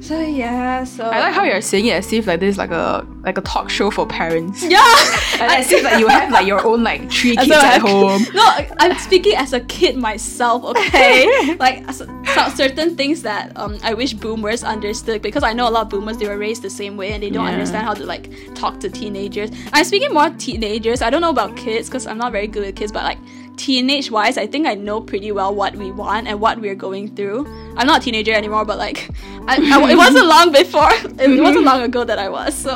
So 0.00 0.18
yeah. 0.18 0.84
So 0.84 1.04
I 1.04 1.20
like 1.20 1.34
how 1.34 1.44
you're 1.44 1.60
saying 1.60 1.86
it 1.86 1.92
as 1.92 2.12
if 2.12 2.26
like 2.26 2.40
this 2.40 2.54
is 2.54 2.58
like 2.58 2.70
a 2.70 3.06
like 3.22 3.36
a 3.36 3.42
talk 3.42 3.68
show 3.68 3.90
for 3.90 4.06
parents. 4.06 4.62
Yeah. 4.64 4.80
And 5.40 5.50
as 5.52 5.72
if 5.72 5.82
like 5.84 5.98
you 6.00 6.06
have 6.08 6.30
like 6.30 6.46
your 6.46 6.62
own 6.66 6.82
like 6.82 7.10
three 7.10 7.34
kids 7.36 7.50
at 7.50 7.62
have- 7.62 7.82
home. 7.82 8.22
No, 8.34 8.44
I'm 8.78 8.98
speaking 8.98 9.34
as 9.36 9.52
a 9.54 9.60
kid 9.60 9.96
myself, 9.96 10.64
okay? 10.64 11.54
like 11.58 11.86
s- 11.88 11.98
so, 12.34 12.48
certain 12.54 12.94
things 12.96 13.22
that 13.22 13.52
um, 13.56 13.78
I 13.82 13.94
wish 13.94 14.12
boomers 14.12 14.62
understood 14.64 15.22
because 15.22 15.42
I 15.42 15.52
know 15.54 15.66
a 15.68 15.70
lot 15.72 15.82
of 15.84 15.88
boomers 15.88 16.18
they 16.18 16.28
were 16.28 16.36
raised 16.38 16.60
the 16.62 16.68
same 16.70 16.96
way 16.98 17.12
and 17.12 17.22
they 17.22 17.30
don't 17.30 17.46
Yeah. 17.46 17.52
understand 17.52 17.86
how 17.86 17.94
to 17.94 18.04
like 18.04 18.28
talk 18.54 18.80
to 18.80 18.90
teenagers. 18.90 19.50
I'm 19.72 19.84
speaking 19.84 20.12
more 20.12 20.28
teenagers. 20.30 21.00
I 21.00 21.08
don't 21.10 21.22
know 21.22 21.30
about 21.30 21.56
kids 21.56 21.88
because 21.88 22.06
I'm 22.06 22.18
not 22.18 22.32
very 22.32 22.46
good 22.46 22.64
with 22.66 22.76
kids, 22.76 22.92
but 22.92 23.04
like 23.04 23.18
teenage 23.56 24.10
wise, 24.10 24.36
I 24.38 24.46
think 24.46 24.66
I 24.66 24.74
know 24.74 25.00
pretty 25.00 25.32
well 25.32 25.54
what 25.54 25.74
we 25.76 25.90
want 25.92 26.26
and 26.28 26.38
what 26.40 26.60
we're 26.60 26.74
going 26.74 27.14
through. 27.14 27.46
I'm 27.80 27.86
not 27.86 28.00
a 28.02 28.04
teenager 28.04 28.32
anymore, 28.32 28.64
but 28.66 28.76
like 28.78 29.08
I, 29.48 29.56
I- 29.56 29.90
it 29.92 29.96
wasn't 30.04 30.26
long 30.26 30.52
before. 30.52 30.90
It, 30.92 31.30
it 31.38 31.40
wasn't 31.40 31.64
long 31.72 31.82
ago 31.82 32.04
that 32.04 32.18
I 32.18 32.28
was. 32.28 32.54
So 32.54 32.72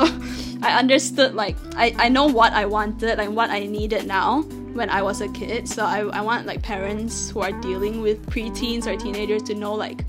I 0.63 0.79
understood 0.79 1.35
like 1.35 1.55
I, 1.75 1.95
I 1.97 2.09
know 2.09 2.25
what 2.25 2.53
I 2.53 2.65
wanted 2.65 3.19
and 3.19 3.35
what 3.35 3.49
I 3.51 3.59
needed 3.67 4.07
now 4.07 4.41
when 4.73 4.89
I 4.89 5.01
was 5.03 5.21
a 5.21 5.29
kid. 5.29 5.67
So 5.69 5.85
I, 5.85 5.99
I 6.19 6.21
want 6.21 6.45
like 6.47 6.61
parents 6.63 7.29
who 7.29 7.41
are 7.41 7.51
dealing 7.61 8.01
with 8.01 8.25
preteens 8.27 8.87
or 8.87 8.95
teenagers 8.97 9.43
to 9.43 9.53
know 9.53 9.73
like 9.73 10.03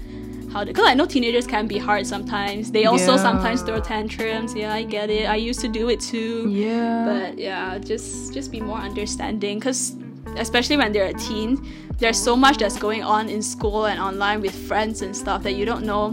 how 0.52 0.60
to 0.60 0.66
because 0.72 0.86
I 0.86 0.94
know 0.94 1.04
teenagers 1.06 1.46
can 1.46 1.66
be 1.66 1.76
hard 1.78 2.06
sometimes. 2.06 2.70
They 2.72 2.86
also 2.86 3.12
Yeah. 3.16 3.22
sometimes 3.28 3.62
throw 3.62 3.80
tantrums. 3.80 4.54
Yeah, 4.54 4.72
I 4.72 4.82
get 4.84 5.10
it. 5.10 5.28
I 5.28 5.36
used 5.36 5.60
to 5.60 5.68
do 5.68 5.90
it 5.90 6.00
too 6.00 6.48
Yeah. 6.48 7.04
but 7.04 7.38
yeah 7.38 7.76
just 7.78 8.32
just 8.32 8.50
be 8.50 8.60
more 8.60 8.78
understanding 8.78 9.58
because 9.58 9.94
especially 10.38 10.76
when 10.76 10.92
they're 10.92 11.06
a 11.06 11.14
teen 11.14 11.58
there's 11.98 12.22
so 12.22 12.36
much 12.36 12.58
that's 12.58 12.78
going 12.78 13.02
on 13.02 13.28
in 13.28 13.40
school 13.42 13.86
and 13.86 13.98
online 14.00 14.40
with 14.40 14.54
friends 14.68 15.00
and 15.02 15.16
stuff 15.16 15.42
that 15.42 15.52
you 15.52 15.64
don't 15.64 15.84
know 15.84 16.12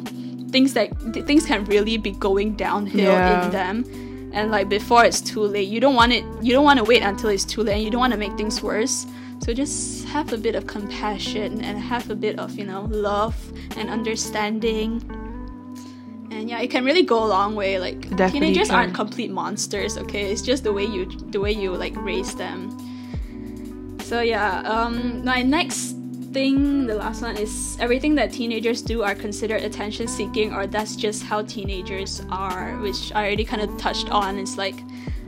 things 0.49 0.73
that 0.73 0.89
th- 1.13 1.25
things 1.25 1.45
can 1.45 1.65
really 1.65 1.97
be 1.97 2.11
going 2.11 2.55
downhill 2.55 3.11
Yeah. 3.11 3.45
in 3.45 3.51
them 3.51 4.29
and 4.33 4.49
like 4.51 4.69
before 4.69 5.03
it's 5.05 5.19
too 5.21 5.41
late 5.41 5.67
you 5.67 5.79
don't 5.79 5.95
want 5.95 6.11
it 6.13 6.23
you 6.41 6.53
don't 6.53 6.63
want 6.65 6.77
to 6.79 6.85
wait 6.85 7.01
until 7.01 7.29
it's 7.29 7.45
too 7.45 7.61
late 7.63 7.75
and 7.75 7.83
you 7.83 7.89
don't 7.91 7.99
want 8.01 8.13
to 8.13 8.19
make 8.19 8.35
things 8.37 8.61
worse 8.63 9.05
so 9.43 9.53
just 9.53 10.05
have 10.05 10.31
a 10.31 10.37
bit 10.37 10.55
of 10.55 10.67
compassion 10.67 11.61
and 11.61 11.77
have 11.77 12.09
a 12.09 12.15
bit 12.15 12.39
of 12.39 12.57
you 12.57 12.65
know 12.65 12.83
love 12.89 13.35
and 13.77 13.89
understanding 13.89 15.01
and 16.31 16.49
yeah, 16.49 16.59
it 16.61 16.71
can 16.71 16.83
really 16.83 17.03
go 17.03 17.23
a 17.23 17.27
long 17.27 17.53
way. 17.53 17.77
Like 17.77 18.01
Definitely 18.09 18.39
teenagers 18.39 18.69
can. 18.69 18.75
aren't 18.77 18.95
complete 18.95 19.29
monsters, 19.29 19.99
okay? 19.99 20.31
It's 20.31 20.41
just 20.41 20.63
the 20.63 20.73
way 20.73 20.83
you 20.83 21.05
the 21.05 21.39
way 21.39 21.51
you 21.51 21.71
like 21.75 21.95
raise 21.97 22.33
them. 22.35 22.75
So 24.13 24.21
yeah, 24.21 24.61
um 24.61 25.25
my 25.25 25.41
next 25.41 25.97
thing, 26.33 26.85
the 26.85 26.93
last 26.93 27.23
one 27.23 27.35
is 27.35 27.75
everything 27.79 28.13
that 28.13 28.31
teenagers 28.31 28.83
do 28.83 29.01
are 29.01 29.15
considered 29.15 29.63
attention 29.63 30.07
seeking 30.07 30.53
or 30.53 30.67
that's 30.67 30.95
just 30.95 31.23
how 31.23 31.41
teenagers 31.41 32.21
are, 32.29 32.77
which 32.77 33.11
I 33.15 33.25
already 33.25 33.43
kind 33.43 33.63
of 33.63 33.75
touched 33.79 34.11
on. 34.11 34.37
It's 34.37 34.55
like 34.55 34.75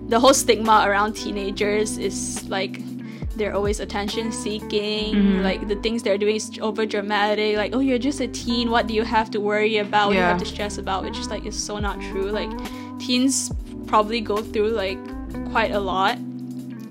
the 0.07 0.19
whole 0.19 0.35
stigma 0.35 0.85
around 0.85 1.13
teenagers 1.13 1.97
is 1.97 2.47
like 2.47 2.77
they're 3.35 3.55
always 3.55 3.79
attention 3.79 4.31
seeking 4.31 5.41
like 5.41 5.67
the 5.67 5.77
things 5.77 6.03
they're 6.03 6.19
doing 6.19 6.35
is 6.35 6.51
over 6.61 6.85
dramatic 6.85 7.57
like 7.57 7.73
oh 7.73 7.79
you're 7.79 7.97
just 7.97 8.21
a 8.21 8.27
teen 8.27 8.69
what 8.69 8.85
do 8.85 8.93
you 8.93 9.03
have 9.03 9.31
to 9.31 9.41
worry 9.41 9.77
about 9.79 10.09
what 10.09 10.13
do 10.13 10.19
you 10.19 10.23
have 10.23 10.37
to 10.37 10.45
stress 10.45 10.77
about 10.77 11.03
which 11.03 11.17
is 11.17 11.27
like 11.27 11.43
is 11.47 11.57
so 11.57 11.79
not 11.79 11.99
true. 11.99 12.29
Like 12.29 12.53
teens 12.99 13.51
probably 13.87 14.21
go 14.21 14.37
through 14.37 14.77
like 14.77 15.01
quite 15.49 15.71
a 15.71 15.79
lot 15.79 16.19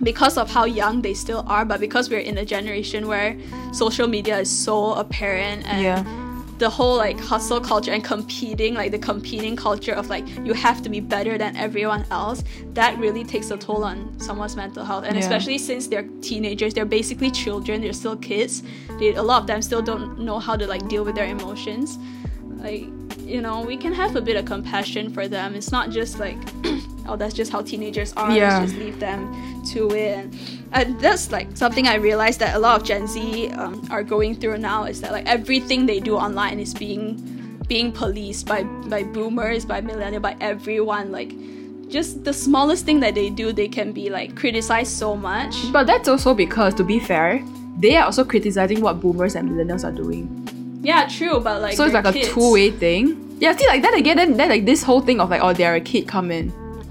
because 0.05 0.37
of 0.39 0.51
how 0.51 0.65
young 0.65 1.03
they 1.03 1.15
still 1.15 1.43
are 1.49 1.65
but 1.65 1.81
because 1.81 2.09
we're 2.11 2.19
in 2.31 2.39
a 2.39 2.45
generation 2.45 3.09
where 3.09 3.37
social 3.73 4.07
media 4.07 4.39
is 4.39 4.51
so 4.51 4.93
apparent 4.95 5.67
and 5.67 5.83
Yeah. 5.83 6.05
the 6.59 6.71
whole 6.71 6.97
like 6.97 7.19
hustle 7.19 7.61
culture 7.61 7.91
and 7.93 8.05
competing 8.05 8.75
like 8.75 8.93
the 8.93 8.99
competing 8.99 9.57
culture 9.57 9.93
of 9.93 10.09
like 10.09 10.25
you 10.47 10.53
have 10.55 10.83
to 10.83 10.89
be 10.89 11.01
better 11.01 11.37
than 11.37 11.57
everyone 11.57 12.05
else 12.13 12.45
that 12.75 12.97
really 12.99 13.25
takes 13.25 13.51
a 13.51 13.57
toll 13.57 13.83
on 13.85 13.97
someone's 14.21 14.55
mental 14.57 14.85
health 14.85 15.05
and 15.05 15.15
Yeah. 15.17 15.23
especially 15.25 15.59
since 15.59 15.89
they're 15.89 16.09
teenagers 16.21 16.73
they're 16.75 16.93
basically 17.01 17.31
children 17.31 17.81
they're 17.81 17.93
still 18.05 18.17
kids 18.17 18.63
they, 19.01 19.15
a 19.15 19.23
lot 19.23 19.41
of 19.43 19.47
them 19.49 19.61
still 19.63 19.83
don't 19.83 20.19
know 20.21 20.39
how 20.39 20.55
to 20.57 20.67
like 20.67 20.87
deal 20.89 21.05
with 21.05 21.17
their 21.17 21.27
emotions 21.37 21.99
like 22.67 22.87
you 23.33 23.41
know 23.41 23.63
we 23.63 23.77
can 23.77 23.93
have 23.93 24.15
a 24.17 24.21
bit 24.21 24.37
of 24.37 24.45
compassion 24.45 25.11
for 25.13 25.27
them 25.29 25.55
it's 25.55 25.73
not 25.73 25.91
just 25.91 26.19
like 26.21 26.39
oh 27.09 27.17
that's 27.17 27.35
just 27.35 27.51
how 27.53 27.61
teenagers 27.63 28.13
are 28.17 28.31
Yeah. 28.31 28.59
let's 28.59 28.73
just 28.73 28.83
leave 28.85 28.99
them 29.01 29.33
to 29.73 29.91
it 29.93 30.19
and, 30.19 30.39
and 30.73 31.01
that's 31.01 31.31
like 31.33 31.57
something 31.57 31.87
i 31.89 31.95
realized 31.97 32.41
that 32.41 32.55
a 32.57 32.59
lot 32.59 32.81
of 32.81 32.87
gen 32.87 33.07
z 33.07 33.49
um, 33.51 33.87
are 33.91 34.03
going 34.03 34.35
through 34.35 34.59
now 34.59 34.85
is 34.85 35.01
that 35.01 35.13
like 35.13 35.27
everything 35.27 35.87
they 35.87 36.01
do 36.01 36.17
online 36.17 36.59
is 36.61 36.73
being 36.75 37.17
being 37.69 37.93
policed 37.93 38.47
by 38.47 38.63
by 38.89 39.03
boomers 39.03 39.65
by 39.65 39.81
millennial 39.81 40.21
by 40.21 40.37
everyone 40.41 41.11
like 41.13 41.33
just 41.89 42.25
the 42.25 42.33
smallest 42.33 42.85
thing 42.85 43.01
that 43.01 43.15
they 43.15 43.31
do 43.31 43.53
they 43.53 43.69
can 43.69 43.93
be 43.93 44.11
like 44.11 44.35
criticized 44.37 44.91
so 44.93 45.15
much 45.15 45.55
But 45.73 45.87
that's 45.87 46.09
also 46.09 46.35
because, 46.35 46.75
to 46.75 46.83
be 46.85 46.99
fair, 46.99 47.45
they 47.79 47.95
are 47.97 48.05
also 48.07 48.25
criticizing 48.25 48.81
what 48.81 49.01
boomers 49.01 49.37
and 49.37 49.49
millennials 49.51 49.85
are 49.85 49.93
doing. 49.93 50.27
Yeah, 50.83 51.07
true, 51.07 51.39
but 51.41 51.61
like 51.61 51.77
So 51.77 51.85
it's 51.85 51.95
like 51.95 52.07
a 52.07 52.13
two-way 52.13 52.71
thing. 52.71 53.37
Yeah, 53.39 53.55
see, 53.55 53.67
like 53.69 53.83
that 53.83 53.95
again, 53.95 54.17
then, 54.17 54.37
then 54.37 54.49
like 54.49 54.65
this 54.65 54.83
whole 54.83 55.03
thing 55.03 55.21
of 55.21 55.29
like, 55.31 55.43
oh, 55.43 55.53
they're 55.53 55.75
a 55.75 55.81
kid 55.81 56.09
come 56.09 56.31
in. 56.31 56.51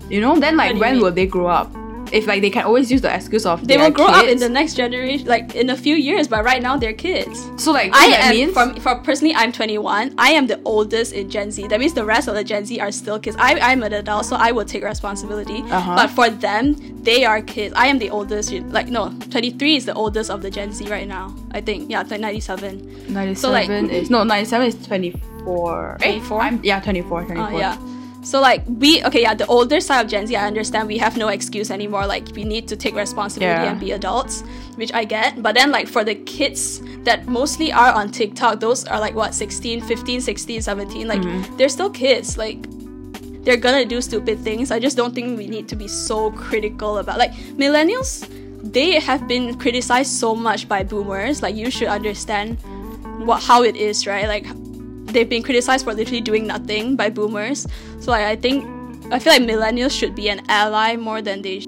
You 0.09 0.21
know, 0.21 0.39
then 0.39 0.57
like 0.57 0.75
when 0.77 0.93
mean? 0.93 1.01
will 1.01 1.11
they 1.11 1.25
grow 1.25 1.47
up? 1.47 1.71
If 2.11 2.27
like 2.27 2.41
they 2.41 2.51
can 2.51 2.63
always 2.63 2.91
use 2.91 3.01
the 3.01 3.13
excuse 3.13 3.43
of 3.43 3.67
They 3.67 3.77
will 3.77 3.89
grow 3.89 4.05
up 4.05 4.27
in 4.27 4.37
the 4.37 4.47
next 4.47 4.75
generation, 4.75 5.25
like 5.25 5.55
in 5.55 5.71
a 5.71 5.75
few 5.75 5.95
years. 5.95 6.27
But 6.27 6.43
right 6.43 6.61
now, 6.61 6.77
they're 6.77 6.93
kids. 6.93 7.49
So 7.57 7.71
like 7.71 7.91
I 7.91 8.05
am 8.05 8.35
means 8.35 8.53
from 8.53 8.75
for 8.75 8.95
personally 8.97 9.33
I'm 9.33 9.51
21. 9.51 10.13
I 10.19 10.31
am 10.31 10.45
the 10.45 10.61
oldest 10.63 11.13
in 11.13 11.27
Gen 11.29 11.49
Z. 11.49 11.67
That 11.67 11.79
means 11.79 11.95
the 11.95 12.05
rest 12.05 12.27
of 12.27 12.35
the 12.35 12.43
Gen 12.43 12.65
Z 12.65 12.79
are 12.79 12.91
still 12.91 13.17
kids. 13.17 13.35
I 13.39 13.57
I'm 13.59 13.81
an 13.81 13.93
adult, 13.93 14.27
so 14.27 14.35
I 14.35 14.51
will 14.51 14.65
take 14.65 14.83
responsibility. 14.83 15.63
Uh-huh. 15.63 15.95
But 15.95 16.09
for 16.11 16.29
them, 16.29 16.75
they 17.01 17.25
are 17.25 17.41
kids. 17.41 17.73
I 17.75 17.87
am 17.87 17.97
the 17.97 18.11
oldest. 18.11 18.51
Like 18.51 18.89
no, 18.89 19.09
23 19.31 19.75
is 19.75 19.85
the 19.85 19.95
oldest 19.95 20.29
of 20.29 20.43
the 20.43 20.51
Gen 20.51 20.71
Z 20.71 20.85
right 20.89 21.07
now. 21.07 21.33
I 21.51 21.61
think 21.61 21.89
yeah, 21.89 22.03
97. 22.03 23.11
97 23.11 23.35
so, 23.35 23.49
like- 23.49 23.69
is 23.91 24.11
no 24.11 24.23
97 24.23 24.67
is 24.67 24.85
24. 24.85 25.97
Eh, 26.01 26.19
24? 26.19 26.41
I'm, 26.41 26.63
yeah, 26.63 26.79
24, 26.79 27.23
24. 27.25 27.43
Uh, 27.43 27.57
yeah. 27.57 27.77
So 28.23 28.39
like 28.41 28.63
we 28.67 29.03
okay 29.03 29.21
yeah 29.21 29.33
the 29.33 29.45
older 29.47 29.79
side 29.79 30.01
of 30.05 30.07
Gen 30.09 30.25
Z 30.27 30.35
I 30.35 30.47
understand 30.47 30.87
we 30.87 30.97
have 30.97 31.17
no 31.17 31.27
excuse 31.27 31.69
anymore. 31.69 32.05
Like 32.07 32.27
we 32.35 32.43
need 32.43 32.67
to 32.69 32.75
take 32.75 32.95
responsibility 32.95 33.63
Yeah. 33.63 33.71
and 33.71 33.79
be 33.79 33.91
adults 33.91 34.43
which 34.75 34.93
I 34.93 35.03
get. 35.05 35.41
But 35.43 35.55
then 35.55 35.71
like 35.71 35.87
for 35.87 36.03
the 36.03 36.15
kids 36.15 36.81
that 37.03 37.27
mostly 37.27 37.71
are 37.73 37.91
on 37.91 38.11
TikTok 38.11 38.59
those 38.59 38.85
are 38.85 38.99
like 38.99 39.13
what 39.13 39.33
16 39.33 39.81
15 39.81 40.21
16 40.21 40.61
17 40.61 41.07
like 41.07 41.21
Mm-hmm. 41.21 41.57
they're 41.57 41.69
still 41.69 41.89
kids. 41.89 42.37
Like 42.37 42.65
they're 43.43 43.57
gonna 43.57 43.83
do 43.85 43.99
stupid 44.01 44.39
things. 44.39 44.71
I 44.71 44.79
just 44.79 44.95
don't 44.95 45.13
think 45.13 45.37
we 45.37 45.47
need 45.47 45.67
to 45.67 45.75
be 45.75 45.89
so 45.89 46.31
critical 46.31 46.97
about 46.99 47.17
like 47.19 47.33
millennials 47.59 48.25
they 48.63 48.97
have 49.01 49.27
been 49.27 49.59
criticized 49.59 50.11
so 50.13 50.33
much 50.33 50.69
by 50.69 50.81
boomers. 50.83 51.41
Like 51.43 51.55
you 51.55 51.69
should 51.69 51.89
understand 51.89 52.57
what 53.27 53.43
how 53.43 53.63
it 53.63 53.75
is 53.75 54.07
right? 54.07 54.27
Like 54.27 54.45
they've 55.13 55.29
been 55.29 55.43
criticized 55.43 55.85
for 55.85 55.93
literally 55.93 56.21
doing 56.21 56.47
nothing 56.47 56.95
by 56.95 57.09
boomers. 57.09 57.65
So 57.99 58.11
like, 58.11 58.25
I 58.25 58.35
think 58.35 58.65
I 59.11 59.19
feel 59.19 59.33
like 59.33 59.43
millennials 59.43 59.91
should 59.97 60.15
be 60.15 60.29
an 60.29 60.41
ally 60.49 60.95
more 60.95 61.21
than 61.21 61.41
they. 61.41 61.59
Sh- 61.61 61.67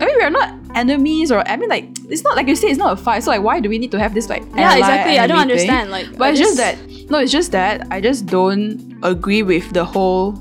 I 0.00 0.06
mean, 0.06 0.16
we 0.16 0.22
are 0.22 0.30
not 0.30 0.54
enemies, 0.74 1.30
or 1.30 1.46
I 1.46 1.56
mean, 1.56 1.68
like 1.68 1.86
it's 2.08 2.22
not 2.22 2.36
like 2.36 2.46
you 2.48 2.56
say, 2.56 2.68
it's 2.68 2.78
not 2.78 2.92
a 2.92 2.96
fight. 2.96 3.22
So 3.22 3.30
like, 3.30 3.42
why 3.42 3.60
do 3.60 3.68
we 3.68 3.78
need 3.78 3.90
to 3.92 3.98
have 3.98 4.14
this 4.14 4.28
like? 4.28 4.42
yeah, 4.54 4.76
exactly. 4.76 5.18
I 5.18 5.26
don't 5.26 5.36
thing? 5.36 5.50
understand. 5.50 5.90
Like, 5.90 6.16
But 6.16 6.28
I 6.28 6.30
it's 6.30 6.40
just 6.40 6.56
that 6.56 6.78
no, 7.10 7.18
it's 7.18 7.32
just 7.32 7.52
that 7.52 7.86
I 7.90 8.00
just 8.00 8.26
don't 8.26 8.98
agree 9.02 9.42
with 9.42 9.72
the 9.72 9.84
whole. 9.84 10.40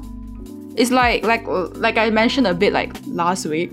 It's 0.76 0.92
like 0.92 1.24
like 1.24 1.46
like 1.76 1.98
I 1.98 2.10
mentioned 2.10 2.48
a 2.48 2.54
bit 2.54 2.72
like 2.74 2.96
last 3.08 3.46
week. 3.46 3.72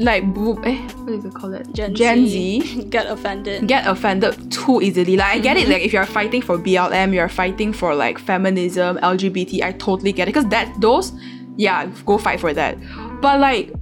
Like 0.00 0.32
boo, 0.32 0.58
eh, 0.64 0.78
what 1.04 1.12
is 1.12 1.24
it 1.26 1.34
called? 1.34 1.54
It 1.54 1.72
Gen, 1.74 1.94
Gen 1.94 2.26
Z, 2.26 2.60
Z 2.62 2.84
get 2.90 3.06
offended. 3.06 3.68
get 3.68 3.86
offended 3.86 4.50
too 4.50 4.80
easily. 4.80 5.16
Like 5.16 5.26
I 5.36 5.38
get 5.38 5.56
Mm-hmm. 5.56 5.70
it. 5.70 5.74
Like 5.74 5.82
if 5.82 5.92
you're 5.92 6.06
fighting 6.06 6.42
for 6.42 6.56
BLM, 6.58 7.12
you're 7.12 7.28
fighting 7.28 7.72
for 7.72 7.94
like 7.94 8.18
feminism, 8.18 8.96
LGBT. 8.98 9.62
I 9.62 9.72
totally 9.72 10.12
get 10.12 10.26
it 10.28 10.32
because 10.34 10.48
that 10.50 10.72
those, 10.80 11.12
yeah, 11.56 11.86
go 12.06 12.16
fight 12.18 12.40
for 12.40 12.54
that. 12.54 12.78
But 13.20 13.40
like 13.40 13.72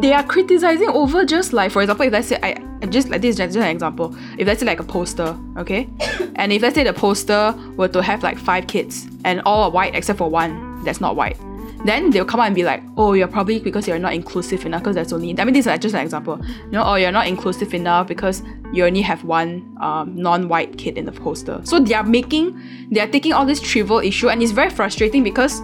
they 0.00 0.12
are 0.12 0.22
criticizing 0.22 0.88
over 0.90 1.24
just 1.24 1.52
like 1.52 1.72
for 1.72 1.82
example, 1.82 2.06
if 2.06 2.12
let's 2.12 2.28
say 2.28 2.38
I 2.42 2.62
I 2.80 2.86
just 2.86 3.08
like 3.08 3.20
this 3.22 3.30
is 3.30 3.36
just 3.38 3.56
an 3.56 3.62
example. 3.64 4.14
If 4.38 4.46
let's 4.46 4.60
say 4.60 4.66
like 4.66 4.78
a 4.78 4.84
poster, 4.84 5.36
okay, 5.56 5.88
and 6.36 6.52
if 6.52 6.62
let's 6.62 6.76
say 6.76 6.84
the 6.84 6.92
poster 6.92 7.52
were 7.76 7.88
to 7.88 8.00
have 8.02 8.22
like 8.22 8.38
five 8.38 8.68
kids 8.68 9.08
and 9.24 9.40
all 9.44 9.64
are 9.64 9.70
white 9.70 9.96
except 9.96 10.18
for 10.18 10.28
one 10.30 10.84
that's 10.84 11.00
not 11.00 11.16
white. 11.16 11.36
Then 11.84 12.10
they'll 12.10 12.24
come 12.24 12.40
out 12.40 12.46
and 12.46 12.54
be 12.54 12.64
like, 12.64 12.82
oh, 12.96 13.12
you're 13.12 13.28
probably 13.28 13.60
because 13.60 13.86
you're 13.86 13.98
not 13.98 14.12
inclusive 14.12 14.66
enough 14.66 14.82
because 14.82 14.96
there's 14.96 15.12
only, 15.12 15.38
I 15.38 15.44
mean, 15.44 15.54
this 15.54 15.62
is 15.62 15.66
like 15.66 15.80
just 15.80 15.94
an 15.94 16.00
example. 16.00 16.40
You 16.44 16.72
know, 16.72 16.84
oh, 16.84 16.94
you're 16.96 17.12
not 17.12 17.26
inclusive 17.26 17.72
enough 17.74 18.08
because 18.08 18.42
you 18.72 18.84
only 18.84 19.02
have 19.02 19.24
one 19.24 19.76
um, 19.80 20.14
non-white 20.16 20.76
kid 20.76 20.98
in 20.98 21.04
the 21.04 21.12
poster. 21.12 21.60
So 21.64 21.78
they 21.78 21.94
are 21.94 22.02
making, 22.02 22.60
they 22.90 23.00
are 23.00 23.06
taking 23.06 23.32
all 23.32 23.46
this 23.46 23.60
trivial 23.60 24.00
issue 24.00 24.28
and 24.28 24.42
it's 24.42 24.52
very 24.52 24.70
frustrating 24.70 25.22
because 25.22 25.60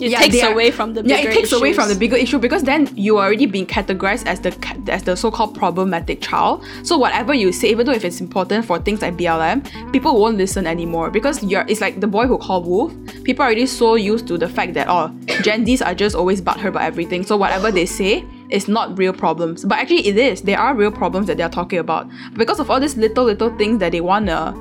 it 0.00 0.10
yeah, 0.10 0.20
takes 0.20 0.42
away 0.42 0.70
from 0.70 0.94
the 0.94 1.02
bigger 1.02 1.14
issue. 1.14 1.24
yeah, 1.24 1.30
it 1.30 1.34
takes 1.34 1.52
away 1.52 1.72
from 1.72 1.88
the 1.88 1.94
bigger 1.94 2.16
issue 2.16 2.38
because 2.38 2.62
then 2.62 2.88
you 2.96 3.18
are 3.18 3.26
already 3.26 3.46
being 3.46 3.66
categorized 3.66 4.26
as 4.26 4.40
the 4.40 4.52
as 4.88 5.02
the 5.02 5.16
so-called 5.16 5.54
problematic 5.54 6.20
child. 6.20 6.64
So 6.82 6.96
whatever 6.96 7.34
you 7.34 7.52
say, 7.52 7.70
even 7.70 7.86
though 7.86 7.92
if 7.92 8.04
it's 8.04 8.20
important 8.20 8.64
for 8.64 8.78
things 8.78 9.02
like 9.02 9.16
BLM, 9.16 9.92
people 9.92 10.20
won't 10.20 10.36
listen 10.36 10.66
anymore 10.66 11.10
because 11.10 11.42
you're. 11.42 11.64
It's 11.68 11.80
like 11.80 12.00
the 12.00 12.06
boy 12.06 12.26
who 12.26 12.38
called 12.38 12.66
wolf. 12.66 12.94
People 13.24 13.42
are 13.42 13.46
already 13.46 13.66
so 13.66 13.94
used 13.94 14.26
to 14.28 14.38
the 14.38 14.48
fact 14.48 14.74
that 14.74 14.86
oh, 14.88 15.08
Gen 15.42 15.64
Zs 15.66 15.84
are 15.84 15.94
just 15.94 16.14
always 16.14 16.40
butthurt 16.40 16.68
about 16.68 16.82
everything. 16.82 17.24
So 17.24 17.36
whatever 17.36 17.70
they 17.70 17.86
say 17.86 18.24
is 18.50 18.68
not 18.68 18.96
real 18.96 19.12
problems, 19.12 19.64
but 19.64 19.78
actually 19.78 20.06
it 20.06 20.16
is. 20.16 20.42
There 20.42 20.58
are 20.58 20.74
real 20.74 20.92
problems 20.92 21.26
that 21.26 21.36
they 21.36 21.42
are 21.42 21.50
talking 21.50 21.78
about 21.78 22.08
because 22.34 22.60
of 22.60 22.70
all 22.70 22.80
these 22.80 22.96
little 22.96 23.24
little 23.24 23.56
things 23.56 23.78
that 23.80 23.92
they 23.92 24.00
wanna 24.00 24.54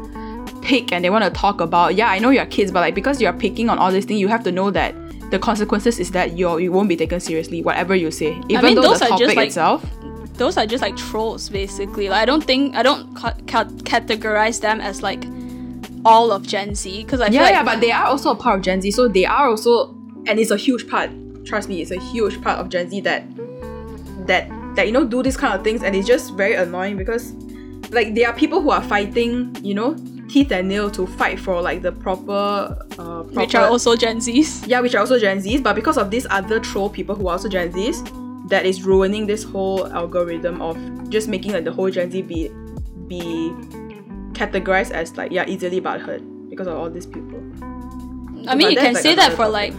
pick 0.61 0.91
and 0.91 1.03
they 1.03 1.09
want 1.09 1.23
to 1.23 1.29
talk 1.29 1.61
about 1.61 1.95
yeah 1.95 2.09
i 2.09 2.19
know 2.19 2.29
you're 2.29 2.45
kids 2.47 2.71
but 2.71 2.81
like 2.81 2.93
because 2.93 3.21
you're 3.21 3.31
picking 3.31 3.69
on 3.69 3.77
all 3.79 3.91
these 3.91 4.05
things 4.05 4.19
you 4.19 4.27
have 4.27 4.43
to 4.43 4.51
know 4.51 4.69
that 4.69 4.93
the 5.29 5.39
consequences 5.39 5.99
is 5.99 6.11
that 6.11 6.37
you 6.37 6.57
you 6.57 6.71
won't 6.71 6.89
be 6.89 6.95
taken 6.95 7.19
seriously 7.19 7.61
whatever 7.61 7.95
you 7.95 8.11
say. 8.11 8.41
Even 8.49 8.65
mean, 8.65 8.75
though 8.75 8.81
those 8.81 8.99
the 8.99 9.05
are 9.05 9.17
just, 9.17 9.21
topic 9.21 9.35
like, 9.35 9.47
itself. 9.47 9.85
Those 10.33 10.57
are 10.57 10.65
just 10.65 10.81
like 10.81 10.95
trolls, 10.95 11.49
basically. 11.49 12.09
Like, 12.09 12.21
I 12.21 12.25
don't 12.25 12.43
think 12.43 12.75
I 12.75 12.83
don't 12.83 13.15
ca- 13.15 13.35
ca- 13.47 13.65
categorize 13.65 14.61
them 14.61 14.79
as 14.79 15.01
like 15.01 15.25
all 16.05 16.31
of 16.31 16.45
Gen 16.45 16.75
Z 16.75 17.03
because 17.03 17.21
I 17.21 17.25
feel 17.25 17.35
yeah 17.35 17.41
like 17.41 17.53
yeah 17.53 17.63
but 17.63 17.81
they 17.81 17.91
are 17.91 18.05
also 18.05 18.31
a 18.31 18.35
part 18.35 18.57
of 18.59 18.63
gen 18.63 18.81
z. 18.81 18.91
So 18.91 19.07
they 19.07 19.25
are 19.25 19.49
also 19.49 19.95
and 20.27 20.39
it's 20.39 20.51
a 20.51 20.57
huge 20.57 20.87
part 20.87 21.09
trust 21.45 21.69
me 21.69 21.81
it's 21.81 21.91
a 21.91 21.99
huge 21.99 22.41
part 22.41 22.59
of 22.59 22.67
gen 22.69 22.89
z 22.89 22.99
that 23.01 23.23
that 24.27 24.49
that 24.75 24.85
you 24.85 24.91
know 24.91 25.05
do 25.05 25.23
these 25.23 25.37
kind 25.37 25.53
of 25.53 25.63
things. 25.63 25.83
And 25.83 25.95
it's 25.95 26.07
just 26.07 26.35
very 26.35 26.53
annoying 26.53 26.97
because 26.97 27.33
like 27.91 28.15
there 28.15 28.27
are 28.27 28.33
people 28.33 28.61
who 28.61 28.69
are 28.69 28.83
fighting 28.83 29.55
you 29.63 29.73
know 29.73 29.95
teeth 30.27 30.51
and 30.51 30.67
nail 30.67 30.89
to 30.91 31.07
fight 31.07 31.39
for 31.39 31.61
like 31.61 31.81
the 31.81 31.91
proper 31.91 32.77
uh 32.91 32.95
proper, 32.95 33.39
which 33.39 33.55
are 33.55 33.67
also 33.67 33.95
Gen 33.95 34.17
Zs. 34.17 34.63
yeah, 34.67 34.79
which 34.79 34.95
are 34.95 34.99
also 34.99 35.19
Gen 35.19 35.39
Zs, 35.39 35.61
but 35.63 35.73
because 35.73 35.97
of 35.97 36.11
these 36.11 36.27
other 36.29 36.59
troll 36.59 36.89
people 36.89 37.15
who 37.15 37.27
are 37.27 37.33
also 37.33 37.49
Gen 37.49 37.71
Zs, 37.71 38.49
that 38.49 38.65
is 38.65 38.83
ruining 38.83 39.27
this 39.27 39.43
whole 39.43 39.91
algorithm 39.93 40.61
of 40.61 40.77
just 41.09 41.27
making 41.27 41.51
like 41.51 41.63
the 41.63 41.71
whole 41.71 41.89
Gen 41.89 42.11
Z 42.11 42.21
be 42.23 42.49
be 43.07 43.51
categorized 44.33 44.91
as 44.91 45.15
like 45.17 45.31
yeah 45.31 45.45
easily 45.47 45.81
butthurt 45.81 46.21
because 46.49 46.67
of 46.67 46.77
all 46.77 46.89
these 46.89 47.05
people. 47.05 47.39
I 48.47 48.55
mean, 48.55 48.67
But 48.67 48.71
you 48.71 48.77
can 48.77 48.93
like, 48.93 49.03
say 49.03 49.15
that 49.15 49.33
for 49.33 49.47
like 49.47 49.73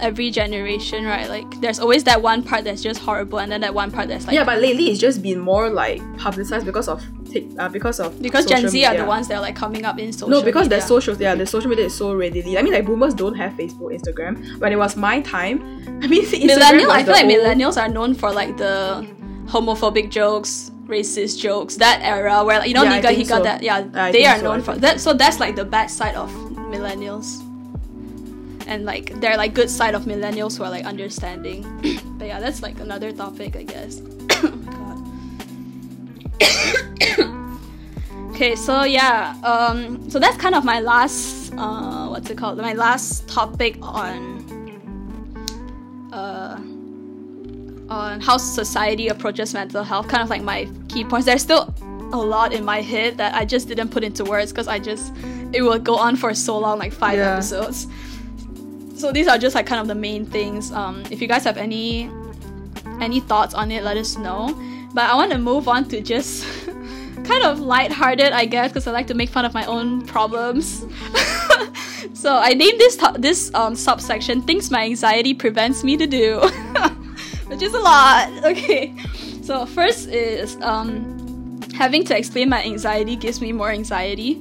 every 0.00 0.30
generation, 0.30 1.04
right? 1.04 1.28
Like, 1.28 1.60
there's 1.60 1.78
always 1.80 2.04
that 2.04 2.20
one 2.22 2.42
part 2.42 2.64
that's 2.64 2.82
just 2.82 3.00
horrible, 3.00 3.38
and 3.38 3.50
then 3.50 3.60
that 3.62 3.74
one 3.74 3.90
part 3.90 4.08
that's 4.08 4.26
like 4.26 4.34
yeah, 4.34 4.44
but 4.44 4.60
lately 4.60 4.90
it's 4.90 5.00
just 5.00 5.22
been 5.22 5.38
more 5.38 5.68
like 5.70 6.00
publicized 6.18 6.66
because 6.66 6.88
of 6.88 7.02
uh, 7.58 7.68
because 7.68 8.00
of 8.00 8.20
because 8.22 8.46
Gen 8.46 8.68
Z 8.68 8.84
are 8.84 8.96
the 8.96 9.04
ones 9.04 9.28
that 9.28 9.36
are 9.36 9.40
like 9.40 9.56
coming 9.56 9.84
up 9.84 9.98
in 9.98 10.12
social. 10.12 10.28
No, 10.28 10.42
because 10.42 10.64
media. 10.66 10.80
the 10.80 10.86
social 10.86 11.16
yeah, 11.16 11.34
the 11.34 11.46
social 11.46 11.68
media 11.68 11.86
is 11.86 11.94
so 11.94 12.14
readily. 12.14 12.58
I 12.58 12.62
mean, 12.62 12.72
like 12.72 12.86
boomers 12.86 13.14
don't 13.14 13.34
have 13.34 13.52
Facebook, 13.52 13.92
Instagram. 13.98 14.58
When 14.60 14.72
it 14.72 14.76
was 14.76 14.96
my 14.96 15.20
time, 15.20 15.60
I 16.02 16.06
mean, 16.06 16.24
Instagram 16.24 16.46
millennial. 16.46 16.90
I 16.90 17.04
feel 17.04 17.12
like 17.12 17.24
old- 17.24 17.34
millennials 17.34 17.80
are 17.80 17.88
known 17.88 18.14
for 18.14 18.32
like 18.32 18.56
the 18.56 19.06
homophobic 19.46 20.10
jokes, 20.10 20.70
racist 20.86 21.38
jokes. 21.40 21.76
That 21.76 22.00
era 22.02 22.44
where 22.44 22.58
like, 22.60 22.68
you 22.68 22.74
know 22.74 22.82
Yeah, 22.84 22.92
I 22.92 22.96
Nika 22.96 23.10
he 23.12 23.24
got 23.24 23.38
so. 23.38 23.42
that. 23.44 23.62
Yeah, 23.62 23.86
I 23.94 24.12
they 24.12 24.24
are 24.26 24.40
known 24.42 24.62
for 24.62 24.74
that. 24.76 25.00
So 25.00 25.12
that's 25.12 25.40
like 25.40 25.56
the 25.56 25.64
bad 25.64 25.90
side 25.90 26.14
of 26.14 26.30
millennials. 26.70 27.43
And 28.66 28.84
like 28.84 29.20
they're 29.20 29.36
like 29.36 29.52
good 29.54 29.68
side 29.70 29.94
of 29.94 30.04
millennials 30.04 30.56
who 30.56 30.64
are 30.64 30.70
like 30.70 30.84
understanding. 30.86 31.62
but 32.18 32.26
yeah, 32.26 32.40
that's 32.40 32.62
like 32.62 32.80
another 32.80 33.12
topic, 33.12 33.56
I 33.56 33.62
guess. 33.64 34.00
Oh. 36.40 37.30
Okay, 38.34 38.56
so 38.56 38.82
yeah, 38.82 39.36
um, 39.44 40.10
so 40.10 40.18
that's 40.18 40.36
kind 40.36 40.56
of 40.56 40.64
my 40.64 40.80
last, 40.80 41.52
uh, 41.56 42.08
what's 42.08 42.28
it 42.30 42.36
called? 42.36 42.58
My 42.58 42.72
last 42.72 43.28
topic 43.28 43.76
on, 43.80 44.10
uh, 46.12 46.58
on 47.88 48.20
how 48.20 48.36
society 48.38 49.06
approaches 49.06 49.54
mental 49.54 49.84
health. 49.84 50.08
Kind 50.08 50.20
of 50.24 50.30
like 50.30 50.42
my 50.42 50.68
key 50.88 51.04
points. 51.04 51.26
There's 51.26 51.42
still 51.42 51.72
a 52.12 52.16
lot 52.18 52.52
in 52.52 52.64
my 52.64 52.80
head 52.82 53.18
that 53.18 53.36
I 53.36 53.44
just 53.44 53.68
didn't 53.68 53.90
put 53.90 54.02
into 54.02 54.24
words 54.24 54.50
because 54.50 54.66
I 54.66 54.80
just 54.80 55.12
it 55.52 55.62
will 55.62 55.78
go 55.78 55.94
on 55.96 56.16
for 56.16 56.34
so 56.34 56.58
long, 56.58 56.80
like 56.80 56.92
five 56.92 57.18
Yeah. 57.18 57.34
episodes. 57.34 57.86
So 59.04 59.12
these 59.12 59.28
are 59.28 59.36
just 59.36 59.54
like 59.54 59.66
kind 59.66 59.82
of 59.82 59.86
the 59.86 59.94
main 59.94 60.24
things. 60.24 60.72
Um, 60.72 61.04
if 61.10 61.20
you 61.20 61.28
guys 61.28 61.44
have 61.44 61.58
any 61.58 62.08
any 63.02 63.20
thoughts 63.20 63.52
on 63.52 63.70
it, 63.70 63.84
let 63.84 63.98
us 63.98 64.16
know. 64.16 64.48
But 64.94 65.10
I 65.10 65.14
want 65.14 65.30
to 65.32 65.36
move 65.36 65.68
on 65.68 65.84
to 65.90 66.00
just 66.00 66.46
kind 67.24 67.44
of 67.44 67.60
light-hearted, 67.60 68.32
I 68.32 68.46
guess, 68.46 68.70
because 68.72 68.86
I 68.86 68.92
like 68.92 69.06
to 69.08 69.14
make 69.14 69.28
fun 69.28 69.44
of 69.44 69.52
my 69.52 69.66
own 69.66 70.06
problems. 70.06 70.86
so 72.14 72.34
I 72.34 72.54
named 72.54 72.80
this 72.80 72.96
this 73.18 73.52
um, 73.52 73.76
subsection 73.76 74.40
"Things 74.40 74.70
My 74.70 74.86
Anxiety 74.86 75.34
Prevents 75.34 75.84
Me 75.84 75.98
to 75.98 76.06
Do," 76.06 76.40
which 77.48 77.60
is 77.60 77.74
a 77.74 77.80
lot. 77.80 78.32
Okay, 78.42 78.96
so 79.42 79.66
first 79.66 80.08
is 80.08 80.56
um, 80.62 81.60
having 81.74 82.04
to 82.06 82.16
explain 82.16 82.48
my 82.48 82.64
anxiety 82.64 83.16
gives 83.16 83.42
me 83.42 83.52
more 83.52 83.68
anxiety. 83.68 84.40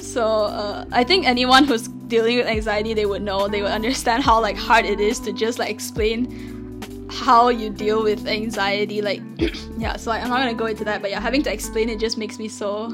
So 0.00 0.50
uh, 0.50 0.86
I 0.90 1.04
think 1.04 1.24
anyone 1.24 1.70
who's 1.70 1.86
dealing 2.12 2.36
with 2.36 2.46
anxiety, 2.46 2.92
they 2.92 3.06
would 3.06 3.22
know, 3.22 3.48
they 3.48 3.62
would 3.62 3.70
understand 3.70 4.22
how 4.22 4.38
like 4.38 4.54
hard 4.54 4.84
it 4.84 5.00
is 5.00 5.18
to 5.18 5.32
just 5.32 5.58
like 5.58 5.70
explain 5.70 7.08
how 7.10 7.48
you 7.48 7.70
deal 7.70 8.02
with 8.02 8.26
anxiety. 8.26 9.00
Like, 9.00 9.22
yeah. 9.78 9.96
So 9.96 10.10
I, 10.10 10.18
I'm 10.18 10.28
not 10.28 10.40
gonna 10.40 10.52
go 10.52 10.66
into 10.66 10.84
that, 10.84 11.00
but 11.00 11.10
yeah, 11.10 11.20
having 11.20 11.42
to 11.44 11.50
explain 11.50 11.88
it 11.88 11.98
just 11.98 12.18
makes 12.18 12.38
me 12.38 12.48
so 12.48 12.92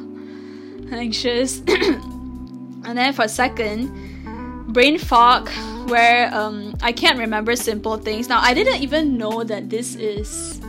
anxious. 0.93 1.59
and 1.66 2.97
then 2.97 3.12
for 3.12 3.27
second, 3.27 3.91
brain 4.69 4.99
fog, 4.99 5.49
where 5.89 6.33
um, 6.33 6.77
I 6.81 6.93
can't 6.93 7.19
remember 7.19 7.57
simple 7.57 7.97
things. 7.97 8.29
Now, 8.29 8.41
I 8.41 8.55
didn't 8.55 8.81
even 8.83 9.19
know 9.19 9.43
that 9.43 9.69
this 9.69 9.97
is 9.97 10.61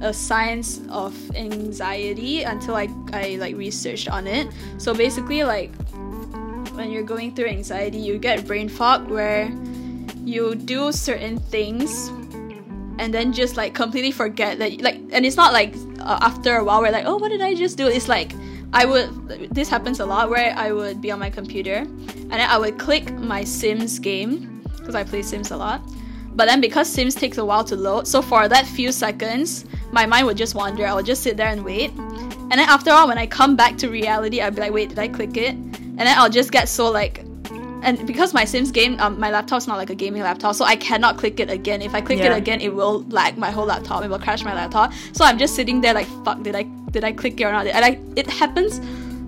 a 0.00 0.12
science 0.12 0.80
of 0.90 1.14
anxiety 1.36 2.42
until 2.42 2.74
I, 2.74 2.88
I 3.12 3.36
like 3.36 3.54
researched 3.54 4.10
on 4.10 4.26
it. 4.26 4.48
So 4.78 4.92
basically, 4.92 5.44
like 5.44 5.70
when 6.74 6.90
you're 6.90 7.02
going 7.02 7.34
through 7.34 7.46
anxiety, 7.46 7.98
you 7.98 8.18
get 8.18 8.46
brain 8.46 8.68
fog 8.68 9.08
where 9.08 9.50
you 10.24 10.54
do 10.54 10.92
certain 10.92 11.38
things 11.38 12.08
and 12.98 13.12
then 13.12 13.32
just 13.32 13.56
like 13.56 13.74
completely 13.74 14.12
forget 14.12 14.58
that 14.58 14.80
like 14.80 14.96
and 15.12 15.26
it's 15.26 15.36
not 15.36 15.52
like 15.52 15.74
uh, 16.00 16.18
after 16.20 16.56
a 16.56 16.64
while 16.64 16.80
we're 16.80 16.92
like 16.92 17.06
oh 17.06 17.16
what 17.16 17.30
did 17.30 17.40
i 17.40 17.54
just 17.54 17.76
do? 17.76 17.88
It's 17.88 18.08
like 18.08 18.32
i 18.72 18.84
would 18.84 19.08
this 19.50 19.68
happens 19.68 20.00
a 20.00 20.06
lot 20.06 20.30
where 20.30 20.54
i 20.56 20.72
would 20.72 21.00
be 21.00 21.10
on 21.10 21.18
my 21.18 21.30
computer 21.30 21.76
and 21.76 22.30
then 22.30 22.48
i 22.48 22.56
would 22.56 22.78
click 22.78 23.12
my 23.14 23.42
sims 23.44 23.98
game 23.98 24.62
because 24.76 24.94
i 24.94 25.04
play 25.04 25.22
sims 25.22 25.50
a 25.50 25.56
lot. 25.56 25.82
But 26.34 26.46
then 26.46 26.62
because 26.62 26.88
sims 26.88 27.14
takes 27.14 27.36
a 27.36 27.44
while 27.44 27.64
to 27.64 27.76
load 27.76 28.06
so 28.06 28.22
for 28.22 28.48
that 28.48 28.66
few 28.66 28.92
seconds 28.92 29.64
my 29.90 30.06
mind 30.06 30.26
would 30.26 30.38
just 30.38 30.54
wander. 30.54 30.86
I 30.86 30.94
would 30.94 31.04
just 31.04 31.22
sit 31.22 31.36
there 31.36 31.48
and 31.48 31.62
wait. 31.62 31.90
And 31.90 32.52
then 32.52 32.68
after 32.68 32.90
all 32.90 33.08
when 33.08 33.18
i 33.18 33.26
come 33.26 33.56
back 33.56 33.76
to 33.78 33.88
reality 33.88 34.40
i'd 34.40 34.54
be 34.54 34.60
like 34.60 34.72
wait 34.72 34.90
did 34.90 34.98
i 34.98 35.08
click 35.08 35.36
it 35.36 35.56
and 35.98 36.00
then 36.00 36.18
i'll 36.18 36.30
just 36.30 36.50
get 36.50 36.68
so 36.68 36.90
like 36.90 37.24
and 37.82 38.06
because 38.06 38.32
my 38.32 38.44
Sims 38.44 38.70
game, 38.70 38.98
um, 39.00 39.18
my 39.18 39.30
laptop's 39.30 39.66
not 39.66 39.76
like 39.76 39.90
a 39.90 39.94
gaming 39.94 40.22
laptop, 40.22 40.54
so 40.54 40.64
I 40.64 40.76
cannot 40.76 41.18
click 41.18 41.40
it 41.40 41.50
again. 41.50 41.82
If 41.82 41.94
I 41.94 42.00
click 42.00 42.20
Yeah. 42.20 42.32
it 42.32 42.38
again, 42.38 42.60
it 42.60 42.72
will 42.72 43.02
lag 43.08 43.36
my 43.36 43.50
whole 43.50 43.66
laptop. 43.66 44.04
It 44.04 44.08
will 44.08 44.20
crash 44.20 44.44
my 44.44 44.54
laptop. 44.54 44.92
So 45.12 45.24
I'm 45.24 45.36
just 45.36 45.56
sitting 45.56 45.80
there 45.80 45.92
like, 45.92 46.06
fuck, 46.24 46.42
did 46.42 46.54
I 46.54 46.62
did 46.92 47.04
I 47.04 47.12
click 47.12 47.40
it 47.40 47.44
or 47.44 47.52
not? 47.52 47.66
And 47.66 47.84
I, 47.84 47.98
it 48.14 48.30
happens 48.30 48.80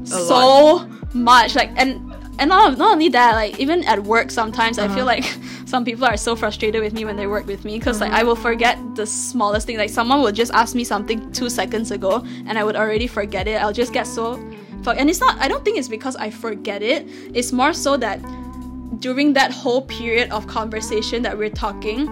so 0.09 0.89
much. 1.13 1.55
Like 1.55 1.71
and 1.77 2.13
and 2.39 2.49
not, 2.49 2.79
not 2.79 2.93
only 2.93 3.09
that, 3.11 3.35
like 3.35 3.59
even 3.59 3.85
at 3.85 4.03
work 4.05 4.31
sometimes 4.31 4.79
I 4.79 4.89
feel 4.89 5.05
like 5.05 5.25
some 5.67 5.85
people 5.85 6.05
are 6.05 6.17
so 6.17 6.37
frustrated 6.37 6.81
with 6.81 6.93
me 6.93 7.05
when 7.05 7.17
they 7.17 7.27
work 7.27 7.47
with 7.47 7.65
me 7.65 7.79
because 7.79 8.01
like 8.01 8.13
I 8.13 8.23
will 8.23 8.37
forget 8.37 8.79
the 8.95 9.07
smallest 9.07 9.67
thing. 9.67 9.79
Like 9.79 9.91
someone 9.91 10.21
will 10.21 10.33
just 10.33 10.53
ask 10.53 10.75
me 10.75 10.85
something 10.85 11.33
two 11.33 11.51
seconds 11.51 11.91
ago 11.91 12.25
and 12.47 12.59
I 12.59 12.65
would 12.65 12.77
already 12.77 13.07
forget 13.09 13.49
it. 13.49 13.61
I'll 13.61 13.73
just 13.73 13.93
get 13.93 14.07
so 14.07 14.39
fuck 14.85 14.97
and 14.99 15.09
it's 15.11 15.21
not 15.21 15.39
I 15.41 15.49
don't 15.49 15.65
think 15.65 15.79
it's 15.79 15.89
because 15.89 16.17
I 16.17 16.31
forget 16.31 16.83
it. 16.83 17.07
It's 17.35 17.53
more 17.53 17.73
so 17.73 17.97
that 17.97 18.21
during 19.01 19.33
that 19.35 19.51
whole 19.53 19.83
period 19.83 20.31
of 20.31 20.47
conversation 20.47 21.23
that 21.23 21.37
we're 21.37 21.51
talking, 21.51 22.07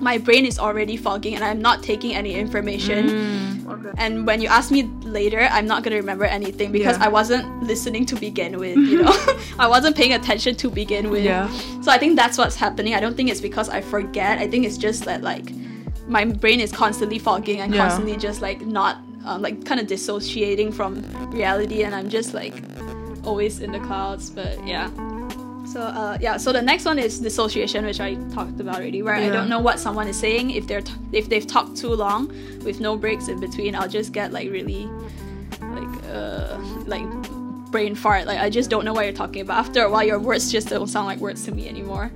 my 0.00 0.18
brain 0.18 0.46
is 0.46 0.58
already 0.58 0.96
fogging 0.96 1.34
and 1.34 1.44
I'm 1.44 1.60
not 1.60 1.82
taking 1.82 2.14
any 2.14 2.34
information. 2.34 3.08
Mm. 3.08 3.70
Okay. 3.70 3.90
And 3.98 4.26
when 4.26 4.40
you 4.40 4.48
ask 4.48 4.70
me 4.70 4.84
later, 5.02 5.40
I'm 5.50 5.66
not 5.66 5.82
gonna 5.82 5.96
remember 5.96 6.24
anything 6.24 6.72
because 6.72 6.96
Yeah. 6.98 7.04
I 7.04 7.08
wasn't 7.08 7.62
listening 7.62 8.06
to 8.06 8.16
begin 8.16 8.58
with, 8.58 8.76
you 8.76 9.02
mm-hmm. 9.02 9.36
know? 9.36 9.42
I 9.64 9.68
wasn't 9.68 9.96
paying 9.96 10.14
attention 10.14 10.56
to 10.56 10.70
begin 10.70 11.10
with. 11.10 11.24
Yeah. 11.24 11.48
So 11.82 11.90
I 11.90 11.98
think 11.98 12.16
that's 12.16 12.38
what's 12.38 12.56
happening. 12.56 12.94
I 12.94 13.00
don't 13.00 13.16
think 13.16 13.30
it's 13.30 13.40
because 13.40 13.68
I 13.68 13.80
forget. 13.80 14.38
I 14.38 14.48
think 14.48 14.66
it's 14.66 14.78
just 14.78 15.04
that 15.04 15.22
like 15.22 15.52
my 16.08 16.24
brain 16.24 16.60
is 16.60 16.72
constantly 16.72 17.18
fogging 17.18 17.60
and 17.60 17.74
Yeah. 17.74 17.82
constantly 17.82 18.16
just 18.16 18.40
like 18.40 18.62
not 18.62 18.98
um, 19.24 19.42
like 19.42 19.64
kind 19.64 19.80
of 19.80 19.86
dissociating 19.86 20.72
from 20.72 21.02
reality 21.30 21.82
and 21.82 21.94
I'm 21.94 22.08
just 22.08 22.34
like 22.34 22.62
always 23.24 23.60
in 23.60 23.72
the 23.72 23.80
clouds, 23.80 24.30
but 24.30 24.66
yeah. 24.66 24.90
So 25.66 25.80
uh, 25.82 26.18
yeah, 26.20 26.36
so 26.36 26.52
the 26.52 26.62
next 26.62 26.84
one 26.84 26.98
is 26.98 27.20
dissociation, 27.20 27.84
which 27.86 28.00
I 28.00 28.14
talked 28.34 28.58
about 28.58 28.76
already, 28.76 29.02
where 29.02 29.14
I 29.14 29.28
don't 29.28 29.48
know 29.48 29.60
what 29.60 29.78
someone 29.78 30.08
is 30.08 30.18
saying. 30.18 30.50
If 30.50 30.66
they're 30.66 30.80
t- 30.82 30.92
if 31.12 31.28
they've 31.28 31.46
talked 31.46 31.76
too 31.76 31.94
long 31.94 32.28
with 32.64 32.80
no 32.80 32.96
breaks 32.96 33.28
in 33.28 33.38
between, 33.38 33.76
I'll 33.76 33.88
just 33.88 34.12
get 34.12 34.32
like 34.32 34.50
really 34.50 34.86
like 35.60 36.04
uh 36.10 36.58
like 36.86 37.06
brain 37.70 37.94
fart. 37.94 38.26
Like 38.26 38.40
I 38.40 38.50
just 38.50 38.68
don't 38.68 38.84
know 38.84 38.92
what 38.92 39.04
you're 39.04 39.14
talking 39.14 39.42
about. 39.42 39.58
After 39.58 39.82
a 39.84 39.90
while, 39.90 40.02
your 40.02 40.18
words 40.18 40.50
just 40.50 40.68
don't 40.68 40.88
sound 40.88 41.06
like 41.06 41.20
words 41.20 41.44
to 41.44 41.52
me 41.52 41.68
anymore. 41.68 42.10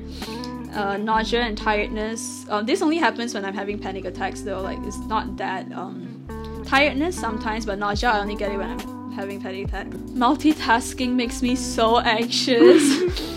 Uh, 0.74 0.96
nausea 0.96 1.42
and 1.42 1.56
tiredness. 1.56 2.44
Um, 2.48 2.66
this 2.66 2.82
only 2.82 2.96
happens 2.96 3.34
when 3.34 3.44
I'm 3.44 3.54
having 3.54 3.78
panic 3.78 4.04
attacks, 4.04 4.40
though. 4.40 4.62
Like 4.62 4.78
it's 4.82 4.98
not 4.98 5.36
that 5.36 5.70
um 5.70 6.13
tiredness 6.64 7.16
sometimes, 7.18 7.66
but 7.66 7.78
nausea 7.78 8.10
I 8.10 8.20
only 8.20 8.36
get 8.36 8.50
it 8.52 8.56
when 8.58 8.70
I'm 8.70 9.12
having 9.12 9.40
panic 9.40 9.68
attack. 9.68 9.86
Multitasking 9.88 11.12
makes 11.14 11.42
me 11.42 11.54
so 11.56 11.98
anxious. 12.00 12.82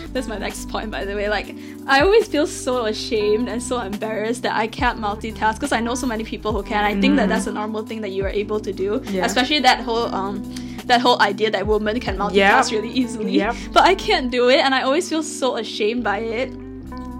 That's 0.14 0.28
my 0.28 0.38
next 0.38 0.70
point, 0.70 0.90
by 0.90 1.06
the 1.06 1.16
way. 1.16 1.30
Like, 1.30 1.56
I 1.86 2.02
always 2.02 2.28
feel 2.28 2.48
so 2.48 2.86
ashamed 2.86 3.50
and 3.50 3.62
so 3.62 3.80
embarrassed 3.80 4.42
that 4.44 4.56
I 4.56 4.66
can't 4.68 5.00
multitask 5.00 5.56
because 5.56 5.72
I 5.72 5.80
know 5.80 5.94
so 5.96 6.08
many 6.08 6.24
people 6.24 6.52
who 6.54 6.64
can. 6.64 6.84
I 6.84 7.00
think 7.00 7.18
that 7.18 7.30
that's 7.30 7.46
a 7.46 7.52
normal 7.52 7.84
thing 7.86 8.02
that 8.02 8.10
you 8.10 8.24
are 8.26 8.30
able 8.30 8.60
to 8.62 8.74
do, 8.74 9.02
Yeah. 9.12 9.26
especially 9.26 9.60
that 9.60 9.82
whole 9.82 10.14
um 10.16 10.42
that 10.86 11.02
whole 11.02 11.22
idea 11.22 11.52
that 11.52 11.68
women 11.68 12.00
can 12.00 12.18
multitask 12.18 12.72
Yep. 12.72 12.82
really 12.82 12.94
easily. 12.96 13.34
Yep. 13.34 13.56
But 13.74 13.84
I 13.84 13.94
can't 13.94 14.32
do 14.32 14.50
it, 14.50 14.60
and 14.66 14.74
I 14.74 14.82
always 14.84 15.08
feel 15.10 15.22
so 15.22 15.58
ashamed 15.58 16.04
by 16.04 16.20
it. 16.20 16.50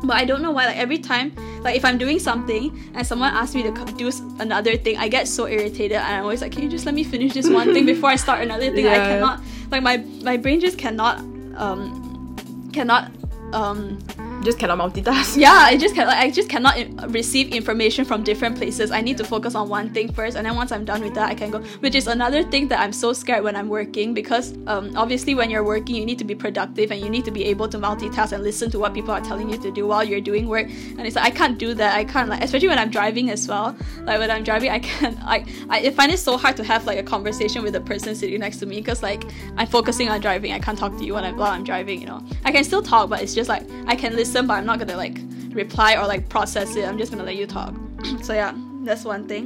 But 0.04 0.18
I 0.18 0.26
don't 0.26 0.42
know 0.42 0.52
why. 0.52 0.66
Like 0.66 0.78
every 0.78 0.98
time, 1.00 1.34
like 1.62 1.76
if 1.76 1.84
I'm 1.84 1.98
doing 1.98 2.20
something 2.20 2.92
and 2.94 3.06
someone 3.06 3.34
asks 3.34 3.56
me 3.56 3.64
to 3.64 3.72
do 3.98 4.12
another 4.40 4.78
thing, 4.78 4.98
I 4.98 5.08
get 5.08 5.28
so 5.28 5.48
irritated, 5.48 5.98
and 5.98 6.16
I'm 6.16 6.24
always 6.24 6.42
like, 6.42 6.52
"Can 6.52 6.64
you 6.64 6.70
just 6.70 6.86
let 6.86 6.94
me 6.96 7.04
finish 7.04 7.34
this 7.34 7.50
one 7.50 7.74
thing 7.74 7.86
before 7.86 8.10
I 8.10 8.16
start 8.16 8.42
another 8.42 8.72
thing?" 8.72 8.88
I 8.88 8.98
cannot. 8.98 9.42
Like 9.72 9.84
my 9.84 9.98
my 10.22 10.38
brain 10.38 10.60
just 10.60 10.78
cannot 10.78 11.20
um 11.58 12.36
cannot 12.74 13.12
um 13.54 13.98
Just 14.44 14.60
cannot 14.60 14.78
multitask. 14.78 15.36
yeah 15.46 15.52
i 15.52 15.76
just 15.76 15.96
can 15.96 16.08
like, 16.08 16.18
i 16.18 16.30
just 16.30 16.48
cannot 16.48 16.76
receive 17.12 17.50
information 17.54 18.06
from 18.06 18.24
different 18.24 18.56
places. 18.56 18.92
I 18.92 19.02
need 19.02 19.18
to 19.18 19.24
focus 19.24 19.56
on 19.56 19.68
one 19.68 19.90
thing 19.94 20.14
first 20.14 20.38
and 20.38 20.46
then 20.46 20.56
once 20.56 20.72
i'm 20.72 20.86
done 20.86 21.02
with 21.02 21.16
that 21.16 21.30
i 21.30 21.36
can 21.36 21.50
go. 21.50 21.60
Which 21.80 21.96
is 21.96 22.08
another 22.08 22.44
thing 22.44 22.68
that 22.70 22.80
i'm 22.80 22.94
so 22.94 23.14
scared 23.14 23.44
when 23.44 23.56
i'm 23.56 23.68
working 23.68 24.14
because 24.14 24.54
um, 24.68 24.96
obviously 24.96 25.34
when 25.36 25.50
you're 25.50 25.64
working 25.64 25.96
you 25.96 26.06
need 26.06 26.20
to 26.20 26.24
be 26.24 26.36
productive 26.36 26.92
and 26.92 27.02
you 27.02 27.10
need 27.10 27.26
to 27.26 27.32
be 27.32 27.46
able 27.46 27.68
to 27.68 27.78
multitask 27.80 28.32
and 28.32 28.44
listen 28.44 28.70
to 28.72 28.80
what 28.80 28.94
people 28.94 29.12
are 29.12 29.22
telling 29.22 29.50
you 29.50 29.58
to 29.58 29.72
do 29.72 29.88
while 29.88 30.04
you're 30.04 30.22
doing 30.22 30.48
work. 30.48 30.68
And 30.70 31.02
it's 31.02 31.16
like 31.16 31.26
i 31.26 31.32
can't 31.32 31.58
do 31.58 31.74
that. 31.74 31.96
I 31.96 32.06
can't 32.06 32.30
like 32.30 32.44
especially 32.44 32.70
when 32.70 32.80
i'm 32.80 32.92
driving 32.92 33.32
as 33.32 33.48
well. 33.48 33.76
Like 34.04 34.20
when 34.20 34.32
i'm 34.32 34.44
driving 34.44 34.70
i 34.70 34.80
can't 34.90 35.18
I, 35.24 35.46
I 35.70 35.90
find 35.90 36.12
it 36.12 36.20
so 36.20 36.38
hard 36.38 36.56
to 36.58 36.64
have 36.64 36.86
like 36.86 37.00
a 37.00 37.04
conversation 37.04 37.64
with 37.64 37.74
the 37.74 37.82
person 37.82 38.16
sitting 38.16 38.40
next 38.40 38.58
to 38.58 38.66
me 38.66 38.78
because 38.78 39.02
like 39.02 39.24
i'm 39.58 39.68
focusing 39.68 40.10
on 40.10 40.22
driving. 40.22 40.54
I 40.54 40.60
can't 40.60 40.78
talk 40.78 40.96
to 40.98 41.04
you 41.04 41.16
when 41.16 41.24
I'm, 41.24 41.36
while 41.38 41.52
i'm 41.52 41.64
driving 41.64 42.00
you 42.00 42.08
know. 42.08 42.24
I 42.46 42.52
can 42.52 42.64
still 42.64 42.84
talk 42.84 43.10
but 43.10 43.22
it's 43.22 43.34
just 43.34 43.50
like 43.50 43.64
i 43.88 43.96
can 43.96 44.16
listen 44.16 44.27
but 44.34 44.52
i'm 44.52 44.66
not 44.66 44.80
gonna 44.80 44.98
like 44.98 45.20
reply 45.52 45.96
or 45.96 46.06
like 46.06 46.30
process 46.30 46.76
it. 46.76 46.88
I'm 46.88 46.98
just 46.98 47.12
gonna 47.12 47.24
let 47.24 47.36
you 47.36 47.48
talk. 47.48 47.74
So 48.22 48.34
yeah 48.34 48.54
that's 48.84 49.04
one 49.04 49.28
thing. 49.28 49.46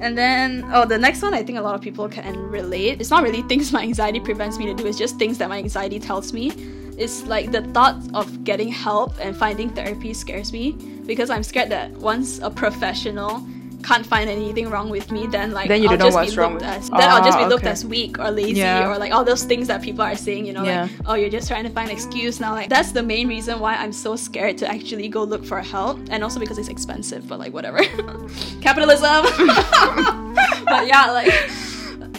And 0.00 0.16
then 0.16 0.64
oh 0.72 0.84
the 0.84 0.98
next 0.98 1.22
one 1.22 1.34
i 1.34 1.42
think 1.42 1.58
a 1.58 1.62
lot 1.62 1.74
of 1.74 1.80
people 1.80 2.08
can 2.08 2.36
relate. 2.50 3.00
It's 3.00 3.10
not 3.10 3.22
really 3.22 3.42
things 3.42 3.72
my 3.78 3.82
anxiety 3.82 4.20
prevents 4.20 4.58
me 4.58 4.66
to 4.66 4.74
do. 4.74 4.86
It's 4.86 4.98
just 4.98 5.18
things 5.18 5.38
that 5.38 5.48
my 5.48 5.58
anxiety 5.58 5.98
tells 5.98 6.32
me. 6.32 6.52
It's 6.96 7.24
like 7.26 7.52
the 7.52 7.62
thought 7.74 7.96
of 8.14 8.44
getting 8.44 8.68
help 8.68 9.14
and 9.20 9.36
finding 9.36 9.70
therapy 9.70 10.12
scares 10.12 10.52
me 10.52 10.72
because 11.06 11.30
i'm 11.30 11.42
scared 11.42 11.70
that 11.70 11.90
once 11.92 12.38
a 12.40 12.50
professional 12.50 13.40
can't 13.84 14.04
find 14.04 14.28
anything 14.28 14.68
wrong 14.70 14.90
with 14.90 15.10
me 15.12 15.26
then 15.28 15.52
like 15.52 15.68
Then 15.68 15.82
you 15.82 15.88
I'll 15.88 15.96
don't 15.96 15.98
know 16.00 16.04
just 16.06 16.16
what's 16.16 16.34
be 16.34 16.40
wrong 16.40 16.54
looked 16.54 16.64
as 16.66 16.90
then 16.90 17.08
I'll 17.08 17.22
just 17.24 17.38
be 17.38 17.44
Ah, 17.44 17.48
looked 17.48 17.64
okay. 17.64 17.70
as 17.72 17.84
weak 17.86 18.18
or 18.18 18.30
lazy 18.30 18.54
Yeah. 18.60 18.88
or 18.90 18.98
like 18.98 19.12
all 19.12 19.24
those 19.24 19.44
things 19.44 19.68
that 19.68 19.82
people 19.82 20.02
are 20.02 20.16
saying 20.16 20.46
you 20.46 20.52
know 20.52 20.64
Yeah. 20.64 20.82
like 20.82 20.90
oh 21.06 21.14
you're 21.14 21.30
just 21.30 21.46
trying 21.48 21.64
to 21.64 21.70
find 21.70 21.90
excuse 21.90 22.40
now 22.40 22.52
like 22.54 22.68
that's 22.68 22.92
the 22.92 23.02
main 23.02 23.28
reason 23.28 23.60
why 23.60 23.76
I'm 23.76 23.92
so 23.92 24.16
scared 24.16 24.58
to 24.58 24.68
actually 24.68 25.08
go 25.08 25.22
look 25.22 25.44
for 25.44 25.60
help 25.60 25.98
and 26.10 26.24
also 26.24 26.40
because 26.40 26.58
it's 26.58 26.68
expensive 26.68 27.28
but 27.28 27.38
like 27.38 27.52
whatever 27.52 27.78
capitalism 28.60 29.22
but 30.66 30.86
yeah 30.86 31.10
like 31.12 31.32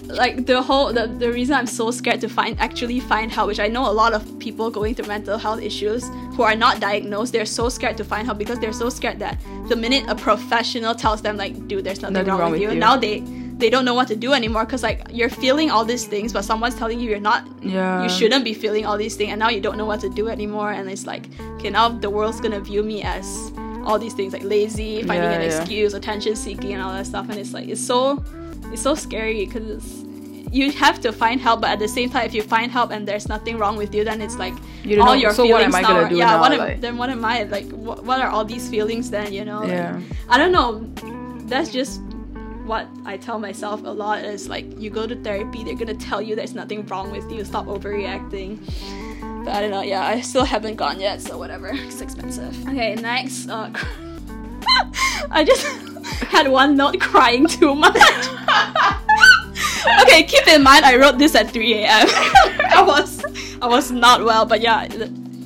like 0.10 0.45
the 0.45 0.62
whole 0.62 0.91
the, 0.91 1.07
the 1.07 1.32
reason 1.32 1.55
I'm 1.55 1.68
so 1.68 1.91
scared 1.91 2.20
to 2.22 2.30
find 2.30 2.60
actually 2.60 2.99
find 2.99 3.32
help, 3.32 3.47
which 3.47 3.60
I 3.60 3.68
know 3.68 3.89
a 3.89 3.93
lot 3.93 4.14
of 4.14 4.39
people 4.39 4.70
going 4.72 4.95
through 4.95 5.07
mental 5.07 5.38
health 5.38 5.62
issues 5.62 6.03
who 6.36 6.43
are 6.43 6.55
not 6.55 6.80
diagnosed, 6.80 7.32
they're 7.34 7.45
so 7.45 7.70
scared 7.70 7.97
to 7.97 8.03
find 8.03 8.26
help 8.26 8.38
because 8.38 8.60
they're 8.60 8.74
so 8.74 8.89
scared 8.89 9.20
that 9.20 9.38
the 9.68 9.76
minute 9.76 10.03
a 10.07 10.16
professional 10.16 10.95
tells 10.95 11.22
them 11.22 11.38
like, 11.38 11.68
dude, 11.68 11.84
there's 11.84 12.01
nothing, 12.01 12.26
wrong, 12.26 12.51
with 12.51 12.62
you, 12.62 12.74
now 12.76 12.97
they 12.97 13.20
they 13.60 13.70
don't 13.70 13.84
know 13.84 13.93
what 13.93 14.07
to 14.07 14.16
do 14.16 14.32
anymore 14.34 14.64
because 14.66 14.84
like 14.84 15.01
you're 15.12 15.30
feeling 15.30 15.70
all 15.70 15.84
these 15.84 16.05
things, 16.05 16.32
but 16.32 16.43
someone's 16.45 16.76
telling 16.76 16.99
you 16.99 17.10
you're 17.10 17.20
not 17.20 17.45
Yeah. 17.62 18.01
you 18.03 18.10
shouldn't 18.10 18.45
be 18.45 18.53
feeling 18.53 18.86
all 18.86 18.97
these 18.97 19.16
things 19.18 19.32
and 19.32 19.39
now 19.39 19.49
you 19.49 19.60
don't 19.60 19.78
know 19.78 19.86
what 19.86 19.99
to 19.99 20.10
do 20.10 20.30
anymore 20.30 20.72
and 20.72 20.89
it's 20.89 21.05
like 21.05 21.28
okay 21.55 21.70
now 21.70 21.89
the 21.89 22.10
world's 22.10 22.39
gonna 22.39 22.62
view 22.62 22.84
me 22.84 23.03
as 23.03 23.51
all 23.84 23.99
these 23.99 24.14
things 24.14 24.32
like 24.32 24.43
lazy 24.43 25.03
finding 25.03 25.30
Yeah, 25.30 25.32
an 25.39 25.41
yeah. 25.41 25.60
excuse 25.60 25.93
attention 25.93 26.38
seeking 26.38 26.72
and 26.74 26.82
all 26.82 26.93
that 26.93 27.05
stuff 27.05 27.28
and 27.30 27.38
it's 27.38 27.53
like 27.53 27.68
it's 27.68 27.86
so 27.86 28.24
it's 28.72 28.82
so 28.82 28.95
scary 28.95 29.45
because 29.45 30.03
you 30.51 30.72
have 30.72 30.99
to 30.99 31.12
find 31.12 31.39
help 31.39 31.62
but 31.62 31.70
at 31.70 31.80
the 31.80 31.88
same 31.88 32.10
time 32.10 32.26
if 32.26 32.34
you 32.34 32.41
find 32.41 32.72
help 32.72 32.89
and 32.91 33.07
there's 33.07 33.28
nothing 33.30 33.57
wrong 33.60 33.76
with 33.78 33.93
you 33.93 34.03
then 34.03 34.20
it's 34.22 34.38
like 34.38 34.53
You 34.84 34.99
all 34.99 35.07
know, 35.07 35.14
your 35.14 35.32
so 35.34 35.43
feelings 35.43 35.74
what 35.74 35.76
am 35.76 35.76
I 35.76 35.82
now 35.82 35.88
gonna 35.89 36.01
are- 36.05 36.10
do 36.10 36.16
yeah 36.18 36.26
now, 36.34 36.39
what 36.41 36.51
am, 36.51 36.57
like- 36.60 36.82
then 36.82 36.97
what 36.97 37.10
am 37.12 37.24
i 37.24 37.43
like 37.43 37.70
what, 37.72 38.03
what 38.03 38.20
are 38.20 38.30
all 38.30 38.45
these 38.45 38.68
feelings 38.70 39.12
then 39.12 39.32
you 39.32 39.45
know 39.45 39.60
Like, 39.60 39.70
Yeah. 39.70 39.99
i 40.28 40.38
don't 40.39 40.51
know 40.51 40.89
that's 41.47 41.70
just 41.72 42.01
what 42.66 42.88
I 43.03 43.18
tell 43.18 43.39
myself 43.39 43.82
a 43.84 43.89
lot 43.89 44.24
is 44.24 44.47
like 44.47 44.66
you 44.80 44.91
go 44.91 45.07
to 45.07 45.16
therapy, 45.16 45.64
they're 45.64 45.74
gonna 45.74 45.95
tell 45.95 46.22
you 46.22 46.36
there's 46.36 46.53
nothing 46.53 46.86
wrong 46.86 47.10
with 47.10 47.26
you, 47.32 47.43
stop 47.43 47.66
overreacting. 47.66 48.60
But 49.43 49.55
I 49.55 49.62
don't 49.62 49.72
know, 49.72 49.82
yeah, 49.82 50.05
I 50.05 50.22
still 50.22 50.43
haven't 50.45 50.76
gone 50.76 50.99
yet, 50.99 51.20
so 51.20 51.36
whatever. 51.39 51.70
It's 51.88 51.99
expensive. 51.99 52.53
Okay, 52.68 52.94
next, 52.94 53.49
uh 53.49 53.72
I 55.31 55.44
just 55.45 55.65
had 56.30 56.48
one 56.48 56.76
not 56.76 56.99
crying 56.99 57.48
too 57.48 57.76
much. 57.76 57.95
okay, 60.02 60.23
keep 60.23 60.48
in 60.48 60.64
mind 60.64 60.86
I 60.86 60.95
wrote 60.98 61.18
this 61.18 61.36
at 61.36 61.52
3 61.52 61.73
a.m. 61.84 62.07
I 62.72 62.84
was 62.86 63.23
I 63.61 63.68
was 63.68 63.91
not 63.91 64.23
well, 64.23 64.45
but 64.45 64.61
yeah, 64.61 64.88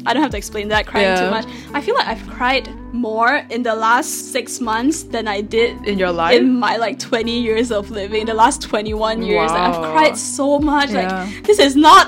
I 0.05 0.13
don't 0.13 0.21
have 0.21 0.31
to 0.31 0.37
explain 0.37 0.67
that 0.69 0.85
crying 0.85 1.07
Yeah. 1.07 1.25
too 1.25 1.31
much. 1.31 1.45
I 1.73 1.81
feel 1.81 1.95
like 1.95 2.07
I've 2.07 2.27
cried 2.29 2.69
more 2.93 3.37
in 3.49 3.63
the 3.63 3.73
last 3.73 4.31
six 4.31 4.61
months 4.61 5.01
than 5.03 5.27
I 5.27 5.41
did 5.41 5.83
In 5.87 5.97
your 5.97 6.11
life? 6.11 6.39
in 6.39 6.59
my 6.59 6.77
like 6.77 6.99
20 6.99 7.39
years 7.41 7.71
of 7.71 7.89
living, 7.89 8.25
the 8.27 8.35
last 8.35 8.61
21 8.61 9.23
years. 9.23 9.49
Like, 9.49 9.59
I've 9.59 9.93
cried 9.93 10.17
so 10.17 10.59
much. 10.59 10.91
Yeah. 10.91 11.23
Like, 11.23 11.43
this 11.43 11.57
is 11.57 11.75
not, 11.75 12.07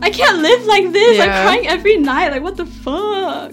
I 0.00 0.10
can't 0.10 0.38
live 0.38 0.64
like 0.64 0.92
this. 0.92 1.20
I'm 1.20 1.28
crying 1.28 1.66
every 1.68 1.98
night. 1.98 2.30
Like, 2.30 2.42
what 2.42 2.56
the 2.56 2.64
fuck? 2.66 3.52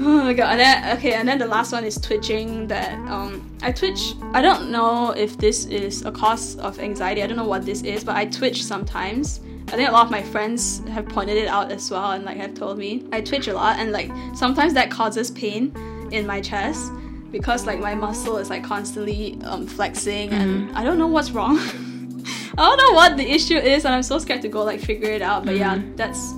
Oh 0.00 0.24
my 0.24 0.32
god. 0.32 0.52
And 0.52 0.60
then, 0.60 0.98
okay, 0.98 1.14
and 1.14 1.28
then 1.28 1.38
the 1.38 1.46
last 1.46 1.72
one 1.72 1.84
is 1.84 1.98
twitching 1.98 2.66
that, 2.68 2.92
um, 3.08 3.50
I 3.62 3.72
twitch. 3.72 4.14
I 4.32 4.40
don't 4.40 4.70
know 4.70 5.10
if 5.10 5.36
this 5.38 5.66
is 5.66 6.04
a 6.04 6.10
cause 6.10 6.56
of 6.56 6.78
anxiety. 6.78 7.22
I 7.22 7.26
don't 7.26 7.36
know 7.36 7.44
what 7.44 7.64
this 7.64 7.82
is, 7.82 8.04
but 8.04 8.16
I 8.16 8.24
twitch 8.24 8.64
sometimes. 8.64 9.40
I 9.68 9.76
think 9.76 9.88
a 9.88 9.92
lot 9.92 10.06
of 10.06 10.10
my 10.10 10.22
friends 10.22 10.80
have 10.88 11.08
pointed 11.08 11.36
it 11.36 11.46
out 11.46 11.70
as 11.70 11.90
well 11.90 12.12
and 12.12 12.24
like 12.24 12.38
have 12.38 12.54
told 12.54 12.78
me. 12.78 13.04
I 13.12 13.20
twitch 13.20 13.46
a 13.46 13.52
lot 13.52 13.78
and 13.78 13.92
like 13.92 14.10
sometimes 14.34 14.74
that 14.74 14.90
causes 14.90 15.30
pain 15.30 15.72
in 16.10 16.26
my 16.26 16.40
chest 16.40 16.90
because 17.30 17.66
like 17.66 17.78
my 17.78 17.94
muscle 17.94 18.36
is 18.38 18.50
like 18.50 18.64
constantly 18.64 19.38
um, 19.44 19.66
flexing 19.66 20.30
and 20.30 20.76
I 20.76 20.82
don't 20.82 20.98
know 20.98 21.06
what's 21.06 21.30
wrong. 21.30 21.58
I 22.58 22.76
don't 22.76 22.78
know 22.78 22.94
what 22.94 23.16
the 23.16 23.30
issue 23.30 23.56
is 23.56 23.84
and 23.84 23.94
I'm 23.94 24.02
so 24.02 24.18
scared 24.18 24.42
to 24.42 24.48
go 24.48 24.64
like 24.64 24.80
figure 24.80 25.10
it 25.10 25.22
out. 25.22 25.44
But 25.44 25.56
yeah, 25.56 25.80
that's 25.94 26.32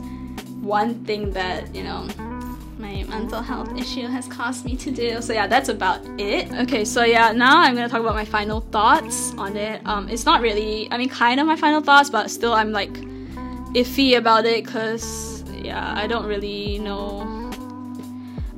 one 0.60 1.02
thing 1.06 1.30
that, 1.30 1.74
you 1.74 1.84
know, 1.84 2.06
mental 3.12 3.42
health 3.42 3.76
issue 3.78 4.06
has 4.06 4.26
caused 4.26 4.64
me 4.64 4.76
to 4.76 4.90
do. 4.90 5.20
So 5.20 5.32
yeah, 5.32 5.46
that's 5.46 5.68
about 5.68 6.00
it. 6.18 6.50
Okay, 6.62 6.84
so 6.84 7.04
yeah, 7.04 7.32
now 7.32 7.60
I'm 7.60 7.74
gonna 7.74 7.88
talk 7.88 8.00
about 8.00 8.14
my 8.14 8.24
final 8.24 8.60
thoughts 8.60 9.34
on 9.34 9.56
it. 9.56 9.86
Um, 9.86 10.08
it's 10.08 10.24
not 10.24 10.40
really, 10.40 10.88
I 10.90 10.96
mean, 10.96 11.08
kind 11.08 11.38
of 11.38 11.46
my 11.46 11.56
final 11.56 11.80
thoughts, 11.80 12.10
but 12.10 12.30
still, 12.30 12.54
I'm 12.54 12.72
like 12.72 12.92
iffy 13.74 14.16
about 14.16 14.44
it 14.46 14.64
because 14.64 15.44
yeah, 15.62 15.94
I 15.96 16.06
don't 16.06 16.26
really 16.26 16.78
know. 16.78 17.20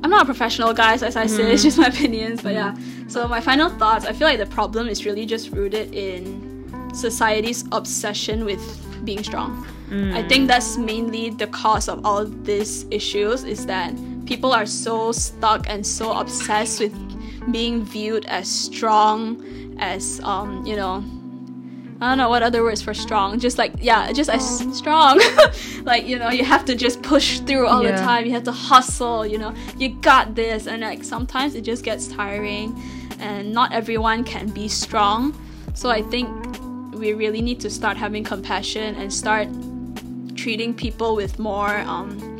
I'm 0.03 0.09
not 0.09 0.23
a 0.23 0.25
professional, 0.25 0.73
guys. 0.73 1.03
As 1.03 1.15
I 1.15 1.25
said, 1.25 1.49
it's 1.51 1.63
just 1.63 1.77
my 1.77 1.87
opinions. 1.87 2.41
But 2.41 2.53
yeah, 2.53 2.75
so 3.07 3.27
my 3.27 3.41
final 3.41 3.69
thoughts. 3.69 4.05
I 4.05 4.13
feel 4.13 4.27
like 4.27 4.39
the 4.39 4.45
problem 4.45 4.87
is 4.87 5.05
really 5.05 5.25
just 5.25 5.51
rooted 5.51 5.93
in 5.93 6.43
society's 6.93 7.65
obsession 7.71 8.45
with 8.45 8.63
being 9.05 9.23
strong. 9.23 9.67
I 9.91 10.23
think 10.27 10.47
that's 10.47 10.77
mainly 10.77 11.29
the 11.29 11.45
cause 11.45 11.87
of 11.87 12.03
all 12.05 12.25
these 12.25 12.85
issues 12.89 13.43
is 13.43 13.67
that 13.67 13.93
people 14.25 14.51
are 14.53 14.65
so 14.65 15.11
stuck 15.11 15.69
and 15.69 15.85
so 15.85 16.11
obsessed 16.11 16.79
with 16.79 16.93
being 17.51 17.83
viewed 17.83 18.25
as 18.25 18.49
strong, 18.49 19.75
as 19.79 20.19
um, 20.23 20.65
you 20.65 20.75
know, 20.75 21.03
I 22.01 22.09
don't 22.09 22.17
know 22.17 22.29
what 22.29 22.43
other 22.43 22.63
words 22.63 22.81
for 22.81 22.93
strong. 22.93 23.39
Just 23.39 23.57
like 23.57 23.73
yeah, 23.79 24.11
just 24.11 24.29
as 24.29 24.59
strong. 24.77 25.21
like 25.83 26.07
you 26.07 26.19
know, 26.19 26.29
you 26.29 26.43
have 26.43 26.65
to 26.65 26.75
just 26.75 27.01
push 27.01 27.39
through 27.39 27.67
all 27.67 27.83
the 27.83 27.91
time. 27.91 28.25
You 28.25 28.33
have 28.33 28.43
to 28.43 28.51
hustle. 28.51 29.25
You 29.25 29.37
know, 29.37 29.53
you 29.77 29.89
got 30.01 30.35
this. 30.35 30.67
And 30.67 30.81
like 30.81 31.03
sometimes 31.03 31.55
it 31.55 31.61
just 31.61 31.83
gets 31.83 32.07
tiring, 32.07 32.79
and 33.19 33.53
not 33.53 33.71
everyone 33.71 34.23
can 34.23 34.49
be 34.49 34.67
strong. 34.67 35.33
So 35.73 35.89
I 35.89 36.01
think 36.01 36.29
we 36.93 37.13
really 37.13 37.41
need 37.41 37.59
to 37.61 37.69
start 37.69 37.97
having 37.97 38.23
compassion 38.23 38.95
and 38.95 39.13
start 39.13 39.47
treating 40.35 40.73
people 40.73 41.15
with 41.15 41.39
more 41.39 41.79
um, 41.79 42.34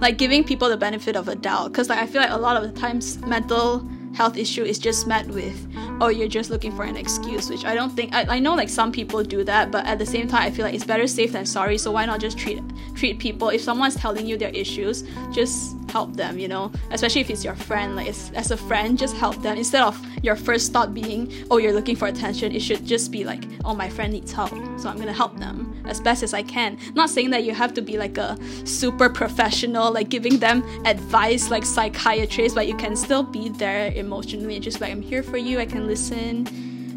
like 0.00 0.18
giving 0.18 0.44
people 0.44 0.68
the 0.68 0.76
benefit 0.76 1.16
of 1.16 1.28
a 1.28 1.34
doubt. 1.34 1.72
Because 1.72 1.88
like 1.88 1.98
i 1.98 2.06
feel 2.06 2.20
like 2.20 2.30
a 2.30 2.36
lot 2.36 2.56
of 2.56 2.62
the 2.62 2.80
times 2.80 3.18
mental 3.26 3.86
health 4.14 4.36
issue 4.36 4.64
is 4.64 4.78
just 4.78 5.06
met 5.06 5.26
with 5.28 5.66
oh 6.00 6.08
you're 6.08 6.26
just 6.28 6.50
looking 6.50 6.74
for 6.74 6.82
an 6.82 6.96
excuse 6.96 7.50
which 7.50 7.64
i 7.64 7.74
don't 7.74 7.90
think 7.90 8.12
I, 8.14 8.36
I 8.36 8.38
know 8.40 8.54
like 8.54 8.68
some 8.68 8.90
people 8.90 9.22
do 9.22 9.44
that 9.44 9.70
but 9.70 9.86
at 9.86 9.98
the 9.98 10.06
same 10.06 10.26
time 10.26 10.42
i 10.42 10.50
feel 10.50 10.64
like 10.64 10.74
it's 10.74 10.84
better 10.84 11.06
safe 11.06 11.32
than 11.32 11.46
sorry. 11.46 11.78
So 11.78 11.92
why 11.92 12.06
not 12.06 12.20
just 12.20 12.38
treat 12.38 12.60
treat 12.94 13.18
people? 13.18 13.48
If 13.50 13.60
someone's 13.60 13.96
telling 13.96 14.26
you 14.26 14.36
their 14.36 14.50
issues 14.50 15.04
just 15.30 15.76
help 15.90 16.16
them 16.16 16.38
you 16.38 16.48
know? 16.48 16.70
Especially 16.90 17.20
if 17.20 17.30
it's 17.30 17.44
your 17.44 17.54
friend 17.54 17.96
like 17.96 18.08
as, 18.08 18.30
as 18.34 18.50
a 18.50 18.56
friend 18.56 18.98
just 18.98 19.16
help 19.16 19.40
them. 19.42 19.56
Instead 19.56 19.82
of 19.82 19.98
your 20.22 20.36
first 20.36 20.72
thought 20.72 20.94
being 20.94 21.32
oh 21.50 21.58
you're 21.58 21.72
looking 21.72 21.96
for 21.96 22.08
attention 22.08 22.52
it 22.52 22.60
should 22.60 22.84
just 22.84 23.10
be 23.12 23.24
like 23.24 23.44
oh 23.64 23.74
my 23.74 23.88
friend 23.88 24.12
needs 24.12 24.32
help 24.32 24.50
so 24.78 24.88
i'm 24.88 24.98
gonna 24.98 25.12
help 25.12 25.38
them 25.38 25.80
as 25.86 26.00
best 26.00 26.22
as 26.22 26.34
i 26.34 26.42
can. 26.42 26.78
Not 26.94 27.10
saying 27.10 27.30
that 27.30 27.44
you 27.44 27.54
have 27.54 27.74
to 27.74 27.82
be 27.82 27.98
like 27.98 28.18
a 28.18 28.36
super 28.64 29.08
professional 29.08 29.92
like 29.92 30.08
giving 30.08 30.38
them 30.38 30.62
advice 30.84 31.50
like 31.50 31.64
psychiatrist 31.64 32.54
but 32.54 32.66
you 32.66 32.76
can 32.76 32.96
still 32.96 33.22
be 33.22 33.48
there 33.48 33.92
emotionally 33.92 34.54
and 34.56 34.64
just 34.64 34.80
like 34.80 34.90
i'm 34.90 35.02
here 35.02 35.22
for 35.22 35.36
you 35.38 35.58
i 35.58 35.66
can 35.66 35.86
listen 35.86 36.46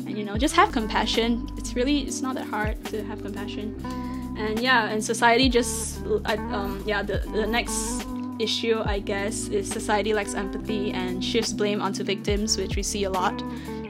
and 0.07 0.17
you 0.17 0.23
know 0.23 0.37
just 0.37 0.55
have 0.55 0.71
compassion. 0.71 1.47
It's 1.57 1.73
really 1.75 1.99
it's 2.01 2.21
not 2.21 2.35
that 2.35 2.47
hard 2.47 2.83
to 2.85 3.03
have 3.03 3.21
compassion. 3.21 3.75
And 4.37 4.59
yeah 4.59 4.89
and 4.89 5.03
society 5.03 5.49
just 5.49 5.99
I- 6.25 6.35
um, 6.35 6.83
yeah 6.85 7.01
the, 7.03 7.19
the 7.33 7.45
next 7.47 8.05
issue 8.41 8.81
i 8.85 8.99
guess 8.99 9.47
is 9.47 9.69
society 9.69 10.13
lacks 10.13 10.33
empathy 10.33 10.91
and 10.91 11.23
shifts 11.23 11.53
blame 11.53 11.81
onto 11.81 12.03
victims 12.03 12.57
which 12.57 12.75
we 12.75 12.83
see 12.83 13.03
a 13.05 13.09
lot 13.09 13.41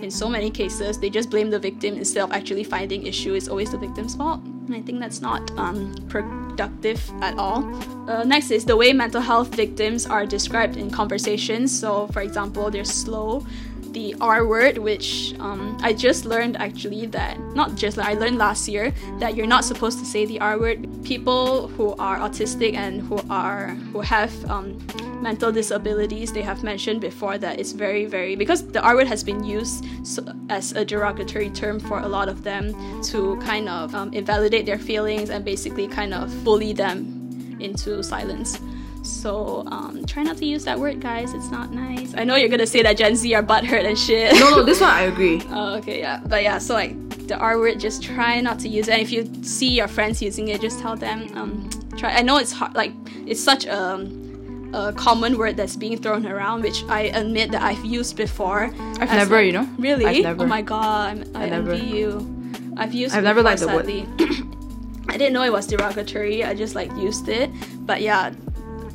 in 0.04 0.12
so 0.12 0.28
many 0.28 0.50
cases. 0.50 1.00
They 1.00 1.10
just 1.10 1.30
blame 1.30 1.50
the 1.50 1.60
victim 1.60 1.96
instead 1.96 2.24
of 2.24 2.32
actually 2.32 2.64
finding 2.64 3.06
issue. 3.06 3.34
It's 3.34 3.48
always 3.48 3.72
the 3.72 3.78
victim's 3.78 4.16
fault. 4.16 4.42
And 4.44 4.76
i 4.76 4.82
think 4.82 5.00
that's 5.00 5.22
not 5.22 5.52
um, 5.58 5.94
productive 6.08 7.02
at 7.22 7.38
all. 7.38 7.64
Uh, 8.10 8.24
next 8.24 8.52
is 8.52 8.66
the 8.66 8.76
way 8.76 8.94
mental 8.94 9.22
health 9.22 9.54
victims 9.56 10.06
are 10.06 10.26
described 10.26 10.78
in 10.78 10.90
conversations. 10.90 11.78
So 11.78 12.08
for 12.08 12.22
example 12.22 12.70
they're 12.72 12.86
slow 12.86 13.46
the 13.92 14.16
R 14.22 14.46
word, 14.46 14.78
which 14.78 15.34
um, 15.40 15.78
I 15.82 15.94
just 15.94 16.26
learned 16.26 16.58
actually 16.58 17.06
that 17.08 17.40
not 17.54 17.76
just 17.76 18.00
I 18.00 18.14
learned 18.14 18.38
last 18.38 18.68
year 18.68 18.94
that 19.20 19.36
you're 19.36 19.48
not 19.48 19.66
supposed 19.66 20.00
to 20.00 20.06
say 20.06 20.26
the 20.26 20.40
R 20.40 20.58
word. 20.58 20.88
People 21.04 21.68
who 21.70 21.94
are 21.96 22.18
autistic 22.18 22.74
and 22.76 23.02
who 23.02 23.20
are 23.30 23.70
who 23.92 24.02
have 24.02 24.34
um, 24.50 24.78
mental 25.22 25.52
disabilities, 25.52 26.32
they 26.32 26.42
have 26.42 26.64
mentioned 26.64 27.02
before 27.02 27.38
that 27.38 27.60
it's 27.60 27.72
very 27.72 28.06
very 28.06 28.36
because 28.36 28.66
the 28.68 28.82
R 28.82 28.96
word 28.96 29.08
has 29.08 29.24
been 29.24 29.44
used 29.44 29.86
so, 30.04 30.24
as 30.50 30.72
a 30.74 30.86
derogatory 30.86 31.50
term 31.50 31.80
for 31.80 32.00
a 32.00 32.08
lot 32.08 32.30
of 32.30 32.44
them 32.44 32.74
to 33.04 33.36
kind 33.38 33.68
of 33.68 33.94
um, 33.94 34.14
invalidate 34.14 34.66
their 34.66 34.80
feelings 34.80 35.30
and 35.30 35.44
basically 35.44 35.88
kind 35.88 36.14
of 36.14 36.44
bully 36.44 36.74
them 36.74 37.58
into 37.60 38.02
silence. 38.04 38.60
So 39.04 39.64
um, 39.68 40.06
try 40.06 40.24
not 40.24 40.38
to 40.38 40.46
use 40.46 40.64
that 40.66 40.80
word, 40.80 41.00
guys. 41.02 41.34
It's 41.34 41.50
not 41.50 41.72
nice. 41.74 42.14
I 42.16 42.24
know 42.24 42.36
you're 42.36 42.50
gonna 42.50 42.68
say 42.68 42.82
that 42.84 42.98
Gen 42.98 43.16
Z 43.16 43.34
are 43.34 43.44
butthurt 43.44 43.86
and 43.86 43.98
shit. 43.98 44.34
No, 44.36 44.58
no, 44.58 44.64
this 44.64 44.80
one 44.80 44.90
I 44.92 45.02
agree. 45.02 45.42
oh, 45.50 45.76
okay, 45.78 46.00
yeah. 46.00 46.22
But 46.26 46.44
yeah, 46.44 46.58
so 46.60 46.74
like 46.74 46.96
the 47.28 47.38
R 47.38 47.58
word, 47.58 47.80
just 47.80 48.04
try 48.04 48.40
not 48.42 48.60
to 48.60 48.70
use 48.70 48.88
it. 48.88 48.94
And 48.94 49.02
if 49.02 49.12
you 49.12 49.28
see 49.44 49.70
your 49.70 49.88
friends 49.88 50.22
using 50.22 50.50
it, 50.50 50.62
just 50.62 50.80
tell 50.80 50.96
them. 50.96 51.28
Um, 51.36 51.70
try. 51.98 52.12
I 52.14 52.22
know 52.22 52.38
it's 52.38 52.52
hard. 52.52 52.76
Like 52.76 52.94
it's 53.26 53.42
such 53.44 53.66
a, 53.66 54.08
a 54.74 54.94
common 54.94 55.38
word 55.38 55.58
that's 55.58 55.76
being 55.76 55.98
thrown 55.98 56.28
around, 56.28 56.62
which 56.62 56.84
I 56.86 57.04
admit 57.14 57.52
that 57.52 57.64
I've 57.64 57.84
used 57.84 58.16
before. 58.18 58.66
I've 59.00 59.10
never, 59.10 59.36
like- 59.38 59.46
you 59.48 59.52
know. 59.54 59.68
Really? 59.80 60.06
I've 60.06 60.24
never. 60.24 60.44
Oh 60.44 60.48
my 60.48 60.62
god, 60.62 61.18
I'm, 61.18 61.36
I, 61.36 61.46
I 61.46 61.50
never. 61.50 61.72
envy 61.72 61.88
you. 61.88 62.74
I've 62.78 62.94
used. 62.94 63.16
I've 63.16 63.24
never 63.24 63.42
liked 63.42 63.62
the 63.62 63.68
word. 63.68 63.88
I 65.10 65.18
didn't 65.18 65.34
know 65.34 65.44
it 65.44 65.52
was 65.52 65.68
derogatory. 65.68 66.44
I 66.44 66.54
just 66.54 66.74
like 66.76 66.90
used 66.96 67.28
it. 67.28 67.50
But 67.86 68.02
yeah, 68.02 68.32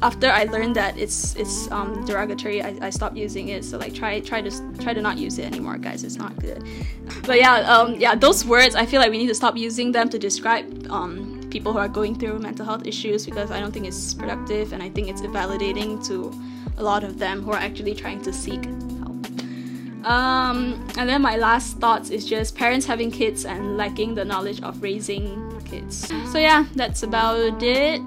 after 0.03 0.29
I 0.29 0.45
learned 0.45 0.77
that 0.77 0.99
it's 0.99 1.35
it's 1.37 1.71
um, 1.71 2.05
derogatory, 2.05 2.63
I, 2.63 2.77
I 2.83 2.91
stopped 2.91 3.17
using 3.17 3.49
it. 3.49 3.65
So 3.65 3.79
like 3.79 3.95
try 3.95 4.21
try 4.21 4.43
to 4.43 4.51
try 4.79 4.93
to 4.93 5.01
not 5.01 5.19
use 5.19 5.39
it 5.39 5.47
anymore, 5.47 5.79
guys. 5.79 6.05
It's 6.05 6.17
not 6.17 6.37
good. 6.39 6.63
But 7.27 7.39
yeah, 7.39 7.55
um, 7.75 7.95
yeah, 7.95 8.15
those 8.15 8.45
words 8.45 8.75
I 8.75 8.87
feel 8.87 9.01
like 9.01 9.11
we 9.11 9.19
need 9.19 9.29
to 9.29 9.35
stop 9.35 9.57
using 9.57 9.93
them 9.93 10.09
to 10.11 10.19
describe 10.19 10.87
um, 10.91 11.37
people 11.51 11.73
who 11.73 11.79
are 11.79 11.89
going 11.89 12.15
through 12.15 12.39
mental 12.39 12.65
health 12.65 12.87
issues 12.87 13.25
because 13.25 13.51
I 13.51 13.59
don't 13.61 13.73
think 13.73 13.87
it's 13.87 14.15
productive 14.15 14.73
and 14.73 14.83
I 14.83 14.91
think 14.91 15.09
it's 15.09 15.23
invalidating 15.23 16.03
to 16.05 16.33
a 16.79 16.83
lot 16.83 17.03
of 17.03 17.19
them 17.19 17.43
who 17.43 17.53
are 17.53 17.59
actually 17.59 17.95
trying 17.95 18.23
to 18.23 18.33
seek 18.33 18.65
help. 18.65 20.07
Um, 20.07 20.87
and 20.99 21.09
then 21.09 21.23
my 21.23 21.37
last 21.37 21.79
thoughts 21.79 22.11
is 22.11 22.25
just 22.25 22.55
parents 22.55 22.87
having 22.87 23.11
kids 23.11 23.45
and 23.45 23.77
lacking 23.77 24.15
the 24.15 24.25
knowledge 24.25 24.63
of 24.63 24.83
raising 24.83 25.61
kids. 25.65 26.13
So 26.31 26.39
yeah, 26.39 26.67
that's 26.75 27.03
about 27.03 27.63
it. 27.63 28.03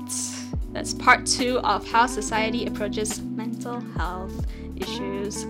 That's 0.71 0.93
part 0.93 1.25
two 1.25 1.59
of 1.59 1.89
how 1.89 2.05
society 2.07 2.65
approaches 2.65 3.21
mental 3.21 3.79
health 3.97 4.45
issues. 4.75 5.45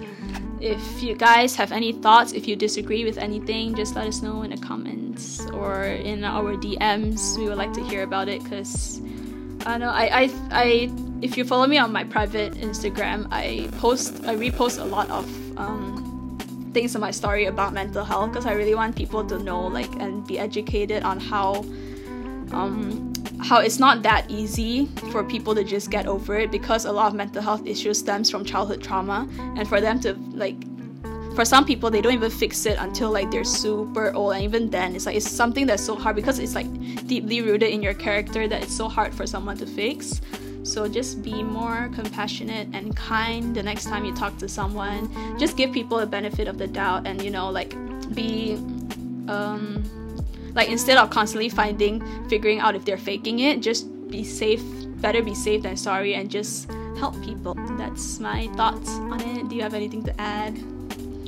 If 0.59 1.01
you 1.01 1.15
guys 1.15 1.55
have 1.55 1.71
any 1.71 1.93
thoughts, 1.93 2.33
if 2.33 2.47
you 2.47 2.55
disagree 2.55 3.05
with 3.05 3.17
anything, 3.17 3.75
just 3.75 3.95
let 3.95 4.07
us 4.07 4.21
know 4.21 4.43
in 4.43 4.51
the 4.51 4.57
comments 4.57 5.45
or 5.51 5.83
in 5.85 6.23
our 6.23 6.55
DMs. 6.55 7.37
We 7.37 7.47
would 7.47 7.57
like 7.57 7.73
to 7.73 7.83
hear 7.83 8.03
about 8.03 8.27
it 8.27 8.43
because 8.43 9.01
I 9.65 9.71
don't 9.71 9.79
know. 9.81 9.89
I, 9.89 10.23
I, 10.23 10.29
I, 10.51 10.91
if 11.21 11.37
you 11.37 11.43
follow 11.43 11.67
me 11.67 11.77
on 11.77 11.91
my 11.91 12.03
private 12.03 12.53
Instagram, 12.53 13.27
I 13.31 13.69
post, 13.77 14.23
I 14.25 14.35
repost 14.35 14.79
a 14.79 14.85
lot 14.85 15.09
of 15.09 15.25
um, 15.57 16.37
things 16.73 16.95
in 16.95 17.01
my 17.01 17.11
story 17.11 17.45
about 17.45 17.73
mental 17.73 18.05
health 18.05 18.31
because 18.31 18.45
I 18.45 18.53
really 18.53 18.75
want 18.75 18.95
people 18.95 19.25
to 19.25 19.37
know, 19.37 19.61
like, 19.67 19.91
and 19.99 20.25
be 20.25 20.39
educated 20.39 21.03
on 21.03 21.19
how, 21.19 21.65
um, 22.51 23.11
how 23.41 23.59
it's 23.59 23.79
not 23.79 24.03
that 24.03 24.29
easy 24.29 24.85
for 25.11 25.23
people 25.23 25.55
to 25.55 25.63
just 25.63 25.89
get 25.89 26.07
over 26.07 26.37
it 26.37 26.51
because 26.51 26.85
a 26.85 26.91
lot 26.91 27.07
of 27.07 27.13
mental 27.13 27.41
health 27.41 27.65
issues 27.65 27.99
stems 27.99 28.29
from 28.29 28.43
childhood 28.43 28.81
trauma, 28.81 29.27
and 29.55 29.67
for 29.67 29.79
them 29.81 29.99
to 30.01 30.13
like 30.33 30.55
for 31.35 31.45
some 31.45 31.63
people 31.63 31.89
they 31.89 32.01
don't 32.01 32.13
even 32.13 32.31
fix 32.31 32.65
it 32.65 32.77
until 32.79 33.11
like 33.11 33.31
they're 33.31 33.43
super 33.43 34.13
old. 34.13 34.33
And 34.33 34.43
even 34.43 34.69
then 34.69 34.95
it's 34.95 35.05
like 35.05 35.15
it's 35.15 35.29
something 35.29 35.65
that's 35.65 35.83
so 35.83 35.95
hard 35.95 36.15
because 36.15 36.39
it's 36.39 36.55
like 36.55 36.67
deeply 37.07 37.41
rooted 37.41 37.69
in 37.69 37.81
your 37.81 37.93
character 37.93 38.47
that 38.47 38.63
it's 38.63 38.75
so 38.75 38.87
hard 38.87 39.13
for 39.13 39.25
someone 39.25 39.57
to 39.57 39.65
fix. 39.65 40.21
So 40.63 40.87
just 40.87 41.23
be 41.23 41.41
more 41.41 41.89
compassionate 41.93 42.67
and 42.73 42.95
kind 42.95 43.55
the 43.55 43.63
next 43.63 43.85
time 43.85 44.03
you 44.03 44.13
talk 44.13 44.37
to 44.39 44.49
someone. 44.49 45.09
Just 45.39 45.55
give 45.55 45.71
people 45.71 45.99
a 45.99 46.05
benefit 46.05 46.47
of 46.47 46.57
the 46.57 46.67
doubt 46.67 47.07
and 47.07 47.21
you 47.21 47.31
know 47.31 47.49
like 47.49 47.75
be 48.13 48.55
um 49.27 49.83
like 50.53 50.69
instead 50.69 50.97
of 50.97 51.09
constantly 51.09 51.49
finding 51.49 52.01
figuring 52.29 52.59
out 52.59 52.75
if 52.75 52.85
they're 52.85 52.97
faking 52.97 53.39
it 53.39 53.61
just 53.61 53.87
be 54.09 54.23
safe 54.23 54.63
better 55.01 55.21
be 55.21 55.35
safe 55.35 55.63
than 55.63 55.77
sorry 55.77 56.15
and 56.15 56.29
just 56.29 56.69
help 56.99 57.19
people. 57.23 57.55
That's 57.77 58.19
my 58.19 58.47
thoughts 58.55 58.89
on 58.89 59.21
it. 59.21 59.47
Do 59.47 59.55
you 59.55 59.61
have 59.61 59.73
anything 59.73 60.03
to 60.03 60.21
add 60.21 60.59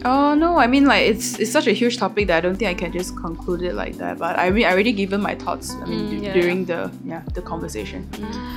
Oh 0.03 0.33
no, 0.33 0.57
I 0.57 0.65
mean 0.67 0.85
like 0.85 1.05
it's 1.07 1.37
it's 1.39 1.51
such 1.51 1.67
a 1.67 1.73
huge 1.73 1.97
topic 1.97 2.27
that 2.27 2.37
I 2.37 2.41
don't 2.41 2.55
think 2.55 2.69
I 2.69 2.73
can 2.73 2.91
just 2.91 3.15
conclude 3.17 3.61
it 3.61 3.75
like 3.75 3.97
that. 3.97 4.17
But 4.17 4.39
I 4.39 4.49
mean 4.49 4.65
I 4.65 4.71
already 4.71 4.93
given 4.93 5.21
my 5.21 5.35
thoughts. 5.35 5.75
I 5.81 5.85
mean 5.85 6.01
Mm, 6.01 6.23
yeah, 6.23 6.33
during 6.33 6.65
the 6.65 6.91
yeah 7.05 7.21
the 7.33 7.41
conversation. 7.41 8.09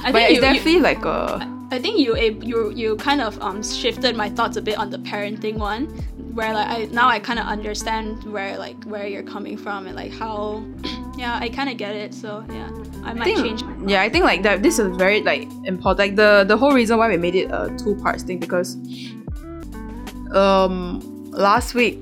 i 0.05 0.11
but 0.13 0.19
think 0.19 0.31
it's 0.31 0.35
you, 0.37 0.41
definitely 0.41 0.73
you, 0.73 0.81
like 0.81 1.05
a 1.05 1.47
I 1.71 1.79
think 1.79 1.99
you 1.99 2.17
you 2.17 2.71
you 2.71 2.97
kind 2.97 3.21
of 3.21 3.39
um 3.43 3.63
shifted 3.63 4.17
my 4.17 4.31
thoughts 4.31 4.57
a 4.57 4.63
bit 4.63 4.79
on 4.79 4.89
the 4.91 4.99
parenting 4.99 5.57
one 5.59 5.87
where 6.35 6.53
like 6.55 6.69
I 6.69 6.85
now 6.93 7.09
I 7.09 7.19
kind 7.19 7.39
of 7.39 7.47
understand 7.47 8.25
where 8.25 8.57
like 8.59 8.83
where 8.85 9.07
you're 9.07 9.23
coming 9.23 9.57
from 9.59 9.87
and 9.87 9.95
like 9.97 10.13
how 10.13 10.65
yeah 11.19 11.39
I 11.41 11.49
kind 11.51 11.69
of 11.69 11.77
get 11.77 11.95
it 11.95 12.15
so 12.15 12.45
yeah 12.49 12.71
I 13.05 13.13
might 13.13 13.25
think, 13.25 13.39
change 13.39 13.63
my 13.65 13.75
yeah, 13.87 14.01
I 14.01 14.09
think 14.09 14.25
like 14.25 14.43
that. 14.45 14.63
This 14.63 14.79
is 14.79 14.97
very 14.97 15.21
like 15.21 15.47
important. 15.65 15.99
Like 15.99 16.17
the 16.17 16.45
the 16.49 16.57
whole 16.57 16.73
reason 16.73 16.97
why 16.97 17.09
we 17.09 17.19
made 17.19 17.35
it 17.35 17.51
a 17.51 17.69
two 17.77 17.95
parts 17.97 18.23
thing 18.23 18.39
because, 18.39 18.77
um, 20.33 21.01
last 21.35 21.75
week 21.75 21.99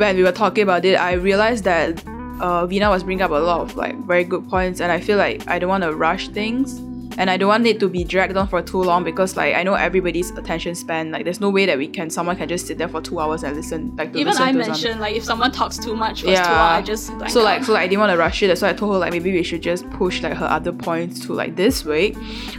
when 0.00 0.16
we 0.16 0.22
were 0.22 0.32
talking 0.32 0.62
about 0.62 0.84
it, 0.84 0.94
I 0.94 1.12
realized 1.12 1.64
that 1.64 2.02
uh, 2.40 2.66
Vina 2.66 2.88
was 2.88 3.02
bringing 3.02 3.22
up 3.22 3.30
a 3.30 3.34
lot 3.34 3.60
of 3.60 3.76
like 3.76 3.96
very 4.06 4.24
good 4.24 4.48
points, 4.48 4.80
and 4.80 4.90
I 4.90 5.00
feel 5.00 5.18
like 5.18 5.46
I 5.46 5.58
don't 5.58 5.68
want 5.68 5.84
to 5.84 5.94
rush 5.94 6.28
things, 6.28 6.80
and 7.18 7.28
I 7.28 7.36
don't 7.36 7.48
want 7.48 7.66
it 7.66 7.80
to 7.80 7.88
be 7.88 8.04
dragged 8.04 8.36
on 8.36 8.48
for 8.48 8.62
too 8.62 8.82
long 8.82 9.04
because 9.04 9.36
like 9.36 9.54
I 9.54 9.62
know 9.62 9.74
everybody's 9.74 10.30
attention 10.30 10.74
span. 10.74 11.10
Like, 11.10 11.24
there's 11.24 11.40
no 11.40 11.50
way 11.50 11.66
that 11.66 11.76
we 11.76 11.88
can 11.88 12.08
someone 12.10 12.36
can 12.36 12.48
just 12.48 12.66
sit 12.66 12.78
there 12.78 12.88
for 12.88 13.00
two 13.00 13.18
hours 13.20 13.42
and 13.42 13.56
listen. 13.56 13.94
Like, 13.96 14.12
to 14.12 14.18
even 14.18 14.32
listen 14.32 14.48
I 14.48 14.52
mentioned 14.52 15.00
like 15.00 15.16
if 15.16 15.24
someone 15.24 15.52
talks 15.52 15.76
too 15.76 15.96
much 15.96 16.22
for 16.22 16.28
Yeah. 16.30 16.42
too 16.44 16.50
long 16.50 16.72
I 16.72 16.82
just 16.82 17.12
like 17.14 17.30
So 17.30 17.42
like 17.42 17.62
uh, 17.62 17.64
so 17.64 17.72
like 17.72 17.82
I 17.82 17.86
didn't 17.88 18.00
want 18.00 18.12
to 18.12 18.18
rush 18.18 18.42
it. 18.42 18.46
That's 18.48 18.62
why 18.62 18.70
I 18.70 18.72
told 18.72 18.92
her 18.94 18.98
like 18.98 19.12
maybe 19.12 19.32
we 19.32 19.42
should 19.42 19.62
just 19.62 19.88
push 19.90 20.22
like 20.22 20.34
her 20.34 20.46
other 20.46 20.72
points 20.72 21.20
to 21.26 21.32
like 21.32 21.56
this 21.56 21.84
week. 21.84 22.16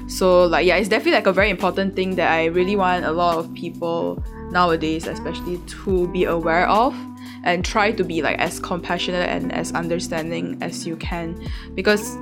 So 0.08 0.46
like 0.46 0.66
yeah, 0.66 0.76
it's 0.76 0.90
definitely 0.90 1.14
like 1.14 1.28
a 1.28 1.34
very 1.34 1.50
important 1.50 1.96
thing 1.96 2.16
that 2.16 2.32
I 2.32 2.46
really 2.46 2.76
want 2.76 3.06
a 3.06 3.12
lot 3.12 3.38
of 3.38 3.54
people 3.54 4.24
nowadays, 4.52 5.08
especially 5.08 5.58
to 5.84 6.08
be 6.10 6.26
aware 6.26 6.68
of 6.68 6.94
and 7.44 7.66
try 7.66 7.92
to 7.92 8.04
be 8.04 8.22
like 8.22 8.38
as 8.40 8.60
compassionate 8.60 9.28
and 9.30 9.52
as 9.52 9.72
understanding 9.72 10.58
as 10.62 10.86
you 10.86 10.96
can 10.98 11.36
because 11.74 12.18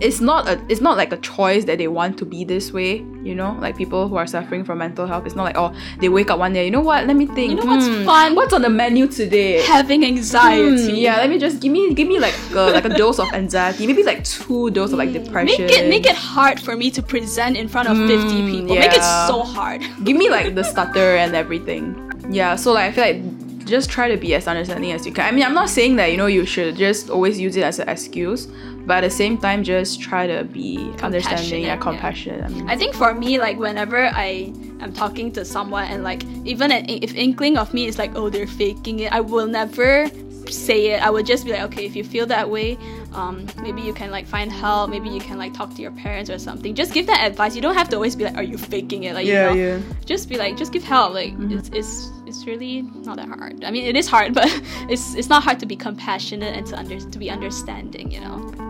it's 0.00 0.20
not 0.20 0.48
a 0.48 0.60
it's 0.68 0.80
not 0.80 0.96
like 0.96 1.12
a 1.12 1.16
choice 1.18 1.64
that 1.64 1.78
they 1.78 1.88
want 1.88 2.18
to 2.18 2.24
be 2.24 2.44
this 2.44 2.72
way 2.72 3.04
you 3.26 3.34
know? 3.34 3.56
Like 3.60 3.76
people 3.76 4.08
who 4.08 4.16
are 4.16 4.26
suffering 4.26 4.64
from 4.64 4.78
mental 4.78 5.06
health 5.06 5.26
it's 5.26 5.34
not 5.34 5.44
like 5.44 5.56
oh 5.58 5.74
they 5.98 6.08
wake 6.08 6.30
up 6.30 6.38
one 6.38 6.52
day 6.52 6.64
you 6.64 6.70
know 6.70 6.80
what? 6.80 7.06
Let 7.06 7.16
me 7.16 7.26
think. 7.26 7.50
You 7.50 7.56
know 7.56 7.66
what's 7.66 7.86
hmm, 7.86 8.04
fun? 8.04 8.34
what's 8.34 8.52
on 8.52 8.62
the 8.62 8.70
menu 8.70 9.06
today? 9.08 9.62
Having 9.62 10.04
anxiety. 10.04 10.90
Hmm, 10.90 10.96
yeah, 10.96 11.16
let 11.16 11.28
me 11.28 11.38
just 11.38 11.60
give 11.60 11.72
me 11.72 11.92
give 11.94 12.08
me 12.08 12.18
like 12.18 12.34
a, 12.52 12.70
like 12.70 12.84
a 12.84 12.90
dose 12.90 13.18
of 13.18 13.32
anxiety, 13.32 13.86
maybe 13.86 14.02
like 14.02 14.24
two 14.24 14.70
dose 14.70 14.92
of 14.92 14.98
like 14.98 15.12
depression. 15.12 15.66
make 15.66 15.76
it 15.76 15.88
make 15.88 16.06
it 16.06 16.14
hard 16.14 16.60
for 16.60 16.76
me 16.76 16.90
to 16.92 17.02
present 17.02 17.56
in 17.56 17.68
front 17.68 17.88
of 17.88 17.96
50 17.96 18.36
Mm, 18.36 18.50
people. 18.50 18.76
Make 18.76 18.92
it 18.92 19.02
so 19.26 19.42
hard. 19.42 19.82
Give 20.04 20.16
me 20.16 20.30
like 20.30 20.54
the 20.54 20.62
stutter 20.62 21.16
and 21.16 21.34
everything. 21.34 21.94
Yeah, 22.30 22.56
so 22.56 22.72
like 22.72 22.90
I 22.90 22.92
feel 22.92 23.04
like 23.04 23.66
just 23.66 23.90
try 23.90 24.08
to 24.08 24.16
be 24.16 24.34
as 24.34 24.46
understanding 24.46 24.92
as 24.92 25.04
you 25.06 25.12
can. 25.12 25.26
I 25.26 25.32
mean, 25.32 25.44
I'm 25.44 25.54
not 25.54 25.68
saying 25.68 25.96
that 25.96 26.10
you 26.10 26.16
know 26.16 26.26
you 26.26 26.46
should 26.46 26.76
just 26.76 27.10
always 27.10 27.38
use 27.38 27.56
it 27.56 27.64
as 27.64 27.78
an 27.78 27.88
excuse, 27.88 28.46
but 28.86 28.98
at 28.98 29.00
the 29.02 29.10
same 29.10 29.36
time, 29.36 29.64
just 29.64 30.00
try 30.00 30.26
to 30.26 30.44
be 30.44 30.92
understanding 31.02 31.66
and 31.66 31.80
compassionate. 31.80 32.44
I 32.44 32.48
mean, 32.48 32.68
I 32.70 32.76
think 32.76 32.94
for 32.94 33.12
me, 33.14 33.38
like 33.38 33.58
whenever 33.58 34.06
I 34.06 34.52
am 34.80 34.92
talking 34.92 35.32
to 35.32 35.44
someone 35.44 35.84
and 35.84 36.04
like 36.04 36.24
even 36.44 36.70
an, 36.70 36.86
if 36.88 37.14
inkling 37.14 37.58
of 37.58 37.74
me 37.74 37.86
is 37.86 37.98
like, 37.98 38.14
oh, 38.14 38.30
they're 38.30 38.46
faking 38.46 39.00
it, 39.00 39.12
I 39.12 39.20
will 39.20 39.48
never 39.48 40.08
say 40.52 40.92
it. 40.92 41.02
I 41.02 41.10
would 41.10 41.26
just 41.26 41.44
be 41.44 41.50
like, 41.50 41.62
okay, 41.62 41.84
if 41.84 41.96
you 41.96 42.04
feel 42.04 42.26
that 42.26 42.48
way, 42.48 42.78
um, 43.12 43.46
maybe 43.60 43.80
you 43.82 43.92
can 43.92 44.10
like 44.10 44.26
find 44.26 44.52
help. 44.52 44.90
Maybe 44.90 45.08
you 45.08 45.20
can 45.20 45.38
like 45.38 45.52
talk 45.52 45.74
to 45.74 45.82
your 45.82 45.90
parents 45.90 46.30
or 46.30 46.38
something. 46.38 46.74
Just 46.74 46.92
give 46.92 47.06
that 47.08 47.26
advice. 47.26 47.56
You 47.56 47.62
don't 47.62 47.74
have 47.74 47.88
to 47.88 47.96
always 47.96 48.14
be 48.14 48.24
like, 48.24 48.36
are 48.36 48.42
you 48.42 48.58
faking 48.58 49.04
it? 49.04 49.14
Like 49.14 49.26
Yeah, 49.26 49.50
you 49.52 49.56
know, 49.56 49.66
yeah. 49.66 49.78
Mm-hmm. 49.78 50.04
just 50.04 50.28
be 50.28 50.36
like, 50.36 50.56
just 50.56 50.72
give 50.72 50.84
help. 50.84 51.14
Like 51.14 51.34
it's, 51.38 51.70
it's 51.70 52.10
it's 52.26 52.46
really 52.46 52.82
not 52.82 53.16
that 53.16 53.28
hard. 53.28 53.64
I 53.64 53.70
mean, 53.70 53.84
it 53.84 53.96
is 53.96 54.06
hard, 54.06 54.34
but 54.40 54.46
it's 54.88 55.14
it's 55.14 55.28
not 55.28 55.42
hard 55.42 55.58
to 55.60 55.66
be 55.66 55.76
compassionate 55.76 56.56
and 56.56 56.66
to 56.68 56.78
under 56.78 57.00
to 57.00 57.18
be 57.18 57.30
understanding. 57.30 58.10
You 58.10 58.20
know. 58.20 58.65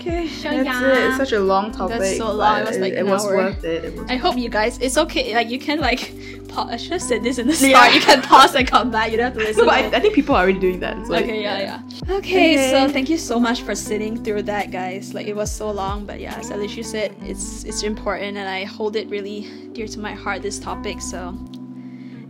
Okay, 0.00 0.28
So, 0.42 0.50
that's 0.50 0.64
yeah. 0.64 0.88
it. 0.88 1.08
It's 1.08 1.16
such 1.16 1.32
a 1.32 1.40
long 1.40 1.72
topic. 1.72 1.98
That's 1.98 2.16
so 2.16 2.32
long. 2.32 2.60
It 2.62 2.66
was, 2.66 2.78
like, 2.78 2.92
it, 2.94 2.98
an 2.98 3.08
was 3.08 3.24
worth 3.24 3.64
it. 3.64 3.84
It 3.84 3.94
was 3.96 4.10
I 4.10 4.16
hope 4.16 4.36
you 4.36 4.48
guys. 4.48 4.78
It's 4.78 4.96
okay. 4.98 5.34
Like 5.34 5.50
you 5.50 5.58
can 5.58 5.80
like. 5.80 6.14
Pa- 6.48 6.68
I 6.70 6.78
should 6.78 6.92
have 6.92 7.02
said 7.02 7.22
this 7.22 7.36
in 7.36 7.46
the 7.46 7.52
start. 7.52 7.70
Yeah. 7.72 7.94
You 7.94 8.00
can 8.00 8.22
pause 8.22 8.54
and 8.54 8.66
come 8.66 8.90
back. 8.90 9.10
You 9.10 9.18
don't 9.18 9.26
have 9.26 9.34
to 9.34 9.40
listen. 9.48 9.66
no, 9.66 9.70
but 9.70 9.74
I, 9.94 9.98
I 9.98 10.00
think 10.00 10.14
people 10.14 10.34
are 10.34 10.42
already 10.44 10.58
doing 10.58 10.80
that. 10.80 10.96
So 11.06 11.14
okay, 11.14 11.42
yeah, 11.42 11.58
yeah. 11.58 11.82
Okay, 12.16 12.54
Okay. 12.54 12.70
so 12.70 12.88
thank 12.90 13.10
you 13.10 13.18
so 13.18 13.38
much 13.38 13.60
for 13.62 13.74
sitting 13.74 14.24
through 14.24 14.42
that, 14.44 14.70
guys. 14.70 15.12
Like 15.12 15.26
it 15.26 15.36
was 15.36 15.50
so 15.50 15.70
long, 15.70 16.06
but 16.06 16.20
yeah, 16.20 16.34
as 16.38 16.48
Alicia 16.50 16.84
said, 16.84 17.14
it's 17.20 17.64
it's 17.64 17.82
important, 17.82 18.38
and 18.38 18.48
I 18.48 18.64
hold 18.64 18.96
it 18.96 19.08
really 19.10 19.46
dear 19.74 19.86
to 19.88 20.00
my 20.00 20.12
heart. 20.14 20.40
This 20.40 20.58
topic, 20.58 21.02
so 21.02 21.36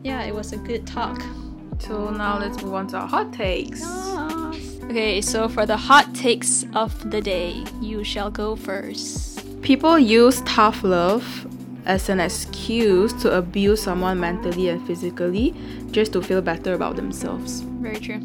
yeah, 0.02 0.24
it 0.24 0.34
was 0.34 0.52
a 0.52 0.56
good 0.58 0.84
talk. 0.84 1.22
So 1.78 2.10
now 2.10 2.38
let's 2.38 2.62
move 2.62 2.74
on 2.74 2.86
to 2.88 2.98
our 2.98 3.06
hot 3.06 3.32
takes. 3.32 3.82
Okay, 4.84 5.20
so 5.20 5.48
for 5.48 5.66
the 5.66 5.76
hot 5.76 6.14
takes 6.14 6.64
of 6.74 7.10
the 7.10 7.20
day, 7.20 7.64
you 7.80 8.04
shall 8.04 8.30
go 8.30 8.56
first. 8.56 9.44
People 9.62 9.98
use 9.98 10.40
tough 10.42 10.82
love 10.82 11.46
as 11.84 12.08
an 12.08 12.20
excuse 12.20 13.12
to 13.22 13.36
abuse 13.36 13.82
someone 13.82 14.20
mentally 14.20 14.68
and 14.68 14.86
physically 14.86 15.54
just 15.90 16.12
to 16.12 16.22
feel 16.22 16.42
better 16.42 16.74
about 16.74 16.96
themselves. 16.96 17.60
Very 17.80 17.98
true. 17.98 18.20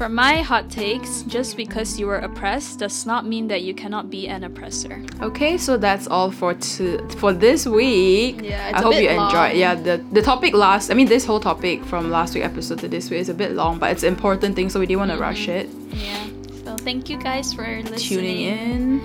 For 0.00 0.08
my 0.08 0.40
hot 0.40 0.70
takes, 0.70 1.24
just 1.24 1.58
because 1.58 2.00
you 2.00 2.06
were 2.06 2.20
oppressed 2.20 2.78
does 2.78 3.04
not 3.04 3.26
mean 3.26 3.48
that 3.48 3.60
you 3.60 3.74
cannot 3.74 4.08
be 4.08 4.28
an 4.28 4.44
oppressor. 4.44 5.04
Okay, 5.20 5.58
so 5.58 5.76
that's 5.76 6.06
all 6.06 6.30
for 6.30 6.54
to, 6.54 7.06
for 7.18 7.34
this 7.34 7.66
week. 7.66 8.40
Yeah, 8.40 8.70
it's 8.70 8.78
I 8.78 8.80
hope 8.82 8.94
you 8.94 9.10
enjoyed. 9.10 9.58
Yeah, 9.58 9.74
the 9.74 10.02
the 10.12 10.22
topic 10.22 10.54
last. 10.54 10.90
I 10.90 10.94
mean, 10.94 11.06
this 11.06 11.26
whole 11.26 11.38
topic 11.38 11.84
from 11.84 12.10
last 12.10 12.34
week 12.34 12.44
episode 12.44 12.78
to 12.78 12.88
this 12.88 13.10
week 13.10 13.20
is 13.20 13.28
a 13.28 13.34
bit 13.34 13.52
long, 13.52 13.78
but 13.78 13.92
it's 13.92 14.02
an 14.02 14.08
important 14.08 14.56
thing, 14.56 14.70
so 14.70 14.80
we 14.80 14.86
didn't 14.86 15.00
want 15.00 15.12
to 15.12 15.18
rush 15.18 15.48
it. 15.48 15.68
Yeah. 15.92 16.28
So 16.64 16.78
thank 16.78 17.10
you 17.10 17.18
guys 17.18 17.52
for 17.52 17.68
listening. 17.82 18.00
Tuning 18.00 18.40
in. 18.40 19.02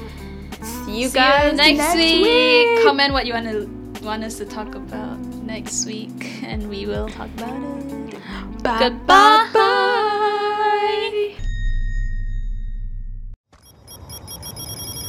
See 0.64 1.02
you 1.02 1.10
See 1.10 1.16
guys 1.20 1.52
you 1.52 1.58
next, 1.58 1.94
week. 1.94 2.24
week. 2.24 2.86
Comment 2.86 3.12
what 3.12 3.26
you 3.26 3.34
want 3.34 3.52
to 3.52 3.68
want 4.02 4.24
us 4.24 4.38
to 4.38 4.46
talk 4.46 4.74
about 4.76 5.20
next 5.44 5.86
week, 5.86 6.40
and 6.42 6.70
we 6.70 6.86
will 6.86 7.10
talk 7.10 7.28
about 7.36 7.52
it. 7.52 8.64
Bye, 8.64 8.80
Goodbye. 8.80 9.50
bye, 9.52 10.40
Bye. 10.76 11.45